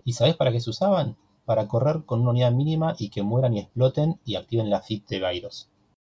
¿Y 0.05 0.15
sabés 0.15 0.37
para 0.37 0.53
qué 0.53 0.61
se 0.61 0.71
usaban? 0.71 1.17
Para 1.45 1.69
correr 1.69 2.05
con 2.07 2.21
una 2.23 2.31
unidad 2.31 2.53
mínima 2.53 2.95
y 2.99 3.11
que 3.11 3.23
mueran 3.23 3.55
y 3.55 3.61
exploten 3.61 4.19
y 4.25 4.37
activen 4.37 4.71
la 4.71 4.81
FIT 4.81 5.09
de 5.09 5.19
Gyros 5.21 5.69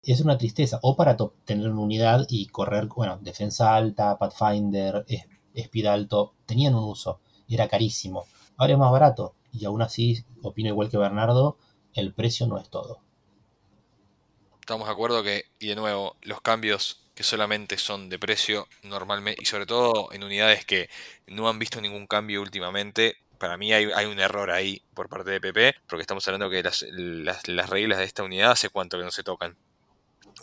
es 0.03 0.21
una 0.21 0.37
tristeza. 0.37 0.79
O 0.83 0.95
para 0.95 1.17
tener 1.45 1.69
una 1.69 1.81
unidad 1.81 2.25
y 2.29 2.47
correr, 2.47 2.87
bueno, 2.87 3.19
defensa 3.21 3.75
alta, 3.75 4.17
Pathfinder, 4.17 5.05
Speed 5.53 5.85
alto, 5.85 6.33
tenían 6.45 6.75
un 6.75 6.85
uso 6.85 7.19
era 7.49 7.67
carísimo. 7.67 8.25
Ahora 8.57 8.73
es 8.73 8.79
más 8.79 8.91
barato 8.91 9.35
y 9.51 9.65
aún 9.65 9.81
así, 9.81 10.25
opino 10.43 10.69
igual 10.69 10.89
que 10.89 10.97
Bernardo, 10.97 11.57
el 11.93 12.13
precio 12.13 12.47
no 12.47 12.57
es 12.57 12.69
todo. 12.69 12.99
Estamos 14.59 14.87
de 14.87 14.93
acuerdo 14.93 15.23
que, 15.23 15.45
y 15.59 15.67
de 15.67 15.75
nuevo, 15.75 16.17
los 16.21 16.41
cambios 16.41 17.06
que 17.17 17.23
solamente 17.23 17.79
son 17.79 18.09
de 18.09 18.19
precio 18.19 18.67
normalmente, 18.83 19.41
y 19.41 19.45
sobre 19.47 19.65
todo 19.65 20.13
en 20.13 20.23
unidades 20.23 20.65
que 20.65 20.87
no 21.25 21.49
han 21.49 21.57
visto 21.57 21.81
ningún 21.81 22.05
cambio 22.05 22.43
últimamente, 22.43 23.17
para 23.39 23.57
mí 23.57 23.73
hay, 23.73 24.05
un 24.05 24.19
error 24.19 24.51
ahí 24.51 24.83
por 24.93 25.09
parte 25.09 25.31
de 25.31 25.41
PP, 25.41 25.73
porque 25.87 26.01
estamos 26.01 26.27
hablando 26.27 26.47
que 26.47 26.61
las, 26.61 26.85
las 27.47 27.69
reglas 27.71 27.97
de 27.97 28.05
esta 28.05 28.21
unidad 28.21 28.51
hace 28.51 28.69
cuánto 28.69 28.99
que 28.99 29.03
no 29.03 29.09
se 29.09 29.23
tocan. 29.23 29.57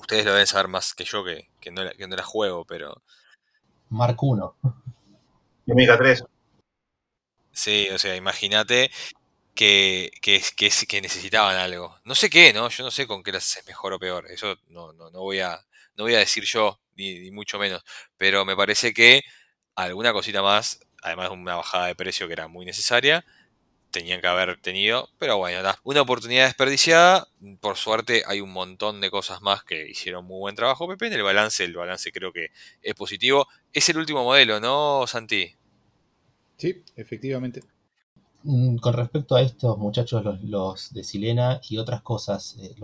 Ustedes 0.00 0.24
lo 0.24 0.32
deben 0.32 0.48
saber 0.48 0.66
más 0.66 0.94
que 0.94 1.04
yo, 1.04 1.24
que, 1.24 1.48
que, 1.60 1.70
no, 1.70 1.88
que 1.96 2.08
no 2.08 2.16
la 2.16 2.24
juego, 2.24 2.64
pero. 2.64 3.00
Mark 3.90 4.16
1. 4.20 4.56
Amiga 5.70 5.96
3. 5.96 6.24
Sí, 7.52 7.88
o 7.90 7.98
sea, 8.00 8.16
imagínate 8.16 8.90
que, 9.54 10.10
que, 10.20 10.42
que, 10.56 10.70
que, 10.88 11.00
necesitaban 11.00 11.54
algo. 11.54 11.96
No 12.02 12.16
sé 12.16 12.28
qué, 12.28 12.52
¿no? 12.52 12.68
Yo 12.68 12.82
no 12.82 12.90
sé 12.90 13.06
con 13.06 13.22
qué 13.22 13.30
las 13.30 13.56
es 13.56 13.66
mejor 13.68 13.92
o 13.92 14.00
peor. 14.00 14.26
Eso 14.28 14.56
no, 14.70 14.92
no, 14.92 15.10
no, 15.10 15.20
voy, 15.20 15.38
a, 15.38 15.64
no 15.97 16.05
voy 16.05 16.14
a 16.14 16.18
decir 16.18 16.45
yo, 16.45 16.80
ni, 16.97 17.18
ni, 17.20 17.30
mucho 17.30 17.59
menos. 17.59 17.82
Pero 18.16 18.45
me 18.45 18.57
parece 18.57 18.92
que 18.92 19.22
alguna 19.74 20.12
cosita 20.12 20.42
más, 20.42 20.80
además 21.03 21.30
de 21.30 21.36
una 21.36 21.57
bajada 21.57 21.86
de 21.86 21.95
precio 21.95 22.26
que 22.26 22.32
era 22.34 22.49
muy 22.49 22.64
necesaria, 22.64 23.24
tenían 23.95 24.20
que 24.20 24.26
haber 24.26 24.61
tenido. 24.61 25.09
Pero 25.18 25.38
bueno, 25.38 25.70
una 25.84 26.03
oportunidad 26.03 26.47
desperdiciada. 26.47 27.28
Por 27.61 27.76
suerte 27.76 28.24
hay 28.26 28.40
un 28.40 28.51
montón 28.51 29.01
de 29.01 29.11
cosas 29.11 29.40
más 29.40 29.62
que 29.64 29.88
hicieron 29.88 30.24
muy 30.26 30.40
buen 30.40 30.57
trabajo, 30.57 30.88
Pepe. 30.88 31.07
En 31.07 31.12
el 31.14 31.22
balance, 31.22 31.64
el 31.64 31.74
balance 31.74 32.12
creo 32.12 32.32
que 32.32 32.49
es 32.82 32.95
positivo. 32.95 33.47
Es 33.72 33.88
el 33.88 33.99
último 33.99 34.24
modelo, 34.24 34.61
¿no, 34.61 35.07
Santi? 35.07 35.55
Sí, 36.57 36.82
efectivamente. 36.97 37.62
Mm, 38.42 38.76
con 38.76 38.92
respecto 38.92 39.36
a 39.36 39.42
estos 39.42 39.78
muchachos, 39.78 40.22
los, 40.42 40.92
de 40.92 41.05
Silena 41.05 41.61
y 41.68 41.78
otras 41.78 42.03
cosas, 42.03 42.57
eh, 42.61 42.74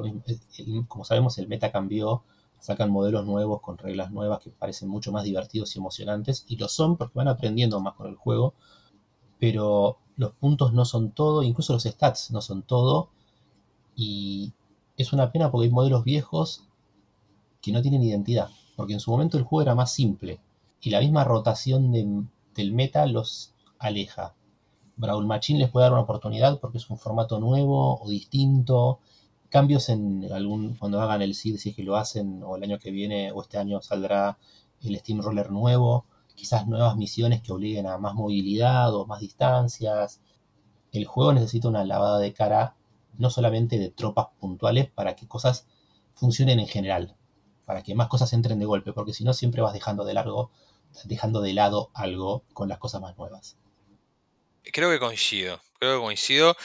eh, 0.59 0.83
como 0.89 1.05
sabemos 1.05 1.37
el 1.39 1.49
meta 1.49 1.71
cambió, 1.71 2.25
sacan 2.61 2.91
modelos 2.91 3.27
nuevos 3.27 3.61
con 3.61 3.79
reglas 3.79 4.11
nuevas 4.11 4.41
que 4.41 4.51
parecen 4.51 4.89
mucho 4.89 5.13
más 5.13 5.25
divertidos 5.25 5.75
y 5.75 5.79
emocionantes, 5.79 6.45
y 6.49 6.57
lo 6.57 6.69
son 6.69 6.97
porque 6.97 7.19
van 7.19 7.29
aprendiendo 7.29 7.81
más 7.81 7.95
con 7.95 8.07
el 8.07 8.17
juego, 8.17 8.55
pero 9.39 9.99
los 10.17 10.33
puntos 10.33 10.73
no 10.73 10.85
son 10.85 11.13
todo, 11.13 11.43
incluso 11.43 11.73
los 11.73 11.85
stats 11.85 12.31
no 12.31 12.41
son 12.41 12.63
todo, 12.63 13.11
y 13.97 14.53
es 14.97 15.13
una 15.13 15.33
pena 15.33 15.51
porque 15.51 15.67
hay 15.67 15.73
modelos 15.73 16.05
viejos 16.05 16.65
que 17.61 17.73
no 17.73 17.83
tienen 17.83 18.03
identidad, 18.03 18.51
porque 18.77 18.93
en 18.93 19.01
su 19.01 19.11
momento 19.11 19.39
el 19.39 19.45
juego 19.45 19.63
era 19.63 19.75
más 19.75 19.93
simple, 19.93 20.41
y 20.81 20.91
la 20.91 21.01
misma 21.01 21.25
rotación 21.25 21.93
del 21.93 22.73
meta 22.73 23.07
los 23.07 23.55
aleja. 23.79 24.35
Brawl 24.97 25.27
Machine 25.27 25.59
les 25.59 25.71
puede 25.71 25.85
dar 25.85 25.93
una 25.93 26.03
oportunidad 26.03 26.61
porque 26.61 26.77
es 26.79 26.91
un 26.91 26.99
formato 26.99 27.41
nuevo 27.41 27.99
o 28.01 28.09
distinto. 28.09 29.01
Cambios 29.51 29.89
en 29.89 30.33
algún, 30.33 30.77
cuando 30.77 31.01
hagan 31.01 31.23
el 31.23 31.35
SID, 31.35 31.59
si 31.59 31.71
es 31.71 31.77
que 31.77 31.83
lo 31.83 31.97
hacen, 31.97 32.43
o 32.43 32.57
el 32.57 32.63
año 32.63 32.79
que 32.79 32.91
viene, 32.91 33.33
o 33.33 33.43
este 33.43 33.59
año 33.59 33.83
saldrá 33.83 34.39
el 34.83 34.97
Steam 34.97 35.21
Roller 35.21 35.51
nuevo 35.51 36.07
quizás 36.41 36.67
nuevas 36.67 36.97
misiones 36.97 37.43
que 37.43 37.53
obliguen 37.53 37.87
a 37.87 37.99
más 37.99 38.15
movilidad 38.15 38.95
o 38.95 39.05
más 39.05 39.21
distancias. 39.21 40.23
El 40.91 41.05
juego 41.05 41.35
necesita 41.35 41.69
una 41.69 41.85
lavada 41.85 42.19
de 42.19 42.33
cara 42.33 42.77
no 43.19 43.29
solamente 43.29 43.79
de 43.79 43.91
tropas 43.91 44.29
puntuales 44.39 44.91
para 44.91 45.15
que 45.17 45.29
cosas 45.29 45.67
funcionen 46.15 46.59
en 46.59 46.67
general, 46.67 47.15
para 47.67 47.83
que 47.83 47.95
más 47.95 48.09
cosas 48.09 48.33
entren 48.33 48.59
de 48.59 48.65
golpe, 48.65 48.95
porque 48.95 49.13
si 49.13 49.23
no 49.23 49.35
siempre 49.35 49.61
vas 49.61 49.75
dejando 49.75 50.05
de 50.07 50.15
largo, 50.15 50.51
dejando 51.05 51.43
de 51.43 51.53
lado 51.53 51.91
algo 51.93 52.45
con 52.55 52.71
las 52.71 52.79
cosas 52.79 53.03
más 53.03 53.19
nuevas. 53.19 53.59
Creo 54.73 54.91
que 54.91 54.99
coincido, 54.99 55.61
creo 55.79 55.97
que 55.97 56.05
coincido. 56.05 56.57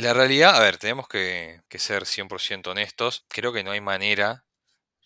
La 0.00 0.14
realidad, 0.14 0.56
a 0.56 0.60
ver, 0.60 0.78
tenemos 0.78 1.06
que, 1.08 1.60
que 1.68 1.78
ser 1.78 2.04
100% 2.04 2.68
honestos. 2.68 3.26
Creo 3.28 3.52
que 3.52 3.62
no 3.62 3.72
hay 3.72 3.82
manera 3.82 4.46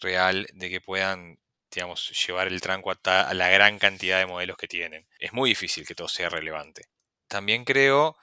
real 0.01 0.47
de 0.53 0.71
que 0.71 0.81
puedan 0.81 1.41
digamos, 1.75 2.13
llevar 2.27 2.47
el 2.47 2.61
tranco 2.61 2.93
a, 2.93 3.35
la 3.35 3.49
gran 3.49 3.81
cantidad 3.81 4.21
de 4.21 4.27
modelos 4.27 4.57
que 4.57 4.69
tienen. 4.69 5.07
Es 5.19 5.33
muy 5.33 5.51
difícil 5.51 5.85
que 5.85 5.97
todo 5.97 6.07
sea 6.07 6.29
relevante. 6.29 6.85
También 7.27 7.65
creo 7.65 8.17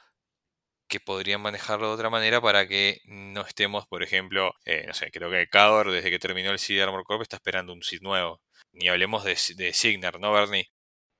que 0.87 1.01
podrían 1.01 1.41
manejarlo 1.41 1.87
de 1.87 1.93
otra 1.93 2.09
manera 2.09 2.39
para 2.39 2.67
que 2.67 3.01
no 3.05 3.41
estemos, 3.41 3.85
por 3.87 4.03
ejemplo, 4.03 4.53
eh, 4.63 4.85
no 4.87 4.93
sé, 4.93 5.11
creo 5.11 5.29
que 5.29 5.47
Cador 5.47 5.91
desde 5.91 6.09
que 6.09 6.19
terminó 6.19 6.51
el 6.51 6.59
Seed 6.59 6.81
Armor 6.81 7.03
Corp 7.03 7.21
está 7.21 7.37
esperando 7.37 7.73
un 7.73 7.83
Seed 7.83 8.01
nuevo. 8.01 8.41
Ni 8.71 8.87
hablemos 8.87 9.25
de, 9.25 9.37
de 9.55 9.99
¿no, 10.19 10.31
Bernie? 10.31 10.69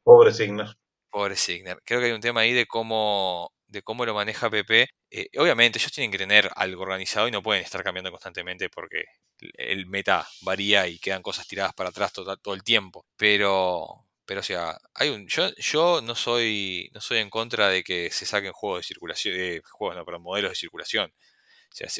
Pobre 0.03 0.31
Signer. 0.31 0.67
Pobre 1.09 1.35
Signer. 1.35 1.81
Creo 1.83 1.99
que 1.99 2.07
hay 2.07 2.11
un 2.13 2.21
tema 2.21 2.41
ahí 2.41 2.53
de 2.53 2.65
cómo, 2.65 3.53
de 3.71 3.81
cómo 3.81 4.05
lo 4.05 4.13
maneja 4.13 4.49
PP. 4.49 4.89
Eh, 5.11 5.29
obviamente 5.37 5.79
ellos 5.79 5.91
tienen 5.91 6.11
que 6.11 6.17
tener 6.17 6.49
algo 6.55 6.83
organizado 6.83 7.27
y 7.27 7.31
no 7.31 7.41
pueden 7.41 7.63
estar 7.63 7.83
cambiando 7.83 8.11
constantemente 8.11 8.69
porque 8.69 9.05
el 9.55 9.87
meta 9.87 10.27
varía 10.41 10.87
y 10.87 10.99
quedan 10.99 11.21
cosas 11.23 11.47
tiradas 11.47 11.73
para 11.73 11.89
atrás 11.89 12.13
todo, 12.13 12.37
todo 12.37 12.53
el 12.53 12.63
tiempo. 12.63 13.05
Pero, 13.17 14.05
pero 14.25 14.41
o 14.41 14.43
sea, 14.43 14.77
hay 14.93 15.09
un, 15.09 15.27
yo, 15.27 15.49
yo 15.55 16.01
no 16.01 16.15
soy 16.15 16.89
no 16.93 17.01
soy 17.01 17.19
en 17.19 17.29
contra 17.29 17.69
de 17.69 17.83
que 17.83 18.11
se 18.11 18.25
saquen 18.25 18.51
juegos 18.53 18.79
de 18.81 18.83
circulación, 18.87 19.35
eh, 19.37 19.61
juegos 19.71 19.97
no, 19.97 20.05
pero 20.05 20.19
modelos 20.19 20.51
de 20.51 20.55
circulación. 20.55 21.13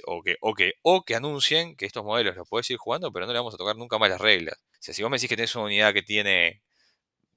O, 0.05 0.21
que, 0.21 0.35
o, 0.41 0.53
que, 0.53 0.73
o 0.81 1.03
que 1.05 1.15
anuncien 1.15 1.75
que 1.77 1.85
estos 1.85 2.03
modelos 2.03 2.35
los 2.35 2.47
puedes 2.49 2.69
ir 2.69 2.77
jugando, 2.77 3.11
pero 3.13 3.25
no 3.25 3.31
le 3.31 3.39
vamos 3.39 3.53
a 3.53 3.57
tocar 3.57 3.77
nunca 3.77 3.97
más 3.97 4.09
las 4.09 4.19
reglas. 4.19 4.57
O 4.73 4.77
sea, 4.83 4.93
si 4.93 5.01
vos 5.01 5.09
me 5.09 5.15
decís 5.15 5.29
que 5.29 5.37
tenés 5.37 5.55
una 5.55 5.65
unidad 5.65 5.93
que 5.93 6.01
tiene, 6.01 6.61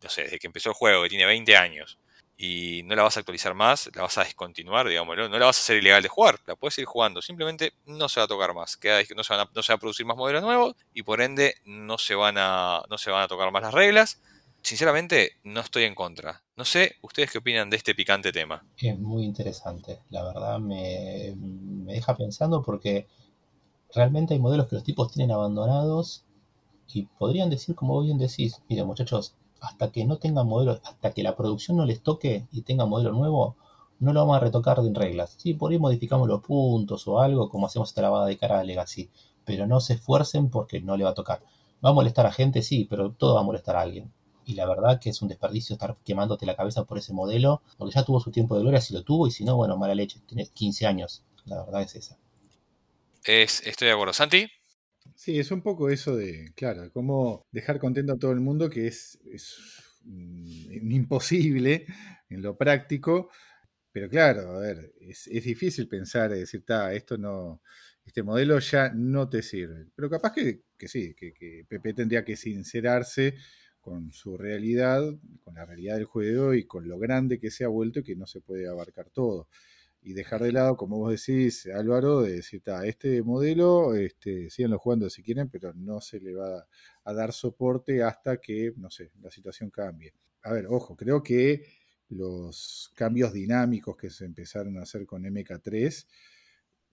no 0.03 0.09
sé, 0.11 0.25
desde 0.25 0.39
que 0.39 0.49
empezó 0.49 0.71
el 0.71 0.75
juego, 0.75 1.05
que 1.05 1.11
tiene 1.11 1.27
20 1.27 1.57
años, 1.57 1.99
y 2.37 2.83
no 2.85 2.95
la 2.95 3.03
vas 3.05 3.17
a 3.17 3.21
actualizar 3.21 3.55
más, 3.55 3.91
la 3.95 4.03
vas 4.03 4.19
a 4.19 4.25
descontinuar, 4.25 4.89
digámoslo, 4.89 5.29
no 5.29 5.39
la 5.39 5.47
vas 5.47 5.59
a 5.59 5.63
hacer 5.63 5.77
ilegal 5.77 6.03
de 6.03 6.09
jugar, 6.09 6.41
la 6.47 6.57
puedes 6.57 6.77
ir 6.79 6.85
jugando, 6.85 7.23
simplemente 7.23 7.75
no 7.87 8.09
se 8.09 8.21
va 8.21 8.25
a 8.25 8.29
tocar 8.29 8.55
más, 8.55 8.77
queda, 8.77 9.01
no, 9.15 9.23
se 9.23 9.35
van 9.35 9.47
a, 9.47 9.51
no 9.55 9.63
se 9.63 9.73
van 9.73 9.77
a 9.77 9.81
producir 9.81 10.07
más 10.07 10.17
modelos 10.17 10.43
nuevos 10.43 10.75
y 10.93 11.03
por 11.03 11.21
ende 11.21 11.55
no 11.65 11.99
se 11.99 12.15
van 12.15 12.37
a, 12.39 12.83
no 12.91 12.99
se 12.99 13.11
van 13.11 13.23
a 13.23 13.29
tocar 13.29 13.51
más 13.53 13.63
las 13.63 13.75
reglas 13.75 14.21
sinceramente 14.65 15.33
no 15.45 15.61
estoy 15.61 15.85
en 15.85 15.95
contra. 15.95 16.43
No 16.57 16.65
sé, 16.65 16.97
¿ustedes 17.03 17.31
qué 17.31 17.39
opinan 17.39 17.71
de 17.71 17.77
este 17.77 17.95
picante 17.95 18.33
tema? 18.33 18.65
Es 18.79 18.99
muy 18.99 19.25
interesante, 19.25 20.01
la 20.11 20.25
verdad 20.25 20.59
me, 20.59 21.35
deja 21.37 22.17
pensando 22.17 22.63
porque 22.63 23.07
realmente 23.95 24.35
hay 24.35 24.41
modelos 24.41 24.67
que 24.67 24.77
los 24.77 24.85
tipos 24.85 25.13
tienen 25.13 25.33
abandonados 25.33 26.25
y 26.93 27.03
podrían 27.19 27.51
decir, 27.51 27.75
como 27.75 28.03
bien 28.03 28.19
decís, 28.19 28.61
mire 28.69 28.85
muchachos, 28.85 29.35
hasta 29.65 29.91
que 29.91 30.05
no 30.05 30.19
tengan 30.19 30.47
modelos, 30.47 30.81
hasta 30.85 31.13
que 31.13 31.23
la 31.23 31.37
producción 31.37 31.77
no 31.77 31.85
les 31.85 32.03
toque 32.03 32.47
y 32.53 32.63
tengan 32.63 32.89
modelo 32.89 33.13
nuevo, 33.13 33.57
no 34.01 34.13
lo 34.13 34.21
vamos 34.21 34.37
a 34.37 34.41
retocar 34.41 34.79
en 34.81 34.95
reglas. 34.95 35.37
Sí, 35.39 35.55
por 35.55 35.73
ahí 35.73 35.79
modificamos 35.79 36.29
los 36.29 36.43
puntos 36.43 37.07
o 37.09 37.21
algo, 37.21 37.49
como 37.49 37.67
hacemos 37.67 37.89
esta 37.89 38.03
lavada 38.03 38.27
de 38.27 38.37
cara 38.37 38.61
a 38.61 38.65
Legacy, 38.65 39.11
pero 39.45 39.67
no 39.67 39.81
se 39.81 39.95
esfuercen 39.95 40.51
porque 40.51 40.81
no 40.81 40.97
le 40.97 41.05
va 41.05 41.11
a 41.11 41.15
tocar. 41.15 41.43
Va 41.85 41.91
a 41.91 41.93
molestar 41.93 42.27
a 42.27 42.33
gente, 42.33 42.63
sí, 42.63 42.87
pero 42.89 43.13
todo 43.13 43.35
va 43.35 43.41
a 43.41 43.45
molestar 43.45 43.77
a 43.77 43.83
alguien 43.83 44.13
y 44.47 44.55
la 44.55 44.67
verdad 44.67 45.01
que 45.01 45.11
es 45.11 45.23
un 45.23 45.29
desperdicio 45.29 45.75
estar 45.75 45.97
quemándote 46.05 46.47
la 46.47 46.57
cabeza 46.57 46.85
por 46.85 46.99
ese 46.99 47.13
modelo, 47.13 47.63
porque 47.79 47.95
ya 47.95 48.05
tuvo 48.05 48.21
su 48.21 48.31
tiempo 48.31 48.57
de 48.57 48.63
gloria 48.63 48.81
si 48.81 48.95
lo 48.95 49.03
tuvo, 49.03 49.27
y 49.27 49.31
si 49.31 49.45
no, 49.45 49.57
bueno, 49.57 49.77
mala 49.77 49.95
leche, 49.95 50.21
tenés 50.29 50.51
15 50.51 50.87
años, 50.87 51.23
la 51.47 51.63
verdad 51.65 51.83
es 51.83 51.95
esa. 51.95 52.19
Es, 53.25 53.63
estoy 53.67 53.89
de 53.89 53.95
acuerdo. 53.95 54.13
Santi. 54.13 54.49
Sí, 55.17 55.39
es 55.39 55.51
un 55.51 55.63
poco 55.63 55.91
eso 55.91 56.17
de, 56.17 56.53
claro, 56.57 56.91
cómo 56.93 57.47
dejar 57.53 57.79
contento 57.79 58.13
a 58.15 58.19
todo 58.19 58.33
el 58.33 58.41
mundo, 58.41 58.69
que 58.69 58.89
es, 58.89 59.19
es 59.33 59.57
imposible 60.73 61.87
en 62.29 62.43
lo 62.43 62.57
práctico, 62.57 63.31
pero 63.93 64.09
claro, 64.09 64.57
a 64.57 64.61
ver, 64.61 64.93
es, 65.01 65.25
difícil 65.27 65.89
pensar, 65.89 66.31
decir, 66.31 66.61
está, 66.61 66.93
esto 66.95 67.17
no, 67.17 67.63
este 68.05 68.23
modelo 68.25 68.59
ya 68.59 68.91
no 68.93 69.29
te 69.29 69.41
sirve. 69.43 69.87
Pero 69.95 70.11
capaz 70.11 70.33
que, 70.33 70.63
que 70.77 70.89
sí, 70.89 71.15
que, 71.15 71.33
que 71.33 71.65
Pepe 71.69 71.95
tendría 71.95 72.25
que 72.25 72.37
sincerarse 72.37 73.37
con 73.81 74.13
su 74.13 74.37
realidad, 74.37 75.03
con 75.45 75.55
la 75.55 75.65
realidad 75.65 75.97
del 75.97 76.07
juego 76.07 76.55
y 76.55 76.67
con 76.67 76.89
lo 76.89 76.99
grande 76.99 77.39
que 77.39 77.51
se 77.51 77.65
ha 77.65 77.69
vuelto 77.69 78.01
y 78.01 78.05
que 78.05 78.17
no 78.17 78.27
se 78.27 78.41
puede 78.41 78.67
abarcar 78.69 79.11
todo. 79.11 79.49
Y 80.07 80.13
dejar 80.13 80.43
de 80.43 80.53
lado, 80.53 80.77
como 80.77 80.99
vos 80.99 81.11
decís, 81.11 81.67
Álvaro, 81.67 82.21
de 82.21 82.35
decir, 82.35 82.63
este 82.85 83.23
modelo, 83.23 83.95
este, 83.95 84.51
síganlo 84.51 84.79
jugando 84.79 85.09
si 85.09 85.23
quieren, 85.23 85.49
pero 85.49 85.73
no 85.73 86.03
se 86.03 86.21
le 86.21 86.35
va 86.35 86.67
a 87.05 87.13
dar 87.15 87.33
soporte 87.33 88.03
hasta 88.03 88.37
que, 88.37 88.75
no 88.77 88.91
sé, 88.91 89.11
la 89.23 89.31
situación 89.31 89.71
cambie. 89.71 90.13
A 90.43 90.53
ver, 90.53 90.67
ojo, 90.69 90.95
creo 90.95 91.23
que 91.23 91.65
los 92.11 92.93
cambios 92.95 93.33
dinámicos 93.33 93.97
que 93.97 94.11
se 94.11 94.27
empezaron 94.27 94.77
a 94.77 94.83
hacer 94.83 95.07
con 95.07 95.23
MK3 95.25 96.07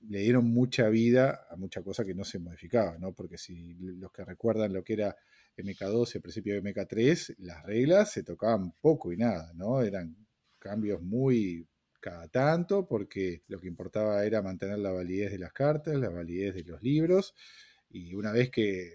le 0.07 0.19
dieron 0.19 0.45
mucha 0.45 0.87
vida 0.87 1.47
a 1.49 1.57
mucha 1.57 1.83
cosa 1.83 2.05
que 2.05 2.15
no 2.15 2.23
se 2.23 2.39
modificaba, 2.39 2.97
¿no? 2.97 3.13
Porque 3.13 3.37
si 3.37 3.73
los 3.75 4.13
que 4.13 4.23
recuerdan 4.23 4.71
lo 4.71 4.85
que 4.85 4.93
era 4.93 5.17
MK2 5.57 6.15
y 6.15 6.17
al 6.17 6.21
principio 6.21 6.53
de 6.53 6.63
MK3, 6.63 7.35
las 7.39 7.61
reglas 7.63 8.13
se 8.13 8.23
tocaban 8.23 8.71
poco 8.79 9.11
y 9.11 9.17
nada, 9.17 9.51
¿no? 9.53 9.81
Eran 9.81 10.15
cambios 10.57 11.01
muy 11.01 11.67
cada 12.01 12.27
tanto, 12.27 12.87
porque 12.87 13.43
lo 13.47 13.59
que 13.59 13.67
importaba 13.67 14.25
era 14.25 14.41
mantener 14.41 14.79
la 14.79 14.91
validez 14.91 15.31
de 15.31 15.39
las 15.39 15.53
cartas, 15.53 15.95
la 15.95 16.09
validez 16.09 16.55
de 16.55 16.63
los 16.63 16.81
libros, 16.83 17.33
y 17.89 18.15
una 18.15 18.31
vez 18.31 18.49
que 18.49 18.91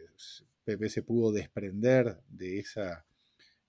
PP 0.65 0.89
se 0.91 1.03
pudo 1.03 1.33
desprender 1.33 2.21
de 2.29 2.59
esa, 2.59 3.07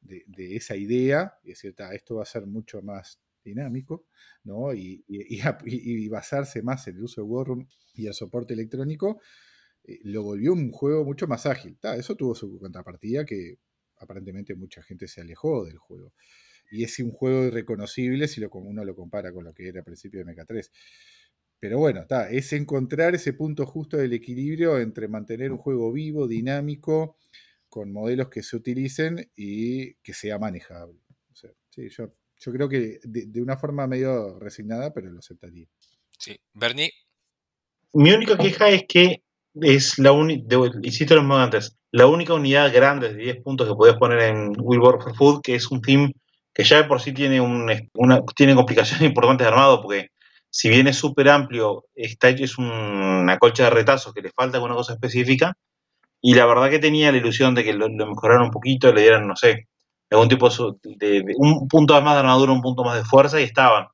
de, 0.02 0.56
esa 0.56 0.76
idea, 0.76 1.38
y 1.44 1.50
decir, 1.50 1.76
esto 1.94 2.16
va 2.16 2.24
a 2.24 2.26
ser 2.26 2.46
mucho 2.48 2.82
más 2.82 3.22
dinámico, 3.44 4.08
¿no? 4.44 4.74
Y, 4.74 5.06
y, 5.08 6.10
basarse 6.10 6.62
más 6.62 6.88
en 6.88 6.98
el 6.98 7.04
uso 7.04 7.22
de 7.22 7.28
War 7.28 7.48
y 7.94 8.08
el 8.08 8.14
soporte 8.14 8.54
electrónico, 8.54 9.22
eh, 9.84 10.00
lo 10.04 10.24
volvió 10.24 10.54
un 10.54 10.72
juego 10.72 11.06
mucho 11.06 11.28
más 11.28 11.46
ágil. 11.46 11.78
eso 11.98 12.16
tuvo 12.16 12.36
su 12.36 12.60
contrapartida 12.60 13.26
que 13.26 13.60
aparentemente 14.00 14.56
mucha 14.56 14.82
gente 14.84 15.08
se 15.08 15.22
alejó 15.22 15.66
del 15.66 15.78
juego. 15.78 16.14
Y 16.70 16.84
es 16.84 17.00
un 17.00 17.12
juego 17.12 17.46
irreconocible 17.46 18.28
si 18.28 18.42
lo, 18.42 18.50
uno 18.52 18.84
lo 18.84 18.96
compara 18.96 19.32
con 19.32 19.44
lo 19.44 19.54
que 19.54 19.68
era 19.68 19.80
al 19.80 19.86
principio 19.86 20.24
de 20.24 20.34
MK3. 20.34 20.70
Pero 21.60 21.80
bueno, 21.80 22.02
está, 22.02 22.30
es 22.30 22.54
encontrar 22.54 23.16
ese 23.16 23.34
punto 23.34 23.66
justo 23.66 23.98
del 23.98 24.14
equilibrio 24.14 24.80
entre 24.80 25.08
mantener 25.08 25.52
un 25.52 25.58
juego 25.58 25.92
vivo, 25.92 26.28
dinámico, 26.28 27.18
con 27.68 27.92
modelos 27.92 28.30
que 28.30 28.44
se 28.44 28.56
utilicen 28.56 29.32
y 29.36 29.96
que 29.96 30.14
sea 30.14 30.38
manejable. 30.38 31.00
sí, 31.34 31.90
yo, 31.90 32.14
yo 32.40 32.52
creo 32.52 32.70
que 32.70 33.00
de, 33.04 33.26
de, 33.28 33.42
una 33.42 33.58
forma 33.58 33.88
medio 33.88 34.40
resignada, 34.40 34.94
pero 34.94 35.10
lo 35.10 35.20
aceptaría. 35.20 35.68
Sí, 36.18 36.40
Bernie. 36.54 36.92
Mi 37.94 38.12
única 38.12 38.38
queja 38.38 38.70
es 38.70 38.86
que 38.88 39.24
es 39.62 39.98
la 39.98 40.12
única, 40.12 40.56
insisto 40.84 41.16
lo 41.16 41.22
mismo 41.22 41.38
antes, 41.38 41.76
la 41.92 42.06
única 42.06 42.34
unidad 42.34 42.72
grande 42.74 43.14
de 43.14 43.24
10 43.24 43.44
puntos 43.44 43.68
que 43.68 43.76
podés 43.76 43.96
poner 43.96 44.20
en 44.20 44.54
Will 44.60 44.80
Work 44.80 45.04
for 45.04 45.16
Food, 45.16 45.42
que 45.42 45.56
es 45.56 45.72
un 45.72 45.82
team 45.82 46.12
que 46.58 46.64
ya 46.64 46.78
de 46.78 46.86
por 46.86 47.00
sí 47.00 47.14
tiene, 47.14 47.40
una, 47.40 47.78
tiene 48.36 48.56
complicaciones 48.56 49.06
importantes 49.06 49.46
de 49.46 49.54
armado, 49.54 49.80
porque 49.80 50.10
si 50.50 50.70
bien 50.70 50.88
es 50.88 50.98
súper 50.98 51.30
amplio, 51.30 51.86
está 51.94 52.30
es 52.30 52.58
una 52.58 53.38
colcha 53.38 53.66
de 53.66 53.70
retazos 53.70 54.12
que 54.12 54.24
le 54.24 54.32
falta 54.32 54.58
alguna 54.58 54.74
cosa 54.74 54.94
específica, 54.94 55.54
y 56.20 56.34
la 56.34 56.48
verdad 56.48 56.72
que 56.72 56.80
tenía 56.80 57.12
la 57.12 57.20
ilusión 57.20 57.54
de 57.54 57.64
que 57.64 57.74
lo, 57.74 57.88
mejoraran 57.90 58.46
un 58.46 58.50
poquito, 58.50 58.92
le 58.92 59.02
dieran, 59.02 59.28
no 59.28 59.36
sé, 59.36 59.68
algún 60.10 60.30
tipo 60.30 60.50
de, 60.82 61.24
un 61.38 61.68
punto 61.68 62.02
más 62.02 62.16
de 62.16 62.20
armadura, 62.22 62.52
un 62.52 62.64
punto 62.64 62.84
más 62.84 62.98
de 62.98 63.06
fuerza, 63.06 63.40
y 63.40 63.44
estaban. 63.44 63.86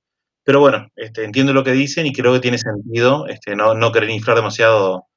Pero 0.45 0.61
bueno, 0.61 0.87
este, 0.95 1.25
entiendo 1.25 1.51
lo 1.51 1.65
que 1.65 1.73
dicen 1.73 2.05
y 2.05 2.13
creo 2.13 2.31
que 2.31 2.39
tiene 2.39 2.57
sentido 2.57 3.27
este, 3.27 3.57
no, 3.57 3.73
no 3.73 3.91
querer 3.91 4.09
inflar 4.09 4.37
demasiado 4.37 5.07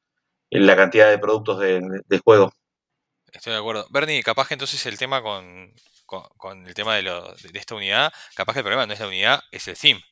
la 0.50 0.74
cantidad 0.74 1.10
de 1.10 1.18
productos 1.18 1.60
del 1.60 2.20
juego. 2.24 2.52
Estoy 3.32 3.52
de 3.52 3.58
acuerdo. 3.60 3.86
Bernie, 3.90 4.22
capaz 4.24 4.48
que 4.48 4.54
entonces 4.54 4.84
el 4.86 4.98
tema 4.98 5.22
con, 5.22 5.72
el 6.66 6.74
tema 6.74 6.96
de, 6.96 7.02
de, 7.02 7.58
esta 7.58 7.74
unidad, 7.74 8.12
capaz 8.34 8.52
que 8.54 8.60
el 8.60 8.64
problema 8.64 8.86
no 8.86 8.92
es 8.92 9.00
la 9.00 9.08
unidad, 9.08 9.40
es 9.50 9.68
el 9.68 9.76
theme. 9.76 10.02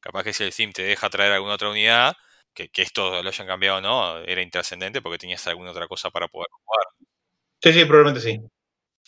Capaz 0.00 0.24
que 0.24 0.32
si 0.32 0.44
el 0.44 0.54
theme 0.54 0.72
te 0.72 0.82
deja 0.82 1.08
traer 1.10 1.32
alguna 1.32 1.54
otra 1.54 1.70
unidad, 1.70 2.14
que, 2.54 2.70
esto 2.76 3.22
lo 3.22 3.28
hayan 3.28 3.46
cambiado 3.46 3.78
o 3.78 3.80
no, 3.80 4.18
era 4.18 4.42
intrascendente 4.42 5.00
porque 5.02 5.18
tenías 5.18 5.46
alguna 5.46 5.70
otra 5.70 5.88
cosa 5.88 6.10
para 6.10 6.28
poder 6.28 6.48
jugar. 6.50 6.86
Sí, 7.62 7.72
sí, 7.72 7.84
probablemente 7.84 8.20
sí. 8.20 8.40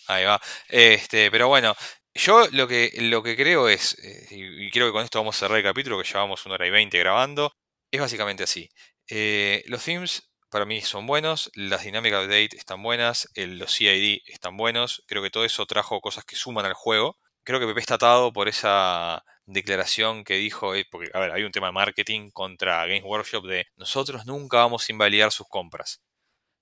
Ahí 0.09 0.25
va. 0.25 0.41
Este, 0.69 1.31
pero 1.31 1.49
bueno, 1.49 1.75
yo 2.15 2.47
lo 2.53 2.69
que, 2.69 2.93
lo 3.01 3.23
que 3.23 3.37
creo 3.37 3.69
es, 3.69 3.97
eh, 4.03 4.27
y 4.31 4.71
creo 4.71 4.87
que 4.87 4.93
con 4.93 5.05
esto 5.05 5.19
vamos 5.19 5.37
a 5.37 5.41
cerrar 5.41 5.59
el 5.59 5.65
capítulo, 5.65 5.99
que 5.99 6.09
llevamos 6.09 6.45
una 6.47 6.55
hora 6.55 6.67
y 6.67 6.71
veinte 6.71 6.99
grabando, 6.99 7.53
es 7.91 8.01
básicamente 8.01 8.45
así. 8.45 8.69
Eh, 9.09 9.63
los 9.67 9.85
themes 9.85 10.31
para 10.55 10.67
mí 10.67 10.83
son 10.83 11.09
buenos, 11.09 11.51
las 11.57 11.83
dinámicas 11.83 12.29
de 12.29 12.43
date 12.43 12.57
están 12.57 12.81
buenas, 12.81 13.29
los 13.35 13.75
CID 13.75 14.21
están 14.29 14.57
buenos, 14.57 15.03
creo 15.09 15.21
que 15.21 15.31
todo 15.31 15.45
eso 15.45 15.67
trajo 15.67 16.01
cosas 16.01 16.25
que 16.25 16.37
suman 16.37 16.65
al 16.65 16.75
juego. 16.75 17.19
Creo 17.43 17.59
que 17.59 17.67
Pepe 17.67 17.81
está 17.81 17.95
atado 17.95 18.33
por 18.33 18.47
esa 18.47 19.25
declaración 19.47 20.23
que 20.23 20.35
dijo, 20.35 20.77
eh, 20.77 20.87
porque, 20.89 21.11
a 21.13 21.19
ver, 21.19 21.33
hay 21.33 21.43
un 21.43 21.51
tema 21.51 21.67
de 21.67 21.73
marketing 21.73 22.31
contra 22.31 22.87
Games 22.87 23.03
Workshop 23.03 23.45
de 23.47 23.67
nosotros 23.75 24.27
nunca 24.27 24.59
vamos 24.59 24.89
a 24.89 24.93
invalidar 24.93 25.33
sus 25.33 25.49
compras. 25.49 26.05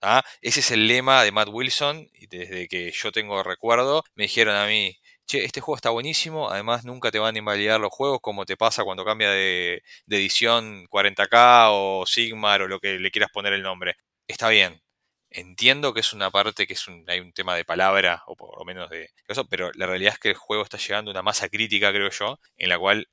¿Ah? 0.01 0.23
Ese 0.40 0.60
es 0.60 0.70
el 0.70 0.89
lema 0.89 1.23
de 1.23 1.31
Matt 1.31 1.48
Wilson 1.51 2.09
y 2.14 2.28
desde 2.28 2.69
que 2.69 2.93
yo 2.93 3.12
tengo 3.12 3.43
recuerdo 3.43 4.05
me 4.14 4.23
dijeron 4.24 4.56
a 4.56 4.69
mí, 4.69 4.97
che, 5.27 5.44
este 5.44 5.61
juego 5.61 5.77
está 5.77 5.90
buenísimo, 5.90 6.51
además 6.51 6.85
nunca 6.85 7.11
te 7.11 7.19
van 7.19 7.35
a 7.36 7.39
invalidar 7.39 7.81
los 7.81 7.93
juegos 7.93 8.20
como 8.20 8.44
te 8.44 8.57
pasa 8.57 8.85
cuando 8.85 9.05
cambia 9.05 9.31
de, 9.31 9.82
edición 10.09 10.86
40K 10.89 11.69
o 11.73 12.05
Sigmar 12.07 12.62
o 12.62 12.69
lo 12.69 12.81
que 12.81 12.99
le 12.99 13.11
quieras 13.11 13.31
poner 13.32 13.53
el 13.53 13.62
nombre. 13.62 13.97
Está 14.27 14.49
bien, 14.49 14.82
entiendo 15.31 15.94
que 15.94 16.01
es 16.01 16.12
una 16.12 16.31
parte 16.31 16.66
que 16.66 16.74
es 16.74 16.89
un, 16.89 17.05
hay 17.09 17.20
un 17.20 17.32
tema 17.32 17.57
de 17.57 17.65
palabra, 17.65 18.23
o 18.27 18.36
por 18.36 18.59
lo 18.59 18.65
menos 18.65 18.90
de 18.90 19.11
eso, 19.28 19.47
pero 19.49 19.70
la 19.74 19.86
realidad 19.86 20.15
es 20.15 20.19
que 20.20 20.28
el 20.31 20.35
juego 20.36 20.62
está 20.65 20.78
llegando 20.78 21.11
a 21.11 21.12
una 21.12 21.23
masa 21.23 21.49
crítica, 21.49 21.90
creo 21.93 22.11
yo, 22.11 22.39
en 22.57 22.69
la 22.69 22.78
cual 22.78 23.09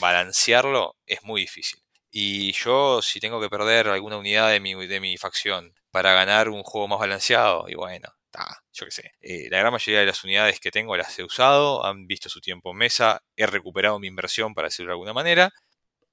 balancearlo 0.00 0.96
es 1.06 1.22
muy 1.24 1.42
difícil. 1.42 1.80
Y 2.10 2.52
yo, 2.52 3.02
si 3.02 3.20
tengo 3.20 3.40
que 3.40 3.50
perder 3.50 3.88
alguna 3.88 4.16
unidad 4.18 4.50
de 4.50 4.60
mi, 4.60 4.74
de 4.86 5.00
mi 5.00 5.16
facción 5.18 5.74
para 5.90 6.12
ganar 6.14 6.48
un 6.48 6.62
juego 6.62 6.88
más 6.88 6.98
balanceado, 7.00 7.68
y 7.68 7.74
bueno, 7.74 8.08
ta, 8.36 8.62
yo 8.72 8.86
qué 8.86 8.90
sé. 8.92 9.12
Eh, 9.20 9.48
la 9.50 9.58
gran 9.58 9.72
mayoría 9.72 10.00
de 10.00 10.06
las 10.06 10.22
unidades 10.24 10.60
que 10.60 10.70
tengo 10.70 10.96
las 10.96 11.18
he 11.18 11.24
usado, 11.24 11.84
han 11.84 12.06
visto 12.06 12.28
su 12.28 12.40
tiempo 12.40 12.72
en 12.72 12.78
mesa, 12.78 13.22
he 13.36 13.46
recuperado 13.46 13.98
mi 13.98 14.08
inversión, 14.08 14.54
para 14.54 14.68
decirlo 14.68 14.90
de 14.90 14.94
alguna 14.94 15.12
manera. 15.14 15.50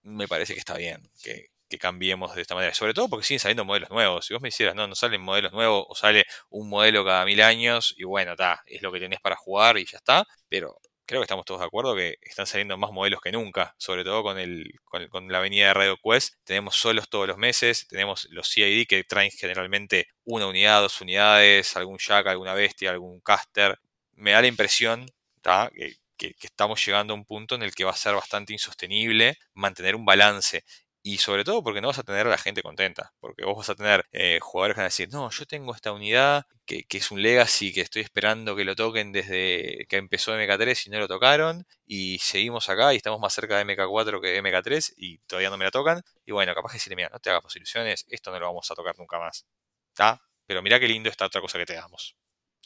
Me 0.04 0.28
parece 0.28 0.54
que 0.54 0.60
está 0.60 0.78
bien 0.78 1.10
que, 1.24 1.48
que 1.70 1.80
cambiemos 1.80 2.36
de 2.36 2.42
esta 2.44 2.56
manera. 2.56 2.74
Sobre 2.74 2.94
todo 2.94 3.10
porque 3.10 3.26
siguen 3.26 3.40
saliendo 3.40 3.66
modelos 3.66 3.90
nuevos. 3.90 4.26
Si 4.26 4.34
vos 4.34 4.42
me 4.42 4.50
hicieras, 4.50 4.76
no, 4.76 4.88
no 4.88 4.96
salen 4.96 5.22
modelos 5.22 5.54
nuevos 5.54 5.86
o 5.90 5.96
sale 5.96 6.26
un 6.50 6.70
modelo 6.70 7.04
cada 7.06 7.26
mil 7.26 7.42
años 7.42 7.96
y 7.98 8.04
bueno, 8.04 8.34
está, 8.34 8.62
es 8.68 8.82
lo 8.82 8.92
que 8.92 9.00
tenés 9.00 9.20
para 9.22 9.36
jugar 9.36 9.78
y 9.78 9.86
ya 9.86 9.98
está. 9.98 10.26
Pero 10.50 10.78
creo 11.06 11.22
que 11.22 11.26
estamos 11.26 11.46
todos 11.46 11.60
de 11.62 11.68
acuerdo 11.68 11.96
que 11.96 12.18
están 12.22 12.48
saliendo 12.48 12.78
más 12.78 12.92
modelos 12.92 13.22
que 13.22 13.32
nunca, 13.32 13.76
sobre 13.78 14.04
todo 14.04 14.24
con, 14.24 14.38
el, 14.40 14.72
con, 14.84 15.32
la 15.32 15.40
avenida 15.40 15.68
de 15.68 15.74
Radio 15.74 15.98
Quest. 15.98 16.36
Tenemos 16.44 16.76
solos 16.76 17.10
todos 17.10 17.28
los 17.28 17.38
meses, 17.38 17.88
tenemos 17.88 18.28
los 18.32 18.50
CID 18.50 18.88
que 18.88 19.04
traen 19.04 19.32
generalmente 19.32 20.08
una 20.24 20.48
unidad, 20.48 20.82
dos 20.82 21.02
unidades, 21.02 21.76
algún 21.76 21.98
Jack, 21.98 22.28
alguna 22.28 22.54
bestia, 22.54 22.92
algún 22.92 23.20
caster. 23.22 23.80
Me 24.14 24.32
da 24.32 24.42
la 24.42 24.48
impresión 24.48 25.06
que, 25.44 25.98
que, 26.18 26.48
estamos 26.48 26.86
llegando 26.86 27.14
a 27.14 27.18
un 27.18 27.26
punto 27.26 27.56
en 27.56 27.64
el 27.64 27.74
que 27.74 27.84
va 27.84 27.92
a 27.92 27.96
ser 27.96 28.16
bastante 28.16 28.54
insostenible 28.54 29.38
mantener 29.54 29.96
un 29.96 30.06
balance. 30.06 30.64
Y 31.06 31.18
sobre 31.18 31.44
todo 31.44 31.62
porque 31.62 31.82
no 31.82 31.90
vas 31.90 32.00
a 32.00 32.04
tener 32.04 32.26
a 32.26 32.30
la 32.30 32.38
gente 32.38 32.64
contenta. 32.64 33.14
Porque 33.20 33.44
vos 33.44 33.58
vas 33.58 33.70
a 33.70 33.76
tener 33.76 34.06
eh, 34.14 34.40
jugadores 34.42 34.76
que 34.76 34.80
van 34.80 34.86
a 34.86 34.88
decir, 34.88 35.10
no, 35.12 35.30
yo 35.30 35.46
tengo 35.46 35.76
esta 35.76 35.92
unidad 35.92 36.46
que, 36.66 36.86
es 36.90 37.12
un 37.12 37.22
legacy 37.22 37.74
que 37.74 37.82
estoy 37.82 38.04
esperando 38.04 38.56
que 38.56 38.64
lo 38.64 38.74
toquen 38.74 39.12
desde 39.12 39.86
que 39.90 39.98
empezó 39.98 40.32
MK3 40.34 40.88
y 40.88 40.90
no 40.92 41.00
lo 41.00 41.10
tocaron. 41.10 41.68
Y 41.86 42.20
seguimos 42.20 42.70
acá 42.70 42.94
y 42.94 42.98
estamos 42.98 43.20
más 43.20 43.34
cerca 43.34 43.58
de 43.58 43.66
MK4 43.66 44.22
que 44.22 44.28
de 44.30 44.42
MK3 44.42 44.94
y 44.96 45.18
todavía 45.20 45.50
no 45.50 45.58
me 45.58 45.66
la 45.66 45.72
tocan. 45.72 46.02
Y 46.26 46.32
bueno, 46.32 46.56
capaz 46.56 46.70
que 46.72 46.78
decirle, 46.78 46.96
mira, 46.96 47.10
no 47.10 47.20
te 47.20 47.30
hagas 47.30 47.54
ilusiones, 47.54 48.06
esto 48.08 48.32
no 48.32 48.40
lo 48.40 48.46
vamos 48.48 48.72
a 48.72 48.76
tocar 48.76 48.98
nunca 48.98 49.20
más. 49.20 49.46
¿Está? 49.90 50.22
Pero 50.46 50.62
mira 50.62 50.80
qué 50.80 50.88
lindo 50.88 51.10
esta 51.10 51.26
otra 51.26 51.42
cosa 51.42 51.60
que 51.60 51.66
te 51.66 51.74
damos. 51.74 52.16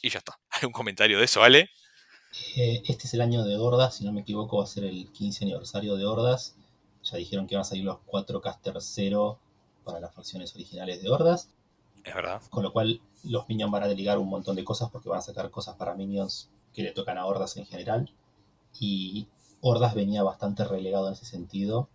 Y 0.00 0.10
ya 0.10 0.18
está. 0.18 0.38
¿Hay 0.50 0.64
un 0.64 0.72
comentario 0.72 1.18
de 1.18 1.24
eso, 1.24 1.40
¿vale? 1.40 1.70
Eh, 2.54 2.82
este 2.86 3.08
es 3.08 3.14
el 3.14 3.20
año 3.20 3.42
de 3.42 3.56
Hordas, 3.56 3.96
si 3.96 4.04
no 4.04 4.12
me 4.12 4.20
equivoco 4.20 4.58
va 4.58 4.64
a 4.64 4.66
ser 4.66 4.84
el 4.84 5.10
15 5.10 5.44
aniversario 5.44 5.96
de 5.96 6.04
Hordas 6.04 6.57
ya 7.10 7.18
dijeron 7.18 7.46
que 7.46 7.54
van 7.54 7.62
a 7.62 7.64
salir 7.64 7.84
los 7.84 7.98
4 8.06 8.40
Caster 8.40 8.76
0 8.78 9.38
para 9.84 10.00
las 10.00 10.14
facciones 10.14 10.54
originales 10.54 11.02
de 11.02 11.10
Hordas. 11.10 11.50
Es 12.04 12.14
verdad. 12.14 12.42
Con 12.50 12.62
lo 12.62 12.72
cual 12.72 13.00
los 13.24 13.48
Minions 13.48 13.72
van 13.72 13.82
a 13.82 13.88
delegar 13.88 14.18
un 14.18 14.28
montón 14.28 14.56
de 14.56 14.64
cosas 14.64 14.90
porque 14.90 15.08
van 15.08 15.18
a 15.18 15.22
sacar 15.22 15.50
cosas 15.50 15.76
para 15.76 15.94
Minions 15.94 16.50
que 16.72 16.82
le 16.82 16.92
tocan 16.92 17.18
a 17.18 17.26
Hordas 17.26 17.56
en 17.56 17.66
general. 17.66 18.12
Y 18.78 19.28
Hordas 19.60 19.94
venía 19.94 20.22
bastante 20.22 20.64
relegado 20.64 21.08
en 21.08 21.14
ese 21.14 21.24
sentido. 21.24 21.88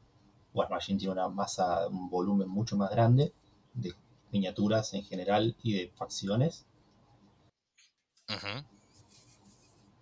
War 0.53 0.69
Machine 0.69 0.99
tiene 0.99 1.13
una 1.13 1.29
masa, 1.29 1.87
un 1.87 2.09
volumen 2.09 2.47
mucho 2.47 2.77
más 2.77 2.91
grande 2.91 3.33
de 3.73 3.93
miniaturas 4.31 4.93
en 4.93 5.03
general 5.03 5.55
y 5.63 5.73
de 5.73 5.91
facciones. 5.95 6.65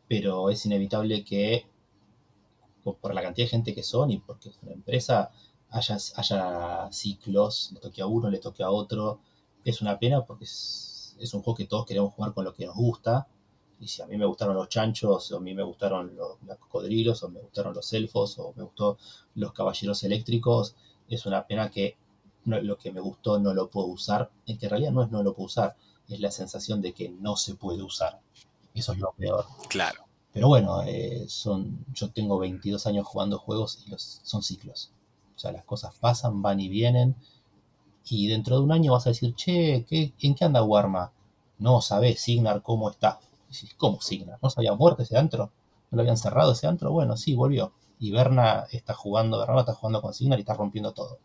Pero 0.07 0.49
es 0.49 0.65
inevitable 0.65 1.23
que 1.23 1.65
por 2.83 3.13
la 3.13 3.21
cantidad 3.21 3.45
de 3.45 3.51
gente 3.51 3.75
que 3.75 3.83
son 3.83 4.11
y 4.11 4.19
porque 4.19 4.49
es 4.49 4.59
una 4.61 4.73
empresa, 4.73 5.31
haya, 5.69 5.97
haya 6.15 6.91
ciclos, 6.91 7.71
le 7.73 7.79
toque 7.79 8.01
a 8.01 8.05
uno, 8.05 8.29
le 8.29 8.39
toque 8.39 8.63
a 8.63 8.71
otro. 8.71 9.19
Es 9.63 9.81
una 9.81 9.97
pena 9.99 10.25
porque 10.25 10.45
es, 10.45 11.15
un 11.33 11.41
juego 11.43 11.55
que 11.55 11.65
todos 11.65 11.85
queremos 11.85 12.13
jugar 12.13 12.33
con 12.33 12.45
lo 12.45 12.53
que 12.53 12.65
nos 12.65 12.75
gusta. 12.75 13.27
Y 13.79 13.87
si 13.87 14.01
a 14.01 14.07
mí 14.07 14.17
me 14.17 14.25
gustaron 14.25 14.55
los 14.55 14.69
chanchos, 14.69 15.31
o 15.31 15.37
a 15.37 15.39
mí 15.39 15.53
me 15.53 15.63
gustaron 15.63 16.15
los, 16.15 16.37
cocodrilos, 16.59 17.23
o 17.23 17.29
me 17.29 17.39
gustaron 17.39 17.73
los 17.73 17.91
elfos, 17.93 18.37
o 18.37 18.53
me 18.55 18.63
gustó 18.63 18.97
los 19.35 19.53
caballeros 19.53 20.03
eléctricos, 20.03 20.75
es 21.09 21.25
una 21.25 21.47
pena 21.47 21.71
que 21.71 21.97
lo 22.45 22.77
que 22.77 22.91
me 22.91 23.01
gustó 23.01 23.39
no 23.39 23.53
lo 23.53 23.69
puedo 23.69 23.87
usar. 23.87 24.31
En 24.45 24.57
que 24.57 24.65
en 24.67 24.69
realidad 24.71 24.91
no 24.91 25.03
es 25.03 25.11
no 25.11 25.23
lo 25.23 25.33
puedo 25.33 25.47
usar, 25.47 25.75
es 26.07 26.19
la 26.19 26.31
sensación 26.31 26.81
de 26.81 26.93
que 26.93 27.09
no 27.09 27.35
se 27.35 27.55
puede 27.55 27.81
usar. 27.81 28.19
Eso 28.73 28.93
es 28.93 28.99
lo 28.99 29.11
peor. 29.13 29.45
Claro. 29.69 30.05
Pero 30.33 30.47
bueno, 30.47 30.81
eh, 30.83 31.25
son, 31.27 31.85
yo 31.93 32.09
tengo 32.11 32.39
22 32.39 32.87
años 32.87 33.05
jugando 33.05 33.37
juegos 33.37 33.83
y 33.85 33.89
los, 33.89 34.21
son 34.23 34.43
ciclos. 34.43 34.91
O 35.35 35.39
sea, 35.39 35.51
las 35.51 35.65
cosas 35.65 35.93
pasan, 35.99 36.41
van 36.41 36.59
y 36.59 36.69
vienen. 36.69 37.15
Y 38.05 38.27
dentro 38.27 38.57
de 38.57 38.63
un 38.63 38.71
año 38.71 38.93
vas 38.93 39.07
a 39.07 39.11
decir, 39.11 39.35
che, 39.35 39.85
¿qué, 39.89 40.13
¿en 40.19 40.35
qué 40.35 40.45
anda 40.45 40.63
Warma? 40.63 41.11
No 41.59 41.81
sabés, 41.81 42.21
Signar, 42.21 42.61
cómo 42.61 42.89
está. 42.89 43.19
¿cómo 43.77 44.01
Signar? 44.01 44.39
¿No 44.41 44.49
se 44.49 44.59
había 44.59 44.73
muerto 44.73 45.03
ese 45.03 45.17
antro? 45.17 45.51
¿No 45.91 45.97
lo 45.97 46.01
habían 46.01 46.17
cerrado 46.17 46.53
ese 46.53 46.67
antro? 46.67 46.91
Bueno, 46.91 47.17
sí, 47.17 47.35
volvió. 47.35 47.73
Y 47.99 48.11
Berna 48.11 48.65
está 48.71 48.93
jugando, 48.93 49.39
Berna 49.39 49.59
está 49.59 49.73
jugando 49.73 50.01
con 50.01 50.13
Signar 50.13 50.39
y 50.39 50.41
está 50.41 50.53
rompiendo 50.53 50.93
todo. 50.93 51.19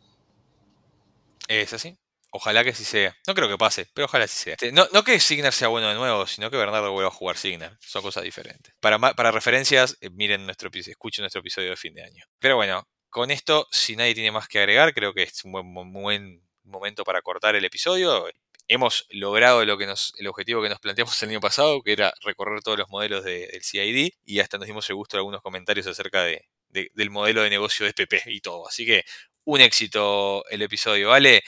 Es 1.48 1.72
así. 1.72 1.96
Ojalá 2.30 2.64
que 2.64 2.74
sí 2.74 2.84
sea. 2.84 3.16
No 3.26 3.34
creo 3.34 3.48
que 3.48 3.56
pase, 3.56 3.88
pero 3.94 4.06
ojalá 4.06 4.26
sí 4.26 4.38
sea. 4.38 4.52
Este, 4.54 4.72
no, 4.72 4.86
que 5.04 5.20
Signer 5.20 5.52
sea 5.52 5.68
bueno 5.68 5.88
de 5.88 5.94
nuevo, 5.94 6.26
sino 6.26 6.50
que 6.50 6.56
Bernardo 6.56 6.92
vuelva 6.92 7.08
a 7.08 7.12
jugar 7.12 7.36
Signer. 7.36 7.76
Son 7.80 8.02
cosas 8.02 8.24
diferentes. 8.24 8.74
Para, 8.80 8.98
para 8.98 9.30
referencias, 9.30 9.96
eh, 10.00 10.10
miren 10.10 10.44
nuestro 10.44 10.70
escuchen 10.72 11.22
nuestro 11.22 11.40
episodio 11.40 11.70
de 11.70 11.76
fin 11.76 11.94
de 11.94 12.02
año. 12.02 12.24
Pero 12.38 12.56
bueno, 12.56 12.86
con 13.16 13.30
esto, 13.30 13.66
si 13.70 13.96
nadie 13.96 14.14
tiene 14.14 14.30
más 14.30 14.48
que 14.48 14.58
agregar, 14.58 14.92
creo 14.92 15.14
que 15.14 15.22
es 15.22 15.44
un 15.44 15.52
buen, 15.52 16.42
momento 16.64 17.04
para 17.04 17.22
cortar 17.22 17.56
el 17.56 17.64
episodio. 17.64 18.28
Hemos 18.68 19.06
logrado 19.10 19.64
lo 19.64 19.78
que 19.78 19.86
nos, 19.86 20.12
el 20.18 20.26
objetivo 20.26 20.60
que 20.60 20.68
nos 20.68 20.80
planteamos 20.80 21.22
el 21.22 21.30
año 21.30 21.40
pasado, 21.40 21.80
que 21.82 21.92
era 21.92 22.12
recorrer 22.22 22.60
todos 22.62 22.76
los 22.76 22.90
modelos 22.90 23.24
del 23.24 23.62
CID, 23.62 24.10
y 24.24 24.40
hasta 24.40 24.58
nos 24.58 24.66
dimos 24.66 24.90
el 24.90 24.96
gusto 24.96 25.16
de 25.16 25.20
algunos 25.20 25.40
comentarios 25.40 25.86
acerca 25.86 26.24
de, 26.24 26.44
del 26.68 27.10
modelo 27.10 27.42
de 27.42 27.50
negocio 27.50 27.86
de 27.86 27.94
PP 27.94 28.24
y 28.26 28.40
todo. 28.40 28.68
Así 28.68 28.84
que 28.84 29.04
un 29.44 29.60
éxito 29.60 30.44
el 30.50 30.62
episodio, 30.62 31.08
¿vale? 31.08 31.42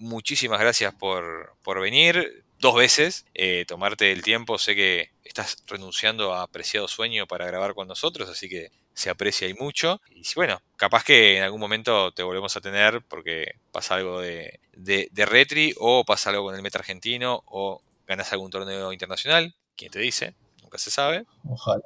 Muchísimas 0.00 0.58
gracias 0.58 0.92
por, 0.94 1.54
venir 1.80 2.44
dos 2.58 2.74
veces, 2.74 3.26
eh, 3.34 3.64
tomarte 3.68 4.10
el 4.10 4.22
tiempo. 4.22 4.58
Sé 4.58 4.74
que 4.74 5.10
estás 5.24 5.62
renunciando 5.66 6.34
a 6.34 6.42
apreciado 6.42 6.88
sueño 6.88 7.26
para 7.26 7.46
grabar 7.46 7.74
con 7.74 7.86
nosotros, 7.86 8.28
así 8.28 8.48
que 8.48 8.72
se 8.94 9.10
aprecia 9.10 9.46
y 9.46 9.54
mucho. 9.54 10.00
Y 10.10 10.22
bueno, 10.34 10.60
capaz 10.76 11.04
que 11.04 11.38
en 11.38 11.44
algún 11.44 11.60
momento 11.60 12.12
te 12.12 12.22
volvemos 12.22 12.56
a 12.56 12.60
tener 12.60 13.02
porque 13.02 13.52
pasa 13.70 13.94
algo 13.94 14.20
de, 14.20 14.58
de, 14.72 15.26
retri 15.26 15.74
o 15.78 16.04
pasa 16.04 16.30
algo 16.30 16.44
con 16.44 16.56
el 16.56 16.62
meta 16.62 16.78
argentino 16.78 17.42
o 17.46 17.80
ganas 18.06 18.32
algún 18.32 18.50
torneo 18.50 18.92
internacional. 18.92 19.54
¿Quién 19.76 19.92
te 19.92 20.00
dice? 20.00 20.34
Nunca 20.62 20.78
se 20.78 20.90
sabe. 20.90 21.24
Ojalá. 21.48 21.82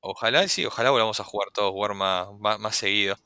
Ojalá, 0.00 0.48
sí, 0.48 0.66
ojalá 0.66 0.90
volvamos 0.90 1.20
a 1.20 1.24
jugar 1.24 1.48
todos 1.52 1.72
War 1.74 1.94
más, 1.94 2.28
más 2.58 2.76
seguido. 2.76 3.16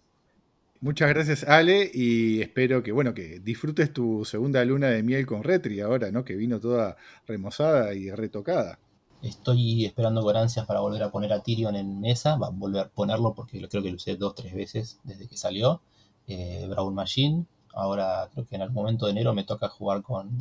Muchas 0.86 1.08
gracias, 1.08 1.42
Ale, 1.42 1.90
y 1.92 2.40
espero 2.40 2.80
que, 2.80 2.92
bueno, 2.92 3.12
que 3.12 3.40
disfrutes 3.40 3.92
tu 3.92 4.24
segunda 4.24 4.64
luna 4.64 4.86
de 4.86 5.02
miel 5.02 5.26
con 5.26 5.42
Retri 5.42 5.80
ahora, 5.80 6.12
¿no? 6.12 6.24
Que 6.24 6.36
vino 6.36 6.60
toda 6.60 6.96
remozada 7.26 7.92
y 7.92 8.08
retocada. 8.12 8.78
Estoy 9.20 9.84
esperando 9.84 10.22
con 10.22 10.36
ansias 10.36 10.64
para 10.64 10.78
volver 10.78 11.02
a 11.02 11.10
poner 11.10 11.32
a 11.32 11.42
Tyrion 11.42 11.74
en 11.74 12.04
esa, 12.04 12.36
va 12.36 12.46
a 12.46 12.50
volver 12.50 12.82
a 12.82 12.88
ponerlo 12.88 13.34
porque 13.34 13.58
creo 13.66 13.82
que 13.82 13.90
lo 13.90 13.96
usé 13.96 14.14
dos, 14.14 14.36
tres 14.36 14.54
veces 14.54 15.00
desde 15.02 15.26
que 15.26 15.36
salió. 15.36 15.80
Eh, 16.28 16.70
Machine, 16.92 17.46
ahora 17.74 18.30
creo 18.32 18.46
que 18.46 18.54
en 18.54 18.62
algún 18.62 18.76
momento 18.76 19.06
de 19.06 19.10
enero 19.10 19.34
me 19.34 19.42
toca 19.42 19.68
jugar 19.68 20.02
con 20.02 20.38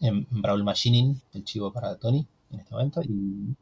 en 0.00 0.26
Machining, 0.64 1.20
el 1.34 1.44
chivo 1.44 1.74
para 1.74 1.94
Tony 1.96 2.26
en 2.52 2.60
este 2.60 2.72
momento, 2.72 3.02
y 3.02 3.54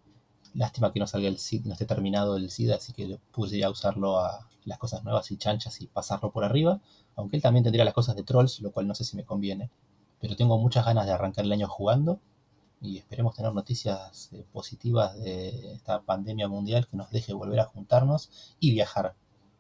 lástima 0.57 0.93
que 0.93 1.01
no 1.01 1.07
salga 1.07 1.29
el 1.29 1.39
SID, 1.39 1.67
no 1.67 1.73
esté 1.73 1.87
terminado 1.87 2.37
el 2.37 2.51
SID, 2.51 2.71
así 2.71 2.93
que 2.93 3.19
puse 3.33 3.63
a 3.63 3.71
usarlo 3.71 4.19
a 4.19 4.49
las 4.65 4.79
cosas 4.79 5.05
nuevas 5.05 5.31
y 5.31 5.37
chanchas 5.37 5.81
y 5.81 5.87
pasarlo 5.87 6.33
por 6.33 6.45
arriba, 6.45 6.81
aunque 7.15 7.37
él 7.37 7.43
también 7.43 7.65
tendría 7.65 7.85
las 7.85 7.95
cosas 7.95 8.17
de 8.17 8.25
trolls, 8.25 8.61
lo 8.61 8.73
cual 8.73 8.87
no 8.87 8.95
sé 8.95 9.05
si 9.05 9.17
me 9.17 9.25
conviene. 9.25 9.71
Pero 10.21 10.35
tengo 10.37 10.59
muchas 10.59 10.85
ganas 10.85 11.07
de 11.07 11.13
arrancar 11.13 11.45
el 11.45 11.53
año 11.53 11.69
jugando 11.69 12.21
y 12.81 12.99
esperemos 12.99 13.35
tener 13.35 13.53
noticias 13.53 14.31
eh, 14.33 14.45
positivas 14.53 15.19
de 15.19 15.73
esta 15.75 16.03
pandemia 16.03 16.49
mundial 16.49 16.87
que 16.89 16.97
nos 16.97 17.11
deje 17.11 17.33
volver 17.33 17.61
a 17.61 17.67
juntarnos 17.67 18.57
y 18.61 18.73
viajar, 18.73 19.15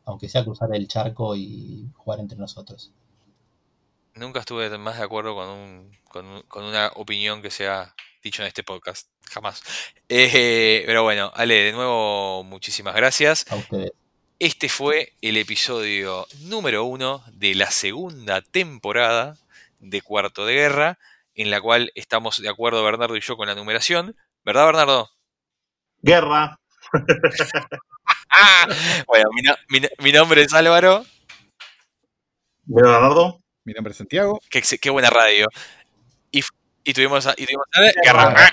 aunque 0.04 0.28
sea 0.28 0.44
cruzar 0.44 0.74
el 0.74 0.88
charco 0.88 1.36
y 1.36 1.90
jugar 1.94 2.20
entre 2.20 2.38
nosotros. 2.38 2.92
Nunca 4.14 4.40
estuve 4.40 4.76
más 4.78 4.96
de 4.96 5.04
acuerdo 5.04 5.34
con, 5.34 5.90
con, 6.08 6.64
una 6.64 6.90
opinión 6.96 7.42
que 7.42 7.50
sea 7.50 7.94
dicho 8.22 8.42
en 8.42 8.48
este 8.48 8.64
podcast. 8.64 9.08
Jamás. 9.30 9.62
Eh, 10.08 10.84
pero 10.86 11.02
bueno, 11.02 11.32
Ale, 11.34 11.64
de 11.64 11.72
nuevo, 11.72 12.44
muchísimas 12.44 12.94
gracias. 12.94 13.44
A 13.50 13.56
ustedes. 13.56 13.92
Este 14.38 14.68
fue 14.68 15.14
el 15.22 15.38
episodio 15.38 16.26
número 16.40 16.84
uno 16.84 17.24
de 17.32 17.54
la 17.54 17.70
segunda 17.70 18.42
temporada 18.42 19.38
de 19.80 20.02
Cuarto 20.02 20.44
de 20.44 20.52
Guerra, 20.52 20.98
en 21.34 21.50
la 21.50 21.60
cual 21.60 21.90
estamos 21.94 22.42
de 22.42 22.50
acuerdo 22.50 22.84
Bernardo 22.84 23.16
y 23.16 23.20
yo 23.20 23.38
con 23.38 23.48
la 23.48 23.54
numeración. 23.54 24.14
¿Verdad, 24.44 24.66
Bernardo? 24.66 25.08
Guerra. 26.02 26.60
bueno, 29.06 29.30
mi, 30.02 30.12
nombre 30.12 30.42
es 30.42 30.52
Álvaro. 30.52 31.06
Bernardo. 32.64 33.40
Mi 33.64 33.72
nombre 33.72 33.92
es 33.92 33.96
Santiago. 33.96 34.38
Qué, 34.50 34.90
buena 34.90 35.08
radio. 35.08 35.48
Y, 36.30 36.42
tuvimos, 36.92 37.26
y 37.38 37.46
tuvimos 37.46 37.66
Guerra. 38.04 38.52